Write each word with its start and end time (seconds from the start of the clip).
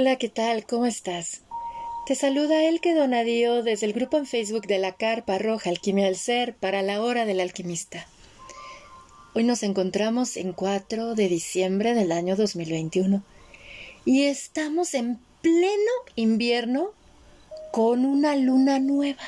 Hola, 0.00 0.14
¿qué 0.14 0.28
tal? 0.28 0.64
¿Cómo 0.64 0.86
estás? 0.86 1.40
Te 2.06 2.14
saluda 2.14 2.62
Elke 2.62 2.94
Donadío 2.94 3.64
desde 3.64 3.84
el 3.84 3.92
grupo 3.92 4.16
en 4.16 4.26
Facebook 4.26 4.68
de 4.68 4.78
la 4.78 4.92
Carpa 4.92 5.38
Roja 5.38 5.70
Alquimia 5.70 6.04
del 6.04 6.14
Ser 6.14 6.54
para 6.54 6.82
la 6.82 7.02
Hora 7.02 7.24
del 7.24 7.40
Alquimista. 7.40 8.06
Hoy 9.34 9.42
nos 9.42 9.64
encontramos 9.64 10.36
en 10.36 10.52
4 10.52 11.16
de 11.16 11.28
diciembre 11.28 11.94
del 11.94 12.12
año 12.12 12.36
2021 12.36 13.24
y 14.04 14.26
estamos 14.26 14.94
en 14.94 15.18
pleno 15.42 15.92
invierno 16.14 16.92
con 17.72 18.04
una 18.04 18.36
luna 18.36 18.78
nueva. 18.78 19.24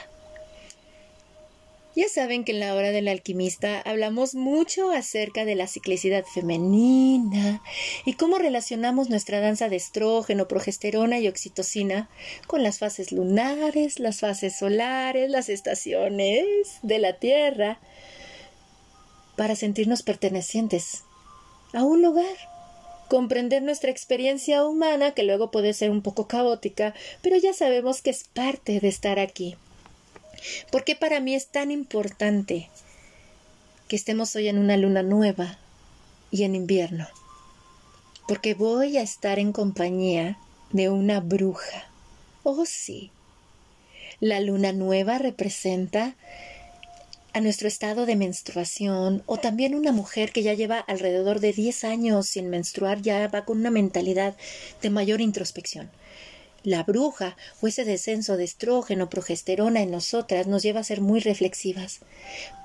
Ya 2.00 2.08
saben 2.08 2.44
que 2.44 2.52
en 2.52 2.60
la 2.60 2.74
hora 2.74 2.92
del 2.92 3.08
alquimista 3.08 3.78
hablamos 3.82 4.34
mucho 4.34 4.90
acerca 4.90 5.44
de 5.44 5.54
la 5.54 5.66
ciclicidad 5.66 6.24
femenina 6.24 7.62
y 8.06 8.14
cómo 8.14 8.38
relacionamos 8.38 9.10
nuestra 9.10 9.40
danza 9.40 9.68
de 9.68 9.76
estrógeno, 9.76 10.48
progesterona 10.48 11.18
y 11.18 11.28
oxitocina 11.28 12.08
con 12.46 12.62
las 12.62 12.78
fases 12.78 13.12
lunares, 13.12 14.00
las 14.00 14.20
fases 14.20 14.56
solares, 14.56 15.28
las 15.28 15.50
estaciones 15.50 16.78
de 16.80 17.00
la 17.00 17.18
Tierra, 17.18 17.78
para 19.36 19.54
sentirnos 19.54 20.02
pertenecientes 20.02 21.02
a 21.74 21.84
un 21.84 22.00
lugar, 22.00 22.34
comprender 23.10 23.62
nuestra 23.62 23.90
experiencia 23.90 24.64
humana, 24.64 25.10
que 25.10 25.22
luego 25.22 25.50
puede 25.50 25.74
ser 25.74 25.90
un 25.90 26.00
poco 26.00 26.26
caótica, 26.26 26.94
pero 27.20 27.36
ya 27.36 27.52
sabemos 27.52 28.00
que 28.00 28.08
es 28.08 28.24
parte 28.24 28.80
de 28.80 28.88
estar 28.88 29.18
aquí. 29.18 29.58
¿Por 30.70 30.84
qué 30.84 30.96
para 30.96 31.20
mí 31.20 31.34
es 31.34 31.48
tan 31.48 31.70
importante 31.70 32.70
que 33.88 33.96
estemos 33.96 34.34
hoy 34.36 34.48
en 34.48 34.58
una 34.58 34.76
luna 34.76 35.02
nueva 35.02 35.58
y 36.30 36.44
en 36.44 36.54
invierno? 36.54 37.08
Porque 38.28 38.54
voy 38.54 38.96
a 38.96 39.02
estar 39.02 39.38
en 39.38 39.52
compañía 39.52 40.38
de 40.72 40.88
una 40.88 41.20
bruja. 41.20 41.88
Oh 42.42 42.64
sí. 42.64 43.10
La 44.20 44.40
luna 44.40 44.72
nueva 44.72 45.18
representa 45.18 46.14
a 47.32 47.40
nuestro 47.40 47.68
estado 47.68 48.06
de 48.06 48.16
menstruación 48.16 49.22
o 49.26 49.36
también 49.38 49.74
una 49.74 49.92
mujer 49.92 50.32
que 50.32 50.42
ya 50.42 50.54
lleva 50.54 50.78
alrededor 50.78 51.40
de 51.40 51.52
10 51.52 51.84
años 51.84 52.26
sin 52.26 52.50
menstruar 52.50 53.02
ya 53.02 53.28
va 53.28 53.44
con 53.44 53.58
una 53.58 53.70
mentalidad 53.70 54.36
de 54.82 54.90
mayor 54.90 55.20
introspección. 55.20 55.90
La 56.62 56.82
bruja 56.82 57.36
o 57.62 57.68
ese 57.68 57.84
descenso 57.84 58.36
de 58.36 58.44
estrógeno, 58.44 59.08
progesterona 59.08 59.80
en 59.80 59.90
nosotras 59.90 60.46
nos 60.46 60.62
lleva 60.62 60.80
a 60.80 60.84
ser 60.84 61.00
muy 61.00 61.20
reflexivas. 61.20 62.00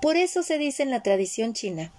Por 0.01 0.17
eso 0.17 0.43
se 0.43 0.57
dice 0.57 0.83
en 0.83 0.89
la 0.89 1.01
tradición 1.01 1.53
china 1.53 1.93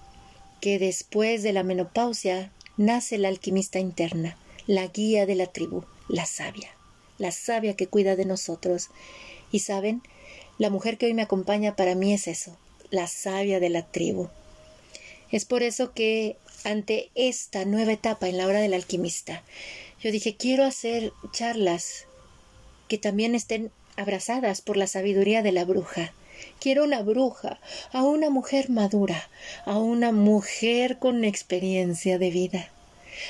que 0.60 0.78
después 0.78 1.42
de 1.42 1.52
la 1.52 1.62
menopausia 1.62 2.52
nace 2.76 3.16
la 3.16 3.28
alquimista 3.28 3.78
interna, 3.78 4.36
la 4.66 4.86
guía 4.88 5.24
de 5.24 5.36
la 5.36 5.46
tribu, 5.46 5.84
la 6.08 6.26
sabia, 6.26 6.70
la 7.18 7.30
sabia 7.30 7.76
que 7.76 7.86
cuida 7.86 8.14
de 8.14 8.26
nosotros. 8.26 8.88
Y 9.50 9.60
saben, 9.60 10.02
la 10.58 10.70
mujer 10.70 10.98
que 10.98 11.06
hoy 11.06 11.14
me 11.14 11.22
acompaña 11.22 11.76
para 11.76 11.94
mí 11.94 12.12
es 12.12 12.28
eso, 12.28 12.58
la 12.90 13.06
sabia 13.06 13.58
de 13.58 13.70
la 13.70 13.86
tribu. 13.86 14.28
Es 15.30 15.44
por 15.44 15.62
eso 15.62 15.92
que 15.92 16.36
ante 16.64 17.10
esta 17.14 17.64
nueva 17.64 17.92
etapa 17.92 18.28
en 18.28 18.38
la 18.38 18.46
hora 18.46 18.60
del 18.60 18.74
alquimista, 18.74 19.42
yo 20.02 20.12
dije, 20.12 20.36
quiero 20.36 20.64
hacer 20.64 21.12
charlas 21.32 22.06
que 22.88 22.98
también 22.98 23.34
estén 23.34 23.70
abrazadas 23.96 24.60
por 24.60 24.76
la 24.76 24.86
sabiduría 24.86 25.42
de 25.42 25.52
la 25.52 25.64
bruja. 25.64 26.12
Quiero 26.60 26.84
una 26.84 27.02
bruja, 27.02 27.58
a 27.92 28.02
una 28.02 28.28
mujer 28.28 28.68
madura, 28.68 29.28
a 29.64 29.78
una 29.78 30.12
mujer 30.12 30.98
con 30.98 31.24
experiencia 31.24 32.18
de 32.18 32.30
vida, 32.30 32.70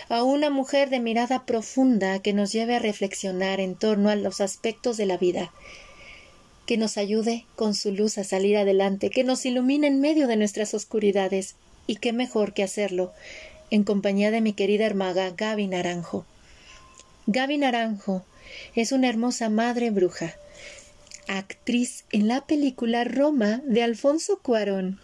a 0.09 0.25
una 0.25 0.51
mujer 0.51 0.91
de 0.91 0.99
mirada 0.99 1.47
profunda 1.47 2.19
que 2.19 2.33
nos 2.33 2.53
lleve 2.53 2.75
a 2.75 2.81
reflexionar 2.81 3.61
en 3.61 3.77
torno 3.77 4.11
a 4.11 4.17
los 4.17 4.41
aspectos 4.41 4.97
de 4.97 5.07
la 5.07 5.19
vida, 5.19 5.53
que 6.67 6.77
nos 6.77 6.99
ayude 6.99 7.47
con 7.55 7.75
su 7.75 7.93
luz 7.93 8.19
a 8.19 8.25
salir 8.25 8.57
adelante, 8.57 9.11
que 9.11 9.23
nos 9.23 9.47
ilumine 9.47 9.87
en 9.87 10.01
medio 10.01 10.27
de 10.27 10.37
nuestras 10.37 10.75
oscuridades, 10.75 11.55
y 11.87 11.97
qué 11.97 12.13
mejor 12.13 12.53
que 12.53 12.65
hacerlo 12.65 13.13
en 13.71 13.85
compañía 13.85 14.33
de 14.33 14.41
mi 14.41 14.53
querida 14.53 14.85
hermaga 14.85 15.31
Gaby 15.31 15.69
Naranjo. 15.69 16.27
Gaby 17.29 17.59
Naranjo 17.59 18.25
es 18.77 18.93
una 18.93 19.09
hermosa 19.09 19.49
madre 19.49 19.91
bruja, 19.91 20.37
actriz 21.27 22.05
en 22.13 22.29
la 22.29 22.47
película 22.47 23.03
Roma 23.03 23.63
de 23.65 23.83
Alfonso 23.83 24.39
Cuarón. 24.41 25.01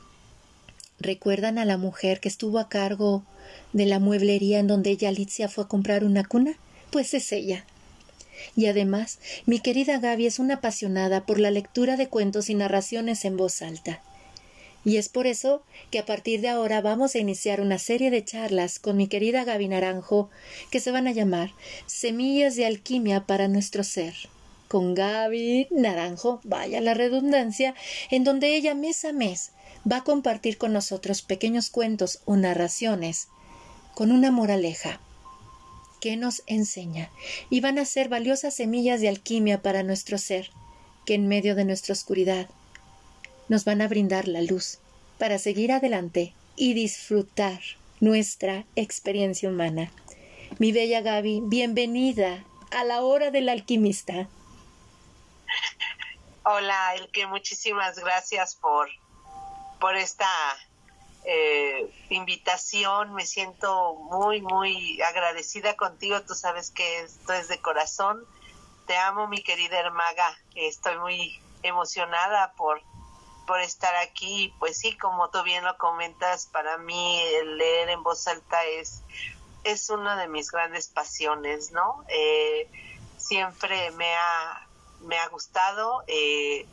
¿Recuerdan 1.00 1.58
a 1.58 1.64
la 1.64 1.78
mujer 1.78 2.20
que 2.20 2.28
estuvo 2.28 2.60
a 2.60 2.68
cargo 2.68 3.24
de 3.72 3.86
la 3.86 3.98
mueblería 3.98 4.60
en 4.60 4.68
donde 4.68 4.90
ella 4.90 5.08
Alicia 5.08 5.48
fue 5.48 5.64
a 5.64 5.68
comprar 5.68 6.04
una 6.04 6.22
cuna? 6.22 6.52
Pues 6.92 7.12
es 7.12 7.32
ella. 7.32 7.64
Y 8.54 8.66
además, 8.66 9.18
mi 9.44 9.58
querida 9.58 9.98
Gaby 9.98 10.26
es 10.26 10.38
una 10.38 10.54
apasionada 10.54 11.26
por 11.26 11.40
la 11.40 11.50
lectura 11.50 11.96
de 11.96 12.08
cuentos 12.08 12.50
y 12.50 12.54
narraciones 12.54 13.24
en 13.24 13.36
voz 13.36 13.62
alta. 13.62 14.00
Y 14.84 14.96
es 14.96 15.08
por 15.08 15.26
eso 15.26 15.62
que 15.90 15.98
a 15.98 16.06
partir 16.06 16.40
de 16.40 16.48
ahora 16.48 16.80
vamos 16.80 17.14
a 17.14 17.18
iniciar 17.18 17.60
una 17.60 17.78
serie 17.78 18.10
de 18.10 18.24
charlas 18.24 18.78
con 18.78 18.96
mi 18.96 19.06
querida 19.06 19.44
Gaby 19.44 19.68
Naranjo 19.68 20.28
que 20.70 20.80
se 20.80 20.90
van 20.90 21.06
a 21.06 21.12
llamar 21.12 21.52
Semillas 21.86 22.56
de 22.56 22.66
Alquimia 22.66 23.26
para 23.26 23.48
nuestro 23.48 23.84
ser. 23.84 24.14
Con 24.66 24.94
Gaby 24.94 25.68
Naranjo, 25.70 26.40
vaya 26.44 26.80
la 26.80 26.94
redundancia, 26.94 27.74
en 28.10 28.24
donde 28.24 28.56
ella 28.56 28.74
mes 28.74 29.04
a 29.04 29.12
mes 29.12 29.52
va 29.90 29.98
a 29.98 30.04
compartir 30.04 30.58
con 30.58 30.72
nosotros 30.72 31.22
pequeños 31.22 31.70
cuentos 31.70 32.20
o 32.24 32.36
narraciones 32.36 33.28
con 33.94 34.10
una 34.10 34.30
moraleja 34.30 35.00
que 36.00 36.16
nos 36.16 36.42
enseña 36.46 37.10
y 37.50 37.60
van 37.60 37.78
a 37.78 37.84
ser 37.84 38.08
valiosas 38.08 38.54
semillas 38.54 39.00
de 39.00 39.08
alquimia 39.08 39.62
para 39.62 39.82
nuestro 39.82 40.18
ser, 40.18 40.50
que 41.04 41.14
en 41.14 41.28
medio 41.28 41.54
de 41.54 41.64
nuestra 41.64 41.92
oscuridad 41.92 42.48
nos 43.52 43.66
van 43.66 43.82
a 43.82 43.86
brindar 43.86 44.28
la 44.28 44.40
luz 44.40 44.78
para 45.18 45.38
seguir 45.38 45.72
adelante 45.72 46.34
y 46.56 46.72
disfrutar 46.72 47.60
nuestra 48.00 48.64
experiencia 48.76 49.50
humana. 49.50 49.92
Mi 50.58 50.72
bella 50.72 51.02
Gaby, 51.02 51.42
bienvenida 51.44 52.44
a 52.70 52.82
la 52.84 53.02
hora 53.02 53.30
del 53.30 53.50
alquimista. 53.50 54.26
Hola, 56.44 56.94
Elke, 56.94 57.26
muchísimas 57.26 57.98
gracias 57.98 58.54
por, 58.54 58.88
por 59.78 59.96
esta 59.96 60.30
eh, 61.26 61.94
invitación. 62.08 63.12
Me 63.12 63.26
siento 63.26 63.96
muy, 63.96 64.40
muy 64.40 64.98
agradecida 65.02 65.76
contigo. 65.76 66.22
Tú 66.22 66.34
sabes 66.34 66.70
que 66.70 67.00
esto 67.00 67.34
es 67.34 67.48
de 67.48 67.60
corazón. 67.60 68.24
Te 68.86 68.96
amo, 68.96 69.28
mi 69.28 69.42
querida 69.42 69.78
hermaga. 69.78 70.38
Estoy 70.54 70.98
muy 70.98 71.38
emocionada 71.62 72.54
por 72.54 72.80
por 73.52 73.60
estar 73.60 73.94
aquí. 73.96 74.50
Pues 74.58 74.78
sí, 74.78 74.96
como 74.96 75.28
tú 75.28 75.42
bien 75.42 75.62
lo 75.62 75.76
comentas, 75.76 76.46
para 76.46 76.78
mí 76.78 77.20
el 77.20 77.58
leer 77.58 77.90
en 77.90 78.02
voz 78.02 78.26
alta 78.26 78.64
es, 78.64 79.02
es 79.62 79.90
una 79.90 80.16
de 80.16 80.26
mis 80.26 80.50
grandes 80.50 80.88
pasiones, 80.88 81.70
¿no? 81.70 82.02
Eh, 82.08 82.66
siempre 83.18 83.90
me 83.90 84.14
ha, 84.14 84.66
me 85.00 85.18
ha 85.18 85.28
gustado, 85.28 86.02
eh, 86.06 86.64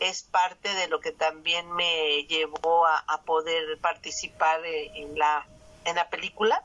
es 0.00 0.22
parte 0.22 0.72
de 0.72 0.88
lo 0.88 1.00
que 1.00 1.12
también 1.12 1.70
me 1.72 2.24
llevó 2.24 2.86
a, 2.86 3.20
poder 3.26 3.78
participar 3.80 4.64
en 4.64 5.18
la, 5.18 5.46
en 5.84 5.96
la 5.96 6.08
película. 6.08 6.64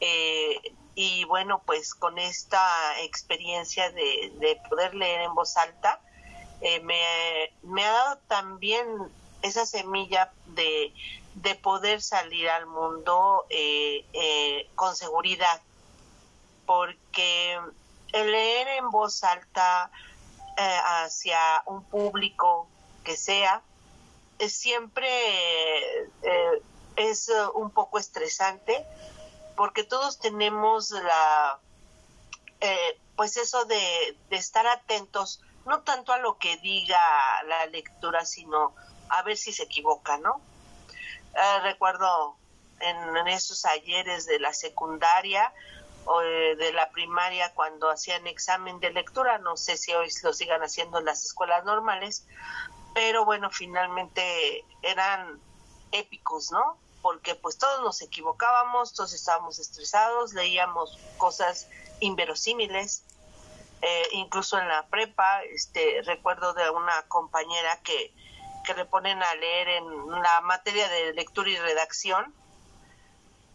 Eh, 0.00 0.60
y 0.96 1.24
bueno, 1.26 1.62
pues 1.64 1.94
con 1.94 2.18
esta 2.18 3.00
experiencia 3.02 3.92
de, 3.92 4.32
de 4.40 4.60
poder 4.68 4.92
leer 4.96 5.20
en 5.20 5.36
voz 5.36 5.56
alta, 5.56 6.00
eh, 6.68 6.80
me, 6.80 7.84
ha 7.84 7.92
dado 7.92 8.18
también 8.26 8.88
esa 9.42 9.64
semilla 9.64 10.32
de, 10.46 10.92
poder 11.62 12.02
salir 12.02 12.48
al 12.48 12.66
mundo 12.66 13.46
eh, 13.50 14.04
eh, 14.12 14.68
con 14.74 14.96
seguridad, 14.96 15.62
porque 16.66 17.56
el 18.12 18.32
leer 18.32 18.66
en 18.78 18.90
voz 18.90 19.22
alta 19.22 19.92
hacia 20.56 21.38
un 21.66 21.84
público 21.84 22.66
que 23.04 23.16
sea, 23.16 23.62
siempre 24.40 25.06
es 26.96 27.30
un 27.54 27.70
poco 27.70 28.00
estresante, 28.00 28.84
porque 29.54 29.84
todos 29.84 30.18
tenemos 30.18 30.90
la, 30.90 31.60
pues 33.14 33.36
eso 33.36 33.66
de, 33.66 34.16
de 34.30 34.36
estar 34.36 34.66
atentos 34.66 35.40
no 35.66 35.82
tanto 35.82 36.12
a 36.12 36.18
lo 36.18 36.38
que 36.38 36.56
diga 36.58 36.98
la 37.46 37.66
lectura, 37.66 38.24
sino 38.24 38.74
a 39.08 39.22
ver 39.22 39.36
si 39.36 39.52
se 39.52 39.64
equivoca, 39.64 40.16
¿no? 40.18 40.40
Eh, 41.34 41.60
recuerdo 41.62 42.36
en, 42.80 43.28
esos 43.28 43.64
ayeres 43.64 44.26
de 44.26 44.38
la 44.38 44.54
secundaria 44.54 45.52
o 46.04 46.20
de, 46.20 46.72
la 46.72 46.88
primaria 46.90 47.52
cuando 47.54 47.90
hacían 47.90 48.26
examen 48.26 48.78
de 48.80 48.90
lectura, 48.90 49.38
no 49.38 49.56
sé 49.56 49.76
si 49.76 49.92
hoy 49.92 50.08
lo 50.22 50.32
sigan 50.32 50.62
haciendo 50.62 50.98
en 50.98 51.04
las 51.04 51.24
escuelas 51.24 51.64
normales, 51.64 52.26
pero 52.94 53.24
bueno, 53.24 53.50
finalmente 53.50 54.64
eran 54.82 55.40
épicos, 55.92 56.52
¿no? 56.52 56.78
porque 57.06 57.36
pues 57.36 57.56
todos 57.56 57.82
nos 57.82 58.02
equivocábamos, 58.02 58.92
todos 58.92 59.12
estábamos 59.12 59.60
estresados, 59.60 60.34
leíamos 60.34 60.98
cosas 61.18 61.68
inverosímiles, 62.00 63.04
eh, 63.82 64.02
incluso 64.12 64.58
en 64.58 64.68
la 64.68 64.86
prepa, 64.86 65.42
este, 65.44 66.02
recuerdo 66.02 66.52
de 66.54 66.70
una 66.70 67.02
compañera 67.08 67.80
que, 67.82 68.12
que 68.64 68.74
le 68.74 68.84
ponen 68.84 69.22
a 69.22 69.34
leer 69.34 69.68
en 69.68 70.10
la 70.22 70.40
materia 70.42 70.88
de 70.88 71.12
lectura 71.12 71.50
y 71.50 71.56
redacción, 71.56 72.34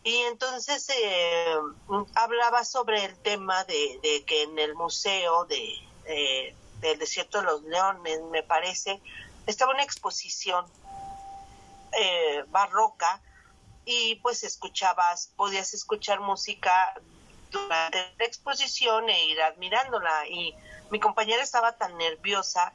y 0.04 0.16
entonces 0.24 0.90
eh, 0.90 1.56
hablaba 2.16 2.66
sobre 2.66 3.06
el 3.06 3.16
tema 3.18 3.64
de, 3.66 4.24
que 4.26 4.44
en 4.44 4.58
el 4.58 4.74
museo 4.74 5.46
de, 5.46 5.78
del 6.82 6.98
desierto 6.98 7.40
de 7.40 7.44
los 7.44 7.62
leones, 7.64 8.20
me 8.32 8.42
parece, 8.42 9.00
estaba 9.46 9.74
una 9.74 9.84
exposición 9.84 10.66
eh, 11.94 12.44
barroca 12.48 13.22
y 13.86 14.16
pues 14.16 14.44
escuchabas, 14.44 15.32
podías 15.36 15.74
escuchar 15.74 16.20
música 16.20 16.94
durante 17.52 17.98
la 18.18 18.26
exposición 18.26 19.10
e 19.10 19.26
ir 19.28 19.42
admirándola. 19.42 20.28
Y 20.28 20.56
mi 20.90 21.00
compañera 21.00 21.44
estaba 21.44 21.78
tan 21.78 21.98
nerviosa 21.98 22.74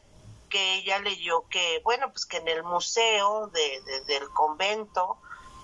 que 0.49 0.75
ella 0.75 0.99
leyó 1.01 1.49
que, 1.49 1.81
bueno, 1.83 2.11
pues 2.11 2.27
que 2.27 2.37
en 2.37 2.49
el 2.49 2.63
museo 2.63 3.49
de, 3.49 4.03
del 4.07 4.29
convento 4.31 5.19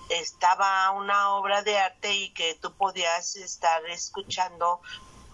estaba 0.09 0.91
una 0.91 1.35
obra 1.35 1.63
de 1.63 1.77
arte 1.77 2.13
y 2.13 2.33
que 2.33 2.55
tú 2.55 2.75
podías 2.75 3.35
estar 3.35 3.85
escuchando 3.87 4.81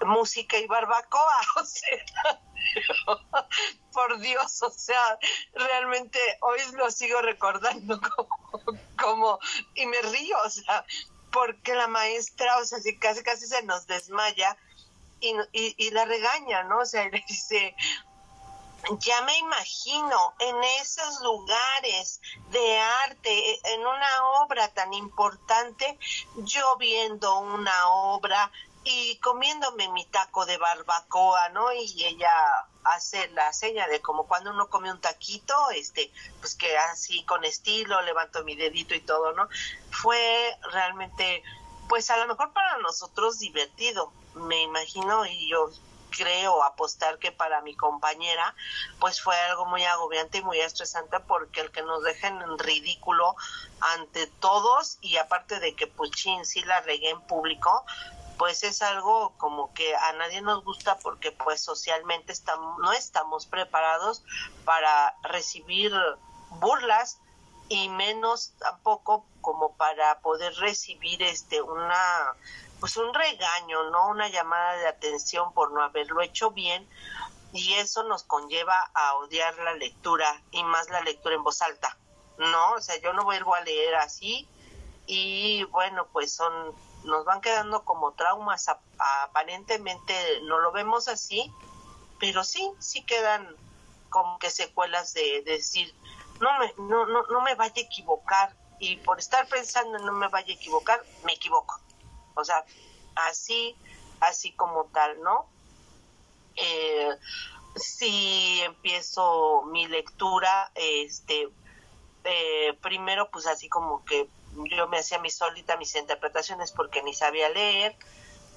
música 0.06 0.58
y 0.58 0.68
barbacoa, 0.68 1.38
o 1.58 1.66
sea, 1.66 2.42
por 3.94 4.20
Dios, 4.20 4.62
o 4.62 4.70
sea, 4.70 5.20
realmente 5.54 6.20
hoy 6.42 6.60
lo 6.74 6.90
sigo 6.92 7.22
recordando 7.22 8.00
como, 8.16 8.30
como, 8.98 9.40
y 9.76 9.86
me 9.86 10.02
río, 10.02 10.38
o 10.46 10.50
sea, 10.50 10.86
porque 11.32 11.76
la 11.76 11.88
maestra, 11.88 12.58
o 12.58 12.66
sea, 12.66 12.80
casi 13.00 13.24
casi 13.24 13.48
se 13.48 13.64
nos 13.64 13.88
desmaya 13.88 14.58
y, 15.20 15.34
y, 15.52 15.76
y 15.78 15.92
la 15.92 16.06
regaña, 16.06 16.64
¿no? 16.64 16.80
O 16.80 16.86
sea, 16.86 17.04
le 17.10 17.24
dice, 17.28 17.76
ya 19.00 19.22
me 19.22 19.38
imagino 19.38 20.34
en 20.40 20.56
esos 20.82 21.22
lugares 21.22 22.22
de 22.52 22.78
arte, 22.80 23.60
en 23.74 23.82
una 23.82 24.24
obra 24.44 24.68
tan 24.70 24.94
importante, 24.94 25.98
yo 26.38 26.78
viendo 26.78 27.40
una 27.40 27.90
obra 27.90 28.52
y 28.92 29.20
comiéndome 29.20 29.88
mi 29.90 30.04
taco 30.06 30.48
de 30.48 30.58
barbacoa, 30.58 31.50
¿no? 31.50 31.72
Y 31.72 32.06
ella 32.06 32.32
hace 32.84 33.28
la 33.30 33.54
seña 33.54 33.88
de 33.88 34.02
como 34.02 34.28
cuando 34.28 34.50
uno 34.50 34.68
come 34.68 34.92
un 34.92 35.00
taquito, 35.00 35.54
este, 35.70 36.12
pues 36.40 36.56
que 36.56 36.76
así 36.76 37.24
con 37.26 37.46
estilo, 37.46 38.02
levanto 38.02 38.44
mi 38.44 38.56
dedito 38.56 38.96
y 38.96 39.02
todo, 39.02 39.32
¿no? 39.34 39.48
Fue 39.92 40.58
realmente, 40.72 41.44
pues 41.88 42.10
a 42.10 42.18
lo 42.18 42.28
mejor 42.28 42.52
para 42.52 42.80
nosotros 42.80 43.38
divertido, 43.38 44.12
me 44.34 44.64
imagino, 44.64 45.24
y 45.26 45.50
yo 45.50 45.70
creo 46.10 46.64
apostar 46.64 47.20
que 47.20 47.32
para 47.32 47.62
mi 47.62 47.76
compañera 47.76 48.56
pues 49.00 49.22
fue 49.22 49.36
algo 49.42 49.68
muy 49.68 49.84
agobiante 49.84 50.40
y 50.40 50.44
muy 50.44 50.60
estresante 50.60 51.20
porque 51.20 51.62
el 51.62 51.72
que 51.72 51.84
nos 51.84 52.04
dejen 52.04 52.42
en 52.42 52.58
ridículo 52.58 53.36
ante 53.80 54.26
todos 54.26 54.98
y 55.02 55.18
aparte 55.18 55.60
de 55.60 55.76
que 55.76 55.86
Puchín 55.86 56.46
sí 56.46 56.64
la 56.64 56.82
regué 56.82 57.12
en 57.12 57.22
público 57.22 57.86
pues 58.40 58.64
es 58.64 58.82
algo 58.82 59.34
como 59.38 59.74
que 59.74 59.94
a 59.98 60.14
nadie 60.14 60.42
nos 60.42 60.64
gusta 60.64 60.98
porque 61.00 61.34
pues 61.34 61.62
socialmente 61.62 62.32
estamos, 62.32 62.80
no 62.80 62.94
estamos 62.94 63.46
preparados 63.46 64.24
para 64.64 65.14
recibir 65.24 65.92
burlas 66.52 67.20
y 67.68 67.90
menos 67.90 68.54
tampoco 68.58 69.26
como 69.42 69.76
para 69.76 70.22
poder 70.22 70.56
recibir 70.56 71.22
este 71.22 71.62
una 71.62 72.34
pues 72.80 72.96
un 72.96 73.14
regaño, 73.14 73.90
¿no? 73.90 74.08
Una 74.08 74.30
llamada 74.30 74.78
de 74.78 74.88
atención 74.88 75.52
por 75.54 75.74
no 75.74 75.84
haberlo 75.84 76.22
hecho 76.22 76.52
bien 76.52 76.88
y 77.52 77.74
eso 77.74 78.04
nos 78.04 78.24
conlleva 78.24 78.90
a 78.94 79.16
odiar 79.16 79.54
la 79.58 79.74
lectura 79.74 80.42
y 80.52 80.64
más 80.64 80.90
la 80.90 81.02
lectura 81.02 81.36
en 81.36 81.44
voz 81.44 81.62
alta, 81.62 81.98
¿no? 82.38 82.72
O 82.72 82.80
sea, 82.80 82.96
yo 83.02 83.12
no 83.12 83.26
vuelvo 83.26 83.54
a 83.54 83.60
leer 83.62 83.96
así 83.96 84.48
y 85.08 85.66
bueno, 85.66 86.08
pues 86.14 86.34
son 86.34 86.74
nos 87.04 87.26
van 87.26 87.42
quedando 87.42 87.84
como 87.84 88.14
traumas, 88.14 88.68
aparentemente 89.24 90.14
no 90.44 90.60
lo 90.60 90.72
vemos 90.72 91.08
así, 91.08 91.52
pero 92.20 92.44
sí, 92.44 92.72
sí 92.80 93.04
quedan 93.04 93.56
como 94.10 94.40
que 94.40 94.50
secuelas 94.50 95.14
de, 95.14 95.42
decir, 95.44 95.94
no 96.40 96.50
me, 96.60 96.74
no, 96.78 97.06
no, 97.06 97.24
no 97.24 97.42
me 97.42 97.56
vaya 97.56 97.74
a 97.78 97.86
equivocar 97.86 98.56
y 98.80 98.98
por 98.98 99.20
estar 99.20 99.48
pensando 99.48 100.00
no 100.00 100.14
me 100.14 100.28
vaya 100.30 100.54
a 100.54 100.56
equivocar, 100.56 101.04
me 101.24 101.34
equivoco. 101.34 101.80
O 102.36 102.44
sea, 102.44 102.64
así, 103.28 103.76
así 104.22 104.54
como 104.54 104.86
tal, 104.86 105.22
¿no? 105.22 105.48
Eh, 106.56 107.10
si 107.76 108.62
empiezo 108.62 109.64
mi 109.64 109.88
lectura, 109.88 110.72
este, 110.76 111.50
eh, 112.24 112.78
primero 112.82 113.30
pues 113.32 113.48
así 113.48 113.70
como 113.70 114.04
que 114.06 114.30
yo 114.70 114.88
me 114.88 115.00
hacía 115.00 115.20
mi 115.20 115.30
solita 115.30 115.78
mis 115.78 115.96
interpretaciones 115.96 116.72
porque 116.72 117.04
ni 117.04 117.14
sabía 117.14 117.50
leer, 117.50 117.96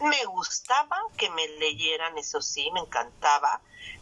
me 0.00 0.24
gustaba 0.26 0.96
que 1.16 1.30
me 1.30 1.46
leyeran, 1.58 2.18
eso 2.18 2.40
sí, 2.40 2.70
me 2.72 2.80
encantaba. 2.80 3.60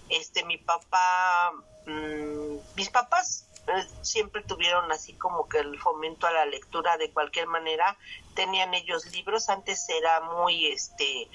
Este, 0.09 0.45
mi 0.45 0.59
papá, 0.59 1.53
mm, 1.87 2.57
mis 2.77 2.91
papás 2.91 3.47
eh, 3.67 3.87
siempre 4.03 4.43
tuvieron 4.43 4.91
así 4.91 5.15
como 5.15 5.49
que 5.49 5.59
el 5.59 5.79
fomento 5.79 6.27
a 6.27 6.33
la 6.33 6.47
lectura 6.47 6.97
de 6.97 7.13
cualquier 7.13 7.47
manera 7.47 7.97
tenían 8.35 8.73
ellos 8.73 9.07
libros 9.13 9.49
antes 9.51 9.87
era 9.91 10.21
muy 10.21 10.67
este 10.67 11.23
eh, 11.23 11.29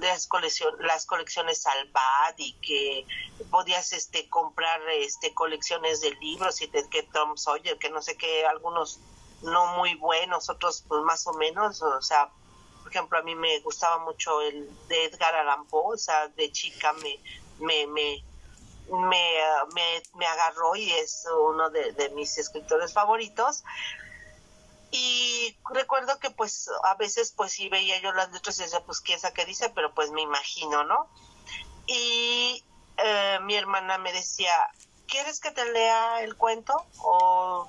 las 0.00 0.26
colección 0.26 0.74
las 0.80 1.06
colecciones 1.06 1.62
Salvat 1.62 2.38
y 2.38 2.52
que 2.60 3.06
podías 3.50 3.92
este 3.92 4.28
comprar 4.28 4.80
este 4.90 5.32
colecciones 5.32 6.02
de 6.02 6.10
libros 6.16 6.60
y 6.60 6.66
de 6.66 6.88
que 6.88 7.04
Tom 7.04 7.36
Sawyer 7.36 7.78
que 7.78 7.88
no 7.88 8.02
sé 8.02 8.16
qué 8.16 8.44
algunos 8.44 9.00
no 9.42 9.78
muy 9.78 9.94
buenos 9.94 10.50
otros 10.50 10.84
pues 10.86 11.02
más 11.02 11.26
o 11.26 11.32
menos 11.34 11.82
o 11.82 12.02
sea 12.02 12.30
por 12.82 12.90
ejemplo 12.90 13.18
a 13.18 13.22
mí 13.22 13.34
me 13.34 13.60
gustaba 13.60 13.98
mucho 13.98 14.40
el 14.40 14.68
de 14.88 15.04
Edgar 15.04 15.34
Allan 15.34 15.66
Poe 15.66 15.94
o 15.94 15.98
sea 15.98 16.28
de 16.28 16.50
chica 16.52 16.92
me 16.94 17.18
me, 17.58 17.86
me 17.86 18.24
me, 18.90 19.38
me, 19.74 20.02
me 20.14 20.26
agarró 20.26 20.74
y 20.76 20.90
es 20.90 21.26
uno 21.48 21.70
de, 21.70 22.10
mis 22.14 22.36
escritores 22.38 22.92
favoritos. 22.92 23.62
Y 24.90 25.56
recuerdo 25.72 26.18
que 26.18 26.30
pues 26.30 26.68
a 26.82 26.94
veces 26.96 27.32
pues 27.36 27.52
sí 27.52 27.68
veía 27.68 28.00
yo 28.00 28.12
las 28.12 28.32
letras 28.32 28.58
y 28.58 28.62
decía 28.62 28.80
pues 28.84 29.00
qué 29.00 29.14
es 29.14 29.22
que 29.30 29.44
dice 29.44 29.70
pero 29.72 29.94
pues 29.94 30.10
me 30.10 30.20
imagino 30.20 30.82
no 30.82 31.08
y 31.86 32.64
eh, 32.96 33.38
mi 33.42 33.54
hermana 33.54 33.98
me 33.98 34.12
decía 34.12 34.52
¿quieres 35.10 35.40
que 35.40 35.50
te 35.50 35.70
lea 35.72 36.22
el 36.22 36.36
cuento? 36.36 36.86
O, 36.98 37.68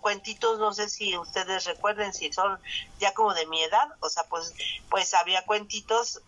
cuentitos, 0.00 0.58
no 0.58 0.72
sé 0.72 0.88
si 0.88 1.16
ustedes 1.16 1.64
recuerden, 1.66 2.12
si 2.12 2.32
son 2.32 2.60
ya 2.98 3.12
como 3.14 3.34
de 3.34 3.46
mi 3.46 3.62
edad, 3.62 3.88
o 4.00 4.08
sea, 4.08 4.24
pues, 4.24 4.54
pues 4.88 5.14
había 5.14 5.44
cuentitos 5.44 6.22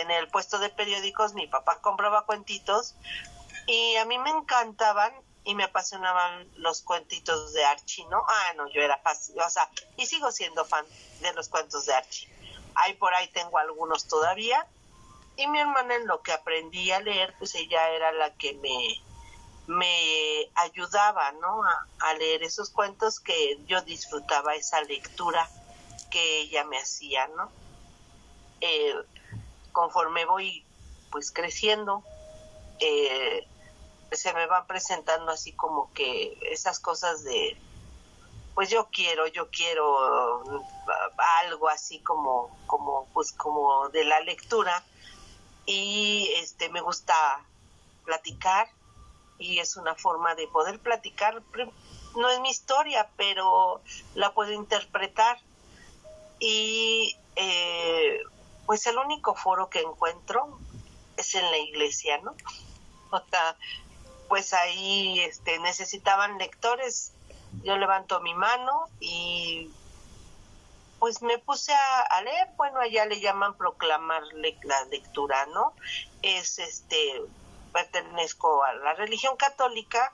en 0.00 0.10
el 0.10 0.28
puesto 0.28 0.58
de 0.58 0.68
periódicos, 0.68 1.34
mi 1.34 1.46
papá 1.46 1.80
compraba 1.80 2.26
cuentitos 2.26 2.96
y 3.66 3.96
a 3.96 4.04
mí 4.04 4.18
me 4.18 4.30
encantaban 4.30 5.14
y 5.44 5.54
me 5.54 5.64
apasionaban 5.64 6.50
los 6.56 6.82
cuentitos 6.82 7.52
de 7.52 7.64
Archie, 7.64 8.06
¿no? 8.06 8.22
Ah, 8.28 8.52
no, 8.56 8.68
yo 8.68 8.82
era 8.82 8.98
fácil, 8.98 9.40
o 9.40 9.50
sea, 9.50 9.68
y 9.96 10.06
sigo 10.06 10.30
siendo 10.32 10.64
fan 10.64 10.84
de 11.20 11.32
los 11.32 11.48
cuentos 11.48 11.86
de 11.86 11.94
Archie. 11.94 12.28
Ahí 12.74 12.94
por 12.94 13.14
ahí 13.14 13.28
tengo 13.28 13.58
algunos 13.58 14.08
todavía. 14.08 14.66
Y 15.36 15.46
mi 15.46 15.58
hermana 15.58 15.94
en 15.94 16.06
lo 16.06 16.22
que 16.22 16.32
aprendí 16.32 16.90
a 16.92 17.00
leer, 17.00 17.34
pues 17.38 17.54
ella 17.54 17.88
era 17.90 18.12
la 18.12 18.34
que 18.34 18.54
me, 18.54 19.02
me 19.66 20.50
ayudaba, 20.54 21.32
¿no? 21.32 21.62
A, 22.00 22.14
leer 22.14 22.42
esos 22.42 22.70
cuentos 22.70 23.20
que 23.20 23.58
yo 23.66 23.80
disfrutaba 23.82 24.54
esa 24.54 24.80
lectura 24.82 25.48
que 26.10 26.40
ella 26.40 26.64
me 26.64 26.78
hacía, 26.78 27.26
¿no? 27.28 27.50
Eh, 28.60 28.94
conforme 29.72 30.24
voy 30.24 30.64
pues 31.10 31.30
creciendo, 31.30 32.02
eh, 32.80 33.46
se 34.10 34.32
me 34.34 34.46
van 34.46 34.66
presentando 34.66 35.32
así 35.32 35.52
como 35.52 35.92
que 35.94 36.38
esas 36.50 36.78
cosas 36.78 37.24
de 37.24 37.56
pues 38.54 38.68
yo 38.68 38.88
quiero, 38.92 39.26
yo 39.28 39.48
quiero 39.50 40.42
uh, 40.44 40.64
algo 41.44 41.68
así 41.68 42.00
como, 42.00 42.54
como, 42.66 43.06
pues 43.14 43.32
como 43.32 43.88
de 43.90 44.04
la 44.04 44.20
lectura 44.20 44.84
y 45.64 46.30
este 46.36 46.68
me 46.68 46.80
gusta 46.80 47.14
platicar 48.04 48.68
y 49.42 49.58
es 49.58 49.76
una 49.76 49.94
forma 49.94 50.34
de 50.34 50.46
poder 50.48 50.78
platicar, 50.78 51.42
no 52.16 52.28
es 52.28 52.40
mi 52.40 52.50
historia, 52.50 53.08
pero 53.16 53.80
la 54.14 54.32
puedo 54.32 54.52
interpretar 54.52 55.38
y 56.38 57.16
eh, 57.36 58.20
pues 58.66 58.86
el 58.86 58.98
único 58.98 59.34
foro 59.34 59.68
que 59.68 59.80
encuentro 59.80 60.58
es 61.16 61.34
en 61.34 61.50
la 61.50 61.58
iglesia, 61.58 62.18
¿no? 62.18 62.34
O 63.14 63.20
sea, 63.28 63.56
pues 64.28 64.54
ahí 64.54 65.20
este, 65.20 65.58
necesitaban 65.58 66.38
lectores 66.38 67.12
yo 67.62 67.76
levanto 67.76 68.20
mi 68.20 68.34
mano 68.34 68.88
y 69.00 69.70
pues 70.98 71.20
me 71.20 71.38
puse 71.38 71.72
a, 71.74 72.22
leer, 72.22 72.48
bueno, 72.56 72.78
allá 72.78 73.04
le 73.06 73.20
llaman 73.20 73.56
proclamar 73.56 74.22
la 74.62 74.84
lectura, 74.84 75.46
¿no? 75.46 75.74
Es 76.22 76.60
este, 76.60 77.22
pertenezco 77.72 78.62
a 78.64 78.74
la 78.74 78.94
religión 78.94 79.36
católica 79.36 80.12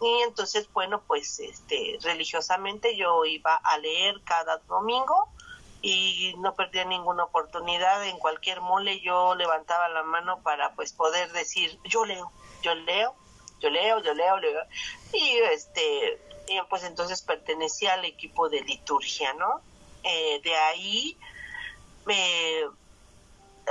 y 0.00 0.22
entonces, 0.22 0.70
bueno, 0.72 1.02
pues 1.06 1.40
este, 1.40 1.98
religiosamente 2.02 2.96
yo 2.96 3.24
iba 3.24 3.56
a 3.56 3.78
leer 3.78 4.20
cada 4.24 4.58
domingo 4.58 5.28
y 5.80 6.34
no 6.38 6.54
perdía 6.54 6.84
ninguna 6.84 7.24
oportunidad, 7.24 8.06
en 8.06 8.18
cualquier 8.18 8.60
mole 8.60 9.00
yo 9.00 9.34
levantaba 9.34 9.88
la 9.88 10.02
mano 10.02 10.42
para 10.42 10.74
pues 10.74 10.92
poder 10.92 11.32
decir, 11.32 11.78
yo 11.84 12.04
leo, 12.04 12.30
yo 12.62 12.74
leo, 12.74 13.14
yo 13.60 13.70
leo, 13.70 14.02
yo 14.02 14.12
leo. 14.12 14.36
Y 15.12 15.38
este, 15.52 16.20
pues 16.68 16.84
entonces 16.84 17.22
pertenecía 17.22 17.94
al 17.94 18.04
equipo 18.04 18.48
de 18.48 18.60
liturgia, 18.62 19.32
¿no? 19.34 19.60
Eh, 20.02 20.40
de 20.42 20.54
ahí, 20.54 21.18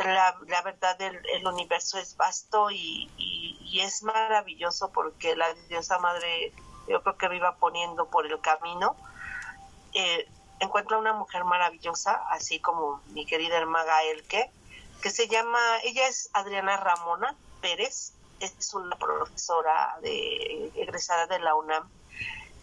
la, 0.04 0.38
la, 0.48 0.62
verdad, 0.62 1.00
el, 1.02 1.48
universo 1.48 1.98
es 1.98 2.18
vasto 2.18 2.70
y, 2.72 3.10
es 3.82 4.04
maravilloso 4.04 4.90
porque 4.92 5.36
la 5.36 5.54
diosa 5.68 6.00
madre, 6.00 6.54
yo 6.88 7.04
creo 7.04 7.18
que 7.18 7.28
me 7.28 7.36
iba 7.36 7.56
poniendo 7.58 8.06
por 8.06 8.26
el 8.26 8.40
camino. 8.40 8.96
Eh, 9.94 10.30
encuentra 10.60 10.98
una 10.98 11.12
mujer 11.12 11.44
maravillosa, 11.44 12.14
así 12.30 12.60
como 12.60 13.02
mi 13.08 13.26
querida 13.26 13.58
hermana 13.58 14.02
Elke, 14.04 14.50
que 15.02 15.10
se 15.10 15.28
llama, 15.28 15.60
ella 15.84 16.08
es 16.08 16.30
Adriana 16.32 16.78
Ramona 16.78 17.36
Pérez, 17.60 18.14
es 18.40 18.74
una 18.74 18.96
profesora 18.96 19.98
de, 20.02 20.72
egresada 20.76 21.28
de 21.28 21.40
la 21.40 21.56
UNAM, 21.56 21.90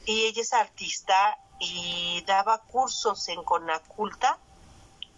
y 0.07 0.25
ella 0.25 0.41
es 0.41 0.55
artista 0.55 1.37
y 1.61 2.25
daba 2.27 2.59
cursos 2.59 3.29
en 3.29 3.45
Conaculta 3.45 4.39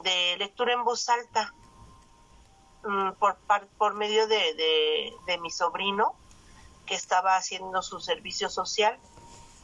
de 0.02 0.36
lectura 0.38 0.74
en 0.74 0.84
voz 0.84 1.08
alta 1.08 1.54
mm, 2.84 3.12
por, 3.12 3.36
por 3.78 3.94
medio 3.94 4.26
de, 4.26 5.14
de, 5.26 5.38
mi 5.38 5.50
sobrino 5.50 6.14
que 6.86 6.94
estaba 6.94 7.36
haciendo 7.36 7.82
su 7.82 8.00
servicio 8.00 8.50
social. 8.50 8.98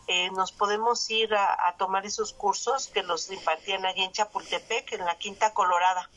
Eh, 0.07 0.31
nos 0.33 0.53
podemos 0.53 1.09
ir 1.11 1.35
a, 1.35 1.75
tomar 1.79 2.05
esos 2.05 2.33
cursos 2.33 2.89
que 2.89 3.03
los 3.03 3.31
impartían 3.31 3.87
allí 3.87 4.03
en 4.03 4.13
Chapultepec, 4.13 4.93
en 4.93 5.05
la 5.05 5.17
Quinta 5.19 5.55
Colorada. 5.55 6.11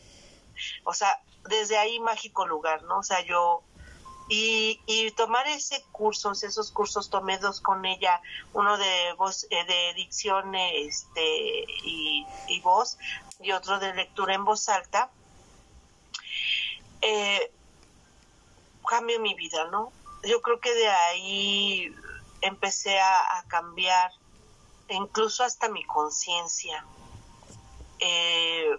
O 0.84 0.94
sea, 0.94 1.22
desde 1.48 1.78
ahí 1.78 2.00
mágico 2.00 2.48
lugar, 2.48 2.84
¿no? 2.84 3.00
O 3.00 3.04
sea, 3.04 3.22
yo 3.22 3.64
y, 4.30 4.80
y 4.86 5.12
tomar 5.12 5.48
ese 5.48 5.84
cursos, 5.92 6.44
esos 6.44 6.72
cursos 6.72 7.10
tomé 7.10 7.38
dos 7.40 7.60
con 7.60 7.86
ella, 7.86 8.22
uno 8.54 8.78
de 8.78 9.14
voz, 9.18 9.46
eh, 9.50 9.66
de 9.66 9.94
dicción 9.96 10.56
este, 10.56 11.66
y, 11.84 12.26
voz 12.62 12.98
y 13.42 13.52
otro 13.52 13.80
de 13.80 13.94
lectura 13.94 14.34
en 14.34 14.46
voz 14.46 14.70
alta, 14.70 15.12
eh, 17.04 17.52
cambió 18.88 19.20
mi 19.20 19.34
vida, 19.34 19.66
¿no? 19.66 19.92
Yo 20.24 20.42
creo 20.42 20.60
que 20.62 20.74
de 20.74 20.90
ahí 20.90 21.94
empecé 22.42 23.00
a, 23.00 23.44
cambiar 23.48 24.12
incluso 24.90 25.44
hasta 25.44 25.68
mi 25.68 25.84
conciencia. 25.84 26.86
Eh, 28.00 28.70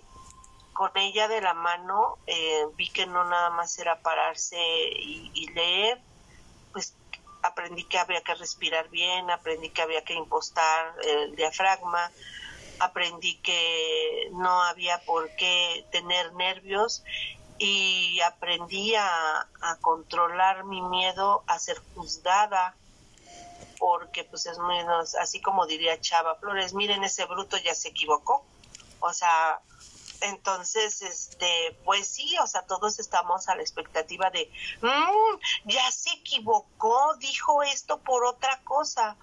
con 0.72 0.90
ella 0.96 1.28
de 1.28 1.40
la 1.40 1.54
mano 1.54 2.18
eh, 2.26 2.64
vi 2.76 2.90
que 2.90 3.06
no 3.06 3.24
nada 3.24 3.50
más 3.50 3.78
era 3.78 4.00
pararse 4.00 4.58
y, 4.58 5.46
leer, 5.54 6.00
pues 6.72 6.96
aprendí 7.42 7.84
que 7.84 7.98
había 7.98 8.22
que 8.22 8.34
respirar 8.34 8.88
bien, 8.88 9.30
aprendí 9.30 9.68
que 9.68 9.82
había 9.82 10.02
que 10.02 10.14
impostar 10.14 10.94
el 11.02 11.36
diafragma, 11.36 12.10
aprendí 12.80 13.36
que 13.36 14.30
no 14.32 14.62
había 14.62 14.98
por 15.04 15.30
qué 15.36 15.86
tener 15.92 16.32
nervios 16.32 17.04
y 17.58 18.20
aprendí 18.20 18.94
a, 18.94 19.48
controlar 19.80 20.64
mi 20.64 20.82
miedo 20.82 21.42
a 21.46 21.58
ser 21.58 21.80
juzgada 21.94 22.74
porque 23.78 24.24
pues 24.24 24.46
es 24.46 24.58
menos 24.58 25.14
así 25.14 25.40
como 25.40 25.66
diría 25.66 26.00
Chava 26.00 26.36
Flores, 26.36 26.74
miren 26.74 27.02
ese 27.02 27.24
bruto 27.24 27.56
ya 27.56 27.74
se 27.74 27.88
equivocó, 27.88 28.44
o 29.00 29.12
sea, 29.12 29.60
entonces, 30.20 31.02
este, 31.02 31.76
pues 31.84 32.08
sí, 32.08 32.36
o 32.38 32.46
sea, 32.46 32.62
todos 32.62 32.98
estamos 32.98 33.48
a 33.48 33.56
la 33.56 33.62
expectativa 33.62 34.30
de, 34.30 34.50
mmm, 34.80 35.38
ya 35.64 35.90
se 35.90 36.10
equivocó, 36.10 37.14
dijo 37.18 37.62
esto 37.62 37.98
por 37.98 38.24
otra 38.24 38.60
cosa. 38.64 39.16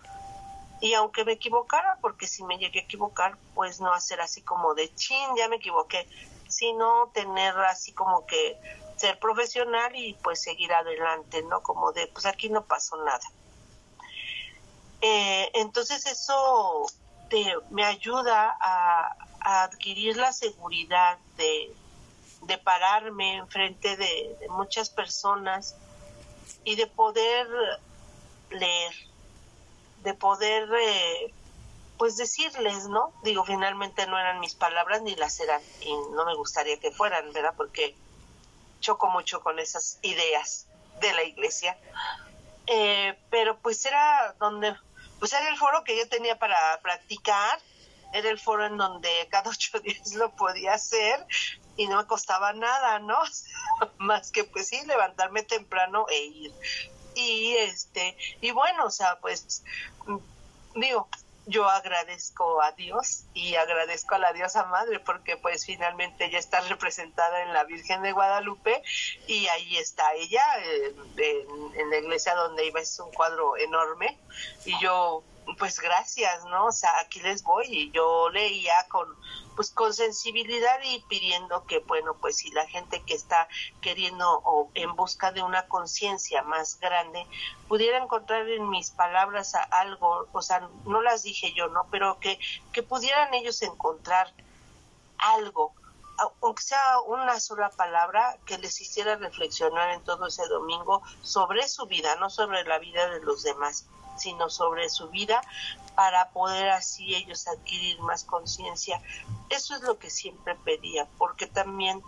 Y 0.79 0.93
aunque 0.93 1.25
me 1.25 1.33
equivocara, 1.33 1.97
porque 2.01 2.27
si 2.27 2.43
me 2.43 2.57
llegué 2.57 2.81
a 2.81 2.83
equivocar, 2.83 3.37
pues 3.55 3.79
no 3.79 3.93
hacer 3.93 4.21
así 4.21 4.41
como 4.41 4.73
de 4.73 4.93
chin, 4.93 5.35
ya 5.37 5.47
me 5.47 5.57
equivoqué, 5.57 6.07
sino 6.51 7.09
tener 7.13 7.57
así 7.59 7.93
como 7.93 8.25
que 8.25 8.57
ser 8.97 9.19
profesional 9.19 9.95
y 9.95 10.13
pues 10.15 10.41
seguir 10.41 10.71
adelante, 10.73 11.41
¿no? 11.43 11.61
Como 11.63 11.91
de, 11.91 12.07
pues 12.07 12.25
aquí 12.25 12.49
no 12.49 12.63
pasó 12.63 12.97
nada. 12.97 13.25
Eh, 15.01 15.49
entonces 15.55 16.05
eso 16.05 16.85
me 17.69 17.85
ayuda 17.85 18.55
a, 18.59 19.15
adquirir 19.43 20.17
la 20.17 20.31
seguridad 20.31 21.17
de, 21.35 21.73
de 22.43 22.57
pararme 22.59 23.37
enfrente 23.37 23.97
de, 23.97 24.37
de 24.39 24.49
muchas 24.49 24.91
personas 24.91 25.75
y 26.63 26.75
de 26.75 26.85
poder 26.85 27.47
leer, 28.51 28.93
de 30.03 30.13
poder 30.13 30.69
eh, 30.79 31.33
pues 32.01 32.17
decirles, 32.17 32.87
¿no? 32.87 33.13
Digo, 33.21 33.45
finalmente 33.45 34.07
no 34.07 34.17
eran 34.17 34.39
mis 34.39 34.55
palabras 34.55 35.03
ni 35.03 35.15
las 35.17 35.39
eran 35.39 35.61
y 35.81 35.93
no 36.15 36.25
me 36.25 36.33
gustaría 36.33 36.79
que 36.79 36.89
fueran, 36.89 37.31
¿verdad? 37.31 37.53
Porque 37.55 37.95
choco 38.79 39.07
mucho 39.09 39.43
con 39.43 39.59
esas 39.59 39.99
ideas 40.01 40.65
de 40.99 41.13
la 41.13 41.23
iglesia. 41.23 41.77
Eh, 42.65 43.15
pero 43.29 43.59
pues 43.59 43.85
era 43.85 44.33
donde, 44.39 44.75
pues 45.19 45.31
era 45.33 45.47
el 45.47 45.57
foro 45.57 45.83
que 45.83 45.95
yo 45.95 46.09
tenía 46.09 46.39
para 46.39 46.57
practicar 46.81 47.59
era 48.13 48.31
el 48.31 48.39
foro 48.39 48.65
en 48.65 48.77
donde 48.77 49.27
cada 49.29 49.49
ocho 49.51 49.79
días 49.81 50.15
lo 50.15 50.31
podía 50.31 50.73
hacer 50.73 51.23
y 51.77 51.85
no 51.85 51.97
me 51.97 52.07
costaba 52.07 52.51
nada, 52.51 52.97
¿no? 52.97 53.19
Más 53.99 54.31
que 54.31 54.43
pues 54.43 54.69
sí, 54.69 54.83
levantarme 54.87 55.43
temprano 55.43 56.07
e 56.09 56.23
ir. 56.23 56.51
Y 57.13 57.57
este, 57.57 58.17
y 58.41 58.49
bueno, 58.49 58.85
o 58.85 58.89
sea, 58.89 59.19
pues 59.19 59.63
digo, 60.75 61.07
yo 61.45 61.67
agradezco 61.69 62.61
a 62.61 62.71
Dios 62.73 63.23
y 63.33 63.55
agradezco 63.55 64.15
a 64.15 64.19
la 64.19 64.33
diosa 64.33 64.65
madre 64.65 64.99
porque 64.99 65.37
pues 65.37 65.65
finalmente 65.65 66.25
ella 66.25 66.39
está 66.39 66.61
representada 66.61 67.41
en 67.43 67.53
la 67.53 67.63
Virgen 67.63 68.01
de 68.01 68.11
Guadalupe 68.11 68.81
y 69.27 69.47
ahí 69.47 69.77
está 69.77 70.13
ella 70.13 70.43
en, 70.63 71.79
en 71.79 71.89
la 71.89 71.97
iglesia 71.97 72.35
donde 72.35 72.65
iba 72.67 72.79
es 72.79 72.99
un 72.99 73.11
cuadro 73.11 73.57
enorme 73.57 74.17
y 74.65 74.79
yo 74.79 75.23
pues 75.57 75.79
gracias, 75.79 76.45
¿no? 76.45 76.67
O 76.67 76.71
sea, 76.71 76.89
aquí 76.99 77.19
les 77.19 77.43
voy 77.43 77.65
y 77.67 77.91
yo 77.91 78.29
leía 78.29 78.73
con 78.89 79.07
pues 79.55 79.71
con 79.71 79.93
sensibilidad 79.93 80.79
y 80.83 81.01
pidiendo 81.07 81.65
que 81.65 81.79
bueno, 81.79 82.15
pues 82.15 82.37
si 82.37 82.51
la 82.51 82.67
gente 82.67 83.01
que 83.03 83.13
está 83.13 83.47
queriendo 83.81 84.41
o 84.43 84.69
en 84.73 84.95
busca 84.95 85.31
de 85.31 85.43
una 85.43 85.67
conciencia 85.67 86.43
más 86.43 86.79
grande 86.79 87.25
pudiera 87.67 87.97
encontrar 87.97 88.47
en 88.49 88.69
mis 88.69 88.91
palabras 88.91 89.53
algo, 89.71 90.27
o 90.31 90.41
sea, 90.41 90.69
no 90.85 91.01
las 91.01 91.23
dije 91.23 91.53
yo, 91.53 91.67
¿no? 91.67 91.87
Pero 91.91 92.19
que 92.19 92.39
que 92.71 92.83
pudieran 92.83 93.33
ellos 93.33 93.61
encontrar 93.61 94.33
algo 95.17 95.73
aunque 96.41 96.61
sea 96.61 96.99
una 97.07 97.39
sola 97.39 97.69
palabra 97.69 98.37
que 98.45 98.57
les 98.59 98.79
hiciera 98.79 99.15
reflexionar 99.15 99.91
en 99.91 100.03
todo 100.03 100.27
ese 100.27 100.45
domingo 100.47 101.01
sobre 101.21 101.67
su 101.67 101.87
vida, 101.87 102.15
no 102.17 102.29
sobre 102.29 102.63
la 102.63 102.77
vida 102.77 103.09
de 103.09 103.21
los 103.21 103.41
demás 103.41 103.87
sino 104.17 104.49
sobre 104.49 104.89
su 104.89 105.09
vida 105.09 105.41
para 105.95 106.29
poder 106.31 106.69
así 106.69 107.15
ellos 107.15 107.47
adquirir 107.47 107.99
más 108.01 108.23
conciencia. 108.23 109.01
Eso 109.49 109.75
es 109.75 109.81
lo 109.81 109.97
que 109.99 110.09
siempre 110.09 110.55
pedía, 110.55 111.07
porque 111.17 111.47
también 111.47 112.01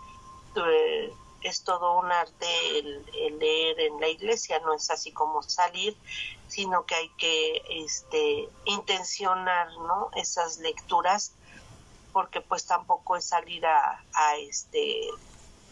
eh, 0.56 1.14
es 1.44 1.64
todo 1.64 2.00
un 2.00 2.12
arte 2.12 2.80
el, 2.80 3.40
leer 3.40 3.80
en 3.80 4.00
la 4.00 4.08
iglesia, 4.08 4.60
no 4.60 4.74
es 4.74 4.90
así 4.90 5.12
como 5.12 5.44
salir, 5.44 5.98
sino 6.48 6.86
que 6.86 6.96
hay 6.96 7.10
que 7.18 7.62
este, 7.70 8.50
intencionar 8.66 9.68
¿no? 9.78 10.10
esas 10.16 10.60
lecturas, 10.60 11.34
porque 12.12 12.42
pues 12.42 12.66
tampoco 12.66 13.18
es 13.18 13.26
salir 13.26 13.66
a, 13.66 14.04
este 14.38 15.08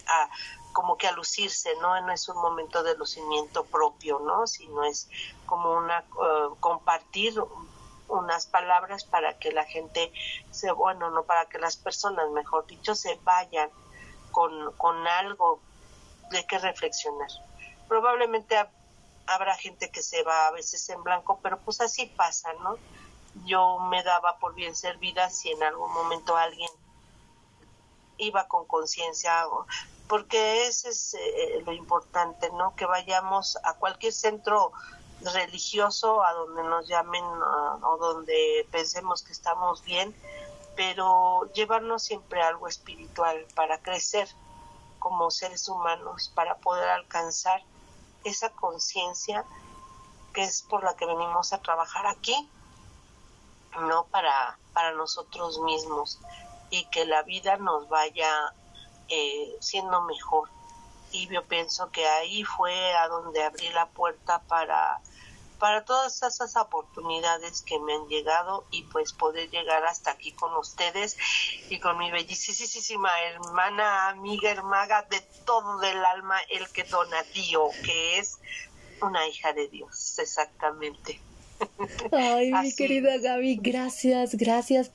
a 0.08 0.30
como 0.74 0.98
que 0.98 1.08
a 1.08 1.12
lucirse, 1.12 1.70
¿no? 1.82 2.00
No 2.02 2.14
es 2.14 2.30
un 2.30 2.38
momento 2.38 2.82
de 2.82 2.96
lucimiento 2.96 3.66
propio, 3.66 4.20
¿no? 4.20 4.48
Sino 4.48 4.86
es 4.86 5.10
como 5.46 5.74
una 5.74 6.00
eh, 6.00 6.50
compartir 6.62 7.36
unas 8.12 8.46
palabras 8.46 9.04
para 9.04 9.38
que 9.38 9.52
la 9.52 9.66
gente 9.66 10.12
se, 10.52 10.72
bueno, 10.72 11.10
no 11.12 11.24
para 11.24 11.46
que 11.48 11.60
las 11.60 11.78
personas, 11.78 12.30
mejor 12.32 12.68
dicho, 12.68 12.96
se 12.96 13.16
vayan 13.24 13.70
con, 14.32 14.72
con 14.78 15.08
algo 15.08 15.60
de 16.30 16.46
que 16.46 16.60
reflexionar. 16.60 17.30
Probablemente 17.88 18.56
habrá 19.28 19.56
gente 19.56 19.90
que 19.90 20.02
se 20.02 20.24
va 20.24 20.48
a 20.48 20.52
veces 20.52 20.88
en 20.90 21.04
blanco, 21.04 21.40
pero 21.42 21.60
pues 21.60 21.82
así 21.82 22.06
pasa, 22.06 22.54
¿no? 22.54 22.78
yo 23.46 23.80
me 23.80 24.04
daba 24.04 24.38
por 24.40 24.54
bien 24.54 24.76
servida 24.76 25.30
si 25.30 25.52
en 25.52 25.64
algún 25.64 25.92
momento 25.94 26.36
alguien 26.36 26.70
iba 28.18 28.48
con 28.48 28.66
conciencia, 28.66 29.46
porque 30.08 30.68
ese 30.68 30.90
es 30.90 31.14
eh, 31.16 31.64
lo 31.66 31.72
importante, 31.72 32.52
¿no? 32.52 32.76
Que 32.76 32.86
vayamos 32.86 33.58
a 33.64 33.74
cualquier 33.76 34.14
centro 34.14 34.72
religioso, 35.24 36.24
a 36.24 36.34
donde 36.34 36.64
nos 36.64 36.88
llamen 36.88 37.24
o 37.24 37.98
donde 38.00 38.68
pensemos 38.72 39.24
que 39.24 39.32
estamos 39.32 39.84
bien, 39.84 40.16
pero 40.76 41.52
llevarnos 41.54 42.04
siempre 42.04 42.42
algo 42.42 42.68
espiritual 42.68 43.46
para 43.56 43.82
crecer 43.82 44.28
como 45.00 45.32
seres 45.32 45.68
humanos, 45.68 46.32
para 46.36 46.56
poder 46.58 46.90
alcanzar 46.90 47.62
esa 48.24 48.50
conciencia 48.52 49.46
que 50.34 50.44
es 50.44 50.62
por 50.62 50.84
la 50.84 50.96
que 50.96 51.06
venimos 51.06 51.54
a 51.54 51.62
trabajar 51.62 52.08
aquí, 52.08 52.50
no 53.80 54.06
para, 54.06 54.58
para 54.74 54.94
nosotros 54.94 55.60
mismos 55.60 56.20
y 56.70 56.86
que 56.86 57.06
la 57.06 57.24
vida 57.24 57.58
nos 57.58 57.90
vaya 57.90 58.54
eh, 59.10 59.56
siendo 59.60 60.02
mejor. 60.04 60.50
Y 61.12 61.28
yo 61.28 61.44
pienso 61.46 61.92
que 61.92 62.08
ahí 62.08 62.44
fue 62.44 62.94
a 62.96 63.08
donde 63.10 63.44
abrí 63.44 63.70
la 63.70 63.88
puerta 63.88 64.40
para 64.48 65.02
para 65.62 65.86
todas 65.86 66.24
esas 66.24 66.56
oportunidades 66.56 67.62
que 67.62 67.78
me 67.80 67.94
han 67.94 68.08
llegado 68.08 68.66
y 68.72 68.82
pues 68.86 69.14
poder 69.14 69.48
llegar 69.52 69.86
hasta 69.86 70.10
aquí 70.10 70.32
con 70.32 70.52
ustedes 70.58 71.16
y 71.70 71.80
con 71.80 72.00
mi 72.00 72.10
bellísima 72.10 73.12
hermana, 73.30 74.10
amiga, 74.10 74.50
hermaga 74.50 75.06
de 75.12 75.22
todo 75.46 75.78
del 75.78 76.04
alma, 76.04 76.38
el 76.50 76.68
que 76.70 76.84
Donatío, 76.84 77.70
que 77.86 78.18
es 78.18 78.40
una 79.04 79.28
hija 79.28 79.54
de 79.54 79.68
Dios, 79.68 80.18
exactamente. 80.18 81.22
Ay, 82.12 82.52
mi 82.52 82.74
querida 82.74 83.20
Gaby, 83.20 83.60
gracias, 83.62 84.34
gracias. 84.34 84.90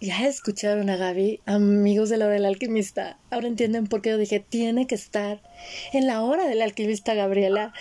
Ya 0.00 0.26
escucharon 0.26 0.90
a 0.90 0.96
Gaby, 0.96 1.42
amigos 1.46 2.08
de 2.08 2.16
la 2.16 2.24
hora 2.24 2.34
del 2.34 2.46
alquimista. 2.46 3.20
Ahora 3.30 3.46
entienden 3.46 3.86
por 3.86 4.02
qué 4.02 4.10
yo 4.10 4.18
dije, 4.18 4.40
tiene 4.40 4.88
que 4.88 4.96
estar 4.96 5.40
en 5.92 6.08
la 6.08 6.22
hora 6.22 6.48
del 6.48 6.60
alquimista 6.60 7.14
Gabriela, 7.14 7.72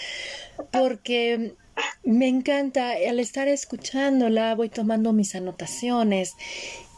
porque 0.72 1.56
me 2.04 2.28
encanta, 2.28 2.92
al 2.92 3.20
estar 3.20 3.48
escuchándola 3.48 4.56
voy 4.56 4.70
tomando 4.70 5.14
mis 5.14 5.36
anotaciones 5.36 6.34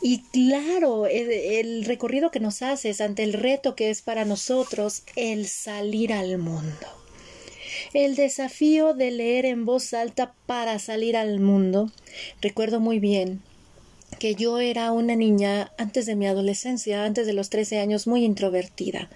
y 0.05 0.19
claro, 0.33 1.07
el, 1.07 1.85
recorrido 1.85 2.29
que 2.29 2.41
nos 2.41 2.61
haces 2.61 2.99
ante 2.99 3.23
el 3.23 3.31
reto 3.31 3.73
que 3.73 3.89
es 3.89 4.01
para 4.01 4.25
nosotros 4.25 5.03
el 5.15 5.47
salir 5.47 6.11
al 6.11 6.37
mundo. 6.37 6.87
El 7.93 8.15
desafío 8.15 8.93
de 8.93 9.11
leer 9.11 9.45
en 9.45 9.63
voz 9.63 9.93
alta 9.93 10.33
para 10.45 10.77
salir 10.79 11.15
al 11.15 11.39
mundo. 11.39 11.89
Recuerdo 12.41 12.81
muy 12.81 12.99
bien 12.99 13.41
que 14.19 14.35
yo 14.35 14.59
era 14.59 14.91
una 14.91 15.15
niña 15.15 15.71
antes 15.77 16.05
de 16.05 16.15
mi 16.15 16.27
adolescencia, 16.27 17.05
antes 17.05 17.25
de 17.25 17.33
los 17.33 17.49
13 17.49 17.79
años, 17.79 18.05
muy 18.05 18.25
introvertida. 18.25 19.09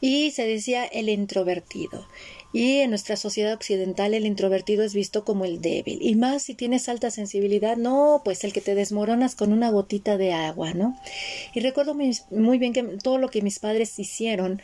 Y 0.00 0.32
se 0.32 0.48
decía 0.48 0.84
el 0.84 1.10
introvertido. 1.10 2.08
Y 2.52 2.78
en 2.78 2.90
nuestra 2.90 3.16
sociedad 3.16 3.52
occidental 3.52 4.14
el 4.14 4.24
introvertido 4.24 4.82
es 4.82 4.94
visto 4.94 5.24
como 5.24 5.44
el 5.44 5.60
débil. 5.60 5.98
Y 6.00 6.14
más 6.14 6.42
si 6.42 6.54
tienes 6.54 6.88
alta 6.88 7.10
sensibilidad, 7.10 7.76
no, 7.76 8.22
pues 8.24 8.42
el 8.42 8.54
que 8.54 8.62
te 8.62 8.74
desmoronas 8.74 9.34
con 9.34 9.52
una 9.52 9.70
gotita 9.70 10.16
de 10.16 10.32
agua, 10.32 10.72
¿no? 10.72 10.98
Y 11.54 11.60
recuerdo 11.60 11.94
muy 11.94 12.58
bien 12.58 12.72
que 12.72 12.82
todo 12.82 13.18
lo 13.18 13.28
que 13.28 13.42
mis 13.42 13.58
padres 13.58 13.98
hicieron 13.98 14.62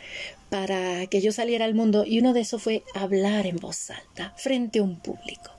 para 0.48 1.06
que 1.08 1.20
yo 1.20 1.30
saliera 1.32 1.66
al 1.66 1.74
mundo 1.74 2.04
y 2.06 2.20
uno 2.20 2.32
de 2.32 2.40
eso 2.40 2.58
fue 2.58 2.84
hablar 2.94 3.46
en 3.46 3.56
voz 3.56 3.90
alta 3.90 4.32
frente 4.36 4.78
a 4.78 4.82
un 4.82 4.98
público. 4.98 5.50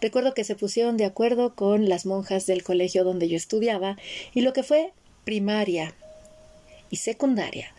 Recuerdo 0.00 0.34
que 0.34 0.44
se 0.44 0.56
pusieron 0.56 0.96
de 0.96 1.04
acuerdo 1.04 1.54
con 1.54 1.88
las 1.88 2.04
monjas 2.04 2.46
del 2.46 2.64
colegio 2.64 3.04
donde 3.04 3.28
yo 3.28 3.36
estudiaba 3.36 3.96
y 4.34 4.40
lo 4.40 4.52
que 4.52 4.64
fue 4.64 4.92
primaria 5.24 5.94
y 6.90 6.96
secundaria 6.96 7.72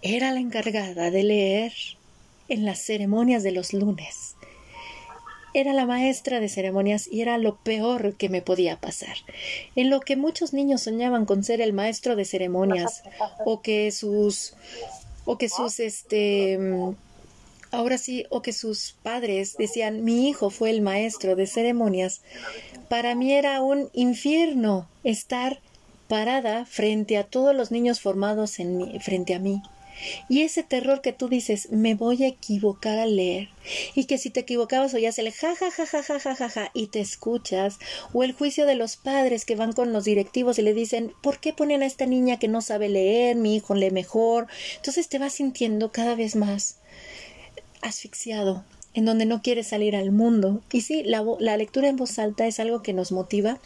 era 0.00 0.32
la 0.32 0.40
encargada 0.40 1.12
de 1.12 1.22
leer 1.22 1.72
en 2.48 2.64
las 2.64 2.80
ceremonias 2.80 3.42
de 3.42 3.52
los 3.52 3.72
lunes. 3.72 4.36
Era 5.54 5.74
la 5.74 5.84
maestra 5.84 6.40
de 6.40 6.48
ceremonias 6.48 7.06
y 7.10 7.20
era 7.20 7.36
lo 7.36 7.56
peor 7.56 8.14
que 8.14 8.30
me 8.30 8.40
podía 8.40 8.80
pasar. 8.80 9.16
En 9.76 9.90
lo 9.90 10.00
que 10.00 10.16
muchos 10.16 10.54
niños 10.54 10.82
soñaban 10.82 11.26
con 11.26 11.44
ser 11.44 11.60
el 11.60 11.74
maestro 11.74 12.16
de 12.16 12.24
ceremonias 12.24 13.02
o 13.44 13.60
que 13.60 13.90
sus 13.90 14.54
o 15.24 15.38
que 15.38 15.48
sus 15.48 15.78
este 15.78 16.58
ahora 17.70 17.98
sí 17.98 18.24
o 18.30 18.42
que 18.42 18.52
sus 18.52 18.96
padres 19.02 19.56
decían 19.58 20.04
mi 20.04 20.28
hijo 20.28 20.50
fue 20.50 20.70
el 20.70 20.80
maestro 20.80 21.36
de 21.36 21.46
ceremonias. 21.46 22.22
Para 22.88 23.14
mí 23.14 23.32
era 23.32 23.60
un 23.60 23.90
infierno 23.92 24.88
estar 25.04 25.60
parada 26.08 26.64
frente 26.64 27.18
a 27.18 27.24
todos 27.24 27.54
los 27.54 27.70
niños 27.70 28.00
formados 28.00 28.58
en 28.58 28.76
mí, 28.78 28.98
frente 29.00 29.34
a 29.34 29.38
mí 29.38 29.62
y 30.28 30.42
ese 30.42 30.62
terror 30.62 31.00
que 31.00 31.12
tú 31.12 31.28
dices, 31.28 31.70
me 31.70 31.94
voy 31.94 32.24
a 32.24 32.28
equivocar 32.28 32.98
al 32.98 33.16
leer, 33.16 33.48
y 33.94 34.04
que 34.04 34.18
si 34.18 34.30
te 34.30 34.40
equivocabas 34.40 34.94
oías 34.94 35.18
el 35.18 35.32
ja 35.32 35.54
ja 35.54 35.70
ja 35.70 35.86
ja 35.86 36.02
ja 36.02 36.18
ja 36.18 36.34
ja 36.34 36.48
ja 36.48 36.70
y 36.74 36.88
te 36.88 37.00
escuchas, 37.00 37.78
o 38.12 38.22
el 38.22 38.32
juicio 38.32 38.66
de 38.66 38.74
los 38.74 38.96
padres 38.96 39.44
que 39.44 39.56
van 39.56 39.72
con 39.72 39.92
los 39.92 40.04
directivos 40.04 40.58
y 40.58 40.62
le 40.62 40.74
dicen, 40.74 41.12
¿por 41.22 41.38
qué 41.38 41.52
ponen 41.52 41.82
a 41.82 41.86
esta 41.86 42.06
niña 42.06 42.38
que 42.38 42.48
no 42.48 42.60
sabe 42.60 42.88
leer? 42.88 43.36
Mi 43.36 43.56
hijo 43.56 43.74
lee 43.74 43.90
mejor. 43.90 44.48
Entonces 44.76 45.08
te 45.08 45.18
vas 45.18 45.34
sintiendo 45.34 45.92
cada 45.92 46.14
vez 46.14 46.36
más 46.36 46.78
asfixiado, 47.80 48.64
en 48.94 49.04
donde 49.04 49.26
no 49.26 49.42
quieres 49.42 49.68
salir 49.68 49.96
al 49.96 50.12
mundo. 50.12 50.60
Y 50.72 50.82
sí, 50.82 51.02
la, 51.04 51.24
la, 51.38 51.56
lectura 51.56 51.88
en 51.88 51.96
voz 51.96 52.18
alta 52.18 52.46
es 52.46 52.60
algo 52.60 52.82
que 52.82 52.92
nos 52.92 53.12
motiva 53.12 53.58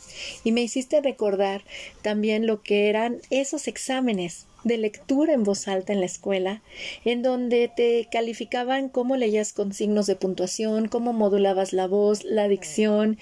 y 0.45 0.53
me 0.53 0.63
hiciste 0.63 1.01
recordar 1.01 1.65
también 2.03 2.47
lo 2.47 2.63
que 2.63 2.89
eran 2.89 3.19
esos 3.31 3.69
exámenes 3.69 4.47
de 4.67 4.79
lectura 4.79 5.33
en 5.33 5.45
voz 5.45 5.69
alta 5.69 5.93
en 5.93 6.01
la 6.01 6.07
escuela, 6.07 6.61
en 7.05 7.23
donde 7.23 7.71
te 7.75 8.09
calificaban 8.11 8.89
cómo 8.89 9.17
leías 9.17 9.53
con 9.53 9.73
signos 9.73 10.07
de 10.07 10.17
puntuación, 10.17 10.89
cómo 10.89 11.13
modulabas 11.13 11.73
la 11.73 11.87
voz, 11.87 12.25
la 12.25 12.49
dicción, 12.49 13.17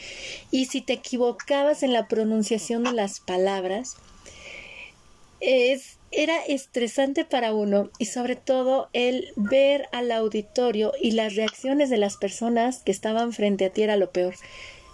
y 0.50 0.66
si 0.66 0.80
te 0.80 0.94
equivocabas 0.94 1.82
en 1.82 1.92
la 1.92 2.08
pronunciación 2.08 2.84
de 2.84 2.92
las 2.92 3.20
palabras, 3.20 3.96
es, 5.40 5.98
era 6.16 6.44
estresante 6.44 7.24
para 7.24 7.52
uno 7.52 7.90
y 7.98 8.06
sobre 8.06 8.36
todo 8.36 8.88
el 8.92 9.32
ver 9.36 9.88
al 9.92 10.10
auditorio 10.12 10.92
y 11.00 11.12
las 11.12 11.34
reacciones 11.34 11.90
de 11.90 11.98
las 11.98 12.16
personas 12.16 12.82
que 12.82 12.92
estaban 12.92 13.32
frente 13.32 13.64
a 13.64 13.70
ti 13.70 13.82
era 13.82 13.96
lo 13.96 14.10
peor. 14.10 14.34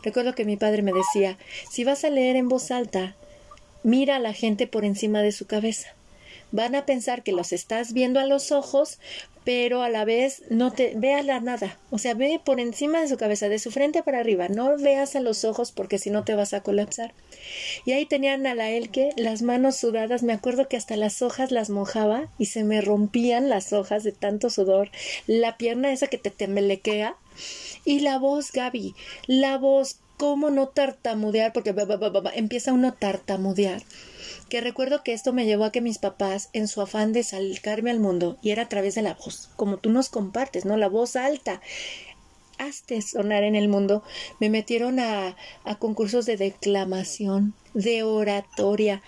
Recuerdo 0.03 0.35
que 0.35 0.45
mi 0.45 0.57
padre 0.57 0.83
me 0.83 0.93
decía, 0.93 1.39
si 1.71 1.85
vas 1.85 2.05
a 2.05 2.11
leer 2.11 2.37
en 2.37 2.49
voz 2.49 2.71
alta, 2.71 3.17
mira 3.83 4.17
a 4.17 4.21
la 4.21 4.33
gente 4.33 4.67
por 4.67 4.85
encima 4.85 5.21
de 5.23 5.33
su 5.33 5.47
cabeza 5.47 5.95
van 6.53 6.75
a 6.75 6.87
pensar 6.87 7.23
que 7.23 7.33
los 7.33 7.53
estás 7.53 7.93
viendo 7.93 8.21
a 8.21 8.27
los 8.27 8.53
ojos, 8.53 8.99
pero 9.45 9.83
a 9.83 9.89
la 9.89 10.05
vez 10.05 10.43
no 10.51 10.71
te 10.71 10.93
veas 10.97 11.25
la 11.25 11.41
nada, 11.41 11.79
o 11.91 11.99
sea, 11.99 12.15
ve 12.15 12.41
por 12.45 12.61
encima 12.61 13.01
de 13.01 13.09
su 13.09 13.17
cabeza, 13.17 13.49
de 13.49 13.59
su 13.59 13.71
frente 13.71 14.03
para 14.03 14.21
arriba, 14.21 14.49
no 14.49 14.77
veas 14.77 15.17
a 15.17 15.21
los 15.21 15.45
ojos 15.45 15.73
porque 15.73 15.99
si 15.99 16.11
no 16.11 16.25
te 16.25 16.35
vas 16.35 16.53
a 16.53 16.63
colapsar. 16.63 17.15
Y 17.85 17.93
ahí 17.93 18.05
tenían 18.05 18.47
a 18.47 18.55
la 18.55 18.71
Elke 18.71 19.11
las 19.17 19.43
manos 19.43 19.77
sudadas, 19.77 20.23
me 20.23 20.35
acuerdo 20.35 20.69
que 20.69 20.77
hasta 20.77 20.97
las 20.97 21.23
hojas 21.23 21.51
las 21.51 21.71
mojaba 21.71 22.29
y 22.39 22.47
se 22.47 22.65
me 22.65 22.81
rompían 22.81 23.49
las 23.49 23.73
hojas 23.73 24.05
de 24.05 24.13
tanto 24.13 24.51
sudor, 24.51 24.91
la 25.27 25.57
pierna 25.57 25.93
esa 25.93 26.09
que 26.09 26.19
te 26.19 26.31
temblequea 26.31 27.17
y 27.85 28.01
la 28.01 28.19
voz, 28.19 28.53
Gaby, 28.53 28.95
la 29.27 29.57
voz, 29.57 30.01
cómo 30.19 30.51
no 30.51 30.69
tartamudear, 30.69 31.55
porque 31.55 31.75
empieza 32.35 32.75
uno 32.75 32.89
a 32.89 32.93
tartamudear 32.93 33.83
que 34.51 34.61
recuerdo 34.61 35.03
que 35.03 35.15
esto 35.15 35.33
me 35.33 35.47
llevó 35.47 35.65
a 35.65 35.73
que 35.73 35.81
mis 35.81 35.97
papás, 35.97 36.51
en 36.53 36.69
su 36.69 36.83
afán 36.83 37.15
de 37.15 37.23
salcarme 37.23 37.91
al 37.91 38.01
mundo, 38.01 38.37
y 38.43 38.51
era 38.51 38.65
a 38.65 38.69
través 38.69 38.95
de 38.95 39.03
la 39.03 39.15
voz, 39.15 39.49
como 39.57 39.79
tú 39.79 39.89
nos 39.89 40.11
compartes, 40.11 40.67
¿no? 40.67 40.77
La 40.77 40.89
voz 40.89 41.17
alta, 41.17 41.63
hazte 42.59 43.01
sonar 43.01 43.45
en 43.45 43.55
el 43.55 43.69
mundo, 43.69 44.03
me 44.39 44.51
metieron 44.51 45.01
a, 45.01 45.37
concursos 45.79 46.27
de 46.27 46.37
declamación, 46.37 47.55
de 47.73 48.03
oratoria, 48.03 49.03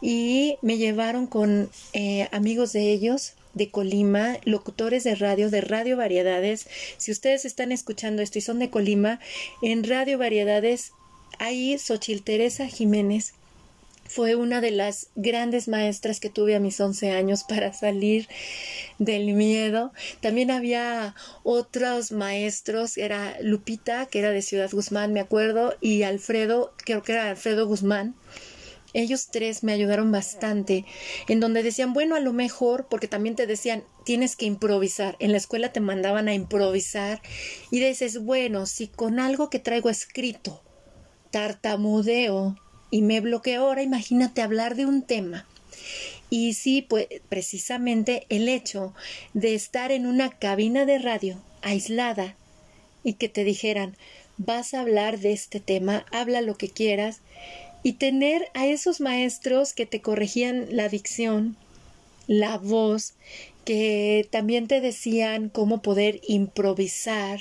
y 0.00 0.56
me 0.62 0.78
llevaron 0.78 1.26
con 1.26 1.68
eh, 1.92 2.28
amigos 2.32 2.72
de 2.72 2.90
ellos 2.90 3.34
de 3.52 3.70
Colima, 3.70 4.38
locutores 4.44 5.04
de 5.04 5.14
radio, 5.14 5.50
de 5.50 5.60
Radio 5.60 5.96
Variedades. 5.96 6.66
Si 6.96 7.12
ustedes 7.12 7.44
están 7.44 7.72
escuchando 7.72 8.22
esto 8.22 8.38
y 8.38 8.42
son 8.42 8.58
de 8.58 8.70
Colima, 8.70 9.20
en 9.62 9.84
Radio 9.84 10.18
Variedades 10.18 10.92
hay 11.38 11.78
Xochil 11.78 12.22
Teresa 12.22 12.66
Jiménez, 12.66 13.34
fue 14.06 14.34
una 14.34 14.60
de 14.60 14.70
las 14.70 15.08
grandes 15.14 15.68
maestras 15.68 16.20
que 16.20 16.30
tuve 16.30 16.54
a 16.54 16.60
mis 16.60 16.80
11 16.80 17.10
años 17.10 17.44
para 17.48 17.72
salir 17.72 18.28
del 18.98 19.34
miedo. 19.34 19.92
También 20.20 20.50
había 20.50 21.14
otros 21.42 22.12
maestros, 22.12 22.96
era 22.96 23.36
Lupita, 23.40 24.06
que 24.06 24.20
era 24.20 24.30
de 24.30 24.42
Ciudad 24.42 24.70
Guzmán, 24.70 25.12
me 25.12 25.20
acuerdo, 25.20 25.74
y 25.80 26.02
Alfredo, 26.02 26.72
creo 26.76 27.02
que 27.02 27.12
era 27.12 27.30
Alfredo 27.30 27.66
Guzmán. 27.66 28.14
Ellos 28.92 29.26
tres 29.32 29.64
me 29.64 29.72
ayudaron 29.72 30.12
bastante, 30.12 30.84
en 31.26 31.40
donde 31.40 31.64
decían, 31.64 31.92
bueno, 31.92 32.14
a 32.14 32.20
lo 32.20 32.32
mejor, 32.32 32.86
porque 32.88 33.08
también 33.08 33.34
te 33.34 33.48
decían, 33.48 33.82
tienes 34.04 34.36
que 34.36 34.46
improvisar. 34.46 35.16
En 35.18 35.32
la 35.32 35.38
escuela 35.38 35.72
te 35.72 35.80
mandaban 35.80 36.28
a 36.28 36.34
improvisar 36.34 37.20
y 37.72 37.80
dices, 37.80 38.22
bueno, 38.22 38.66
si 38.66 38.86
con 38.86 39.18
algo 39.18 39.50
que 39.50 39.58
traigo 39.58 39.90
escrito 39.90 40.62
tartamudeo 41.32 42.56
y 42.90 43.02
me 43.02 43.20
bloqueo 43.20 43.62
ahora, 43.62 43.82
imagínate 43.82 44.42
hablar 44.42 44.74
de 44.76 44.86
un 44.86 45.02
tema. 45.02 45.46
Y 46.30 46.54
sí, 46.54 46.82
pues 46.82 47.06
precisamente 47.28 48.26
el 48.28 48.48
hecho 48.48 48.94
de 49.34 49.54
estar 49.54 49.92
en 49.92 50.06
una 50.06 50.30
cabina 50.30 50.84
de 50.84 50.98
radio 50.98 51.40
aislada 51.62 52.36
y 53.02 53.14
que 53.14 53.28
te 53.28 53.44
dijeran, 53.44 53.96
vas 54.36 54.74
a 54.74 54.80
hablar 54.80 55.18
de 55.18 55.32
este 55.32 55.60
tema, 55.60 56.06
habla 56.10 56.40
lo 56.40 56.56
que 56.56 56.68
quieras, 56.68 57.20
y 57.82 57.94
tener 57.94 58.48
a 58.54 58.66
esos 58.66 59.00
maestros 59.00 59.74
que 59.74 59.86
te 59.86 60.00
corregían 60.00 60.66
la 60.70 60.88
dicción, 60.88 61.56
la 62.26 62.56
voz, 62.56 63.14
que 63.64 64.26
también 64.30 64.66
te 64.68 64.80
decían 64.80 65.50
cómo 65.50 65.82
poder 65.82 66.20
improvisar, 66.26 67.40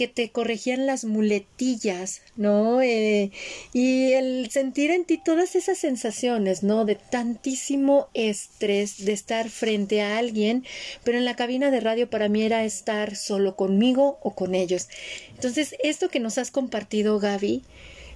que 0.00 0.08
te 0.08 0.30
corregían 0.30 0.86
las 0.86 1.04
muletillas, 1.04 2.22
¿no? 2.34 2.80
Eh, 2.80 3.32
y 3.74 4.12
el 4.12 4.50
sentir 4.50 4.90
en 4.90 5.04
ti 5.04 5.20
todas 5.22 5.56
esas 5.56 5.76
sensaciones, 5.76 6.62
¿no? 6.62 6.86
De 6.86 6.94
tantísimo 6.94 8.08
estrés 8.14 9.04
de 9.04 9.12
estar 9.12 9.50
frente 9.50 10.00
a 10.00 10.16
alguien, 10.16 10.64
pero 11.04 11.18
en 11.18 11.26
la 11.26 11.36
cabina 11.36 11.70
de 11.70 11.80
radio 11.80 12.08
para 12.08 12.30
mí 12.30 12.42
era 12.42 12.64
estar 12.64 13.14
solo 13.14 13.56
conmigo 13.56 14.18
o 14.22 14.34
con 14.34 14.54
ellos. 14.54 14.88
Entonces, 15.34 15.74
esto 15.82 16.08
que 16.08 16.18
nos 16.18 16.38
has 16.38 16.50
compartido, 16.50 17.18
Gaby, 17.18 17.62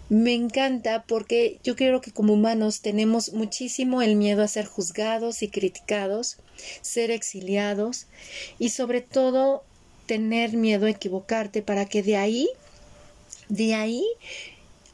me 0.09 0.33
encanta 0.33 1.05
porque 1.07 1.59
yo 1.65 1.77
creo 1.77 2.01
que 2.01 2.13
como 2.13 2.33
humanos 2.33 2.81
tenemos 2.81 3.35
muchísimo 3.35 4.01
el 4.01 4.17
miedo 4.17 4.43
a 4.43 4.49
ser 4.49 4.65
juzgados 4.65 5.43
y 5.43 5.49
criticados, 5.49 6.39
ser 6.81 7.11
exiliados 7.11 8.07
y 8.59 8.71
sobre 8.71 9.03
todo 9.03 9.65
tener 10.07 10.57
miedo 10.57 10.87
a 10.87 10.91
equivocarte 10.91 11.63
para 11.63 11.87
que 11.87 12.03
de 12.03 12.17
ahí, 12.17 12.49
de 13.49 13.75
ahí, 13.75 14.05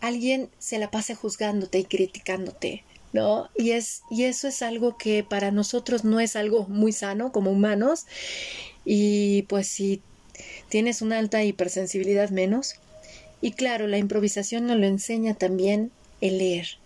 alguien 0.01 0.49
se 0.59 0.79
la 0.79 0.91
pase 0.91 1.15
juzgándote 1.15 1.79
y 1.79 1.85
criticándote. 1.85 2.85
¿No? 3.13 3.49
Y 3.57 3.73
es, 3.73 4.03
y 4.09 4.23
eso 4.23 4.47
es 4.47 4.63
algo 4.63 4.97
que 4.97 5.25
para 5.25 5.51
nosotros 5.51 6.05
no 6.05 6.21
es 6.21 6.37
algo 6.37 6.69
muy 6.69 6.93
sano 6.93 7.33
como 7.33 7.51
humanos. 7.51 8.07
Y 8.85 9.43
pues 9.49 9.67
si 9.67 10.01
tienes 10.69 11.03
una 11.03 11.19
alta 11.19 11.43
hipersensibilidad 11.43 12.31
menos. 12.31 12.77
Y 13.41 13.53
claro, 13.53 13.89
la 13.89 13.99
improvisación 13.99 14.67
nos 14.67 14.77
lo 14.77 14.87
enseña 14.87 15.35
también 15.35 15.91
el 16.21 16.39
leer. 16.39 16.79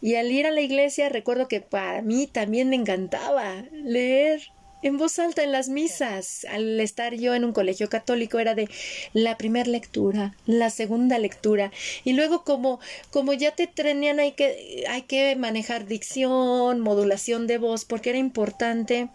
Y 0.00 0.14
al 0.14 0.32
ir 0.32 0.46
a 0.46 0.50
la 0.50 0.62
iglesia 0.62 1.08
recuerdo 1.08 1.46
que 1.46 1.60
para 1.60 2.00
mí 2.00 2.26
también 2.26 2.70
me 2.70 2.76
encantaba 2.76 3.64
leer 3.72 4.40
en 4.82 4.96
voz 4.96 5.18
alta 5.18 5.42
en 5.42 5.52
las 5.52 5.68
misas. 5.68 6.46
Al 6.50 6.80
estar 6.80 7.14
yo 7.14 7.34
en 7.34 7.44
un 7.44 7.52
colegio 7.52 7.88
católico 7.88 8.38
era 8.38 8.54
de 8.54 8.68
la 9.12 9.36
primera 9.36 9.68
lectura, 9.68 10.34
la 10.46 10.70
segunda 10.70 11.18
lectura 11.18 11.72
y 12.04 12.12
luego 12.12 12.44
como 12.44 12.80
como 13.10 13.32
ya 13.32 13.52
te 13.52 13.66
trenían 13.66 14.20
hay 14.20 14.32
que 14.32 14.84
hay 14.88 15.02
que 15.02 15.36
manejar 15.36 15.86
dicción, 15.86 16.80
modulación 16.80 17.46
de 17.46 17.58
voz 17.58 17.84
porque 17.84 18.10
era 18.10 18.18
importante 18.18 19.08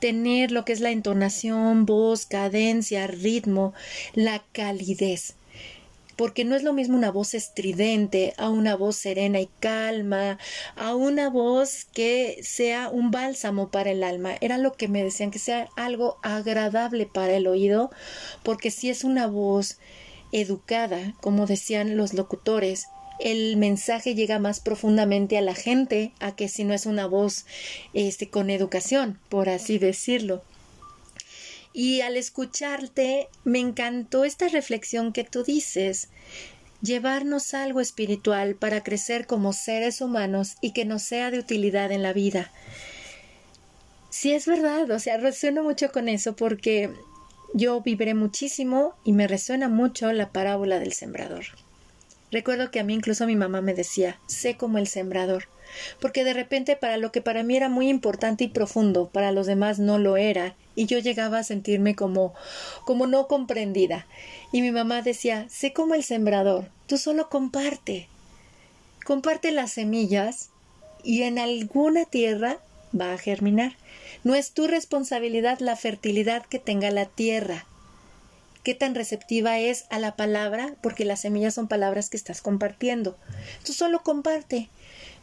tener 0.00 0.50
lo 0.50 0.64
que 0.64 0.72
es 0.72 0.80
la 0.80 0.90
entonación, 0.90 1.84
voz, 1.84 2.26
cadencia, 2.26 3.06
ritmo, 3.06 3.74
la 4.14 4.42
calidez 4.52 5.34
porque 6.20 6.44
no 6.44 6.54
es 6.54 6.62
lo 6.62 6.74
mismo 6.74 6.98
una 6.98 7.10
voz 7.10 7.32
estridente 7.32 8.34
a 8.36 8.50
una 8.50 8.76
voz 8.76 8.96
serena 8.96 9.40
y 9.40 9.48
calma, 9.58 10.36
a 10.76 10.94
una 10.94 11.30
voz 11.30 11.86
que 11.94 12.40
sea 12.42 12.90
un 12.90 13.10
bálsamo 13.10 13.70
para 13.70 13.92
el 13.92 14.04
alma. 14.04 14.34
Era 14.42 14.58
lo 14.58 14.74
que 14.74 14.86
me 14.86 15.02
decían, 15.02 15.30
que 15.30 15.38
sea 15.38 15.70
algo 15.78 16.18
agradable 16.22 17.06
para 17.06 17.32
el 17.32 17.46
oído, 17.46 17.90
porque 18.42 18.70
si 18.70 18.90
es 18.90 19.02
una 19.02 19.28
voz 19.28 19.78
educada, 20.30 21.14
como 21.22 21.46
decían 21.46 21.96
los 21.96 22.12
locutores, 22.12 22.88
el 23.18 23.56
mensaje 23.56 24.14
llega 24.14 24.38
más 24.38 24.60
profundamente 24.60 25.38
a 25.38 25.40
la 25.40 25.54
gente 25.54 26.12
a 26.20 26.36
que 26.36 26.48
si 26.48 26.64
no 26.64 26.74
es 26.74 26.84
una 26.84 27.06
voz 27.06 27.46
este 27.94 28.28
con 28.28 28.50
educación, 28.50 29.18
por 29.30 29.48
así 29.48 29.78
decirlo. 29.78 30.42
Y 31.72 32.00
al 32.00 32.16
escucharte, 32.16 33.28
me 33.44 33.60
encantó 33.60 34.24
esta 34.24 34.48
reflexión 34.48 35.12
que 35.12 35.24
tú 35.24 35.44
dices, 35.44 36.08
llevarnos 36.82 37.54
algo 37.54 37.80
espiritual 37.80 38.56
para 38.56 38.82
crecer 38.82 39.26
como 39.26 39.52
seres 39.52 40.00
humanos 40.00 40.56
y 40.60 40.72
que 40.72 40.84
nos 40.84 41.02
sea 41.02 41.30
de 41.30 41.38
utilidad 41.38 41.92
en 41.92 42.02
la 42.02 42.12
vida. 42.12 42.50
Sí 44.10 44.32
es 44.32 44.46
verdad, 44.46 44.90
o 44.90 44.98
sea, 44.98 45.18
resueno 45.18 45.62
mucho 45.62 45.92
con 45.92 46.08
eso 46.08 46.34
porque 46.34 46.90
yo 47.54 47.80
vibré 47.80 48.14
muchísimo 48.14 48.94
y 49.04 49.12
me 49.12 49.28
resuena 49.28 49.68
mucho 49.68 50.12
la 50.12 50.32
parábola 50.32 50.78
del 50.80 50.92
sembrador. 50.92 51.44
Recuerdo 52.30 52.70
que 52.70 52.80
a 52.80 52.84
mí 52.84 52.94
incluso 52.94 53.26
mi 53.26 53.36
mamá 53.36 53.60
me 53.60 53.74
decía, 53.74 54.18
sé 54.26 54.56
como 54.56 54.78
el 54.78 54.86
sembrador 54.86 55.48
porque 56.00 56.24
de 56.24 56.32
repente 56.32 56.76
para 56.76 56.96
lo 56.96 57.12
que 57.12 57.22
para 57.22 57.42
mí 57.42 57.56
era 57.56 57.68
muy 57.68 57.88
importante 57.88 58.44
y 58.44 58.48
profundo, 58.48 59.08
para 59.08 59.32
los 59.32 59.46
demás 59.46 59.78
no 59.78 59.98
lo 59.98 60.16
era, 60.16 60.54
y 60.74 60.86
yo 60.86 60.98
llegaba 60.98 61.38
a 61.38 61.44
sentirme 61.44 61.94
como 61.94 62.34
como 62.84 63.06
no 63.06 63.26
comprendida. 63.26 64.06
Y 64.52 64.62
mi 64.62 64.70
mamá 64.70 65.02
decía, 65.02 65.46
sé 65.48 65.72
como 65.72 65.94
el 65.94 66.04
sembrador, 66.04 66.68
tú 66.86 66.98
solo 66.98 67.28
comparte. 67.28 68.08
Comparte 69.04 69.50
las 69.50 69.72
semillas 69.72 70.50
y 71.02 71.22
en 71.22 71.38
alguna 71.38 72.04
tierra 72.04 72.58
va 72.98 73.12
a 73.12 73.18
germinar. 73.18 73.76
No 74.24 74.34
es 74.34 74.52
tu 74.52 74.66
responsabilidad 74.66 75.60
la 75.60 75.76
fertilidad 75.76 76.44
que 76.46 76.58
tenga 76.58 76.90
la 76.90 77.06
tierra. 77.06 77.66
Qué 78.62 78.74
tan 78.74 78.94
receptiva 78.94 79.58
es 79.58 79.86
a 79.90 79.98
la 79.98 80.16
palabra, 80.16 80.74
porque 80.82 81.04
las 81.04 81.20
semillas 81.20 81.54
son 81.54 81.68
palabras 81.68 82.10
que 82.10 82.16
estás 82.16 82.42
compartiendo. 82.42 83.16
Tú 83.64 83.72
solo 83.72 84.02
comparte. 84.02 84.68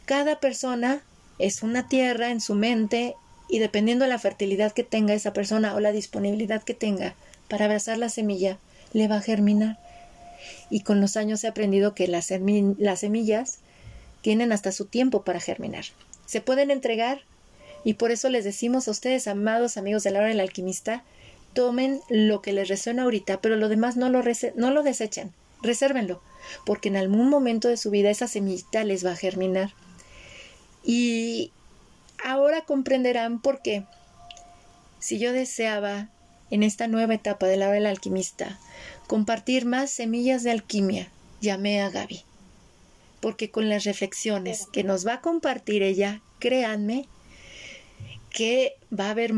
Cada 0.06 0.40
persona 0.40 1.02
es 1.38 1.62
una 1.62 1.88
tierra 1.88 2.30
en 2.30 2.40
su 2.40 2.54
mente 2.54 3.14
y 3.48 3.60
dependiendo 3.60 4.04
de 4.04 4.10
la 4.10 4.18
fertilidad 4.18 4.72
que 4.72 4.82
tenga 4.82 5.14
esa 5.14 5.32
persona 5.32 5.74
o 5.74 5.80
la 5.80 5.92
disponibilidad 5.92 6.62
que 6.62 6.74
tenga 6.74 7.14
para 7.48 7.66
abrazar 7.66 7.96
la 7.98 8.08
semilla, 8.08 8.58
le 8.92 9.08
va 9.08 9.16
a 9.16 9.22
germinar. 9.22 9.78
Y 10.70 10.80
con 10.80 11.00
los 11.00 11.16
años 11.16 11.44
he 11.44 11.48
aprendido 11.48 11.94
que 11.94 12.08
las, 12.08 12.30
las 12.78 13.00
semillas 13.00 13.58
tienen 14.20 14.52
hasta 14.52 14.72
su 14.72 14.86
tiempo 14.86 15.22
para 15.22 15.40
germinar. 15.40 15.84
Se 16.26 16.40
pueden 16.40 16.70
entregar 16.70 17.22
y 17.84 17.94
por 17.94 18.10
eso 18.10 18.28
les 18.28 18.44
decimos 18.44 18.88
a 18.88 18.90
ustedes, 18.90 19.28
amados 19.28 19.76
amigos 19.76 20.02
de 20.02 20.10
la 20.10 20.18
hora 20.18 20.28
del 20.28 20.40
alquimista, 20.40 21.04
tomen 21.54 22.00
lo 22.08 22.42
que 22.42 22.52
les 22.52 22.68
resuena 22.68 23.02
ahorita, 23.02 23.40
pero 23.40 23.56
lo 23.56 23.68
demás 23.68 23.96
no 23.96 24.08
lo, 24.08 24.22
no 24.54 24.70
lo 24.70 24.82
desechen, 24.82 25.32
resérvenlo, 25.62 26.22
porque 26.64 26.88
en 26.88 26.96
algún 26.96 27.28
momento 27.28 27.68
de 27.68 27.76
su 27.76 27.90
vida 27.90 28.10
esa 28.10 28.28
semillita 28.28 28.84
les 28.84 29.04
va 29.04 29.12
a 29.12 29.16
germinar. 29.16 29.72
Y 30.84 31.52
ahora 32.24 32.62
comprenderán 32.62 33.40
por 33.40 33.62
qué. 33.62 33.84
Si 34.98 35.18
yo 35.18 35.32
deseaba, 35.32 36.08
en 36.50 36.62
esta 36.62 36.88
nueva 36.88 37.14
etapa 37.14 37.46
de 37.46 37.56
la 37.56 37.66
hora 37.66 37.74
del 37.74 37.86
alquimista, 37.86 38.58
compartir 39.06 39.66
más 39.66 39.90
semillas 39.90 40.42
de 40.42 40.50
alquimia, 40.50 41.10
llamé 41.40 41.82
a 41.82 41.90
Gaby. 41.90 42.22
Porque 43.20 43.50
con 43.50 43.68
las 43.68 43.84
reflexiones 43.84 44.66
que 44.72 44.84
nos 44.84 45.06
va 45.06 45.14
a 45.14 45.20
compartir 45.20 45.82
ella, 45.82 46.22
créanme 46.38 47.06
que 48.30 48.76
va 48.96 49.06
a 49.06 49.10
haber 49.10 49.34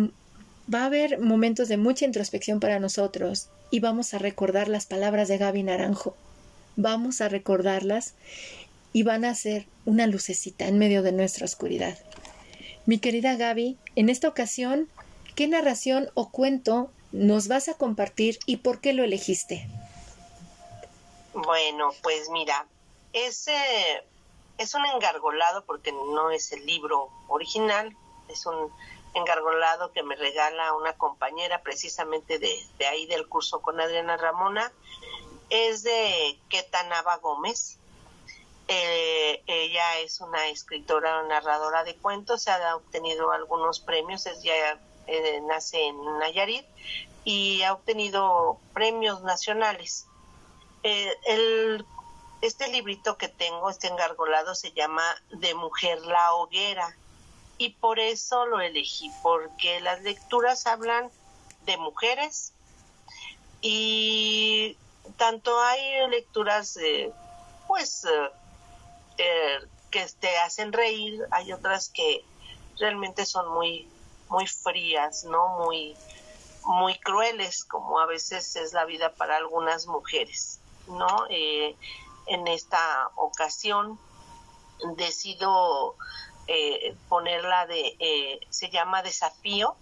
va 0.73 0.83
a 0.83 0.87
haber 0.87 1.19
momentos 1.19 1.69
de 1.69 1.77
mucha 1.77 2.05
introspección 2.05 2.61
para 2.61 2.79
nosotros 2.79 3.49
y 3.71 3.81
vamos 3.81 4.15
a 4.15 4.19
recordar 4.19 4.69
las 4.69 4.87
palabras 4.87 5.29
de 5.29 5.39
Gaby 5.39 5.63
Naranjo. 5.65 6.17
Vamos 6.77 7.21
a 7.21 7.29
recordarlas 7.29 8.15
y 8.93 9.03
van 9.03 9.25
a 9.25 9.35
ser 9.35 9.67
una 9.85 10.07
lucecita 10.07 10.67
en 10.67 10.79
medio 10.79 11.03
de 11.03 11.13
nuestra 11.13 11.45
oscuridad. 11.45 11.99
Mi 12.87 12.99
querida 12.99 13.37
Gaby, 13.37 13.79
en 13.97 14.09
esta 14.09 14.29
ocasión, 14.29 14.89
¿qué 15.35 15.49
narración 15.49 16.11
o 16.15 16.31
cuento 16.31 16.91
nos 17.13 17.49
vas 17.49 17.69
a 17.69 17.75
compartir 17.75 18.39
y 18.47 18.59
por 18.59 18.81
qué 18.81 18.93
lo 18.93 19.03
elegiste? 19.03 19.67
Bueno, 21.35 21.91
pues 22.03 22.29
mira, 22.31 22.67
ese 23.13 23.55
es 24.59 24.75
un 24.75 24.85
engargolado 24.87 25.65
porque 25.65 25.93
no 25.93 26.31
es 26.31 26.53
el 26.53 26.65
libro 26.67 27.09
original, 27.29 27.97
es 28.29 28.47
un 28.47 28.71
engargolado 29.15 29.93
que 29.93 30.03
me 30.03 30.17
regala 30.17 30.75
una 30.75 30.93
compañera 30.95 31.63
precisamente 31.63 32.39
de, 32.39 32.55
de 32.79 32.87
ahí 32.87 33.07
del 33.07 33.29
curso 33.29 33.61
con 33.61 33.81
Adriana 33.81 34.17
Ramona. 34.17 34.73
Es 35.49 35.83
de 35.83 36.39
Ketanaba 36.49 37.17
Gómez 37.17 37.81
eh, 38.73 39.43
ella 39.49 39.99
es 39.99 40.21
una 40.21 40.47
escritora, 40.47 41.25
narradora 41.25 41.83
de 41.83 41.97
cuentos, 41.97 42.47
ha 42.47 42.77
obtenido 42.77 43.33
algunos 43.33 43.81
premios, 43.81 44.27
ella 44.27 44.79
eh, 45.09 45.41
nace 45.43 45.89
en 45.89 46.19
Nayarit 46.21 46.65
y 47.25 47.63
ha 47.63 47.73
obtenido 47.73 48.61
premios 48.73 49.23
nacionales. 49.23 50.07
Eh, 50.85 51.83
este 52.43 52.69
librito 52.69 53.19
que 53.19 53.27
tengo, 53.27 53.71
este 53.71 53.89
engargolado, 53.89 54.55
se 54.55 54.71
llama 54.71 55.03
De 55.31 55.53
Mujer 55.55 56.01
la 56.03 56.35
Hoguera 56.35 56.97
y 57.61 57.69
por 57.69 58.01
eso 58.01 58.47
lo 58.47 58.59
elegí, 58.59 59.13
porque 59.23 59.81
las 59.81 60.01
lecturas 60.01 60.67
hablan 60.67 61.11
de 61.67 61.77
mujeres 61.77 62.55
y 63.61 64.79
tanto 65.19 65.61
hay 65.61 66.09
lecturas 66.09 66.79
pues 67.69 68.07
que 69.91 70.07
te 70.21 70.39
hacen 70.39 70.73
reír, 70.73 71.21
hay 71.33 71.53
otras 71.53 71.91
que 71.91 72.25
realmente 72.79 73.27
son 73.27 73.53
muy 73.53 73.87
muy 74.31 74.47
frías, 74.47 75.25
¿no? 75.25 75.59
Muy 75.59 75.95
muy 76.65 76.99
crueles, 76.99 77.65
como 77.65 78.01
a 78.01 78.07
veces 78.07 78.57
es 78.57 78.73
la 78.73 78.87
vida 78.87 79.13
para 79.13 79.37
algunas 79.37 79.87
mujeres, 79.87 80.61
¿no? 80.87 81.27
Eh, 81.29 81.77
en 82.27 82.49
esta 82.49 83.11
ocasión 83.17 84.01
decido 84.97 85.95
eh, 86.53 86.97
ponerla 87.09 87.65
de, 87.67 87.97
eh, 88.01 88.41
se 88.49 88.71
llama 88.71 89.05
Desafío, 89.05 89.77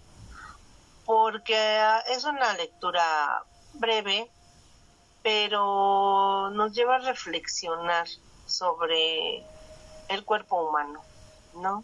porque 1.03 1.57
es 2.09 2.25
una 2.25 2.53
lectura 2.53 3.43
breve, 3.73 4.29
pero 5.23 6.51
nos 6.51 6.73
lleva 6.73 6.97
a 6.97 6.99
reflexionar 6.99 8.07
sobre 8.45 9.43
el 10.09 10.23
cuerpo 10.25 10.61
humano, 10.61 11.01
¿no? 11.55 11.83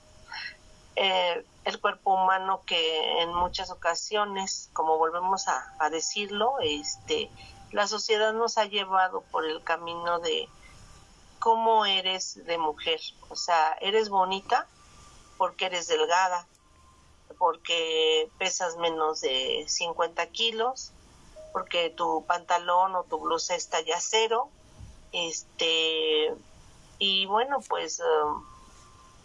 Eh, 0.95 1.43
el 1.63 1.81
cuerpo 1.81 2.13
humano 2.13 2.61
que 2.67 3.23
en 3.23 3.33
muchas 3.33 3.71
ocasiones, 3.71 4.69
como 4.71 4.99
volvemos 4.99 5.47
a, 5.47 5.73
a, 5.79 5.89
decirlo, 5.89 6.57
este, 6.61 7.31
la 7.71 7.87
sociedad 7.87 8.33
nos 8.33 8.59
ha 8.59 8.65
llevado 8.65 9.21
por 9.31 9.45
el 9.45 9.63
camino 9.63 10.19
de 10.19 10.47
cómo 11.39 11.87
eres 11.87 12.45
de 12.45 12.59
mujer. 12.59 12.99
O 13.29 13.35
sea, 13.35 13.75
eres 13.81 14.09
bonita 14.09 14.67
porque 15.37 15.65
eres 15.65 15.87
delgada, 15.87 16.47
porque 17.37 18.29
pesas 18.37 18.77
menos 18.77 19.21
de 19.21 19.65
50 19.67 20.25
kilos, 20.27 20.91
porque 21.53 21.89
tu 21.89 22.25
pantalón 22.25 22.95
o 22.95 23.03
tu 23.03 23.19
blusa 23.19 23.55
está 23.55 23.81
ya 23.81 23.99
cero, 23.99 24.49
este, 25.11 26.33
y 26.99 27.25
bueno, 27.25 27.59
pues 27.67 28.01
um, 28.01 28.43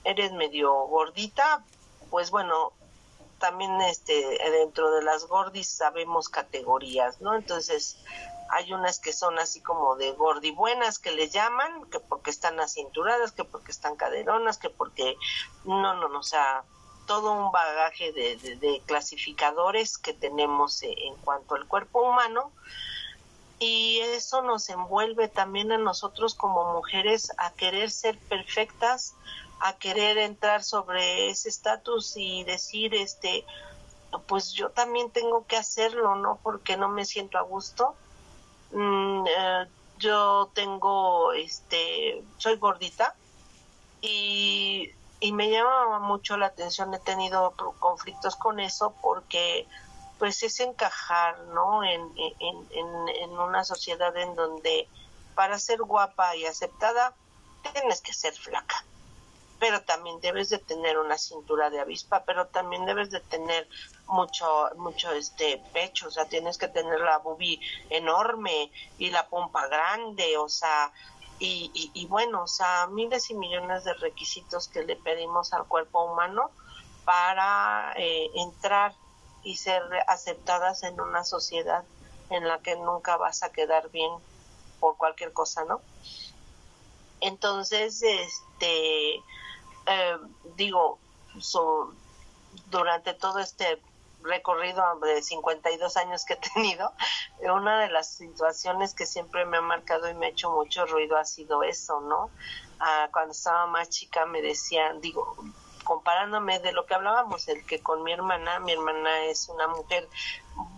eres 0.05 0.33
medio 0.33 0.73
gordita, 0.87 1.65
pues 2.11 2.31
bueno, 2.31 2.73
también 3.39 3.81
este 3.81 4.15
dentro 4.51 4.93
de 4.93 5.03
las 5.03 5.27
gordis 5.27 5.69
sabemos 5.69 6.29
categorías, 6.29 7.21
¿no? 7.21 7.35
Entonces, 7.35 7.97
hay 8.51 8.73
unas 8.73 8.99
que 8.99 9.13
son 9.13 9.39
así 9.39 9.61
como 9.61 9.97
de 9.97 10.13
gordibuenas 10.13 10.99
que 10.99 11.13
le 11.13 11.29
llaman, 11.29 11.85
que 11.91 12.01
porque 12.01 12.31
están 12.31 12.61
acinturadas, 12.61 13.33
que 13.33 13.45
porque 13.45 13.71
están 13.73 13.97
caderonas, 13.97 14.59
que 14.59 14.71
porque 14.71 15.17
no, 15.65 15.95
no, 15.95 16.09
no, 16.09 16.19
o 16.19 16.23
sea, 16.23 16.65
todo 17.07 17.33
un 17.33 17.51
bagaje 17.51 18.13
de, 18.13 18.37
de 18.37 18.83
clasificadores 18.87 19.99
que 19.99 20.15
tenemos 20.15 20.83
eh, 20.83 20.95
en 20.97 21.17
cuanto 21.17 21.55
al 21.55 21.67
cuerpo 21.67 22.03
humano 22.03 22.53
y 23.61 23.99
eso 24.01 24.41
nos 24.41 24.71
envuelve 24.71 25.29
también 25.29 25.71
a 25.71 25.77
nosotros 25.77 26.35
como 26.35 26.73
mujeres 26.73 27.31
a 27.37 27.53
querer 27.53 27.91
ser 27.91 28.19
perfectas, 28.19 29.15
a 29.61 29.77
querer 29.77 30.17
entrar 30.17 30.65
sobre 30.65 31.29
ese 31.29 31.51
estatus 31.51 32.15
y 32.17 32.43
decir, 32.45 32.95
este, 32.95 33.45
pues 34.27 34.53
yo 34.53 34.71
también 34.71 35.11
tengo 35.11 35.47
que 35.47 35.59
hacerlo, 35.59 36.17
¿no? 36.17 36.41
Porque 36.43 36.79
no 36.79 36.89
me 36.89 37.05
siento 37.05 37.37
a 37.37 37.43
gusto. 37.43 37.95
Mm, 38.73 39.27
eh, 39.27 39.67
yo 39.99 40.51
tengo, 40.55 41.33
este, 41.33 42.23
soy 42.39 42.57
gordita 42.57 43.15
y, 44.01 44.91
y 45.21 45.33
me 45.33 45.51
llama 45.51 45.99
mucho 45.99 46.37
la 46.37 46.47
atención, 46.47 46.95
he 46.95 46.99
tenido 46.99 47.55
conflictos 47.79 48.37
con 48.37 48.61
eso 48.61 48.95
porque 49.03 49.67
pues 50.19 50.43
es 50.43 50.61
encajar, 50.61 51.39
¿no? 51.55 51.83
En, 51.83 52.01
en, 52.17 52.69
en, 52.71 53.09
en 53.09 53.31
una 53.39 53.65
sociedad 53.65 54.15
en 54.17 54.35
donde 54.35 54.87
para 55.35 55.59
ser 55.59 55.81
guapa 55.81 56.37
y 56.37 56.45
aceptada 56.45 57.15
tienes 57.73 58.01
que 58.01 58.13
ser 58.13 58.35
flaca 58.35 58.85
pero 59.61 59.83
también 59.83 60.19
debes 60.21 60.49
de 60.49 60.59
tener 60.59 60.99
una 60.99 61.19
cintura 61.19 61.69
de 61.69 61.81
avispa, 61.81 62.25
pero 62.25 62.47
también 62.47 62.87
debes 62.87 63.11
de 63.11 63.21
tener 63.21 63.69
mucho, 64.07 64.71
mucho 64.77 65.13
este 65.13 65.63
pecho, 65.75 66.09
o 66.09 66.11
sea, 66.11 66.25
tienes 66.25 66.57
que 66.57 66.67
tener 66.67 66.99
la 66.99 67.19
bubi 67.19 67.61
enorme 67.91 68.73
y 68.99 69.11
la 69.11 69.29
pompa 69.29 69.69
grande, 69.69 70.39
o 70.39 70.49
sea, 70.49 70.91
y, 71.39 71.91
y, 71.95 72.07
bueno, 72.07 72.43
o 72.43 72.47
sea, 72.47 72.87
miles 72.89 73.31
y 73.31 73.35
millones 73.35 73.85
de 73.85 73.95
requisitos 73.95 74.69
que 74.69 74.83
le 74.83 74.97
pedimos 74.97 75.55
al 75.55 75.67
cuerpo 75.67 76.05
humano 76.05 76.51
para 77.07 77.95
eh, 77.97 78.31
entrar 78.35 78.95
y 79.43 79.57
ser 79.57 79.83
aceptadas 80.07 80.83
en 80.83 81.01
una 81.01 81.25
sociedad 81.25 81.85
en 82.29 82.47
la 82.47 82.59
que 82.61 82.77
nunca 82.77 83.17
vas 83.17 83.43
a 83.43 83.53
quedar 83.53 83.91
bien 83.91 84.13
por 84.81 84.99
cualquier 84.99 85.33
cosa, 85.33 85.65
¿no? 85.65 85.81
Entonces, 87.21 88.03
este, 88.03 89.23
eh, 89.91 90.17
digo, 90.57 90.99
durante 92.71 93.13
todo 93.15 93.41
este 93.41 93.83
recorrido 94.23 94.83
de 95.01 95.23
52 95.23 95.97
años 95.97 96.25
que 96.25 96.35
he 96.35 96.37
tenido, 96.55 96.93
una 97.41 97.81
de 97.81 97.91
las 97.91 98.09
situaciones 98.15 98.95
que 98.95 99.07
siempre 99.07 99.45
me 99.47 99.57
ha 99.57 99.63
marcado 99.63 100.09
y 100.09 100.15
me 100.15 100.27
ha 100.27 100.29
hecho 100.31 100.51
mucho 100.51 100.87
ruido 100.87 101.17
ha 101.17 101.25
sido 101.25 101.63
eso, 101.63 102.01
¿no? 102.01 102.31
Ah, 102.79 103.09
cuando 103.13 103.33
estaba 103.33 103.67
más 103.67 103.89
chica 103.89 104.27
me 104.27 104.43
decían, 104.43 105.01
digo, 105.01 105.37
comparándome 105.85 106.61
de 106.61 106.73
lo 106.73 106.87
que 106.87 106.95
hablábamos, 106.95 107.49
el 107.49 107.67
que 107.67 107.83
con 107.83 108.05
mi 108.05 108.13
hermana, 108.13 108.61
mi 108.61 108.73
hermana 108.73 109.25
es 109.25 109.49
una 109.49 109.67
mujer 109.67 110.09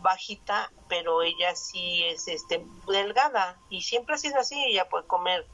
bajita, 0.00 0.70
pero 0.88 1.22
ella 1.22 1.54
sí 1.54 2.04
es 2.04 2.28
este 2.28 2.64
delgada 2.86 3.58
y 3.68 3.82
siempre 3.82 4.14
ha 4.14 4.18
sido 4.18 4.40
así, 4.40 4.62
ella 4.64 4.88
puede 4.88 5.06
comer 5.06 5.46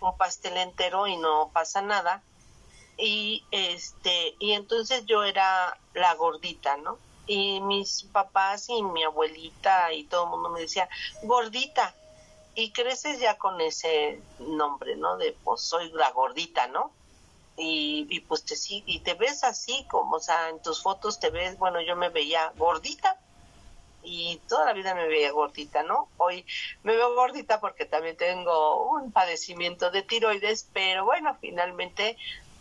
un 0.00 0.16
pastel 0.16 0.56
entero 0.58 1.06
y 1.06 1.16
no 1.16 1.50
pasa 1.52 1.82
nada 1.82 2.22
y 2.96 3.42
este 3.50 4.34
y 4.38 4.52
entonces 4.52 5.04
yo 5.06 5.24
era 5.24 5.76
la 5.94 6.14
gordita 6.14 6.76
no 6.76 6.98
y 7.26 7.60
mis 7.60 8.04
papás 8.12 8.68
y 8.68 8.82
mi 8.82 9.02
abuelita 9.02 9.92
y 9.92 10.04
todo 10.04 10.24
el 10.24 10.30
mundo 10.30 10.50
me 10.50 10.60
decía 10.60 10.88
gordita 11.22 11.94
y 12.54 12.72
creces 12.72 13.18
ya 13.20 13.36
con 13.36 13.60
ese 13.60 14.20
nombre 14.38 14.96
no 14.96 15.16
de 15.16 15.36
pues 15.44 15.62
soy 15.62 15.90
la 15.92 16.10
gordita 16.12 16.66
no 16.68 16.92
y, 17.56 18.06
y 18.10 18.20
pues 18.20 18.44
te 18.44 18.54
y 18.68 18.98
te 19.00 19.14
ves 19.14 19.44
así 19.44 19.86
como 19.90 20.16
o 20.16 20.20
sea 20.20 20.48
en 20.50 20.60
tus 20.62 20.82
fotos 20.82 21.18
te 21.18 21.30
ves 21.30 21.58
bueno 21.58 21.80
yo 21.80 21.96
me 21.96 22.10
veía 22.10 22.52
gordita 22.56 23.18
y 24.04 24.38
toda 24.48 24.66
la 24.66 24.72
vida 24.74 24.94
me 24.94 25.08
veía 25.08 25.32
gordita, 25.32 25.82
¿no? 25.82 26.08
Hoy 26.18 26.44
me 26.82 26.94
veo 26.94 27.14
gordita 27.14 27.58
porque 27.60 27.86
también 27.86 28.16
tengo 28.16 28.90
un 28.90 29.10
padecimiento 29.12 29.90
de 29.90 30.02
tiroides, 30.02 30.68
pero 30.72 31.04
bueno, 31.06 31.36
finalmente 31.40 32.18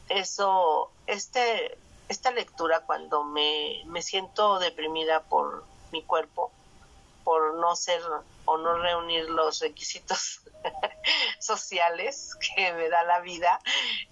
eso, 0.10 0.92
este, 1.08 1.78
esta 2.10 2.32
lectura 2.32 2.82
cuando 2.82 3.24
me, 3.24 3.84
me 3.86 4.02
siento 4.02 4.60
deprimida 4.60 5.22
por 5.24 5.63
mi 5.92 6.04
cuerpo, 6.04 6.52
por 7.24 7.56
no 7.56 7.76
ser 7.76 8.02
o 8.46 8.58
no 8.58 8.78
reunir 8.78 9.30
los 9.30 9.60
requisitos 9.60 10.42
sociales 11.39 12.36
que 12.56 12.74
me 12.74 12.89
da 12.89 13.04
la 13.04 13.22
vida, 13.22 13.60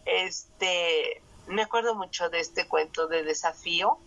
este, 0.05 1.21
me 1.47 1.63
acuerdo 1.63 1.95
mucho 1.95 2.29
de 2.29 2.39
este 2.39 2.67
cuento 2.67 3.07
de 3.07 3.23
desafío 3.23 3.97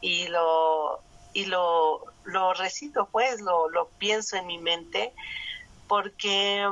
y 0.00 0.26
lo 0.28 1.00
y 1.32 1.46
lo, 1.46 2.04
lo 2.22 2.54
recito 2.54 3.06
pues, 3.06 3.40
lo, 3.40 3.68
lo 3.68 3.88
pienso 3.98 4.36
en 4.36 4.46
mi 4.46 4.58
mente 4.58 5.12
porque 5.88 6.66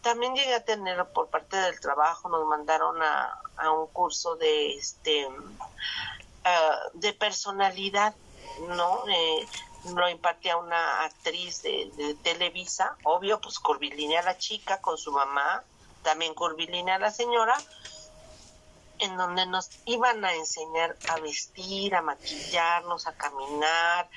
también 0.00 0.34
llegué 0.34 0.54
a 0.54 0.64
tener 0.64 1.04
por 1.06 1.28
parte 1.28 1.56
del 1.56 1.78
trabajo, 1.80 2.28
nos 2.28 2.46
mandaron 2.46 3.02
a, 3.02 3.38
a 3.56 3.70
un 3.70 3.86
curso 3.88 4.36
de 4.36 4.74
este 4.74 5.26
uh, 5.26 6.98
de 6.98 7.12
personalidad, 7.12 8.14
¿no? 8.68 9.04
Eh, 9.08 9.46
lo 9.92 10.08
impartía 10.08 10.56
una 10.56 11.04
actriz 11.04 11.62
de, 11.62 12.16
Televisa, 12.22 12.96
obvio, 13.04 13.40
pues 13.40 13.58
curvilínea 13.58 14.22
la 14.22 14.38
chica 14.38 14.80
con 14.80 14.96
su 14.96 15.12
mamá, 15.12 15.62
también 16.02 16.34
curvilínea 16.34 16.98
la 16.98 17.10
señora, 17.10 17.54
en 18.98 19.16
donde 19.16 19.46
nos 19.46 19.70
iban 19.84 20.24
a 20.24 20.32
enseñar 20.34 20.96
a 21.08 21.18
vestir, 21.18 21.94
a 21.94 22.02
maquillarnos, 22.02 23.06
a 23.06 23.12
caminar, 23.12 24.08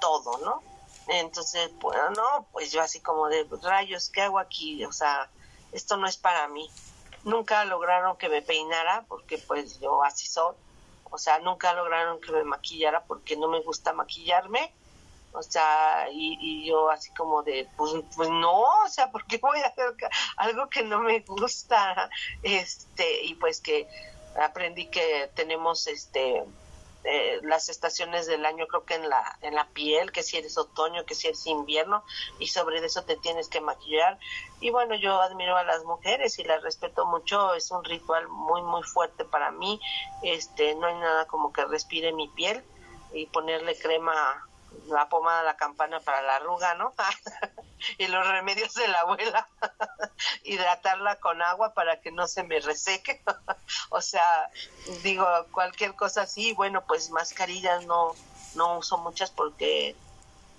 todo, 0.00 0.38
¿no? 0.38 0.62
Entonces, 1.08 1.70
bueno, 1.80 2.10
no, 2.10 2.46
pues 2.52 2.72
yo 2.72 2.80
así 2.80 3.00
como 3.00 3.28
de 3.28 3.46
rayos, 3.62 4.08
¿qué 4.08 4.22
hago 4.22 4.38
aquí? 4.38 4.84
O 4.84 4.92
sea, 4.92 5.28
esto 5.72 5.96
no 5.96 6.06
es 6.06 6.16
para 6.16 6.48
mí. 6.48 6.70
Nunca 7.24 7.64
lograron 7.64 8.16
que 8.16 8.28
me 8.28 8.42
peinara 8.42 9.04
porque 9.08 9.38
pues 9.38 9.80
yo 9.80 10.02
así 10.02 10.26
soy. 10.26 10.54
O 11.10 11.18
sea, 11.18 11.38
nunca 11.40 11.72
lograron 11.74 12.20
que 12.20 12.32
me 12.32 12.44
maquillara 12.44 13.02
porque 13.04 13.36
no 13.36 13.48
me 13.48 13.60
gusta 13.60 13.92
maquillarme. 13.92 14.72
O 15.32 15.42
sea, 15.42 16.08
y, 16.10 16.38
y 16.40 16.66
yo 16.66 16.90
así 16.90 17.12
como 17.14 17.42
de, 17.42 17.68
pues, 17.76 17.92
pues 18.16 18.28
no, 18.28 18.62
o 18.62 18.88
sea, 18.88 19.12
porque 19.12 19.38
voy 19.38 19.60
a 19.60 19.66
hacer 19.66 19.94
algo 20.36 20.68
que 20.68 20.82
no 20.82 21.00
me 21.00 21.20
gusta? 21.20 22.10
Este, 22.42 23.24
y 23.24 23.34
pues 23.34 23.60
que 23.60 23.88
aprendí 24.40 24.86
que 24.86 25.30
tenemos 25.34 25.86
este 25.86 26.44
eh, 27.04 27.40
las 27.42 27.68
estaciones 27.68 28.26
del 28.26 28.44
año, 28.44 28.66
creo 28.66 28.84
que 28.84 28.94
en 28.94 29.08
la, 29.08 29.38
en 29.42 29.54
la 29.54 29.66
piel, 29.68 30.12
que 30.12 30.22
si 30.22 30.36
eres 30.36 30.58
otoño, 30.58 31.04
que 31.06 31.14
si 31.14 31.28
eres 31.28 31.46
invierno, 31.46 32.04
y 32.38 32.48
sobre 32.48 32.84
eso 32.84 33.02
te 33.04 33.16
tienes 33.16 33.48
que 33.48 33.60
maquillar. 33.60 34.18
Y 34.60 34.70
bueno, 34.70 34.94
yo 34.94 35.20
admiro 35.20 35.56
a 35.56 35.64
las 35.64 35.84
mujeres 35.84 36.38
y 36.38 36.44
las 36.44 36.62
respeto 36.62 37.06
mucho, 37.06 37.54
es 37.54 37.70
un 37.70 37.84
ritual 37.84 38.28
muy, 38.28 38.62
muy 38.62 38.82
fuerte 38.82 39.24
para 39.24 39.50
mí, 39.50 39.80
este, 40.22 40.74
no 40.74 40.86
hay 40.86 40.94
nada 40.94 41.26
como 41.26 41.52
que 41.52 41.64
respire 41.64 42.12
mi 42.12 42.28
piel 42.28 42.62
y 43.12 43.26
ponerle 43.26 43.76
crema 43.78 44.49
la 44.86 45.08
pomada 45.08 45.42
la 45.42 45.56
campana 45.56 46.00
para 46.00 46.22
la 46.22 46.36
arruga, 46.36 46.74
¿no? 46.74 46.94
y 47.98 48.06
los 48.06 48.26
remedios 48.26 48.74
de 48.74 48.88
la 48.88 49.00
abuela, 49.00 49.48
hidratarla 50.44 51.16
con 51.16 51.42
agua 51.42 51.74
para 51.74 52.00
que 52.00 52.12
no 52.12 52.26
se 52.26 52.44
me 52.44 52.60
reseque. 52.60 53.22
o 53.90 54.00
sea, 54.00 54.50
digo, 55.02 55.26
cualquier 55.52 55.94
cosa 55.94 56.22
así, 56.22 56.52
bueno, 56.54 56.84
pues 56.86 57.10
mascarillas 57.10 57.84
no, 57.86 58.14
no 58.54 58.78
uso 58.78 58.98
muchas 58.98 59.30
porque 59.30 59.96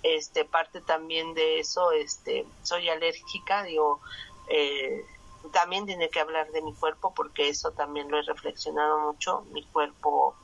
este 0.02 0.44
parte 0.44 0.80
también 0.80 1.34
de 1.34 1.60
eso, 1.60 1.92
este, 1.92 2.46
soy 2.62 2.88
alérgica, 2.88 3.62
digo, 3.62 4.00
eh, 4.48 5.04
también 5.52 5.86
tiene 5.86 6.08
que 6.08 6.20
hablar 6.20 6.50
de 6.50 6.62
mi 6.62 6.74
cuerpo 6.74 7.12
porque 7.14 7.48
eso 7.48 7.72
también 7.72 8.10
lo 8.10 8.18
he 8.18 8.22
reflexionado 8.22 8.98
mucho, 9.00 9.42
mi 9.52 9.64
cuerpo 9.66 10.36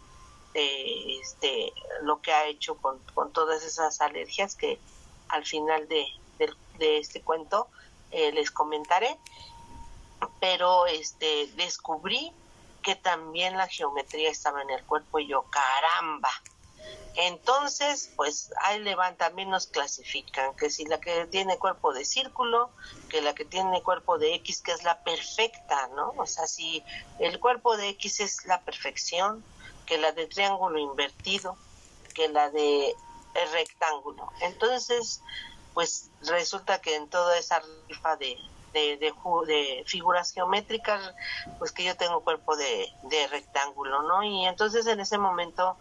este, 0.54 1.72
lo 2.02 2.20
que 2.20 2.32
ha 2.32 2.46
hecho 2.46 2.76
con, 2.76 3.00
todas 3.32 3.62
esas 3.64 4.00
alergias 4.00 4.54
que 4.54 4.78
al 5.28 5.44
final 5.44 5.88
de, 5.88 6.06
este 6.78 7.20
cuento 7.22 7.68
eh, 8.10 8.32
les 8.32 8.50
comentaré. 8.50 9.16
Pero 10.40 10.86
este, 10.86 11.46
descubrí 11.56 12.32
que 12.82 12.96
también 12.96 13.56
la 13.56 13.66
geometría 13.66 14.30
estaba 14.30 14.62
en 14.62 14.70
el 14.70 14.84
cuerpo 14.84 15.18
y 15.18 15.28
yo, 15.28 15.44
caramba. 15.50 16.30
Entonces, 17.16 18.12
pues 18.14 18.52
ahí 18.62 18.78
le 18.78 18.96
también 19.16 19.50
nos 19.50 19.66
clasifican, 19.66 20.54
que 20.54 20.70
si 20.70 20.84
la 20.84 21.00
que 21.00 21.26
tiene 21.26 21.58
cuerpo 21.58 21.92
de 21.92 22.04
círculo, 22.04 22.70
que 23.08 23.20
la 23.20 23.34
que 23.34 23.44
tiene 23.44 23.82
cuerpo 23.82 24.18
de 24.18 24.34
X, 24.36 24.62
que 24.62 24.70
es 24.70 24.84
la 24.84 25.02
perfecta, 25.02 25.88
¿no? 25.96 26.14
O 26.16 26.26
sea, 26.26 26.46
si 26.46 26.84
el 27.18 27.40
cuerpo 27.40 27.76
de 27.76 27.88
X 27.88 28.20
es 28.20 28.44
la 28.44 28.60
perfección, 28.60 29.44
que 29.88 29.96
la 29.96 30.12
de 30.12 30.26
triángulo 30.26 30.78
invertido, 30.78 31.56
que 32.14 32.28
la 32.28 32.50
de 32.50 32.94
rectángulo. 33.52 34.30
Entonces, 34.42 35.22
pues 35.72 36.10
resulta 36.22 36.80
que 36.80 36.94
en 36.96 37.08
toda 37.08 37.38
esa 37.38 37.62
rifa 37.88 38.16
de, 38.16 38.36
de, 38.72 38.98
de, 38.98 39.84
figuras 39.86 40.32
geométricas, 40.32 41.14
pues 41.58 41.72
que 41.72 41.84
yo 41.84 41.96
tengo 41.96 42.20
cuerpo 42.20 42.56
de, 42.56 42.92
rectángulo, 43.30 44.02
¿no? 44.02 44.22
Y 44.22 44.44
entonces 44.46 44.86
en 44.86 45.00
ese 45.00 45.18
momento, 45.18 45.76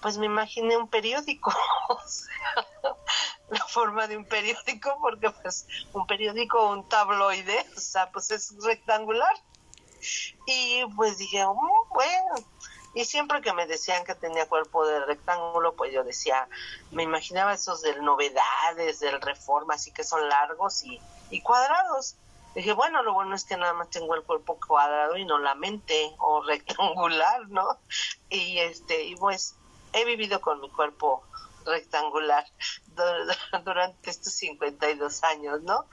pues 0.00 0.18
me 0.18 0.26
imaginé 0.26 0.76
un 0.76 0.88
periódico, 0.88 1.50
o 1.88 2.00
sea, 2.06 2.66
la 3.48 3.64
forma 3.66 4.06
de 4.06 4.16
un 4.16 4.24
periódico, 4.24 4.96
porque 5.00 5.30
pues 5.30 5.66
un 5.92 6.06
periódico, 6.06 6.68
un 6.68 6.88
tabloide, 6.88 7.66
o 7.76 7.80
sea, 7.80 8.10
pues 8.10 8.30
es 8.30 8.54
rectangular. 8.62 9.34
Y 10.46 10.82
pues 10.96 11.18
dije, 11.18 11.44
oh, 11.44 11.86
bueno, 11.90 12.34
y 12.94 13.04
siempre 13.04 13.40
que 13.40 13.52
me 13.52 13.66
decían 13.66 14.04
que 14.04 14.14
tenía 14.14 14.48
cuerpo 14.48 14.86
de 14.86 15.04
rectángulo, 15.04 15.74
pues 15.74 15.92
yo 15.92 16.02
decía, 16.02 16.48
me 16.90 17.04
imaginaba 17.04 17.54
esos 17.54 17.82
de 17.82 18.00
novedades, 18.00 19.00
del 19.00 19.20
reforma, 19.20 19.74
así 19.74 19.92
que 19.92 20.04
son 20.04 20.28
largos 20.28 20.84
y, 20.84 21.00
y 21.30 21.40
cuadrados. 21.42 22.16
Dije, 22.54 22.72
bueno, 22.72 23.02
lo 23.04 23.14
bueno 23.14 23.36
es 23.36 23.44
que 23.44 23.56
nada 23.56 23.74
más 23.74 23.90
tengo 23.90 24.14
el 24.16 24.24
cuerpo 24.24 24.58
cuadrado 24.66 25.16
y 25.16 25.24
no 25.24 25.38
la 25.38 25.54
mente 25.54 26.12
o 26.18 26.42
rectangular, 26.46 27.48
¿no? 27.48 27.78
Y 28.28 28.58
este, 28.58 29.04
y 29.04 29.14
pues 29.16 29.54
he 29.92 30.04
vivido 30.04 30.40
con 30.40 30.60
mi 30.60 30.70
cuerpo 30.70 31.22
rectangular 31.64 32.44
durante 33.64 34.10
estos 34.10 34.32
52 34.34 35.22
años, 35.24 35.62
¿no? 35.62 35.86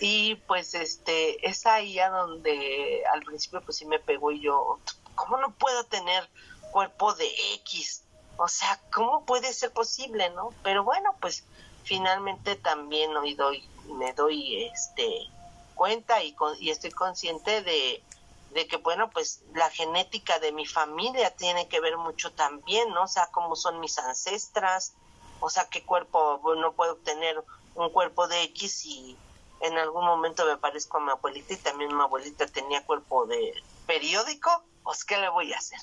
Y 0.00 0.36
pues 0.46 0.74
este, 0.74 1.46
es 1.46 1.66
ahí 1.66 1.98
a 1.98 2.08
donde 2.08 3.02
al 3.12 3.20
principio 3.22 3.60
pues 3.60 3.76
sí 3.76 3.84
me 3.84 3.98
pegó 3.98 4.30
y 4.32 4.40
yo, 4.40 4.78
¿cómo 5.20 5.36
no 5.36 5.52
puedo 5.52 5.84
tener 5.84 6.28
cuerpo 6.72 7.14
de 7.14 7.28
X? 7.56 8.02
O 8.38 8.48
sea, 8.48 8.80
¿cómo 8.90 9.26
puede 9.26 9.52
ser 9.52 9.70
posible, 9.70 10.30
no? 10.30 10.50
Pero 10.62 10.82
bueno, 10.82 11.14
pues 11.20 11.44
finalmente 11.84 12.56
también 12.56 13.14
hoy 13.16 13.34
doy, 13.34 13.68
me 13.98 14.14
doy 14.14 14.64
este 14.64 15.28
cuenta 15.74 16.22
y, 16.22 16.34
y 16.58 16.70
estoy 16.70 16.90
consciente 16.90 17.62
de, 17.62 18.02
de 18.50 18.66
que, 18.66 18.76
bueno, 18.78 19.10
pues 19.10 19.42
la 19.54 19.68
genética 19.70 20.38
de 20.38 20.52
mi 20.52 20.66
familia 20.66 21.34
tiene 21.36 21.68
que 21.68 21.80
ver 21.80 21.96
mucho 21.98 22.32
también, 22.32 22.90
¿no? 22.90 23.02
O 23.02 23.08
sea, 23.08 23.28
cómo 23.32 23.56
son 23.56 23.78
mis 23.80 23.98
ancestras, 23.98 24.94
o 25.40 25.50
sea, 25.50 25.68
qué 25.68 25.84
cuerpo, 25.84 26.38
bueno, 26.38 26.72
puedo 26.72 26.96
tener 26.96 27.42
un 27.74 27.90
cuerpo 27.90 28.26
de 28.26 28.42
X 28.44 28.86
y 28.86 29.16
en 29.60 29.76
algún 29.76 30.04
momento 30.04 30.46
me 30.46 30.56
parezco 30.56 30.96
a 30.96 31.00
mi 31.00 31.10
abuelita 31.10 31.52
y 31.54 31.58
también 31.58 31.94
mi 31.94 32.02
abuelita 32.02 32.46
tenía 32.46 32.84
cuerpo 32.84 33.26
de 33.26 33.52
periódico 33.86 34.64
pues 34.82 35.04
¿qué 35.04 35.18
le 35.18 35.28
voy 35.28 35.52
a 35.52 35.58
hacer? 35.58 35.80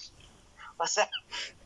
O 0.78 0.88
sea, 0.88 1.10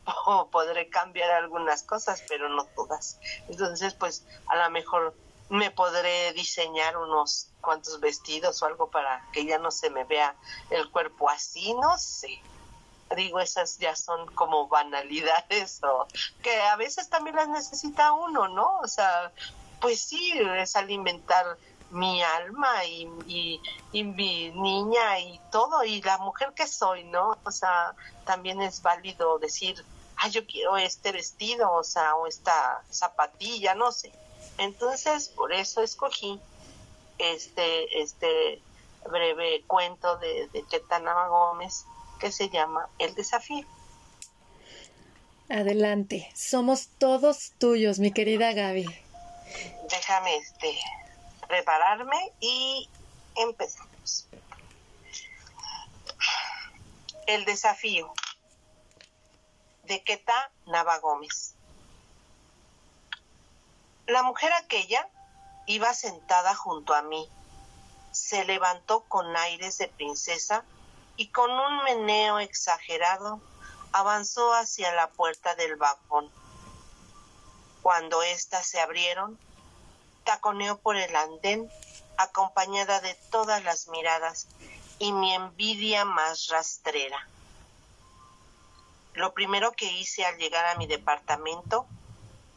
podré 0.52 0.90
cambiar 0.90 1.32
algunas 1.32 1.84
cosas, 1.84 2.24
pero 2.28 2.50
no 2.50 2.66
todas. 2.76 3.20
Entonces, 3.50 3.94
pues 3.96 4.26
a 4.48 4.56
lo 4.58 4.70
mejor 4.72 5.16
me 5.50 5.70
podré 5.70 6.32
diseñar 6.34 6.98
unos 6.98 7.50
cuantos 7.60 8.00
vestidos 8.00 8.62
o 8.62 8.66
algo 8.66 8.90
para 8.90 9.22
que 9.34 9.46
ya 9.46 9.58
no 9.58 9.70
se 9.70 9.90
me 9.90 10.06
vea 10.06 10.34
el 10.70 10.90
cuerpo 10.92 11.30
así, 11.30 11.74
no 11.74 11.98
sé. 11.98 12.40
Digo, 13.18 13.42
esas 13.42 13.78
ya 13.78 13.94
son 13.98 14.34
como 14.36 14.70
banalidades 14.70 15.84
o 15.84 16.08
que 16.42 16.62
a 16.62 16.78
veces 16.78 17.10
también 17.10 17.36
las 17.36 17.50
necesita 17.50 18.14
uno, 18.14 18.48
¿no? 18.48 18.80
O 18.80 18.88
sea, 18.88 19.34
pues 19.82 20.02
sí, 20.02 20.32
es 20.58 20.78
alimentar 20.78 21.58
mi 21.92 22.24
alma 22.24 22.86
y, 22.86 23.10
y, 23.92 24.04
mi 24.04 24.50
niña 24.52 25.20
y 25.20 25.40
todo 25.52 25.84
y 25.84 26.02
la 26.02 26.18
mujer 26.18 26.54
que 26.56 26.68
soy, 26.68 27.04
¿no? 27.04 27.38
O 27.44 27.52
sea, 27.52 27.94
también 28.26 28.62
es 28.62 28.82
válido 28.82 29.40
decir, 29.40 29.84
ah, 30.18 30.30
yo 30.30 30.46
quiero 30.46 30.78
este 30.78 31.12
vestido, 31.12 31.72
o 31.72 31.84
sea, 31.84 32.16
o 32.16 32.28
esta 32.28 32.84
zapatilla, 32.92 33.76
no 33.76 33.92
sé. 33.92 34.12
Entonces, 34.58 35.30
por 35.30 35.54
eso 35.54 35.82
escogí 35.82 36.40
este, 37.18 38.02
este 38.02 38.62
breve 39.10 39.64
cuento 39.68 40.18
de, 40.18 40.48
de 40.54 40.66
Gómez 41.30 41.86
que 42.20 42.32
se 42.32 42.50
llama 42.50 42.88
El 43.00 43.16
desafío. 43.16 43.66
Adelante, 45.50 46.32
somos 46.34 46.88
todos 46.98 47.52
tuyos, 47.58 48.00
mi 48.00 48.12
querida 48.12 48.54
Gaby. 48.54 48.86
Déjame 49.90 50.38
este 50.38 50.80
prepararme 51.52 52.32
y 52.40 52.90
empezamos. 53.36 54.26
El 57.28 57.44
desafío 57.44 58.14
de 59.84 60.02
Queta 60.02 60.50
Nava 60.66 60.98
Gómez. 61.00 61.56
La 64.08 64.24
mujer 64.24 64.54
aquella 64.54 65.10
iba 65.66 65.94
sentada 65.94 66.56
junto 66.56 66.94
a 66.94 67.02
mí. 67.02 67.30
Se 68.14 68.46
levantó 68.46 69.02
con 69.02 69.36
aires 69.36 69.78
de 69.78 69.90
princesa 69.90 70.64
y 71.18 71.28
con 71.32 71.52
un 71.52 71.84
meneo 71.84 72.40
exagerado 72.40 73.42
avanzó 73.92 74.54
hacia 74.54 74.94
la 74.94 75.10
puerta 75.10 75.56
del 75.56 75.76
vagón. 75.76 76.32
Cuando 77.82 78.24
éstas 78.24 78.66
se 78.68 78.80
abrieron, 78.80 79.38
taconeó 80.24 80.78
por 80.80 80.96
el 80.96 81.16
andén, 81.16 81.70
acompañada 82.18 83.00
de 83.02 83.16
todas 83.32 83.64
las 83.64 83.88
miradas 83.88 84.48
y 85.00 85.14
mi 85.14 85.34
envidia 85.34 86.06
más 86.06 86.48
rastrera. 86.48 87.28
Lo 89.14 89.34
primero 89.34 89.72
que 89.74 89.92
hice 89.92 90.26
al 90.26 90.38
llegar 90.38 90.66
a 90.66 90.76
mi 90.76 90.88
departamento 90.88 91.86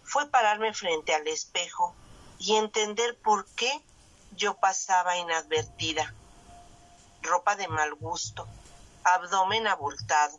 fue 0.04 0.28
pararme 0.28 0.72
frente 0.74 1.14
al 1.14 1.26
espejo 1.26 1.94
y 2.38 2.56
entender 2.56 3.18
por 3.18 3.46
qué 3.54 3.82
yo 4.32 4.54
pasaba 4.54 5.16
inadvertida. 5.16 6.14
Ropa 7.22 7.56
de 7.56 7.68
mal 7.68 7.94
gusto, 7.94 8.46
abdomen 9.02 9.66
abultado, 9.66 10.38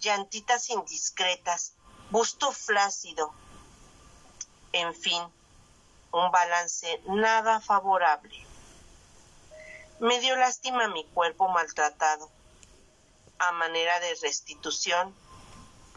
llantitas 0.00 0.68
indiscretas, 0.70 1.74
busto 2.10 2.50
flácido, 2.52 3.32
en 4.72 4.94
fin, 4.94 5.22
un 6.12 6.30
balance 6.30 7.00
nada 7.06 7.60
favorable. 7.60 8.46
Me 10.00 10.20
dio 10.20 10.36
lástima 10.36 10.88
mi 10.88 11.04
cuerpo 11.06 11.48
maltratado. 11.48 12.30
A 13.38 13.52
manera 13.52 14.00
de 14.00 14.14
restitución, 14.16 15.14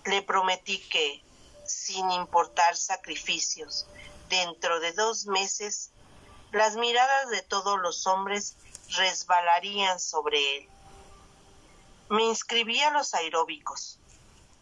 le 0.05 0.21
prometí 0.21 0.79
que, 0.89 1.23
sin 1.65 2.11
importar 2.11 2.75
sacrificios, 2.75 3.87
dentro 4.29 4.79
de 4.79 4.91
dos 4.93 5.25
meses, 5.25 5.91
las 6.51 6.75
miradas 6.75 7.29
de 7.29 7.41
todos 7.41 7.79
los 7.79 8.07
hombres 8.07 8.55
resbalarían 8.89 9.99
sobre 9.99 10.57
él. 10.57 10.69
Me 12.09 12.23
inscribí 12.23 12.79
a 12.81 12.91
los 12.91 13.13
aeróbicos. 13.13 13.97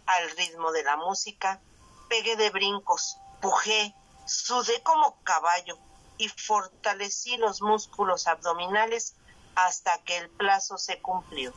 al 0.06 0.30
ritmo 0.32 0.72
de 0.72 0.82
la 0.84 0.97
música, 0.97 1.62
pegué 2.10 2.36
de 2.36 2.50
brincos, 2.50 3.18
pujé, 3.41 3.93
sudé 4.30 4.82
como 4.84 5.22
caballo 5.24 5.78
y 6.18 6.30
fortalecí 6.30 7.38
los 7.38 7.62
músculos 7.62 8.28
abdominales 8.28 9.16
hasta 9.56 9.98
que 10.04 10.18
el 10.18 10.30
plazo 10.30 10.78
se 10.78 11.02
cumplió. 11.02 11.54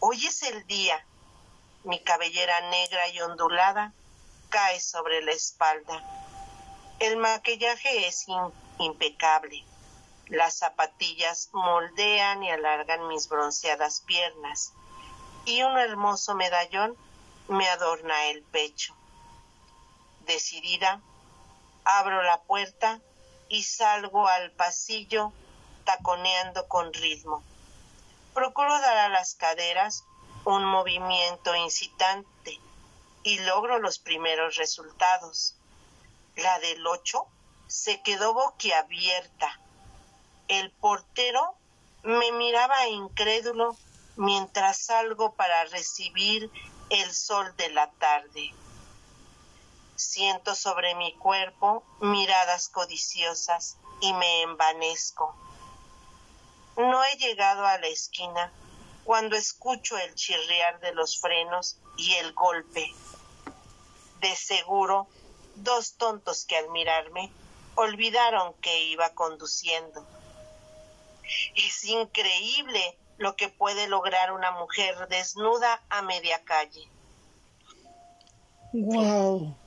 Hoy 0.00 0.26
es 0.26 0.42
el 0.42 0.66
día. 0.66 1.06
Mi 1.84 2.02
cabellera 2.02 2.60
negra 2.70 3.08
y 3.08 3.20
ondulada 3.20 3.92
cae 4.50 4.80
sobre 4.80 5.22
la 5.22 5.32
espalda. 5.32 6.02
El 6.98 7.16
maquillaje 7.16 8.06
es 8.06 8.26
impecable. 8.78 9.64
Las 10.28 10.54
zapatillas 10.54 11.50
moldean 11.52 12.42
y 12.42 12.50
alargan 12.50 13.08
mis 13.08 13.28
bronceadas 13.28 14.00
piernas 14.00 14.72
y 15.44 15.62
un 15.62 15.76
hermoso 15.76 16.34
medallón 16.34 16.96
me 17.48 17.68
adorna 17.68 18.26
el 18.26 18.42
pecho. 18.42 18.94
Decidida, 20.26 21.00
abro 21.84 22.22
la 22.22 22.40
puerta 22.42 23.00
y 23.48 23.62
salgo 23.64 24.28
al 24.28 24.50
pasillo 24.52 25.32
taconeando 25.84 26.66
con 26.68 26.92
ritmo. 26.92 27.42
Procuro 28.34 28.72
dar 28.80 28.96
a 28.98 29.08
las 29.08 29.34
caderas 29.34 30.04
un 30.44 30.64
movimiento 30.64 31.54
incitante 31.54 32.58
y 33.22 33.38
logro 33.40 33.78
los 33.78 33.98
primeros 33.98 34.56
resultados. 34.56 35.54
La 36.36 36.58
del 36.60 36.86
ocho 36.86 37.26
se 37.66 38.00
quedó 38.02 38.34
boquiabierta. 38.34 39.60
El 40.48 40.70
portero 40.72 41.54
me 42.02 42.32
miraba 42.32 42.88
incrédulo 42.88 43.76
mientras 44.16 44.78
salgo 44.78 45.34
para 45.34 45.64
recibir 45.64 46.50
el 46.90 47.12
sol 47.12 47.54
de 47.56 47.70
la 47.70 47.90
tarde. 47.92 48.52
Siento 50.02 50.56
sobre 50.56 50.96
mi 50.96 51.14
cuerpo 51.14 51.84
miradas 52.00 52.68
codiciosas 52.68 53.78
y 54.00 54.12
me 54.12 54.42
envanezco. 54.42 55.34
No 56.76 57.04
he 57.04 57.16
llegado 57.16 57.64
a 57.64 57.78
la 57.78 57.86
esquina 57.86 58.52
cuando 59.04 59.36
escucho 59.36 59.96
el 59.96 60.14
chirriar 60.16 60.80
de 60.80 60.92
los 60.92 61.20
frenos 61.20 61.78
y 61.96 62.14
el 62.14 62.32
golpe. 62.34 62.84
De 64.20 64.34
seguro, 64.34 65.06
dos 65.54 65.94
tontos 65.96 66.46
que 66.46 66.56
al 66.56 66.68
mirarme 66.70 67.32
olvidaron 67.76 68.54
que 68.54 68.82
iba 68.84 69.14
conduciendo. 69.14 70.04
Es 71.54 71.84
increíble 71.84 72.98
lo 73.18 73.36
que 73.36 73.48
puede 73.48 73.86
lograr 73.86 74.32
una 74.32 74.50
mujer 74.50 75.06
desnuda 75.08 75.80
a 75.88 76.02
media 76.02 76.42
calle. 76.44 76.88
Wow. 78.72 79.61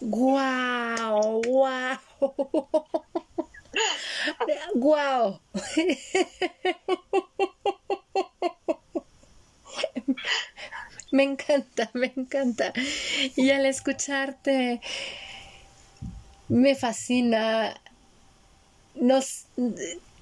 Wow, 0.00 1.42
wow. 1.46 1.98
wow. 4.74 5.40
Me 11.10 11.22
encanta, 11.22 11.90
me 11.94 12.12
encanta. 12.16 12.72
Y 13.36 13.50
al 13.50 13.66
escucharte, 13.66 14.80
me 16.48 16.74
fascina. 16.74 17.80
Nos, 18.94 19.46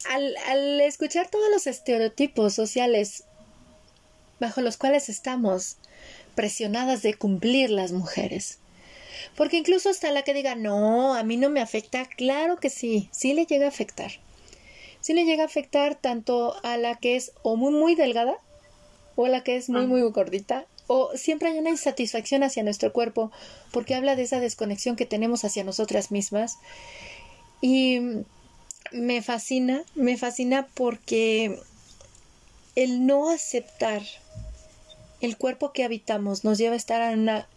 al, 0.09 0.81
escuchar 0.81 1.29
todos 1.29 1.51
los 1.51 1.67
estereotipos 1.67 2.55
sociales 2.55 3.25
bajo 4.39 4.61
los 4.61 4.77
cuales 4.77 5.09
estamos 5.09 5.77
presionadas 6.35 7.03
de 7.03 7.15
cumplir 7.15 7.71
las 7.71 7.93
mujeres. 7.93 8.59
Porque 9.37 9.59
incluso 9.59 9.91
hasta 9.91 10.11
la 10.11 10.23
que 10.23 10.35
diga, 10.35 10.55
no, 10.55 11.15
a 11.15 11.23
mí 11.23 11.37
no 11.37 11.51
me 11.51 11.61
afecta, 11.61 12.07
claro 12.07 12.57
que 12.59 12.71
sí, 12.71 13.09
sí 13.13 13.35
le 13.35 13.47
llega 13.47 13.67
a 13.67 13.71
afectar. 13.71 14.13
Sí 15.01 15.15
le 15.15 15.25
llega 15.25 15.43
a 15.43 15.47
afectar 15.47 15.95
tanto 15.95 16.57
a 16.63 16.77
la 16.77 16.97
que 16.97 17.17
es 17.17 17.33
o 17.43 17.57
muy, 17.57 17.73
muy 17.73 17.95
delgada, 17.95 18.37
o 19.15 19.27
a 19.27 19.29
la 19.29 19.43
que 19.43 19.57
es 19.57 19.69
muy, 19.69 19.83
ah. 19.83 19.87
muy 19.87 20.03
gordita, 20.03 20.67
o 20.87 21.11
siempre 21.17 21.49
hay 21.49 21.59
una 21.59 21.71
insatisfacción 21.71 22.43
hacia 22.43 22.63
nuestro 22.63 22.93
cuerpo, 22.93 23.33
porque 23.73 23.95
habla 23.95 24.17
de 24.17 24.23
esa 24.23 24.41
desconexión 24.41 24.97
que 24.97 25.07
tenemos 25.07 25.45
hacia 25.45 25.65
nosotras 25.65 26.11
mismas. 26.11 26.59
Y 27.61 28.01
me 28.93 29.23
fascina, 29.23 29.83
me 29.95 30.17
fascina 30.17 30.69
porque 30.75 31.59
el 32.75 33.07
no 33.07 33.31
aceptar 33.31 34.03
el 35.21 35.37
cuerpo 35.37 35.73
que 35.73 35.85
habitamos 35.85 36.45
nos 36.45 36.59
lleva 36.59 36.75
a 36.75 36.77
estar 36.77 37.13
en 37.13 37.21
una 37.21 37.49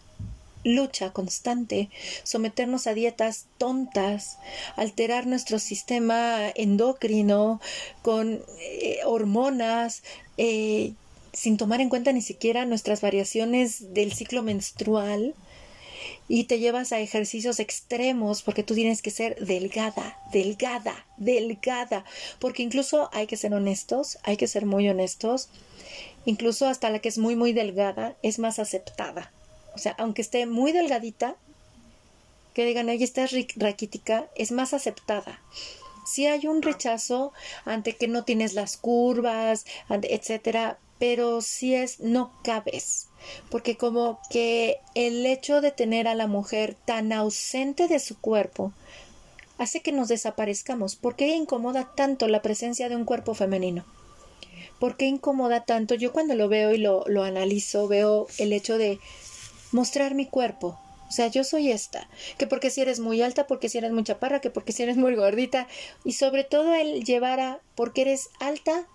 lucha 0.64 1.12
constante, 1.12 1.90
someternos 2.24 2.88
a 2.88 2.94
dietas 2.94 3.48
tontas, 3.58 4.38
alterar 4.76 5.28
nuestro 5.28 5.60
sistema 5.60 6.50
endocrino 6.56 7.62
con 8.02 8.42
eh, 8.60 9.00
hormonas, 9.06 10.04
eh, 10.38 10.94
sin 11.34 11.58
tomar 11.58 11.82
en 11.82 11.90
cuenta 11.90 12.12
ni 12.12 12.22
siquiera 12.22 12.66
nuestras 12.66 13.02
variaciones 13.02 13.94
del 13.94 14.14
ciclo 14.14 14.44
menstrual, 14.44 15.36
y 16.28 16.46
te 16.46 16.60
llevas 16.60 16.92
a 16.92 17.00
ejercicios 17.00 17.60
extremos 17.60 18.44
porque 18.44 18.64
tú 18.64 18.76
tienes 18.76 19.02
que 19.02 19.10
ser 19.10 19.36
delgada, 19.44 20.18
delgada, 20.32 21.06
delgada, 21.18 22.06
porque 22.40 22.64
incluso 22.64 23.10
hay 23.12 23.28
que 23.28 23.36
ser 23.36 23.54
honestos, 23.54 24.20
hay 24.24 24.38
que 24.38 24.48
ser 24.48 24.66
muy 24.66 24.88
honestos, 24.88 25.50
incluso 26.26 26.68
hasta 26.68 26.90
la 26.92 27.00
que 27.00 27.10
es 27.10 27.18
muy, 27.18 27.36
muy 27.36 27.52
delgada 27.52 28.16
es 28.22 28.40
más 28.40 28.60
aceptada. 28.60 29.32
O 29.74 29.78
sea, 29.78 29.96
aunque 29.98 30.22
esté 30.22 30.46
muy 30.46 30.72
delgadita, 30.72 31.36
que 32.54 32.66
digan, 32.66 32.90
oye, 32.90 33.04
estás 33.04 33.32
raquítica, 33.56 34.28
es 34.36 34.52
más 34.52 34.74
aceptada. 34.74 35.42
Si 36.06 36.26
hay 36.26 36.48
un 36.48 36.62
rechazo 36.62 37.34
ante 37.66 37.96
que 37.96 38.08
no 38.08 38.24
tienes 38.24 38.54
las 38.54 38.78
curvas, 38.78 39.66
etcétera, 39.90 40.80
pero 40.98 41.42
si 41.42 41.76
es 41.76 42.00
no 42.00 42.34
cabes, 42.44 43.08
porque 43.50 43.78
como 43.78 44.20
que 44.30 44.80
el 44.96 45.26
hecho 45.26 45.62
de 45.62 45.72
tener 45.72 46.08
a 46.08 46.16
la 46.16 46.28
mujer 46.28 46.76
tan 46.86 47.14
ausente 47.14 47.88
de 47.88 48.00
su 48.00 48.20
cuerpo 48.20 48.74
hace 49.58 49.82
que 49.82 49.92
nos 49.92 50.08
desaparezcamos. 50.08 50.96
¿Por 50.96 51.16
qué 51.16 51.30
incomoda 51.30 51.92
tanto 51.96 52.28
la 52.28 52.42
presencia 52.42 52.90
de 52.90 52.96
un 52.96 53.06
cuerpo 53.06 53.34
femenino? 53.34 53.86
¿Por 54.80 54.98
qué 54.98 55.06
incomoda 55.06 55.66
tanto? 55.66 55.96
Yo 55.96 56.14
cuando 56.14 56.36
lo 56.36 56.48
veo 56.48 56.74
y 56.74 56.78
lo, 56.78 57.04
lo 57.08 57.24
analizo, 57.24 57.88
veo 57.88 58.28
el 58.38 58.54
hecho 58.54 58.78
de 58.78 59.00
mostrar 59.72 60.16
mi 60.16 60.26
cuerpo, 60.26 60.80
o 61.10 61.12
sea, 61.12 61.28
yo 61.28 61.44
soy 61.44 61.72
esta. 61.72 62.08
Que 62.38 62.46
porque 62.46 62.70
si 62.70 62.82
eres 62.82 63.00
muy 63.00 63.22
alta, 63.22 63.48
porque 63.48 63.68
si 63.68 63.80
eres 63.80 63.92
muy 63.92 64.04
chaparra, 64.04 64.42
que 64.42 64.52
porque 64.52 64.72
si 64.72 64.84
eres 64.84 64.96
muy 64.96 65.16
gordita. 65.16 65.68
Y 66.04 66.14
sobre 66.14 66.44
todo 66.44 66.76
el 66.76 67.04
llevar 67.04 67.40
a 67.40 67.62
porque 67.74 68.02
eres 68.02 68.30
alta, 68.40 68.86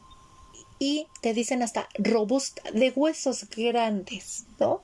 y 0.79 1.07
te 1.21 1.35
dicen 1.35 1.63
hasta 1.63 1.89
robusta, 1.99 2.63
de 2.73 2.93
huesos 2.95 3.49
grandes, 3.51 4.45
¿no? 4.59 4.83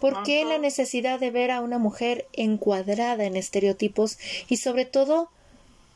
¿Por 0.00 0.22
qué 0.22 0.44
la 0.44 0.58
necesidad 0.58 1.20
de 1.20 1.30
ver 1.30 1.50
a 1.50 1.60
una 1.60 1.78
mujer 1.78 2.26
encuadrada 2.32 3.24
en 3.24 3.36
estereotipos 3.36 4.18
y 4.48 4.56
sobre 4.56 4.86
todo 4.86 5.30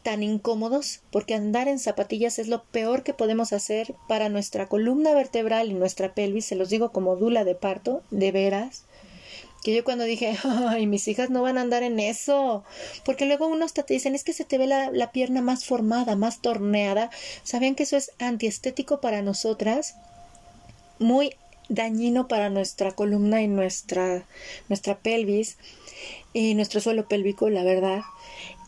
tan 0.03 0.23
incómodos? 0.23 1.01
Porque 1.11 1.35
andar 1.35 1.69
en 1.69 1.79
zapatillas 1.79 2.39
es 2.39 2.49
lo 2.49 2.65
peor 2.65 3.03
que 3.03 3.15
podemos 3.15 3.53
hacer 3.53 3.95
para 4.09 4.29
nuestra 4.29 4.69
columna 4.69 5.15
vertebral 5.15 5.71
y 5.71 5.75
nuestra 5.75 6.15
pelvis, 6.15 6.47
se 6.47 6.57
los 6.57 6.71
digo 6.71 6.93
como 6.93 7.17
dula 7.17 7.45
de 7.45 7.55
parto, 7.55 8.03
de 8.11 8.33
veras 8.33 8.85
que 9.63 9.75
yo 9.75 9.85
cuando 9.85 10.05
dije, 10.05 10.37
ay, 10.69 10.87
mis 10.87 11.07
hijas 11.09 11.31
no 11.31 11.43
van 11.43 11.57
a 11.57 11.63
andar 11.63 11.83
en 11.83 12.01
eso, 12.01 12.65
porque 13.05 13.27
luego 13.27 13.47
unos 13.47 13.73
te 13.73 13.85
dicen, 13.89 14.15
es 14.15 14.25
que 14.25 14.33
se 14.33 14.45
te 14.45 14.59
ve 14.59 14.67
la, 14.67 14.91
la 14.91 15.13
pierna 15.13 15.41
más 15.41 15.65
formada, 15.65 16.17
más 16.17 16.41
torneada, 16.41 17.11
¿sabían 17.45 17.75
que 17.75 17.85
eso 17.85 17.97
es 17.97 18.11
antiestético 18.19 19.01
para 19.01 19.23
nosotras? 19.23 19.95
Muy 20.99 21.37
dañino 21.69 22.29
para 22.29 22.51
nuestra 22.51 22.93
columna 22.93 23.43
y 23.43 23.49
nuestra, 23.49 24.27
nuestra 24.69 24.99
pelvis 24.99 25.57
y 26.33 26.55
nuestro 26.55 26.81
suelo 26.81 27.09
pélvico, 27.09 27.49
la 27.49 27.65
verdad. 27.65 28.03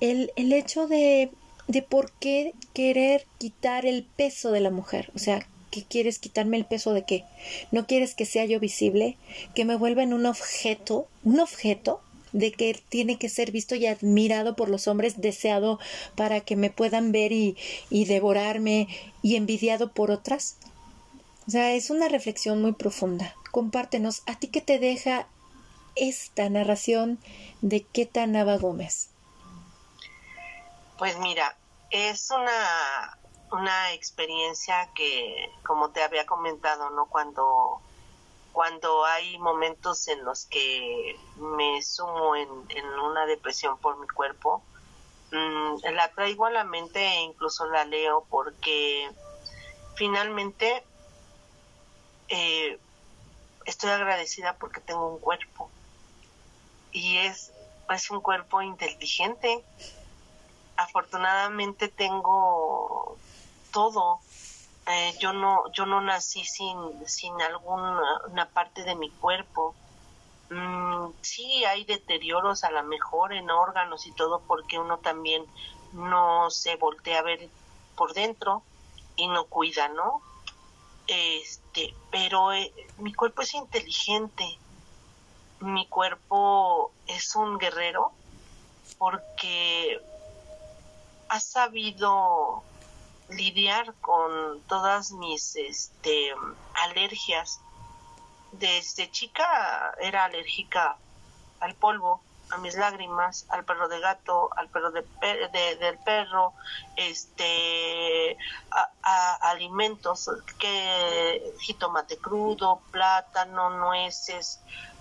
El, 0.05 0.33
el 0.37 0.53
hecho 0.53 0.87
de, 0.87 1.31
de 1.67 1.83
por 1.83 2.13
qué 2.13 2.53
querer 2.73 3.27
quitar 3.39 3.87
el 3.87 4.05
peso 4.05 4.53
de 4.53 4.61
la 4.61 4.71
mujer, 4.71 5.11
o 5.15 5.19
sea, 5.19 5.47
¿Qué 5.71 5.83
quieres 5.83 6.21
quitarme 6.21 6.57
el 6.57 6.67
peso 6.67 6.95
de 6.95 7.03
qué? 7.03 7.25
¿No 7.73 7.85
quieres 7.89 8.15
que 8.15 8.27
sea 8.27 8.45
yo 8.45 8.61
visible? 8.61 9.17
¿Que 9.57 9.65
me 9.65 9.75
vuelva 9.75 10.05
en 10.05 10.15
un 10.15 10.25
objeto? 10.25 11.09
¿Un 11.25 11.41
objeto? 11.41 12.01
de 12.35 12.53
que 12.53 12.81
tiene 12.89 13.17
que 13.17 13.29
ser 13.29 13.51
visto 13.53 13.75
y 13.77 13.87
admirado 13.87 14.57
por 14.57 14.69
los 14.69 14.89
hombres, 14.89 15.21
deseado 15.21 15.79
para 16.17 16.41
que 16.41 16.57
me 16.57 16.69
puedan 16.69 17.13
ver 17.13 17.33
y, 17.33 17.57
y 17.91 18.05
devorarme 18.05 18.89
y 19.23 19.37
envidiado 19.37 19.93
por 19.93 20.11
otras? 20.11 20.57
O 21.47 21.51
sea, 21.51 21.75
es 21.75 21.91
una 21.91 22.09
reflexión 22.09 22.61
muy 22.61 22.73
profunda. 22.73 23.35
Compártenos, 23.53 24.23
¿a 24.27 24.39
ti 24.39 24.49
qué 24.49 24.61
te 24.61 24.79
deja 24.79 25.29
esta 25.95 26.51
narración 26.51 27.19
de 27.63 27.83
Ketanaba 27.83 28.59
Gómez? 28.59 29.09
Pues 30.99 31.19
mira, 31.19 31.57
es 31.91 32.31
una 32.31 33.19
una 33.55 33.93
experiencia 33.93 34.91
que, 34.95 35.49
como 35.65 35.91
te 35.91 36.03
había 36.03 36.27
comentado, 36.27 36.91
¿no? 36.91 37.07
Cuando 37.07 37.81
cuando 38.53 39.05
hay 39.05 39.37
momentos 39.39 40.07
en 40.07 40.25
los 40.25 40.47
que 40.47 41.19
me 41.37 41.83
sumo 41.83 42.37
en, 42.37 42.49
una 43.05 43.27
depresión 43.27 43.77
por 43.79 43.99
mi 43.99 44.07
cuerpo, 44.07 44.63
mm, 45.33 45.93
la 45.93 46.09
traigo 46.15 46.47
a 46.47 46.53
la 46.53 46.63
mente 46.63 47.05
e 47.05 47.23
incluso 47.23 47.67
la 47.67 47.85
leo 47.85 48.25
porque 48.31 49.11
finalmente 49.97 50.85
eh, 52.29 52.79
estoy 53.65 53.91
agradecida 53.91 54.57
porque 54.57 54.81
tengo 54.81 55.09
un 55.09 55.19
cuerpo 55.19 55.69
y 56.93 57.17
es, 57.19 57.53
es 57.91 58.11
un 58.11 58.21
cuerpo 58.21 58.63
inteligente. 58.63 59.65
Afortunadamente 60.77 61.89
tengo 61.89 63.17
todo. 63.73 64.21
Eh, 64.87 65.15
yo 65.19 65.33
no 65.33 65.73
yo 65.73 65.87
no 65.87 66.01
nací 66.01 66.45
sin 66.45 66.77
sin 67.07 67.41
alguna 67.41 68.49
parte 68.53 68.85
de 68.85 68.95
mi 68.95 69.11
cuerpo. 69.11 69.75
Mm, 70.51 71.09
sí 71.23 71.65
hay 71.65 71.85
deterioros 71.85 72.65
a 72.65 72.71
lo 72.71 72.83
mejor 72.85 73.33
en 73.33 73.51
órganos 73.51 74.07
y 74.07 74.13
todo 74.13 74.41
porque 74.47 74.79
uno 74.79 74.99
también 74.99 75.45
no 75.93 76.51
se 76.51 76.77
voltea 76.77 77.21
a 77.21 77.23
ver 77.23 77.49
por 77.97 78.13
dentro 78.13 78.63
y 79.17 79.27
no 79.29 79.45
cuida 79.47 79.89
no 79.89 80.21
este 81.07 81.95
pero 82.11 82.53
eh, 82.53 82.73
mi 82.99 83.13
cuerpo 83.13 83.43
es 83.43 83.55
inteligente. 83.55 84.45
Mi 85.61 85.87
cuerpo 85.89 86.93
es 87.07 87.35
un 87.37 87.59
guerrero 87.59 88.13
porque 88.99 90.01
ha 91.35 91.41
sabido 91.41 92.63
lidiar 93.29 93.93
con 94.01 94.61
todas 94.69 95.11
mis 95.11 95.57
este, 95.57 96.33
alergias. 96.75 97.59
Desde 98.53 99.11
chica 99.11 99.95
era 100.01 100.27
alérgica 100.27 100.97
al 101.59 101.75
polvo, 101.75 102.21
a 102.51 102.59
mis 102.59 102.77
lágrimas, 102.77 103.47
al 103.49 103.65
perro 103.65 103.89
de 103.89 103.99
gato, 103.99 104.49
al 104.57 104.69
perro 104.69 104.93
de, 104.93 105.03
del 105.81 105.99
perro, 106.05 106.53
este, 106.95 108.37
a, 108.71 109.51
alimentos 109.51 110.31
que 110.57 111.53
jitomate 111.59 112.17
crudo, 112.19 112.81
plátano, 112.93 113.71
nueces, 113.71 114.61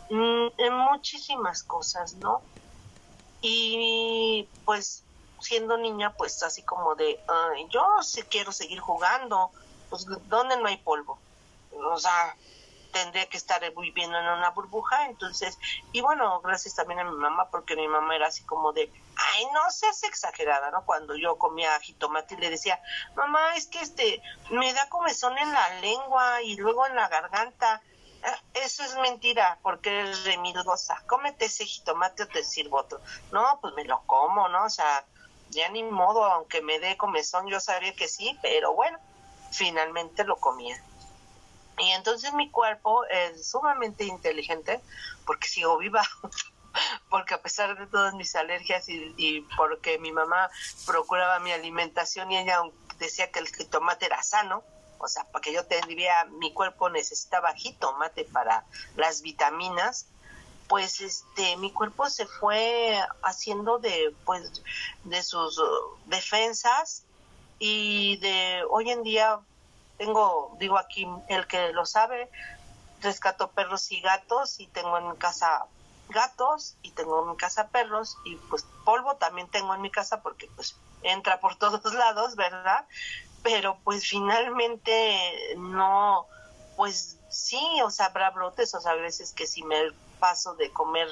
mm, 0.10 0.48
muchísimas 0.92 1.62
cosas, 1.62 2.16
¿no? 2.16 2.42
Y 3.40 4.50
pues 4.66 5.04
siendo 5.44 5.78
niña, 5.78 6.14
pues 6.14 6.42
así 6.44 6.64
como 6.64 6.96
de, 6.96 7.20
yo 7.70 8.02
sí 8.02 8.24
quiero 8.24 8.52
seguir 8.52 8.80
jugando, 8.80 9.52
pues 9.90 10.06
¿dónde 10.28 10.58
no 10.58 10.68
hay 10.68 10.78
polvo? 10.78 11.20
O 11.72 11.98
sea, 11.98 12.36
tendría 12.94 13.28
que 13.28 13.38
estar 13.38 13.60
viviendo 13.76 14.18
en 14.18 14.26
una 14.26 14.52
burbuja, 14.52 15.08
entonces, 15.08 15.58
y 15.92 16.00
bueno, 16.00 16.40
gracias 16.42 16.76
también 16.76 17.00
a 17.00 17.04
mi 17.04 17.18
mamá, 17.18 17.50
porque 17.50 17.76
mi 17.76 17.88
mamá 17.88 18.16
era 18.16 18.28
así 18.28 18.44
como 18.46 18.72
de, 18.72 18.90
ay, 19.18 19.46
no 19.52 19.70
seas 19.72 20.04
exagerada, 20.04 20.72
¿no? 20.72 20.86
Cuando 20.86 21.16
yo 21.18 21.38
comía 21.38 21.78
jitomate 21.82 22.36
y 22.36 22.38
le 22.38 22.52
decía, 22.52 22.80
mamá, 23.16 23.56
es 23.56 23.68
que 23.68 23.82
este, 23.82 24.22
me 24.52 24.72
da 24.74 24.88
comezón 24.90 25.38
en 25.38 25.52
la 25.52 25.82
lengua 25.82 26.42
y 26.44 26.56
luego 26.56 26.86
en 26.86 26.96
la 26.96 27.10
garganta, 27.10 27.82
ah, 28.24 28.40
eso 28.54 28.84
es 28.84 28.96
mentira, 28.98 29.60
porque 29.64 30.00
eres 30.00 30.24
remilgosa. 30.24 31.04
Cómete 31.08 31.46
ese 31.46 31.66
jitomate 31.66 32.24
o 32.24 32.28
te 32.28 32.44
sirvo 32.44 32.78
otro. 32.78 33.02
No, 33.32 33.60
pues 33.60 33.74
me 33.74 33.86
lo 33.86 34.02
como, 34.06 34.48
¿no? 34.50 34.66
O 34.66 34.70
sea, 34.70 35.04
ya 35.54 35.70
ni 35.70 35.84
modo, 35.84 36.24
aunque 36.24 36.62
me 36.62 36.80
dé 36.80 36.98
comezón, 36.98 37.48
yo 37.48 37.60
sabía 37.60 37.96
que 37.96 38.08
sí, 38.08 38.38
pero 38.42 38.74
bueno, 38.74 38.98
finalmente 39.52 40.24
lo 40.24 40.38
comía. 40.38 40.82
Y 41.80 41.90
entonces 41.92 42.34
mi 42.34 42.50
cuerpo 42.52 43.04
es 43.06 43.48
sumamente 43.48 44.04
inteligente 44.06 44.80
porque 45.26 45.48
sigo 45.48 45.78
viva, 45.78 46.04
porque 47.10 47.34
a 47.34 47.42
pesar 47.42 47.78
de 47.78 47.88
todas 47.88 48.14
mis 48.14 48.36
alergias 48.36 48.86
y, 48.88 49.42
porque 49.58 49.98
mi 49.98 50.12
mamá 50.12 50.50
procuraba 50.86 51.40
mi 51.40 51.52
alimentación 51.52 52.32
y 52.32 52.38
ella 52.38 52.62
decía 53.00 53.32
que 53.32 53.40
el 53.40 53.48
jitomate 53.48 54.06
era 54.06 54.22
sano, 54.22 54.64
o 55.00 55.08
sea, 55.08 55.26
porque 55.32 55.52
yo 55.52 55.66
tendría, 55.66 56.26
mi 56.26 56.54
cuerpo 56.54 56.90
necesitaba 56.90 57.54
jitomate 57.54 58.26
para 58.26 58.66
las 58.96 59.22
vitaminas, 59.22 60.08
pues 60.68 61.02
este 61.02 61.58
mi 61.58 61.72
cuerpo 61.72 62.10
se 62.10 62.26
fue 62.26 63.00
haciendo 63.22 63.80
de 63.80 64.16
pues 64.26 64.62
de 65.04 65.22
sus 65.22 65.60
uh, 65.60 65.64
defensas 66.06 67.04
y 67.60 68.18
de 68.18 68.64
hoy 68.70 68.92
en 68.92 69.04
día 69.04 69.40
tengo 69.98 70.56
digo 70.60 70.78
aquí 70.78 71.08
el 71.28 71.48
que 71.48 71.72
lo 71.74 71.86
sabe 71.86 72.30
rescato 73.02 73.52
perros 73.52 73.92
y 73.92 74.02
gatos 74.02 74.60
y 74.60 74.68
tengo 74.68 74.98
en 74.98 75.10
mi 75.10 75.18
casa 75.18 75.66
gatos 76.10 76.76
y 76.82 76.92
tengo 76.92 77.24
en 77.24 77.32
mi 77.32 77.38
casa 77.38 77.68
perros 77.70 78.18
y 78.26 78.36
pues 78.36 78.66
polvo 78.86 79.16
también 79.18 79.50
tengo 79.50 79.74
en 79.74 79.82
mi 79.82 79.92
casa 79.92 80.22
porque 80.22 80.50
pues 80.56 80.76
entra 81.04 81.40
por 81.40 81.56
todos 81.60 81.94
lados, 81.94 82.36
¿verdad? 82.36 82.86
Pero 83.44 83.78
pues 83.84 84.08
finalmente 84.08 85.56
no, 85.58 86.26
pues 86.78 87.20
sí, 87.30 87.62
o 87.84 87.90
sea, 87.90 88.08
habrá 88.08 88.32
brotes, 88.32 88.74
o 88.74 88.82
sea, 88.82 88.94
a 88.94 88.96
veces 88.96 89.34
que 89.34 89.48
si 89.48 89.64
me 89.64 89.92
paso 90.24 90.56
de 90.56 90.72
comer 90.72 91.10